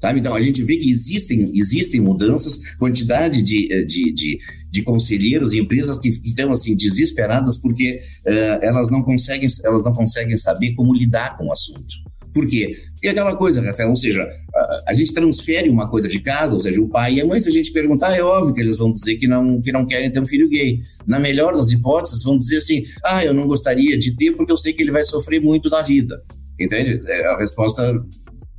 sabe? 0.00 0.20
Então 0.20 0.34
a 0.34 0.40
gente 0.40 0.62
vê 0.62 0.76
que 0.76 0.90
existem, 0.90 1.50
existem 1.54 2.00
mudanças, 2.00 2.58
quantidade 2.78 3.42
de, 3.42 3.72
eh, 3.72 3.84
de, 3.84 4.12
de, 4.12 4.38
de 4.70 4.82
conselheiros 4.82 5.52
e 5.52 5.58
empresas 5.58 5.98
que 5.98 6.08
estão 6.08 6.52
assim 6.52 6.74
desesperadas 6.76 7.56
porque 7.58 7.98
uh, 8.26 8.62
elas 8.62 8.90
não 8.90 9.02
conseguem 9.02 9.48
elas 9.64 9.84
não 9.84 9.92
conseguem 9.92 10.36
saber 10.36 10.74
como 10.74 10.94
lidar 10.94 11.36
com 11.36 11.46
o 11.46 11.52
assunto. 11.52 12.08
Por 12.32 12.46
quê? 12.46 12.76
Porque 12.92 13.08
aquela 13.08 13.34
coisa, 13.34 13.60
Rafael, 13.60 13.90
ou 13.90 13.96
seja, 13.96 14.22
a, 14.54 14.82
a, 14.88 14.94
gente 14.94 15.12
transfere 15.14 15.68
uma 15.68 15.88
coisa 15.88 16.08
de 16.08 16.20
casa, 16.20 16.54
ou 16.54 16.60
seja, 16.60 16.80
o 16.80 16.88
pai 16.88 17.14
e 17.14 17.20
a 17.20 17.26
mãe, 17.26 17.40
se 17.40 17.48
a 17.48 17.52
gente 17.52 17.72
perguntar, 17.72 18.14
é 18.14 18.22
óbvio 18.22 18.54
que 18.54 18.60
eles 18.60 18.76
vão 18.76 18.92
dizer 18.92 19.16
que 19.16 19.26
não, 19.26 19.60
que 19.60 19.72
não 19.72 19.86
querem 19.86 20.10
ter 20.10 20.20
um 20.20 20.26
filho 20.26 20.48
gay. 20.48 20.80
Na 21.06 21.18
melhor 21.18 21.56
das 21.56 21.70
hipóteses, 21.70 22.22
vão 22.22 22.36
dizer 22.36 22.58
assim, 22.58 22.84
ah, 23.04 23.24
eu 23.24 23.32
não 23.32 23.46
gostaria 23.46 23.98
de 23.98 24.14
ter 24.14 24.32
porque 24.32 24.52
eu 24.52 24.56
sei 24.56 24.72
que 24.72 24.82
ele 24.82 24.92
vai 24.92 25.02
sofrer 25.02 25.40
muito 25.40 25.68
na 25.68 25.82
vida. 25.82 26.22
Entende? 26.60 27.00
É 27.06 27.26
a 27.26 27.38
resposta 27.38 27.94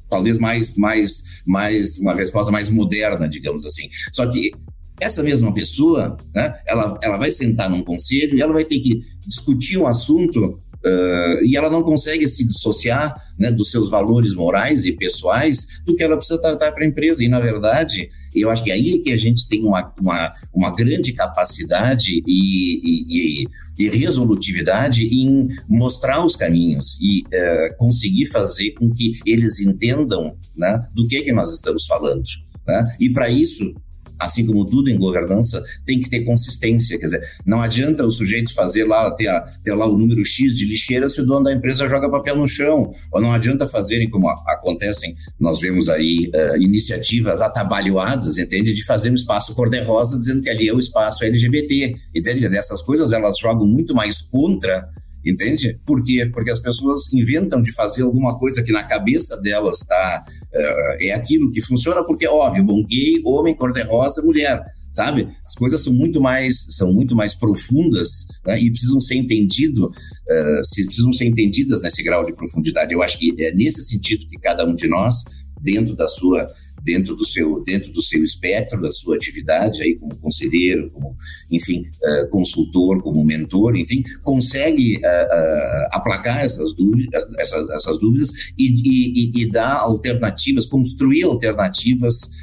talvez 0.10 0.38
mais, 0.38 0.76
mais, 0.76 1.24
mais 1.46 1.98
uma 2.00 2.14
resposta 2.14 2.52
mais 2.52 2.70
moderna, 2.70 3.28
digamos 3.28 3.66
assim. 3.66 3.90
Só 4.12 4.28
que 4.28 4.52
essa 5.00 5.24
mesma 5.24 5.54
pessoa, 5.54 6.18
né, 6.34 6.60
ela, 6.68 7.00
ela 7.02 7.18
vai 7.18 7.32
sentar 7.32 7.70
num 7.70 7.84
conselho 7.84 8.38
e 8.38 8.42
ela 8.42 8.54
vai 8.54 8.66
ter 8.66 8.80
que 8.80 9.02
discutir 9.26 9.78
um 9.78 9.88
assunto 9.88 10.60
Uh, 10.86 11.44
e 11.44 11.58
ela 11.58 11.70
não 11.70 11.84
consegue 11.84 12.26
se 12.26 12.46
dissociar 12.46 13.22
né, 13.38 13.52
dos 13.52 13.70
seus 13.70 13.90
valores 13.90 14.34
morais 14.34 14.86
e 14.86 14.94
pessoais 14.94 15.82
do 15.86 15.94
que 15.94 16.02
ela 16.02 16.16
precisa 16.16 16.40
tratar 16.40 16.72
para 16.72 16.86
a 16.86 16.88
empresa. 16.88 17.24
E, 17.24 17.28
na 17.28 17.40
verdade, 17.40 18.10
eu 18.34 18.50
acho 18.50 18.64
que 18.64 18.72
aí 18.72 18.96
é 18.96 18.98
que 19.00 19.12
a 19.12 19.18
gente 19.18 19.48
tem 19.48 19.64
uma, 19.64 19.94
uma, 20.00 20.34
uma 20.54 20.74
grande 20.74 21.12
capacidade 21.12 22.24
e, 22.26 23.44
e, 23.44 23.48
e 23.78 23.90
resolutividade 23.90 25.06
em 25.06 25.50
mostrar 25.68 26.24
os 26.24 26.36
caminhos 26.36 26.98
e 27.02 27.24
uh, 27.24 27.78
conseguir 27.78 28.28
fazer 28.28 28.72
com 28.72 28.90
que 28.90 29.14
eles 29.26 29.60
entendam 29.60 30.38
né, 30.56 30.88
do 30.96 31.08
que, 31.08 31.22
que 31.22 31.34
nós 31.34 31.52
estamos 31.52 31.86
falando. 31.86 32.24
Né? 32.66 32.96
E, 33.02 33.10
para 33.10 33.30
isso, 33.30 33.74
assim 34.20 34.46
como 34.46 34.66
tudo 34.66 34.90
em 34.90 34.98
governança, 34.98 35.64
tem 35.86 36.00
que 36.00 36.10
ter 36.10 36.22
consistência. 36.22 37.00
Quer 37.00 37.06
dizer, 37.06 37.30
não 37.46 37.62
adianta 37.62 38.06
o 38.06 38.12
sujeito 38.12 38.54
fazer 38.54 38.86
lá, 38.86 39.10
ter, 39.16 39.28
a, 39.28 39.42
ter 39.64 39.74
lá 39.74 39.88
o 39.88 39.98
número 39.98 40.24
X 40.26 40.56
de 40.56 40.66
lixeira 40.66 41.08
se 41.08 41.22
o 41.22 41.26
dono 41.26 41.46
da 41.46 41.54
empresa 41.54 41.88
joga 41.88 42.10
papel 42.10 42.36
no 42.36 42.48
chão. 42.48 42.94
Ou 43.12 43.22
não 43.22 43.32
adianta 43.32 43.68
fazerem, 43.68 44.10
como 44.10 44.30
acontecem, 44.30 45.16
nós 45.40 45.60
vemos 45.60 45.90
aí 45.90 46.30
uh, 46.34 46.62
iniciativas 46.62 47.42
atabalhoadas, 47.42 48.38
entende? 48.38 48.74
De 48.74 48.86
fazer 48.86 49.12
um 49.12 49.16
espaço 49.16 49.54
cor-de-rosa 49.56 50.20
dizendo 50.20 50.42
que 50.42 50.50
ali 50.50 50.68
é 50.68 50.74
o 50.74 50.80
espaço 50.80 51.24
LGBT. 51.24 51.96
Entende? 52.14 52.46
Essas 52.58 52.82
coisas 52.82 53.12
elas 53.14 53.38
jogam 53.40 53.66
muito 53.66 53.96
mais 53.96 54.22
contra 54.22 54.90
Entende? 55.26 55.78
Por 55.86 56.04
quê? 56.04 56.30
Porque 56.32 56.50
as 56.50 56.62
pessoas 56.62 57.12
inventam 57.12 57.62
de 57.62 57.74
fazer 57.74 58.04
alguma 58.04 58.38
coisa 58.38 58.64
que 58.64 58.72
na 58.72 58.84
cabeça 58.84 59.36
delas 59.38 59.82
está 59.82 60.26
é 60.54 61.14
aquilo 61.14 61.52
que 61.52 61.62
funciona, 61.62 62.04
porque, 62.04 62.28
óbvio, 62.28 62.64
bom, 62.64 62.84
gay, 62.86 63.22
homem, 63.24 63.56
cor-de-rosa, 63.56 64.22
mulher 64.24 64.62
sabe? 64.92 65.30
As 65.46 65.54
coisas 65.54 65.84
são 65.84 65.94
muito 65.94 66.20
mais 66.20 66.66
são 66.72 66.92
muito 66.92 67.16
mais 67.16 67.36
profundas 67.36 68.26
né? 68.46 68.60
e 68.60 68.72
precisam 68.72 69.00
ser 69.00 69.16
entendido 69.16 69.86
uh, 69.86 70.86
precisam 70.86 71.14
ser 71.14 71.26
entendidas 71.26 71.82
nesse 71.82 72.04
grau 72.04 72.26
de 72.26 72.34
profundidade. 72.34 72.94
Eu 72.94 73.02
acho 73.02 73.18
que 73.20 73.36
é 73.40 73.54
nesse 73.54 73.84
sentido 73.84 74.28
que 74.28 74.38
cada 74.38 74.66
um 74.66 74.74
de 74.74 74.88
nós 74.88 75.16
dentro 75.62 75.96
da 75.96 76.08
sua 76.08 76.48
dentro 76.84 77.16
do 77.16 77.26
seu 77.26 77.64
dentro 77.64 77.92
do 77.92 78.02
seu 78.02 78.24
espectro 78.24 78.82
da 78.82 78.92
sua 78.92 79.16
atividade 79.16 79.82
aí 79.82 79.96
como 79.98 80.18
conselheiro 80.18 80.90
como 80.92 81.16
enfim 81.52 81.86
uh, 82.04 82.30
consultor 82.30 83.02
como 83.02 83.24
mentor 83.24 83.76
enfim 83.76 84.04
consegue 84.24 84.98
uh, 84.98 85.00
uh, 85.00 85.88
aplacar 85.92 86.44
essas 86.44 86.74
dúvidas 86.74 87.24
essas, 87.38 87.70
essas 87.72 87.98
dúvidas 88.00 88.30
e, 88.58 88.68
e, 88.68 89.42
e, 89.42 89.52
dar 89.52 89.80
alternativas 89.80 90.66
construir 90.66 91.24
alternativas 91.24 92.39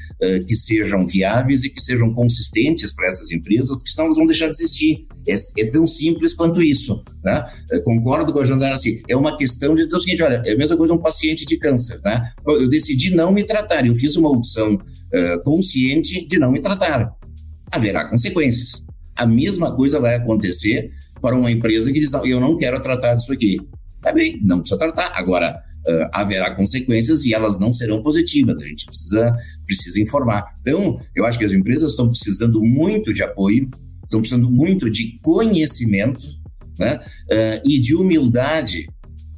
que 0.47 0.57
sejam 0.57 1.07
viáveis 1.07 1.65
e 1.65 1.71
que 1.71 1.81
sejam 1.81 2.13
consistentes 2.15 2.93
para 2.95 3.09
essas 3.09 3.31
empresas 3.31 3.69
porque 3.77 3.91
senão 3.91 4.07
elas 4.07 4.17
vão 4.17 4.27
deixar 4.27 4.49
de 4.49 4.55
existir 4.55 5.07
é, 5.29 5.35
é 5.61 5.71
tão 5.71 5.87
simples 5.87 6.33
quanto 6.33 6.63
isso. 6.63 7.03
Né? 7.23 7.45
Concordo 7.85 8.33
com 8.33 8.41
a 8.41 8.45
Jandara 8.45 8.75
assim. 8.75 9.03
É 9.09 9.17
uma 9.17 9.37
questão 9.37 9.75
de 9.75 9.85
dizer 9.85 9.97
o 9.97 10.01
seguinte: 10.01 10.23
olha, 10.23 10.43
é 10.45 10.53
a 10.53 10.57
mesma 10.57 10.77
coisa 10.77 10.95
um 10.95 11.03
paciente 11.03 11.45
de 11.45 11.59
câncer. 11.59 12.01
Né? 12.05 12.33
Eu 12.47 12.69
decidi 12.69 13.15
não 13.15 13.33
me 13.33 13.45
tratar, 13.45 13.85
eu 13.87 13.95
fiz 13.95 14.17
uma 14.17 14.31
opção 14.31 14.75
uh, 14.75 15.43
consciente 15.43 16.27
de 16.27 16.39
não 16.39 16.53
me 16.53 16.61
tratar. 16.61 17.13
Haverá 17.71 18.09
consequências. 18.09 18.83
A 19.15 19.27
mesma 19.27 19.75
coisa 19.75 19.99
vai 19.99 20.15
acontecer 20.15 20.91
para 21.21 21.37
uma 21.37 21.51
empresa 21.51 21.93
que 21.93 22.01
diz: 22.01 22.13
eu 22.25 22.41
não 22.41 22.57
quero 22.57 22.81
tratar 22.81 23.15
disso 23.15 23.33
aqui. 23.33 23.59
Tá 24.01 24.13
bem, 24.13 24.41
não 24.43 24.61
precisa 24.61 24.79
tratar. 24.79 25.13
Agora, 25.15 25.61
uh, 25.89 26.09
haverá 26.13 26.55
consequências 26.55 27.25
e 27.25 27.33
elas 27.33 27.59
não 27.59 27.73
serão 27.73 28.03
positivas. 28.03 28.59
A 28.59 28.65
gente 28.65 28.87
precisa, 28.87 29.35
precisa 29.65 30.01
informar. 30.01 30.45
Então, 30.61 31.01
eu 31.15 31.25
acho 31.25 31.39
que 31.39 31.45
as 31.45 31.53
empresas 31.53 31.93
estão 31.93 32.09
precisando 32.09 32.61
muito 32.63 33.13
de 33.13 33.23
apoio, 33.23 33.69
estão 34.05 34.21
precisando 34.21 34.51
muito 34.51 34.91
de 34.91 35.19
conhecimento 35.23 36.27
né, 36.79 36.97
uh, 36.97 37.69
e 37.69 37.79
de 37.79 37.95
humildade 37.95 38.87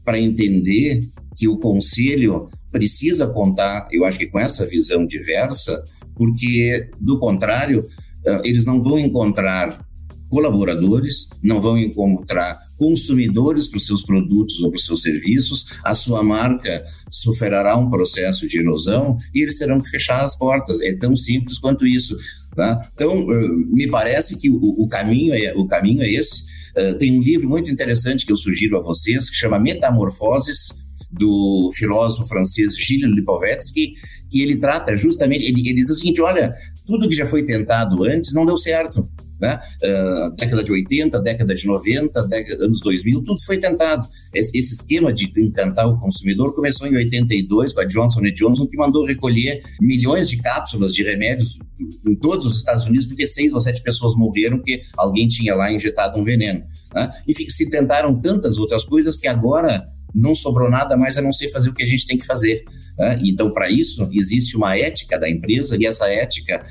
para 0.05 0.19
entender 0.19 1.01
que 1.37 1.47
o 1.47 1.59
conselho 1.59 2.49
precisa 2.71 3.27
contar, 3.27 3.89
eu 3.91 4.05
acho 4.05 4.19
que 4.19 4.27
com 4.27 4.39
essa 4.39 4.67
visão 4.67 5.07
diversa, 5.07 5.83
porque, 6.15 6.91
do 7.01 7.19
contrário, 7.19 7.81
uh, 7.81 8.41
eles 8.45 8.65
não 8.65 8.83
vão 8.83 8.99
encontrar 8.99 9.87
colaboradores, 10.29 11.29
não 11.43 11.61
vão 11.61 11.79
encontrar 11.79 12.59
consumidores 12.79 13.69
para 13.69 13.77
os 13.77 13.87
seus 13.87 14.03
produtos 14.03 14.63
ou 14.63 14.71
para 14.71 14.79
os 14.79 14.85
seus 14.85 15.03
serviços, 15.03 15.67
a 15.85 15.95
sua 15.95 16.23
marca 16.23 16.85
sofrerá 17.11 17.77
um 17.77 17.91
processo 17.91 18.47
de 18.47 18.61
erosão 18.61 19.19
e 19.35 19.43
eles 19.43 19.59
terão 19.59 19.81
que 19.81 19.91
fechar 19.91 20.25
as 20.25 20.37
portas. 20.37 20.81
É 20.81 20.95
tão 20.95 21.17
simples 21.17 21.59
quanto 21.59 21.87
isso. 21.87 22.17
Tá? 22.55 22.81
Então, 22.95 23.21
uh, 23.21 23.57
me 23.73 23.89
parece 23.89 24.37
que 24.39 24.49
o, 24.51 24.87
caminho 24.89 25.35
é, 25.35 25.53
o 25.55 25.67
caminho 25.67 26.03
é 26.03 26.11
esse. 26.11 26.43
Uh, 26.77 26.97
tem 26.97 27.13
um 27.13 27.23
livro 27.23 27.49
muito 27.49 27.71
interessante 27.71 28.25
que 28.25 28.33
eu 28.33 28.37
sugiro 28.37 28.79
a 28.79 28.81
vocês, 28.81 29.29
que 29.29 29.37
chama 29.37 29.59
Metamorfoses, 29.59 30.69
do 31.11 31.71
filósofo 31.75 32.29
francês 32.29 32.77
Gilles 32.77 33.15
Lipovetsky, 33.15 33.95
que 34.31 34.43
ele 34.43 34.57
trata 34.57 34.95
justamente, 34.95 35.45
ele, 35.45 35.61
ele 35.61 35.75
diz 35.77 35.89
o 35.89 35.97
seguinte, 35.97 36.21
olha, 36.21 36.55
tudo 36.85 37.09
que 37.09 37.15
já 37.15 37.25
foi 37.25 37.45
tentado 37.45 38.05
antes 38.05 38.35
não 38.35 38.45
deu 38.45 38.59
certo. 38.59 39.09
Né? 39.41 39.61
Uh, 39.83 40.35
década 40.35 40.65
de 40.65 40.73
80, 40.73 41.21
década 41.21 41.55
de 41.55 41.67
90, 41.67 42.27
década, 42.27 42.65
anos 42.65 42.81
2000, 42.81 43.23
tudo 43.23 43.41
foi 43.45 43.59
tentado. 43.59 44.09
Esse, 44.35 44.59
esse, 44.59 44.75
esquema 44.75 45.13
de 45.13 45.31
encantar 45.41 45.89
o 45.89 45.99
consumidor 45.99 46.55
começou 46.55 46.87
em 46.87 46.97
82 46.97 47.73
com 47.73 47.81
a 47.81 47.85
Johnson 47.85 48.21
Johnson, 48.35 48.67
que 48.67 48.77
mandou 48.77 49.05
recolher 49.05 49.63
milhões 49.81 50.29
de 50.29 50.39
cápsulas 50.39 50.93
de 50.93 51.03
remédios 51.03 51.59
em 52.07 52.17
todos 52.17 52.47
os 52.47 52.57
Estados 52.57 52.87
Unidos, 52.87 53.07
porque 53.07 53.27
seis 53.27 53.53
ou 53.53 53.61
sete 53.61 53.83
pessoas 53.83 54.15
morreram 54.17 54.59
porque 54.59 54.83
alguém 54.97 55.29
tinha 55.29 55.55
lá 55.55 55.73
injetado 55.73 56.19
um 56.19 56.25
veneno. 56.25 56.63
Né? 56.95 57.11
Enfim, 57.27 57.49
se 57.49 57.71
tentaram 57.71 58.21
tantas 58.21 58.59
outras 58.59 58.85
coisas 58.85 59.17
que 59.17 59.29
agora 59.29 59.89
não 60.15 60.35
sobrou 60.35 60.71
nada 60.71 60.97
mais 60.97 61.17
a 61.17 61.23
não 61.23 61.33
ser 61.33 61.51
fazer 61.51 61.71
o 61.71 61.75
que 61.75 61.83
a 61.83 61.87
gente 61.87 62.07
tem 62.07 62.19
que 62.19 62.27
fazer. 62.27 62.65
Né? 62.99 63.21
Então, 63.25 63.53
para 63.53 63.71
isso, 63.71 64.09
existe 64.13 64.57
uma 64.57 64.77
ética 64.77 65.19
da 65.19 65.29
empresa 65.29 65.77
e 65.79 65.87
essa 65.87 66.09
ética 66.09 66.65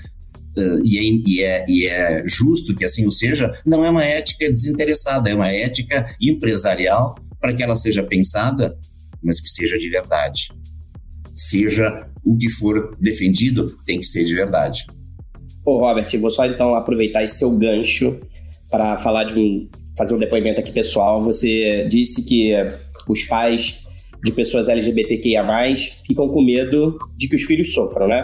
e, 0.84 0.98
é, 0.98 1.04
e, 1.04 1.44
é, 1.44 1.66
e, 1.68 1.88
é, 1.88 2.24
justo 2.26 2.76
que 2.76 2.86
assim 2.86 3.06
o 3.06 3.12
seja, 3.12 3.52
não 3.66 3.86
é 3.86 3.90
uma 3.90 4.04
ética 4.04 4.48
desinteressada, 4.48 5.30
é 5.30 5.36
uma 5.36 5.52
ética 5.52 6.06
empresarial 6.22 7.16
para 7.40 7.54
que 7.54 7.64
ela 7.64 7.76
seja 7.76 8.04
pensada, 8.04 8.78
mas 9.22 9.40
que 9.40 9.50
seja 9.50 9.78
de 9.78 9.90
verdade. 9.90 10.50
Seja 11.34 12.08
o 12.26 12.38
que 12.38 12.50
for 12.50 12.96
defendido, 13.00 13.78
tem 13.86 14.00
que 14.00 14.06
ser 14.06 14.24
de 14.24 14.34
verdade. 14.34 14.86
Ô, 15.64 15.80
Robert, 15.80 16.08
vou 16.20 16.32
só 16.32 16.46
então 16.46 16.74
aproveitar 16.74 17.24
esse 17.24 17.38
seu 17.38 17.52
gancho 17.52 18.20
para 18.70 18.98
falar 18.98 19.26
de 19.26 19.40
um. 19.40 19.70
fazer 19.98 20.16
um 20.16 20.20
depoimento 20.20 20.60
aqui 20.60 20.72
pessoal. 20.72 21.24
Você 21.24 21.88
disse 21.90 22.26
que 22.26 22.54
os 23.08 23.24
pais 23.26 23.80
de 24.24 24.32
pessoas 24.32 24.68
LGBTQIA 24.68 25.46
ficam 26.06 26.28
com 26.28 26.44
medo 26.44 26.98
de 27.16 27.28
que 27.28 27.36
os 27.36 27.44
filhos 27.44 27.74
sofram, 27.74 28.08
né? 28.08 28.22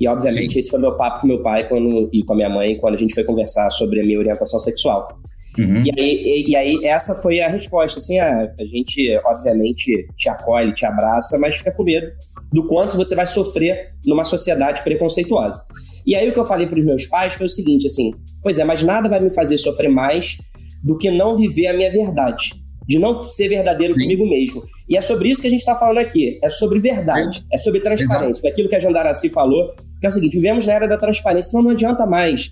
E 0.00 0.08
obviamente 0.08 0.54
Sim. 0.54 0.58
esse 0.58 0.70
foi 0.70 0.80
meu 0.80 0.96
papo 0.96 1.20
com 1.20 1.26
meu 1.26 1.42
pai 1.42 1.68
quando, 1.68 2.08
e 2.12 2.22
com 2.24 2.32
a 2.32 2.36
minha 2.36 2.50
mãe 2.50 2.76
quando 2.76 2.94
a 2.94 2.98
gente 2.98 3.14
foi 3.14 3.24
conversar 3.24 3.70
sobre 3.70 4.00
a 4.00 4.04
minha 4.04 4.18
orientação 4.18 4.58
sexual. 4.58 5.18
Uhum. 5.58 5.84
E, 5.86 6.00
aí, 6.00 6.22
e, 6.24 6.50
e, 6.50 6.56
aí 6.56 6.84
essa 6.84 7.14
foi 7.14 7.40
a 7.40 7.48
resposta, 7.48 7.98
assim, 7.98 8.18
ah, 8.18 8.52
a 8.58 8.64
gente 8.64 9.16
obviamente 9.24 10.06
te 10.16 10.28
acolhe, 10.28 10.74
te 10.74 10.84
abraça, 10.84 11.38
mas 11.38 11.56
fica 11.56 11.70
com 11.70 11.84
medo 11.84 12.08
do 12.52 12.66
quanto 12.66 12.96
você 12.96 13.14
vai 13.14 13.26
sofrer 13.26 13.90
numa 14.04 14.24
sociedade 14.24 14.82
preconceituosa. 14.82 15.64
E 16.04 16.14
aí 16.14 16.28
o 16.28 16.32
que 16.32 16.38
eu 16.38 16.44
falei 16.44 16.66
para 16.66 16.78
os 16.78 16.84
meus 16.84 17.06
pais 17.06 17.34
foi 17.34 17.46
o 17.46 17.50
seguinte, 17.50 17.86
assim, 17.86 18.12
pois 18.42 18.58
é, 18.58 18.64
mas 18.64 18.82
nada 18.82 19.08
vai 19.08 19.20
me 19.20 19.32
fazer 19.32 19.56
sofrer 19.58 19.88
mais 19.88 20.36
do 20.82 20.98
que 20.98 21.10
não 21.10 21.36
viver 21.36 21.68
a 21.68 21.72
minha 21.72 21.90
verdade, 21.90 22.52
de 22.86 22.98
não 22.98 23.24
ser 23.24 23.48
verdadeiro 23.48 23.94
Sim. 23.94 24.00
comigo 24.00 24.28
mesmo. 24.28 24.62
E 24.88 24.96
é 24.96 25.00
sobre 25.00 25.30
isso 25.30 25.40
que 25.40 25.46
a 25.46 25.50
gente 25.50 25.60
está 25.60 25.74
falando 25.74 25.98
aqui, 25.98 26.38
é 26.42 26.50
sobre 26.50 26.78
verdade, 26.78 27.44
é, 27.50 27.56
é 27.56 27.58
sobre 27.58 27.80
transparência, 27.80 28.40
Exato. 28.40 28.48
aquilo 28.48 28.68
que 28.68 28.76
a 28.76 28.80
Jandaraci 28.80 29.30
falou, 29.30 29.74
que 29.98 30.06
é 30.06 30.08
o 30.08 30.12
seguinte, 30.12 30.36
vivemos 30.36 30.66
na 30.66 30.74
era 30.74 30.86
da 30.86 30.98
transparência, 30.98 31.50
então 31.50 31.62
não 31.62 31.70
adianta 31.70 32.04
mais 32.04 32.50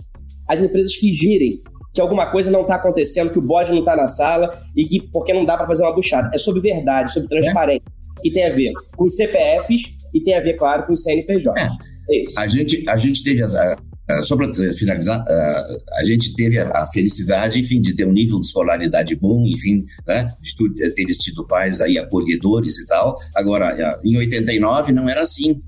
as 0.48 0.60
empresas 0.60 0.94
fingirem 0.94 1.60
que 1.92 2.00
alguma 2.00 2.30
coisa 2.30 2.50
não 2.50 2.62
está 2.62 2.76
acontecendo, 2.76 3.30
que 3.30 3.38
o 3.38 3.42
bode 3.42 3.70
não 3.70 3.80
está 3.80 3.94
na 3.94 4.08
sala 4.08 4.62
e 4.74 4.84
que 4.84 5.00
porque 5.12 5.32
não 5.32 5.44
dá 5.44 5.56
para 5.56 5.66
fazer 5.66 5.82
uma 5.82 5.94
buchada. 5.94 6.30
É 6.34 6.38
sobre 6.38 6.60
verdade, 6.60 7.12
sobre 7.12 7.28
transparência, 7.28 7.82
é. 7.86 8.22
que 8.22 8.30
tem 8.30 8.46
a 8.46 8.50
ver 8.50 8.72
com 8.96 9.04
os 9.04 9.14
CPFs 9.14 9.82
e 10.14 10.20
tem 10.20 10.34
a 10.34 10.40
ver, 10.40 10.54
claro, 10.54 10.86
com 10.86 10.94
os 10.94 11.02
CNPJ. 11.02 11.60
É. 11.60 11.68
A 12.38 12.46
gente, 12.46 12.88
a 12.88 12.96
gente 12.96 13.22
teve, 13.22 13.42
a, 13.42 13.46
a, 13.46 13.76
só 14.22 14.36
para 14.36 14.52
finalizar, 14.74 15.20
a, 15.20 15.66
a, 15.98 16.04
gente 16.04 16.34
teve 16.34 16.58
a, 16.58 16.86
felicidade, 16.88 17.60
enfim, 17.60 17.80
de 17.80 17.94
ter 17.94 18.06
um 18.06 18.12
nível 18.12 18.40
de 18.40 18.46
escolaridade 18.46 19.14
bom, 19.16 19.46
enfim, 19.46 19.84
né, 20.06 20.28
de 20.40 20.94
ter 20.94 21.06
tido 21.06 21.46
pais 21.46 21.80
aí 21.80 21.98
acolhedores 21.98 22.78
e 22.78 22.86
tal. 22.86 23.16
Agora, 23.34 24.00
em 24.04 24.16
89 24.16 24.92
não 24.92 25.08
era 25.08 25.22
assim. 25.22 25.60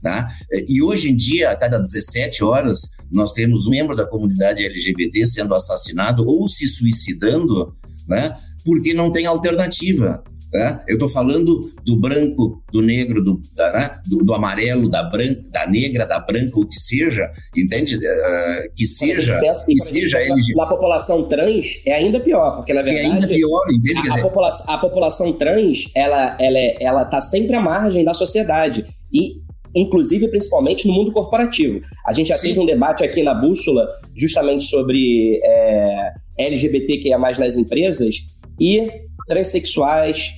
Tá? 0.00 0.28
E 0.68 0.80
hoje 0.80 1.10
em 1.10 1.16
dia, 1.16 1.50
a 1.50 1.56
cada 1.56 1.76
17 1.76 2.44
horas, 2.44 2.92
nós 3.10 3.32
temos 3.32 3.66
um 3.66 3.70
membro 3.70 3.96
da 3.96 4.06
comunidade 4.06 4.64
LGBT 4.64 5.26
sendo 5.26 5.54
assassinado 5.54 6.24
ou 6.24 6.48
se 6.48 6.68
suicidando, 6.68 7.74
né? 8.06 8.36
porque 8.64 8.92
não 8.92 9.10
tem 9.10 9.26
alternativa. 9.26 10.22
Né? 10.52 10.82
Eu 10.88 10.94
estou 10.94 11.08
falando 11.08 11.60
do 11.84 11.96
branco, 11.96 12.62
do 12.72 12.80
negro, 12.80 13.22
do, 13.22 13.42
da, 13.54 13.72
né? 13.72 14.00
do, 14.06 14.24
do, 14.24 14.32
amarelo, 14.32 14.88
da 14.88 15.02
branca, 15.02 15.42
da 15.50 15.66
negra, 15.66 16.06
da 16.06 16.20
branca, 16.20 16.58
o 16.58 16.66
que 16.66 16.78
seja, 16.78 17.30
entende? 17.54 17.96
Uh, 17.96 18.74
que 18.74 18.86
seja, 18.86 19.38
pensa, 19.40 19.66
que 19.66 19.78
seja 19.78 20.18
LGBT. 20.18 20.54
Na 20.54 20.66
população 20.66 21.28
trans 21.28 21.82
é 21.84 21.92
ainda 21.92 22.18
pior, 22.18 22.56
porque 22.56 22.72
na 22.72 22.80
verdade 22.80 23.06
é 23.06 23.12
ainda 23.12 23.28
pior, 23.28 23.62
entende? 23.70 24.08
A, 24.08 24.14
a, 24.14 24.22
população, 24.22 24.74
a 24.74 24.78
população 24.78 25.32
trans 25.34 25.90
ela 25.94 26.36
ela 26.40 26.58
é, 26.58 26.76
ela 26.80 27.02
está 27.02 27.20
sempre 27.20 27.54
à 27.54 27.60
margem 27.60 28.02
da 28.02 28.14
sociedade 28.14 28.86
e 29.12 29.42
inclusive 29.74 30.28
principalmente 30.28 30.88
no 30.88 30.94
mundo 30.94 31.12
corporativo. 31.12 31.82
A 32.06 32.14
gente 32.14 32.28
já 32.28 32.36
Sim. 32.36 32.48
teve 32.48 32.60
um 32.60 32.66
debate 32.66 33.04
aqui 33.04 33.22
na 33.22 33.34
Bússola 33.34 33.86
justamente 34.16 34.64
sobre 34.64 35.38
é, 35.44 36.12
LGBTQIA+, 36.38 37.18
nas 37.18 37.56
empresas 37.56 38.16
e 38.58 38.88
transexuais, 39.28 40.32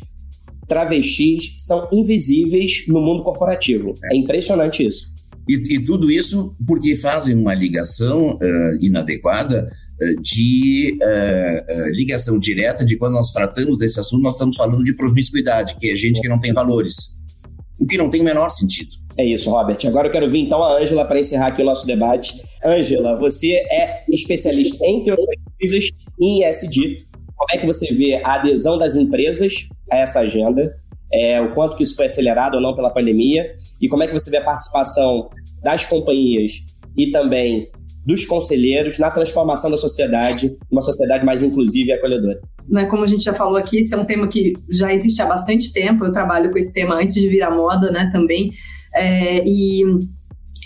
travestis 0.68 1.54
são 1.58 1.88
invisíveis 1.92 2.84
no 2.86 3.00
mundo 3.00 3.22
corporativo. 3.22 3.94
É, 4.04 4.16
impressionante 4.16 4.86
isso. 4.86 5.08
E, 5.48 5.54
e, 5.74 5.84
tudo 5.84 6.10
isso 6.10 6.54
porque 6.66 6.94
fazem 6.94 7.34
uma 7.34 7.54
ligação 7.54 8.36
uh, 8.36 8.84
inadequada 8.84 9.68
uh, 10.00 10.22
de 10.22 10.96
uh, 11.02 11.90
ligação 11.90 12.38
direta 12.38 12.84
de 12.84 12.96
quando 12.96 13.14
nós 13.14 13.32
tratamos 13.32 13.78
desse 13.78 13.98
assunto, 13.98 14.22
nós 14.22 14.34
estamos 14.34 14.56
falando 14.56 14.84
de 14.84 14.94
promiscuidade, 14.94 15.76
que 15.80 15.90
é 15.90 15.94
gente 15.94 16.20
que 16.20 16.28
não 16.28 16.38
tem 16.38 16.52
valores, 16.52 17.16
o 17.80 17.86
que 17.86 17.98
não 17.98 18.08
tem 18.08 18.20
o 18.20 18.24
menor 18.24 18.48
sentido. 18.50 18.90
É 19.16 19.24
isso, 19.24 19.50
Robert. 19.50 19.78
Agora 19.86 20.06
eu 20.06 20.12
quero 20.12 20.30
vir 20.30 20.40
então 20.40 20.62
a 20.62 20.78
Ângela 20.80 21.04
para 21.04 21.18
encerrar 21.18 21.48
aqui 21.48 21.62
o 21.62 21.64
nosso 21.64 21.84
debate. 21.84 22.40
Ângela, 22.64 23.18
você 23.18 23.54
é 23.54 24.04
especialista, 24.08 24.86
entre 24.86 25.10
outras 25.10 25.36
coisas, 25.58 25.90
em 26.20 26.44
ESG. 26.44 27.09
Como 27.40 27.52
é 27.52 27.56
que 27.56 27.66
você 27.66 27.86
vê 27.94 28.20
a 28.22 28.34
adesão 28.34 28.76
das 28.76 28.96
empresas 28.96 29.66
a 29.90 29.96
essa 29.96 30.20
agenda? 30.20 30.76
É, 31.10 31.40
o 31.40 31.54
quanto 31.54 31.74
que 31.74 31.82
isso 31.82 31.96
foi 31.96 32.04
acelerado 32.04 32.56
ou 32.56 32.60
não 32.60 32.76
pela 32.76 32.90
pandemia? 32.90 33.50
E 33.80 33.88
como 33.88 34.02
é 34.02 34.06
que 34.06 34.12
você 34.12 34.30
vê 34.30 34.36
a 34.36 34.44
participação 34.44 35.30
das 35.62 35.86
companhias 35.86 36.52
e 36.98 37.10
também 37.10 37.66
dos 38.04 38.26
conselheiros 38.26 38.98
na 38.98 39.10
transformação 39.10 39.70
da 39.70 39.78
sociedade, 39.78 40.54
uma 40.70 40.82
sociedade 40.82 41.24
mais 41.24 41.42
inclusiva 41.42 41.90
e 41.90 41.92
acolhedora. 41.94 42.38
Né, 42.68 42.84
como 42.84 43.04
a 43.04 43.06
gente 43.06 43.24
já 43.24 43.32
falou 43.32 43.56
aqui, 43.56 43.78
esse 43.78 43.94
é 43.94 43.96
um 43.96 44.04
tema 44.04 44.28
que 44.28 44.52
já 44.70 44.92
existe 44.92 45.22
há 45.22 45.26
bastante 45.26 45.72
tempo. 45.72 46.04
Eu 46.04 46.12
trabalho 46.12 46.50
com 46.50 46.58
esse 46.58 46.74
tema 46.74 46.96
antes 46.96 47.14
de 47.14 47.26
virar 47.26 47.50
moda, 47.50 47.90
né, 47.90 48.10
também. 48.12 48.52
É, 48.94 49.42
e 49.46 49.82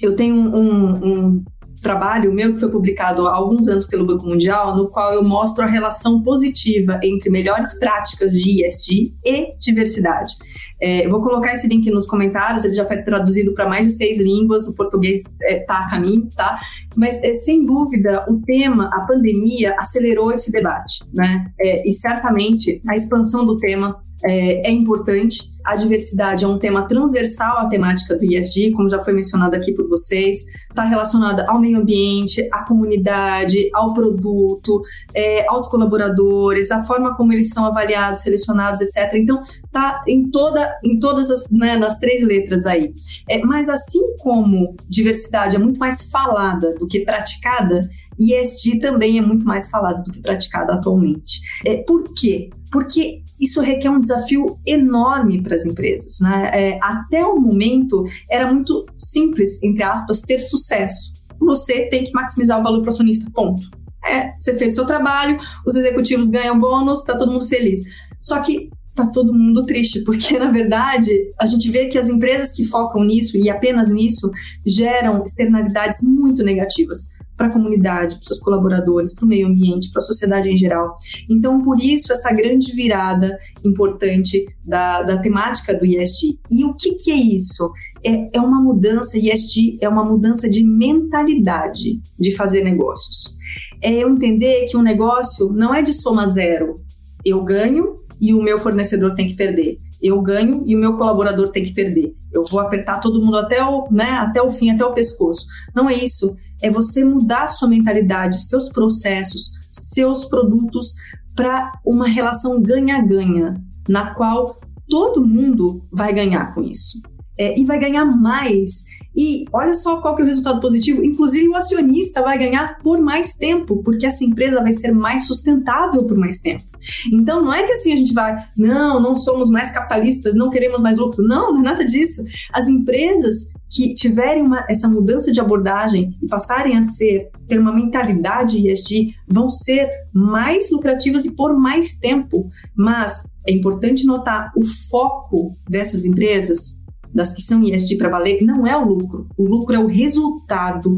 eu 0.03 0.17
tenho 0.17 0.35
um, 0.35 1.07
um, 1.07 1.45
trabalho 1.85 2.33
meu 2.33 2.53
que 2.53 2.59
foi 2.59 2.71
publicado 2.71 3.29
há 3.29 3.35
alguns 3.35 3.69
anos 3.69 3.87
pelo 3.87 4.07
Banco 4.07 4.27
Mundial, 4.27 4.75
no 4.75 4.89
qual 4.89 5.13
eu 5.13 5.23
mostro 5.23 5.63
a 5.63 5.67
relação 5.67 6.23
positiva 6.23 6.99
entre 7.03 7.31
melhores 7.31 7.79
práticas 7.79 8.33
de 8.33 8.65
ESG 8.65 9.15
e 9.23 9.57
diversidade. 9.59 10.35
É, 10.81 11.07
vou 11.07 11.23
colocar 11.23 11.53
esse 11.53 11.69
link 11.69 11.89
nos 11.91 12.07
comentários, 12.07 12.65
ele 12.65 12.75
já 12.75 12.85
foi 12.85 13.03
traduzido 13.03 13.53
para 13.53 13.69
mais 13.69 13.87
de 13.87 13.93
seis 13.93 14.19
línguas, 14.19 14.67
o 14.67 14.75
português 14.75 15.21
está 15.21 15.31
é, 15.43 15.61
tá 15.61 15.79
a 15.81 15.91
caminho, 15.91 16.29
tá? 16.35 16.59
Mas, 16.97 17.23
é, 17.23 17.35
sem 17.35 17.65
dúvida, 17.65 18.25
o 18.29 18.41
tema, 18.41 18.91
a 18.93 19.03
pandemia, 19.03 19.77
acelerou 19.79 20.33
esse 20.33 20.51
debate, 20.51 21.05
né? 21.13 21.47
É, 21.61 21.89
e 21.89 21.93
certamente 21.93 22.83
a 22.89 22.97
expansão 22.97 23.45
do 23.45 23.57
tema 23.59 24.03
é, 24.25 24.69
é 24.69 24.71
importante 24.71 25.55
a 25.65 25.75
diversidade 25.77 26.45
é 26.45 26.49
um 26.49 26.59
tema 26.59 26.87
transversal 26.87 27.57
à 27.59 27.67
temática 27.67 28.15
do 28.15 28.25
ISD, 28.25 28.73
como 28.73 28.89
já 28.89 28.99
foi 28.99 29.15
mencionado 29.15 29.57
aqui 29.57 29.73
por 29.73 29.89
vocês, 29.89 30.45
está 30.69 30.85
relacionada 30.85 31.47
ao 31.49 31.59
meio 31.59 31.79
ambiente, 31.79 32.47
à 32.53 32.65
comunidade, 32.65 33.71
ao 33.73 33.95
produto, 33.95 34.83
é, 35.15 35.49
aos 35.49 35.67
colaboradores, 35.69 36.71
a 36.71 36.85
forma 36.85 37.17
como 37.17 37.33
eles 37.33 37.49
são 37.49 37.65
avaliados, 37.65 38.23
selecionados, 38.23 38.83
etc. 38.83 39.15
Então, 39.15 39.41
está 39.41 40.05
em, 40.07 40.31
toda, 40.31 40.79
em 40.85 40.99
todas 40.99 41.31
as 41.31 41.51
né, 41.51 41.77
nas 41.77 41.99
três 41.99 42.23
letras 42.23 42.67
aí. 42.67 42.93
É, 43.27 43.39
mas 43.39 43.71
assim 43.71 44.17
como 44.19 44.77
diversidade 44.87 45.57
é 45.57 45.59
muito 45.59 45.79
mais 45.79 46.05
falada 46.05 46.75
do 46.75 46.87
que 46.87 47.01
praticada, 47.01 47.81
ESG 48.19 48.81
também 48.81 49.19
é 49.19 49.23
muito 49.23 49.47
mais 49.47 49.69
falado 49.71 50.05
do 50.05 50.13
que 50.13 50.21
praticado 50.21 50.73
atualmente. 50.73 51.41
É, 51.65 51.79
por 51.79 52.05
quê? 52.15 52.51
Porque 52.71 53.24
isso 53.41 53.61
requer 53.61 53.91
um 53.91 54.01
desafio 54.01 54.59
enorme 54.67 55.43
para 55.43 55.57
as 55.57 55.67
empresas. 55.67 56.19
Né? 56.21 56.51
É, 56.53 56.79
até 56.83 57.25
o 57.25 57.39
momento, 57.41 58.05
era 58.31 58.53
muito 58.53 58.87
simples, 58.97 59.63
entre 59.63 59.83
aspas, 59.83 60.21
ter 60.21 60.39
sucesso. 60.39 61.13
Você 61.41 61.89
tem 61.89 62.05
que 62.05 62.13
maximizar 62.13 62.61
o 62.61 62.63
valor 62.63 62.81
para 62.81 62.91
o 62.91 62.93
acionista, 62.93 63.31
ponto. 63.33 63.63
É, 64.07 64.33
você 64.39 64.55
fez 64.55 64.75
seu 64.75 64.85
trabalho, 64.85 65.39
os 65.67 65.75
executivos 65.75 66.29
ganham 66.29 66.59
bônus, 66.59 67.01
está 67.01 67.17
todo 67.17 67.33
mundo 67.33 67.47
feliz. 67.47 67.81
Só 68.19 68.39
que 68.41 68.71
tá 68.95 69.07
todo 69.07 69.35
mundo 69.35 69.65
triste, 69.65 70.01
porque 70.05 70.39
na 70.39 70.51
verdade 70.51 71.11
a 71.39 71.47
gente 71.47 71.71
vê 71.71 71.87
que 71.87 71.99
as 71.99 72.09
empresas 72.09 72.53
que 72.53 72.65
focam 72.65 73.03
nisso 73.03 73.37
e 73.37 73.51
apenas 73.51 73.91
nisso 73.91 74.31
geram 74.65 75.23
externalidades 75.23 76.01
muito 76.03 76.43
negativas 76.45 77.09
para 77.37 77.49
a 77.49 77.53
comunidade, 77.53 78.17
para 78.17 78.25
seus 78.25 78.41
colaboradores, 78.41 79.15
para 79.15 79.25
o 79.25 79.29
meio 79.29 79.47
ambiente, 79.47 79.91
para 79.91 80.01
a 80.01 80.05
sociedade 80.05 80.49
em 80.49 80.57
geral. 80.57 80.97
Então, 81.29 81.61
por 81.61 81.81
isso, 81.81 82.13
essa 82.13 82.33
grande 82.33 82.73
virada 82.73 83.39
importante 83.65 84.47
da, 84.65 85.03
da 85.03 85.19
temática 85.19 85.75
do 85.75 85.85
ISD. 85.85 86.39
E 86.51 86.65
o 86.65 86.75
que, 86.75 86.95
que 86.95 87.11
é 87.11 87.17
isso? 87.17 87.71
É, 88.05 88.37
é 88.37 88.41
uma 88.41 88.61
mudança, 88.61 89.19
ISD 89.19 89.79
é 89.81 89.89
uma 89.89 90.05
mudança 90.05 90.49
de 90.49 90.65
mentalidade 90.65 92.01
de 92.19 92.37
fazer 92.37 92.63
negócios. 92.63 93.37
É 93.83 93.93
eu 93.93 94.11
entender 94.11 94.67
que 94.67 94.77
um 94.77 94.83
negócio 94.83 95.53
não 95.53 95.75
é 95.75 95.83
de 95.83 95.93
soma 95.93 96.27
zero. 96.29 96.77
Eu 97.25 97.43
ganho 97.43 97.97
e 98.21 98.33
o 98.33 98.43
meu 98.43 98.59
fornecedor 98.59 99.15
tem 99.15 99.27
que 99.27 99.37
perder 99.37 99.79
eu 100.05 100.21
ganho 100.21 100.63
e 100.67 100.77
o 100.77 100.79
meu 100.79 100.99
colaborador 100.99 101.51
tem 101.51 101.65
que 101.65 101.73
perder. 101.73 102.15
Eu 102.31 102.45
vou 102.45 102.61
apertar 102.61 103.01
todo 103.01 103.21
mundo 103.25 103.39
até 103.39 103.65
o, 103.65 103.89
né, 103.91 104.11
até 104.11 104.43
o 104.43 104.51
fim, 104.51 104.71
até 104.71 104.85
o 104.85 104.93
pescoço. 104.93 105.47
Não 105.75 105.89
é 105.89 105.95
isso. 105.95 106.37
É 106.63 106.71
você 106.71 107.03
mudar 107.03 107.49
sua 107.49 107.69
mentalidade, 107.69 108.47
seus 108.47 108.69
processos, 108.69 109.53
seus 109.73 110.27
produtos 110.27 110.95
para 111.35 111.73
uma 111.85 112.07
relação 112.07 112.61
ganha-ganha, 112.61 113.55
na 113.89 114.15
qual 114.15 114.61
todo 114.89 115.27
mundo 115.27 115.83
vai 115.91 116.13
ganhar 116.13 116.55
com 116.55 116.63
isso. 116.63 117.01
É, 117.39 117.59
e 117.59 117.65
vai 117.65 117.81
ganhar 117.81 118.05
mais 118.05 118.85
e 119.17 119.45
olha 119.53 119.75
só 119.75 120.01
qual 120.01 120.17
que 120.17 120.23
é 120.23 120.25
o 120.25 120.29
resultado 120.29 120.61
positivo. 120.61 121.05
Inclusive, 121.05 121.49
o 121.49 121.57
acionista 121.57 122.21
vai 122.21 122.37
ganhar 122.37 122.79
por 122.83 123.01
mais 123.01 123.35
tempo, 123.35 123.83
porque 123.83 124.07
essa 124.07 124.25
empresa 124.25 124.61
vai 124.61 124.73
ser 124.73 124.93
mais 124.93 125.27
sustentável 125.27 126.05
por 126.05 126.17
mais 126.17 126.39
tempo. 126.39 126.65
Então, 127.13 127.43
não 127.43 127.53
é 127.53 127.65
que 127.65 127.73
assim 127.73 127.93
a 127.93 127.97
gente 127.97 128.13
vai, 128.13 128.37
não, 128.57 129.01
não 129.01 129.15
somos 129.15 129.51
mais 129.51 129.71
capitalistas, 129.71 130.35
não 130.35 130.51
queremos 130.51 130.83
mais 130.83 130.97
lucro. 130.97 131.23
Não, 131.23 131.53
não 131.53 131.61
é 131.61 131.65
nada 131.65 131.85
disso. 131.85 132.23
As 132.53 132.67
empresas 132.67 133.53
que 133.71 133.95
tiverem 133.95 134.43
uma, 134.43 134.65
essa 134.69 134.89
mudança 134.89 135.31
de 135.33 135.41
abordagem 135.41 136.15
e 136.23 136.27
passarem 136.27 136.77
a 136.77 136.85
ser, 136.85 137.31
ter 137.49 137.59
uma 137.59 137.73
mentalidade 137.73 138.69
ESG, 138.69 139.15
vão 139.29 139.49
ser 139.49 139.89
mais 140.13 140.71
lucrativas 140.71 141.25
e 141.25 141.35
por 141.35 141.57
mais 141.57 141.99
tempo. 141.99 142.49
Mas 142.77 143.29
é 143.47 143.53
importante 143.53 144.07
notar 144.07 144.53
o 144.57 144.65
foco 144.91 145.53
dessas 145.69 146.05
empresas 146.05 146.79
das 147.15 147.33
que 147.33 147.41
são 147.41 147.63
ESG 147.63 147.97
para 147.97 148.09
valer, 148.09 148.43
não 148.43 148.67
é 148.67 148.77
o 148.77 148.85
lucro. 148.85 149.29
O 149.37 149.45
lucro 149.45 149.75
é 149.75 149.79
o 149.79 149.87
resultado 149.87 150.97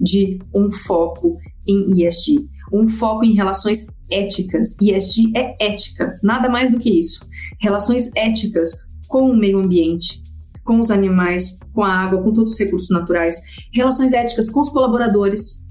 de 0.00 0.38
um 0.54 0.70
foco 0.70 1.36
em 1.66 2.06
ESG, 2.06 2.48
um 2.72 2.88
foco 2.88 3.24
em 3.24 3.34
relações 3.34 3.86
éticas. 4.10 4.76
ESG 4.80 5.32
é 5.34 5.54
ética, 5.60 6.14
nada 6.22 6.48
mais 6.48 6.70
do 6.70 6.78
que 6.78 6.98
isso. 6.98 7.20
Relações 7.60 8.10
éticas 8.14 8.70
com 9.08 9.30
o 9.30 9.36
meio 9.36 9.58
ambiente, 9.58 10.22
com 10.64 10.80
os 10.80 10.90
animais, 10.90 11.58
com 11.72 11.82
a 11.82 11.92
água, 11.92 12.22
com 12.22 12.32
todos 12.32 12.52
os 12.52 12.58
recursos 12.58 12.90
naturais. 12.90 13.40
Relações 13.72 14.12
éticas 14.12 14.48
com 14.48 14.60
os 14.60 14.68
colaboradores, 14.68 15.64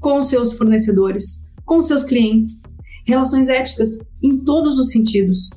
com 0.00 0.18
os 0.18 0.28
seus 0.28 0.52
fornecedores, 0.52 1.44
com 1.64 1.78
os 1.78 1.86
seus 1.86 2.02
clientes. 2.02 2.60
Relações 3.06 3.48
éticas 3.48 3.98
em 4.22 4.38
todos 4.38 4.78
os 4.78 4.90
sentidos, 4.90 5.50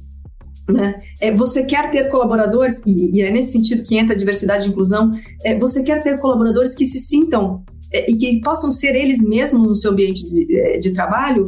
né? 0.67 0.99
É, 1.21 1.31
você 1.31 1.63
quer 1.63 1.91
ter 1.91 2.09
colaboradores, 2.09 2.81
e, 2.85 3.17
e, 3.17 3.21
é 3.21 3.29
nesse 3.31 3.51
sentido 3.51 3.83
que 3.83 3.97
entra 3.97 4.13
a 4.13 4.17
diversidade 4.17 4.65
e 4.65 4.69
inclusão, 4.69 5.11
é, 5.43 5.57
você 5.57 5.83
quer 5.83 6.01
ter 6.01 6.19
colaboradores 6.19 6.73
que 6.73 6.85
se 6.85 6.99
sintam 6.99 7.63
é, 7.93 8.09
e 8.09 8.15
que 8.17 8.41
possam 8.41 8.71
ser 8.71 8.95
eles 8.95 9.21
mesmos 9.21 9.67
no 9.67 9.75
seu 9.75 9.91
ambiente 9.91 10.25
de, 10.25 10.57
é, 10.57 10.77
de 10.79 10.93
trabalho, 10.93 11.45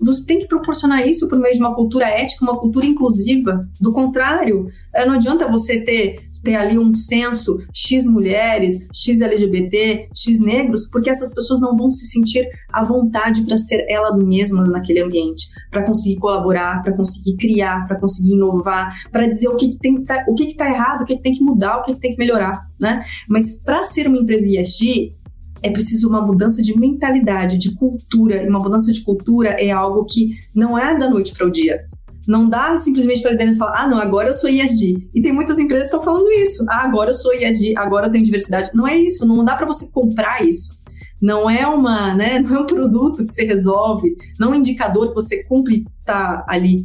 você 0.00 0.24
tem 0.24 0.38
que 0.38 0.46
proporcionar 0.46 1.06
isso 1.06 1.28
por 1.28 1.38
meio 1.38 1.54
de 1.54 1.60
uma 1.60 1.74
cultura 1.74 2.08
ética, 2.08 2.44
uma 2.44 2.58
cultura 2.58 2.86
inclusiva. 2.86 3.60
Do 3.80 3.92
contrário, 3.92 4.66
é, 4.94 5.04
não 5.04 5.14
adianta 5.14 5.46
você 5.46 5.80
ter 5.80 6.29
ter 6.42 6.56
ali 6.56 6.78
um 6.78 6.94
censo 6.94 7.58
X 7.72 8.06
mulheres, 8.06 8.86
X 8.94 9.20
LGBT, 9.20 10.08
X 10.14 10.40
negros, 10.40 10.86
porque 10.86 11.10
essas 11.10 11.34
pessoas 11.34 11.60
não 11.60 11.76
vão 11.76 11.90
se 11.90 12.06
sentir 12.06 12.48
à 12.72 12.82
vontade 12.82 13.42
para 13.42 13.56
ser 13.56 13.84
elas 13.88 14.18
mesmas 14.18 14.70
naquele 14.70 15.00
ambiente, 15.00 15.48
para 15.70 15.82
conseguir 15.82 16.16
colaborar, 16.16 16.82
para 16.82 16.92
conseguir 16.92 17.36
criar, 17.36 17.86
para 17.86 17.98
conseguir 17.98 18.34
inovar, 18.34 18.94
para 19.10 19.26
dizer 19.26 19.48
o 19.48 19.56
que, 19.56 19.68
que 19.70 19.78
tem 19.78 20.02
tá, 20.02 20.24
o 20.28 20.34
que 20.34 20.44
está 20.44 20.66
errado, 20.66 21.02
o 21.02 21.04
que, 21.04 21.16
que, 21.16 21.22
tem 21.22 21.32
que 21.32 21.42
mudar, 21.42 21.78
o 21.78 21.82
que, 21.82 21.94
que 21.94 22.00
tem 22.00 22.12
que 22.12 22.18
melhorar, 22.18 22.66
né? 22.80 23.02
Mas 23.28 23.54
para 23.54 23.82
ser 23.82 24.06
uma 24.06 24.18
empresa 24.18 24.46
ESG, 24.46 25.14
é 25.62 25.70
preciso 25.70 26.08
uma 26.08 26.24
mudança 26.24 26.62
de 26.62 26.78
mentalidade, 26.78 27.58
de 27.58 27.74
cultura. 27.74 28.42
E 28.42 28.48
uma 28.48 28.58
mudança 28.58 28.90
de 28.90 29.02
cultura 29.02 29.50
é 29.50 29.70
algo 29.70 30.04
que 30.04 30.38
não 30.54 30.78
é 30.78 30.96
da 30.96 31.08
noite 31.08 31.34
para 31.34 31.46
o 31.46 31.50
dia. 31.50 31.86
Não 32.26 32.48
dá 32.48 32.76
simplesmente 32.78 33.22
para 33.22 33.32
liderança 33.32 33.58
falar, 33.58 33.84
ah, 33.84 33.88
não, 33.88 33.98
agora 33.98 34.28
eu 34.28 34.34
sou 34.34 34.48
ISD. 34.48 35.08
E 35.14 35.22
tem 35.22 35.32
muitas 35.32 35.58
empresas 35.58 35.88
que 35.88 35.96
estão 35.96 36.02
falando 36.02 36.30
isso. 36.32 36.64
Ah, 36.68 36.84
agora 36.84 37.10
eu 37.10 37.14
sou 37.14 37.34
ISD, 37.34 37.74
agora 37.76 38.06
eu 38.06 38.12
tenho 38.12 38.24
diversidade. 38.24 38.70
Não 38.74 38.86
é 38.86 38.96
isso, 38.96 39.26
não 39.26 39.44
dá 39.44 39.56
para 39.56 39.66
você 39.66 39.90
comprar 39.90 40.44
isso. 40.44 40.78
Não 41.20 41.50
é 41.50 41.66
uma, 41.66 42.14
né, 42.14 42.38
não 42.40 42.56
é 42.56 42.60
um 42.60 42.66
produto 42.66 43.24
que 43.26 43.32
você 43.32 43.44
resolve, 43.44 44.14
não 44.38 44.48
é 44.48 44.50
um 44.52 44.54
indicador 44.56 45.08
que 45.08 45.14
você 45.14 45.44
cumpre 45.44 45.84
tá 46.04 46.44
ali. 46.48 46.82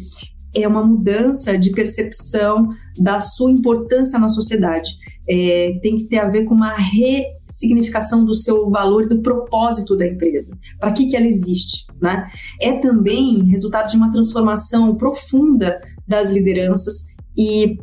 É 0.54 0.68
uma 0.68 0.84
mudança 0.86 1.58
de 1.58 1.72
percepção 1.72 2.70
da 2.98 3.20
sua 3.20 3.52
importância 3.52 4.18
na 4.18 4.30
sociedade 4.30 4.98
é, 5.28 5.80
tem 5.82 5.96
que 5.96 6.06
ter 6.06 6.20
a 6.20 6.30
ver 6.30 6.46
com 6.46 6.54
uma 6.54 6.76
ressignificação 6.76 8.24
do 8.24 8.36
seu 8.36 8.70
valor 8.70 9.04
e 9.04 9.10
do 9.10 9.22
propósito 9.22 9.96
da 9.96 10.08
empresa. 10.08 10.58
Para 10.80 10.92
que, 10.92 11.08
que 11.08 11.16
ela 11.16 11.26
existe? 11.26 11.86
Né? 12.02 12.28
É 12.62 12.74
também 12.80 13.44
resultado 13.46 13.90
de 13.90 13.98
uma 13.98 14.12
transformação 14.12 14.96
profunda 14.96 15.82
das 16.08 16.32
lideranças 16.32 17.06
e 17.36 17.78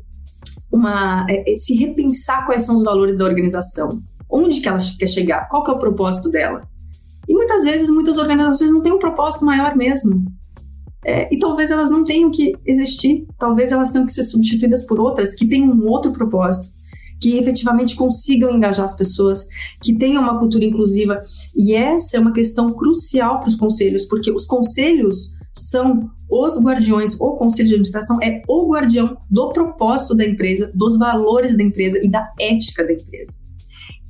uma, 0.71 1.27
é, 1.29 1.53
é, 1.53 1.57
se 1.57 1.75
repensar 1.75 2.47
quais 2.47 2.65
são 2.65 2.77
os 2.77 2.83
valores 2.83 3.19
da 3.19 3.25
organização. 3.25 4.03
Onde 4.31 4.61
que 4.61 4.69
ela 4.69 4.79
quer 4.99 5.09
chegar? 5.09 5.49
Qual 5.49 5.63
que 5.65 5.71
é 5.71 5.75
o 5.75 5.79
propósito 5.79 6.31
dela? 6.31 6.67
E 7.29 7.35
muitas 7.35 7.65
vezes, 7.65 7.91
muitas 7.91 8.17
organizações 8.19 8.71
não 8.71 8.81
têm 8.81 8.93
um 8.93 8.99
propósito 8.99 9.45
maior 9.45 9.77
mesmo. 9.77 10.25
É, 11.05 11.29
e 11.35 11.39
talvez 11.39 11.71
elas 11.71 11.91
não 11.91 12.05
tenham 12.05 12.31
que 12.31 12.53
existir, 12.65 13.27
talvez 13.37 13.73
elas 13.73 13.91
tenham 13.91 14.07
que 14.07 14.13
ser 14.13 14.23
substituídas 14.23 14.87
por 14.87 15.01
outras 15.01 15.35
que 15.35 15.47
têm 15.49 15.69
um 15.69 15.85
outro 15.87 16.13
propósito 16.13 16.72
que 17.23 17.39
efetivamente 17.39 17.95
consigam 17.95 18.51
engajar 18.51 18.85
as 18.85 18.97
pessoas, 18.97 19.47
que 19.81 19.95
tenham 19.95 20.21
uma 20.21 20.39
cultura 20.41 20.65
inclusiva. 20.65 21.21
E 21.57 21.73
essa 21.73 22.17
é 22.17 22.21
uma 22.21 22.33
questão 22.33 22.69
crucial 22.71 23.39
para 23.39 23.49
os 23.49 23.55
conselhos, 23.55 24.05
porque 24.05 24.33
os 24.33 24.45
conselhos 24.45 25.35
são 25.55 26.11
os 26.29 26.59
guardiões, 26.61 27.15
o 27.21 27.37
conselho 27.37 27.69
de 27.69 27.75
administração 27.75 28.19
é 28.21 28.43
o 28.49 28.69
guardião 28.69 29.17
do 29.31 29.51
propósito 29.53 30.17
da 30.17 30.25
empresa, 30.25 30.73
dos 30.75 30.99
valores 30.99 31.57
da 31.57 31.63
empresa 31.63 32.01
e 32.03 32.11
da 32.11 32.29
ética 32.41 32.85
da 32.85 32.93
empresa. 32.93 33.37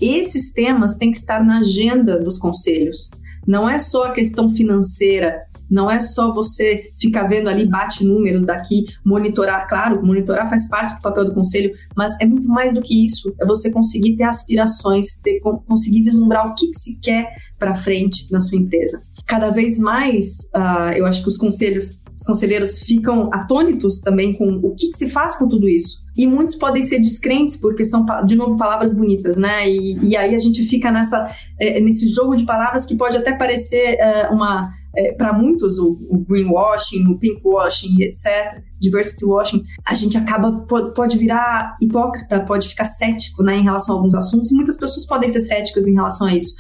Esses 0.01 0.52
temas 0.52 0.94
têm 0.94 1.10
que 1.10 1.18
estar 1.18 1.44
na 1.44 1.59
agenda 1.59 2.18
dos 2.18 2.39
conselhos. 2.39 3.10
Não 3.47 3.69
é 3.69 3.78
só 3.78 4.05
a 4.05 4.12
questão 4.12 4.51
financeira, 4.51 5.40
não 5.70 5.90
é 5.90 5.98
só 5.98 6.32
você 6.32 6.90
ficar 7.01 7.24
vendo 7.24 7.48
ali, 7.48 7.66
bate 7.66 8.05
números 8.05 8.44
daqui, 8.44 8.85
monitorar. 9.05 9.66
Claro, 9.66 10.05
monitorar 10.05 10.48
faz 10.48 10.69
parte 10.69 10.97
do 10.97 11.02
papel 11.02 11.24
do 11.24 11.32
conselho, 11.32 11.73
mas 11.97 12.12
é 12.20 12.27
muito 12.27 12.47
mais 12.47 12.74
do 12.74 12.82
que 12.82 13.05
isso. 13.05 13.35
É 13.40 13.47
você 13.47 13.70
conseguir 13.70 14.16
ter 14.16 14.24
aspirações, 14.24 15.16
ter, 15.23 15.40
conseguir 15.40 16.02
vislumbrar 16.02 16.47
o 16.47 16.55
que, 16.55 16.69
que 16.69 16.78
se 16.78 16.98
quer 17.01 17.32
para 17.59 17.74
frente 17.74 18.31
na 18.31 18.40
sua 18.40 18.59
empresa. 18.59 19.01
Cada 19.27 19.48
vez 19.48 19.78
mais, 19.78 20.48
uh, 20.55 20.93
eu 20.94 21.06
acho 21.06 21.23
que 21.23 21.28
os 21.28 21.36
conselhos 21.36 22.01
os 22.23 22.27
conselheiros 22.27 22.78
ficam 22.78 23.28
atônitos 23.32 23.99
também 23.99 24.32
com 24.32 24.61
o 24.62 24.74
que, 24.74 24.90
que, 24.90 24.97
se 24.97 25.09
faz 25.09 25.35
com 25.35 25.49
tudo 25.49 25.69
isso. 25.69 26.03
E 26.16 26.24
muitos 26.27 26.55
podem 26.55 26.82
ser 26.85 27.01
descrentes, 27.01 27.57
porque 27.57 27.85
são, 27.85 28.07
de 28.24 28.36
novo, 28.36 28.57
palavras 28.57 28.93
bonitas, 28.93 29.36
né? 29.36 29.69
E, 29.69 29.99
e 30.01 30.16
aí 30.16 30.35
a 30.35 30.39
gente 30.39 30.62
fica 30.65 30.90
nessa, 30.93 31.28
é, 31.59 31.81
nesse 31.81 32.07
jogo 32.07 32.36
de 32.36 32.44
palavras 32.44 32.86
que 32.86 32.94
pode 32.97 33.16
até 33.16 33.32
parecer 33.32 33.97
é, 33.99 34.28
uma. 34.28 34.70
É, 34.94 35.12
para 35.15 35.32
muitos, 35.32 35.78
o, 35.78 35.99
o, 36.11 36.19
greenwashing, 36.19 37.07
o 37.07 37.19
pinkwashing, 37.19 38.03
etc., 38.03 38.62
diversity 38.78 39.24
washing, 39.24 39.62
a 39.86 39.94
gente 39.94 40.19
acaba, 40.19 40.53
pode, 40.66 40.93
pode 40.93 41.16
virar 41.16 41.74
hipócrita, 41.81 42.40
pode 42.40 42.69
ficar 42.69 42.85
cético 42.85 43.43
né, 43.43 43.57
em 43.57 43.62
relação 43.62 43.94
a 43.94 43.99
alguns 43.99 44.15
assuntos, 44.15 44.53
e 44.53 44.55
muitas 44.55 44.77
pessoas 44.77 45.07
podem 45.07 45.31
ser 45.31 45.40
céticas 45.40 45.89
em 45.89 45.94
relação 45.94 46.27
a 46.27 46.36
isso 46.36 46.55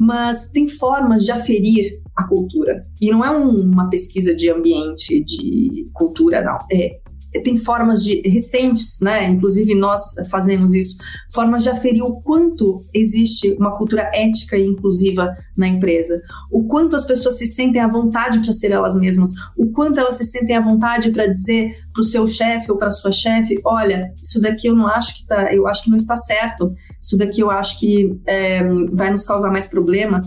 mas 0.00 0.48
tem 0.48 0.66
formas 0.66 1.26
de 1.26 1.30
aferir 1.30 2.00
a 2.20 2.28
cultura. 2.28 2.82
E 3.00 3.10
não 3.10 3.24
é 3.24 3.30
um, 3.30 3.50
uma 3.60 3.88
pesquisa 3.88 4.34
de 4.34 4.50
ambiente, 4.50 5.22
de 5.24 5.86
cultura, 5.94 6.42
não. 6.42 6.58
É, 6.72 7.00
tem 7.44 7.56
formas 7.56 8.02
de 8.02 8.20
recentes, 8.28 8.98
né? 9.00 9.28
Inclusive 9.28 9.74
nós 9.74 10.00
fazemos 10.28 10.74
isso, 10.74 10.96
formas 11.32 11.62
de 11.62 11.70
aferir 11.70 12.02
o 12.02 12.20
quanto 12.22 12.80
existe 12.92 13.52
uma 13.52 13.76
cultura 13.76 14.10
ética 14.12 14.56
e 14.56 14.66
inclusiva 14.66 15.32
na 15.56 15.68
empresa, 15.68 16.20
o 16.50 16.64
quanto 16.66 16.96
as 16.96 17.04
pessoas 17.04 17.38
se 17.38 17.46
sentem 17.46 17.80
à 17.80 17.86
vontade 17.86 18.40
para 18.40 18.52
ser 18.52 18.72
elas 18.72 18.96
mesmas, 18.96 19.30
o 19.56 19.70
quanto 19.70 20.00
elas 20.00 20.16
se 20.16 20.24
sentem 20.24 20.56
à 20.56 20.60
vontade 20.60 21.10
para 21.10 21.26
dizer 21.26 21.72
para 21.92 22.00
o 22.00 22.04
seu 22.04 22.26
chefe 22.26 22.72
ou 22.72 22.76
para 22.76 22.90
sua 22.90 23.12
chefe, 23.12 23.60
olha, 23.64 24.12
isso 24.20 24.40
daqui 24.40 24.66
eu 24.66 24.74
não 24.74 24.88
acho 24.88 25.18
que 25.18 25.26
tá, 25.26 25.54
eu 25.54 25.68
acho 25.68 25.84
que 25.84 25.90
não 25.90 25.96
está 25.96 26.16
certo, 26.16 26.74
isso 27.00 27.16
daqui 27.16 27.40
eu 27.40 27.50
acho 27.50 27.78
que 27.78 28.18
é, 28.26 28.62
vai 28.92 29.10
nos 29.10 29.24
causar 29.24 29.50
mais 29.50 29.68
problemas. 29.68 30.24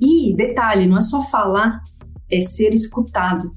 E 0.00 0.34
detalhe, 0.34 0.86
não 0.86 0.98
é 0.98 1.02
só 1.02 1.22
falar, 1.24 1.82
é 2.30 2.40
ser 2.40 2.72
escutado, 2.72 3.50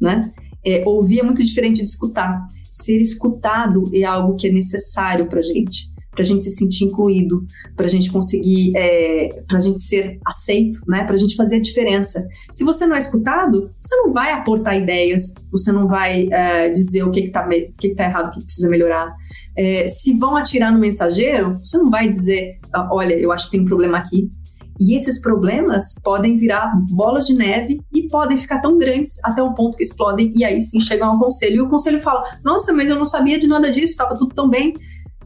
né? 0.00 0.32
é, 0.64 0.82
ouvir 0.86 1.20
é 1.20 1.22
muito 1.22 1.44
diferente 1.44 1.76
de 1.76 1.82
escutar. 1.82 2.46
Ser 2.70 3.00
escutado 3.00 3.84
é 3.92 4.02
algo 4.04 4.36
que 4.36 4.48
é 4.48 4.52
necessário 4.52 5.28
para 5.28 5.40
gente, 5.40 5.92
para 6.10 6.24
gente 6.24 6.44
se 6.44 6.52
sentir 6.52 6.84
incluído, 6.84 7.44
para 7.76 7.86
gente 7.86 8.10
conseguir, 8.10 8.72
é, 8.76 9.28
para 9.46 9.58
gente 9.58 9.80
ser 9.80 10.18
aceito, 10.24 10.80
né? 10.88 11.04
Para 11.04 11.16
gente 11.16 11.36
fazer 11.36 11.56
a 11.56 11.60
diferença. 11.60 12.26
Se 12.50 12.64
você 12.64 12.86
não 12.86 12.96
é 12.96 12.98
escutado, 12.98 13.70
você 13.78 13.94
não 13.96 14.12
vai 14.12 14.32
aportar 14.32 14.76
ideias, 14.76 15.34
você 15.52 15.70
não 15.70 15.86
vai 15.86 16.28
é, 16.32 16.68
dizer 16.70 17.04
o 17.04 17.10
que 17.10 17.20
está 17.20 17.46
tá 17.46 18.04
errado, 18.04 18.28
o 18.28 18.30
que 18.30 18.44
precisa 18.44 18.68
melhorar. 18.68 19.14
É, 19.56 19.86
se 19.86 20.14
vão 20.14 20.36
atirar 20.36 20.72
no 20.72 20.80
mensageiro, 20.80 21.58
você 21.58 21.76
não 21.78 21.90
vai 21.90 22.08
dizer, 22.08 22.58
ah, 22.72 22.88
olha, 22.90 23.14
eu 23.14 23.30
acho 23.30 23.46
que 23.46 23.52
tem 23.52 23.60
um 23.60 23.66
problema 23.66 23.98
aqui, 23.98 24.30
e 24.80 24.96
esses 24.96 25.20
problemas 25.20 25.94
podem 26.02 26.36
virar 26.36 26.72
bolas 26.90 27.26
de 27.26 27.34
neve 27.34 27.80
e 27.94 28.08
podem 28.08 28.36
ficar 28.36 28.60
tão 28.60 28.76
grandes 28.76 29.12
até 29.22 29.42
o 29.42 29.54
ponto 29.54 29.76
que 29.76 29.82
explodem 29.82 30.32
e 30.36 30.44
aí 30.44 30.60
sim 30.60 30.80
chegam 30.80 31.10
ao 31.10 31.18
conselho. 31.18 31.56
E 31.56 31.60
o 31.60 31.68
conselho 31.68 32.00
fala: 32.00 32.24
Nossa, 32.44 32.72
mas 32.72 32.90
eu 32.90 32.96
não 32.96 33.06
sabia 33.06 33.38
de 33.38 33.46
nada 33.46 33.70
disso, 33.70 33.92
estava 33.92 34.14
tudo 34.14 34.34
tão 34.34 34.48
bem. 34.48 34.74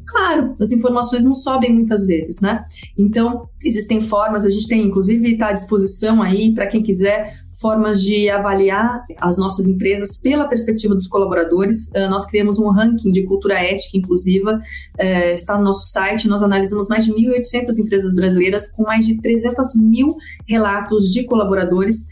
Claro, 0.09 0.56
as 0.59 0.72
informações 0.72 1.22
não 1.22 1.35
sobem 1.35 1.70
muitas 1.70 2.06
vezes, 2.06 2.40
né? 2.40 2.64
Então, 2.97 3.47
existem 3.62 4.01
formas, 4.01 4.47
a 4.47 4.51
gente 4.51 4.66
tem, 4.66 4.82
inclusive, 4.82 5.32
está 5.32 5.48
à 5.48 5.52
disposição 5.52 6.22
aí 6.22 6.55
para 6.55 6.66
quem 6.66 6.82
quiser 6.82 7.36
formas 7.60 8.01
de 8.01 8.30
avaliar 8.30 9.05
as 9.20 9.36
nossas 9.36 9.68
empresas 9.68 10.16
pela 10.16 10.48
perspectiva 10.48 10.94
dos 10.94 11.06
colaboradores. 11.06 11.89
Uh, 11.89 12.09
nós 12.09 12.24
criamos 12.24 12.59
um 12.59 12.70
ranking 12.70 13.10
de 13.10 13.24
cultura 13.24 13.60
ética 13.60 13.98
inclusiva, 13.98 14.55
uh, 14.55 15.35
está 15.35 15.59
no 15.59 15.64
nosso 15.64 15.90
site. 15.90 16.26
Nós 16.26 16.43
analisamos 16.43 16.89
mais 16.89 17.05
de 17.05 17.12
1.800 17.12 17.78
empresas 17.78 18.14
brasileiras 18.14 18.72
com 18.72 18.85
mais 18.85 19.05
de 19.06 19.20
300 19.20 19.74
mil 19.74 20.16
relatos 20.47 21.12
de 21.12 21.24
colaboradores 21.24 22.06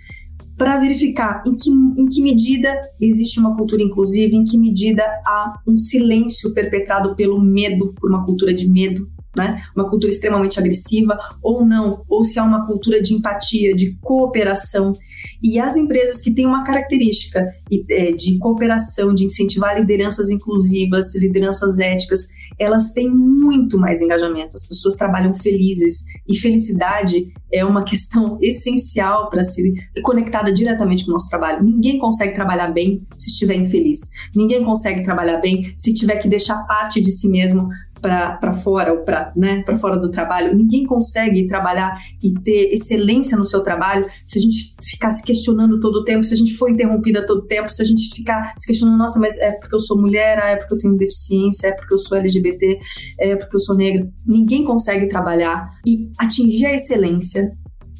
para 0.56 0.78
verificar 0.78 1.42
em 1.46 1.54
que, 1.54 1.70
em 1.70 2.06
que 2.06 2.22
medida 2.22 2.80
existe 3.00 3.38
uma 3.38 3.54
cultura 3.56 3.82
inclusiva, 3.82 4.34
em 4.34 4.44
que 4.44 4.58
medida 4.58 5.02
há 5.26 5.60
um 5.66 5.76
silêncio 5.76 6.54
perpetrado 6.54 7.14
pelo 7.14 7.40
medo, 7.40 7.94
por 8.00 8.10
uma 8.10 8.24
cultura 8.24 8.54
de 8.54 8.70
medo, 8.70 9.06
né? 9.36 9.62
Uma 9.74 9.88
cultura 9.88 10.10
extremamente 10.10 10.58
agressiva 10.58 11.16
ou 11.42 11.64
não, 11.64 12.02
ou 12.08 12.24
se 12.24 12.38
há 12.38 12.42
uma 12.42 12.66
cultura 12.66 13.02
de 13.02 13.14
empatia, 13.14 13.74
de 13.74 13.94
cooperação. 14.00 14.94
E 15.42 15.58
as 15.60 15.76
empresas 15.76 16.20
que 16.20 16.32
têm 16.32 16.46
uma 16.46 16.64
característica 16.64 17.46
é, 17.90 18.12
de 18.12 18.38
cooperação, 18.38 19.12
de 19.12 19.24
incentivar 19.24 19.78
lideranças 19.78 20.30
inclusivas, 20.30 21.14
lideranças 21.14 21.78
éticas, 21.78 22.26
elas 22.58 22.90
têm 22.92 23.08
muito 23.08 23.78
mais 23.78 24.00
engajamento. 24.00 24.56
As 24.56 24.66
pessoas 24.66 24.94
trabalham 24.94 25.34
felizes 25.34 26.04
e 26.26 26.36
felicidade 26.36 27.32
é 27.52 27.64
uma 27.64 27.84
questão 27.84 28.38
essencial 28.42 29.30
para 29.30 29.42
se 29.42 29.74
conectada 30.02 30.52
diretamente 30.52 31.04
com 31.04 31.10
o 31.10 31.14
nosso 31.14 31.28
trabalho. 31.28 31.62
Ninguém 31.62 31.98
consegue 31.98 32.34
trabalhar 32.34 32.68
bem 32.68 33.00
se 33.16 33.30
estiver 33.30 33.56
infeliz. 33.56 34.00
Ninguém 34.34 34.64
consegue 34.64 35.04
trabalhar 35.04 35.40
bem 35.40 35.72
se 35.76 35.92
tiver 35.92 36.16
que 36.16 36.28
deixar 36.28 36.66
parte 36.66 37.00
de 37.00 37.10
si 37.10 37.28
mesmo 37.28 37.68
para 38.06 38.52
fora 38.52 38.92
ou 38.92 39.00
para 39.00 39.32
né, 39.36 39.64
fora 39.78 39.96
do 39.96 40.10
trabalho. 40.10 40.56
Ninguém 40.56 40.84
consegue 40.84 41.46
trabalhar 41.46 41.96
e 42.22 42.32
ter 42.32 42.72
excelência 42.72 43.36
no 43.36 43.44
seu 43.44 43.62
trabalho 43.62 44.04
se 44.24 44.38
a 44.38 44.42
gente 44.42 44.74
ficar 44.80 45.10
se 45.10 45.22
questionando 45.22 45.80
todo 45.80 45.96
o 45.96 46.04
tempo, 46.04 46.24
se 46.24 46.34
a 46.34 46.36
gente 46.36 46.54
for 46.54 46.70
interrompida 46.70 47.26
todo 47.26 47.40
o 47.40 47.46
tempo, 47.46 47.70
se 47.70 47.82
a 47.82 47.84
gente 47.84 48.14
ficar 48.14 48.54
se 48.56 48.66
questionando, 48.66 48.98
nossa, 48.98 49.18
mas 49.18 49.36
é 49.38 49.52
porque 49.52 49.74
eu 49.74 49.80
sou 49.80 50.00
mulher, 50.00 50.38
é 50.38 50.56
porque 50.56 50.74
eu 50.74 50.78
tenho 50.78 50.96
deficiência, 50.96 51.68
é 51.68 51.72
porque 51.72 51.94
eu 51.94 51.98
sou 51.98 52.18
LGBT, 52.18 52.78
é 53.20 53.36
porque 53.36 53.56
eu 53.56 53.60
sou 53.60 53.76
negra. 53.76 54.08
Ninguém 54.26 54.64
consegue 54.64 55.08
trabalhar 55.08 55.68
e 55.86 56.10
atingir 56.18 56.66
a 56.66 56.74
excelência 56.74 57.50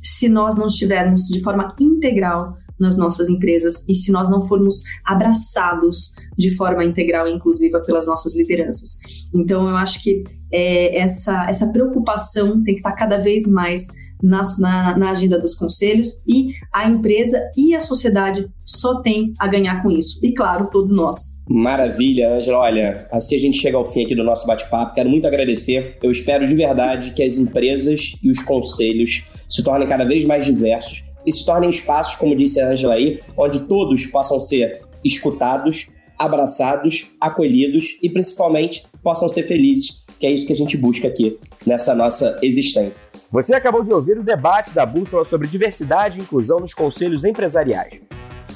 se 0.03 0.28
nós 0.28 0.57
não 0.57 0.66
estivermos 0.66 1.23
de 1.23 1.41
forma 1.43 1.74
integral 1.81 2.57
nas 2.78 2.97
nossas 2.97 3.28
empresas 3.28 3.85
e 3.89 3.94
se 3.94 4.12
nós 4.12 4.28
não 4.28 4.47
formos 4.47 4.82
abraçados 5.05 6.12
de 6.36 6.55
forma 6.55 6.85
integral 6.85 7.27
e 7.27 7.32
inclusiva 7.32 7.81
pelas 7.81 8.07
nossas 8.07 8.36
lideranças. 8.36 8.97
Então, 9.35 9.69
eu 9.69 9.77
acho 9.77 10.03
que 10.03 10.24
é, 10.53 10.98
essa, 10.98 11.47
essa 11.48 11.66
preocupação 11.69 12.62
tem 12.62 12.74
que 12.74 12.81
estar 12.81 12.93
cada 12.93 13.19
vez 13.19 13.47
mais 13.47 13.86
na, 14.23 14.43
na, 14.59 14.98
na, 14.98 15.11
agenda 15.11 15.39
dos 15.39 15.55
conselhos 15.55 16.23
e 16.27 16.53
a 16.73 16.89
empresa 16.89 17.39
e 17.57 17.74
a 17.74 17.81
sociedade 17.81 18.48
só 18.65 19.01
tem 19.03 19.32
a 19.39 19.47
ganhar 19.47 19.82
com 19.82 19.90
isso. 19.90 20.19
E 20.24 20.32
claro, 20.32 20.69
todos 20.70 20.90
nós. 20.93 21.36
Maravilha, 21.48 22.35
Angela. 22.35 22.59
Olha, 22.59 23.07
assim 23.12 23.36
a 23.36 23.39
gente 23.39 23.59
chega 23.59 23.77
ao 23.77 23.85
fim 23.85 24.05
aqui 24.05 24.15
do 24.15 24.24
nosso 24.24 24.47
bate-papo. 24.47 24.94
Quero 24.94 25.09
muito 25.09 25.27
agradecer. 25.27 25.98
Eu 26.03 26.11
espero 26.11 26.47
de 26.47 26.55
verdade 26.55 27.12
que 27.12 27.23
as 27.23 27.39
empresas 27.39 28.16
e 28.23 28.31
os 28.31 28.43
conselhos 28.43 29.24
se 29.48 29.62
tornem 29.62 29.86
cada 29.86 30.05
vez 30.05 30.24
mais 30.24 30.44
diversos 30.44 31.05
e 31.27 31.32
se 31.32 31.44
tornem 31.44 31.69
espaços, 31.69 32.16
como 32.16 32.36
disse 32.36 32.61
a 32.61 32.69
Angela 32.69 32.94
aí, 32.94 33.20
onde 33.36 33.61
todos 33.61 34.07
possam 34.07 34.39
ser 34.40 34.81
escutados, 35.05 35.89
abraçados, 36.19 37.07
acolhidos 37.20 37.98
e 38.03 38.09
principalmente 38.09 38.86
possam 39.03 39.28
ser 39.28 39.43
felizes, 39.43 40.05
que 40.19 40.27
é 40.27 40.31
isso 40.31 40.47
que 40.47 40.53
a 40.53 40.57
gente 40.57 40.77
busca 40.77 41.09
aqui 41.09 41.39
nessa 41.66 41.94
nossa 41.94 42.39
existência. 42.43 43.01
Você 43.31 43.55
acabou 43.55 43.82
de 43.82 43.93
ouvir 43.93 44.19
o 44.19 44.23
debate 44.23 44.74
da 44.74 44.86
Bússola 44.86 45.24
sobre 45.24 45.48
diversidade 45.48 46.19
e 46.19 46.23
inclusão 46.23 46.61
nos 46.61 46.73
conselhos 46.73 47.24
empresariais. 47.24 48.01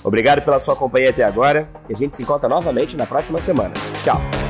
Obrigado 0.03 0.43
pela 0.43 0.59
sua 0.59 0.75
companhia 0.75 1.11
até 1.11 1.25
agora 1.25 1.69
e 1.89 1.93
a 1.93 1.97
gente 1.97 2.15
se 2.15 2.23
encontra 2.23 2.49
novamente 2.49 2.97
na 2.97 3.05
próxima 3.05 3.41
semana. 3.41 3.75
Tchau! 4.03 4.50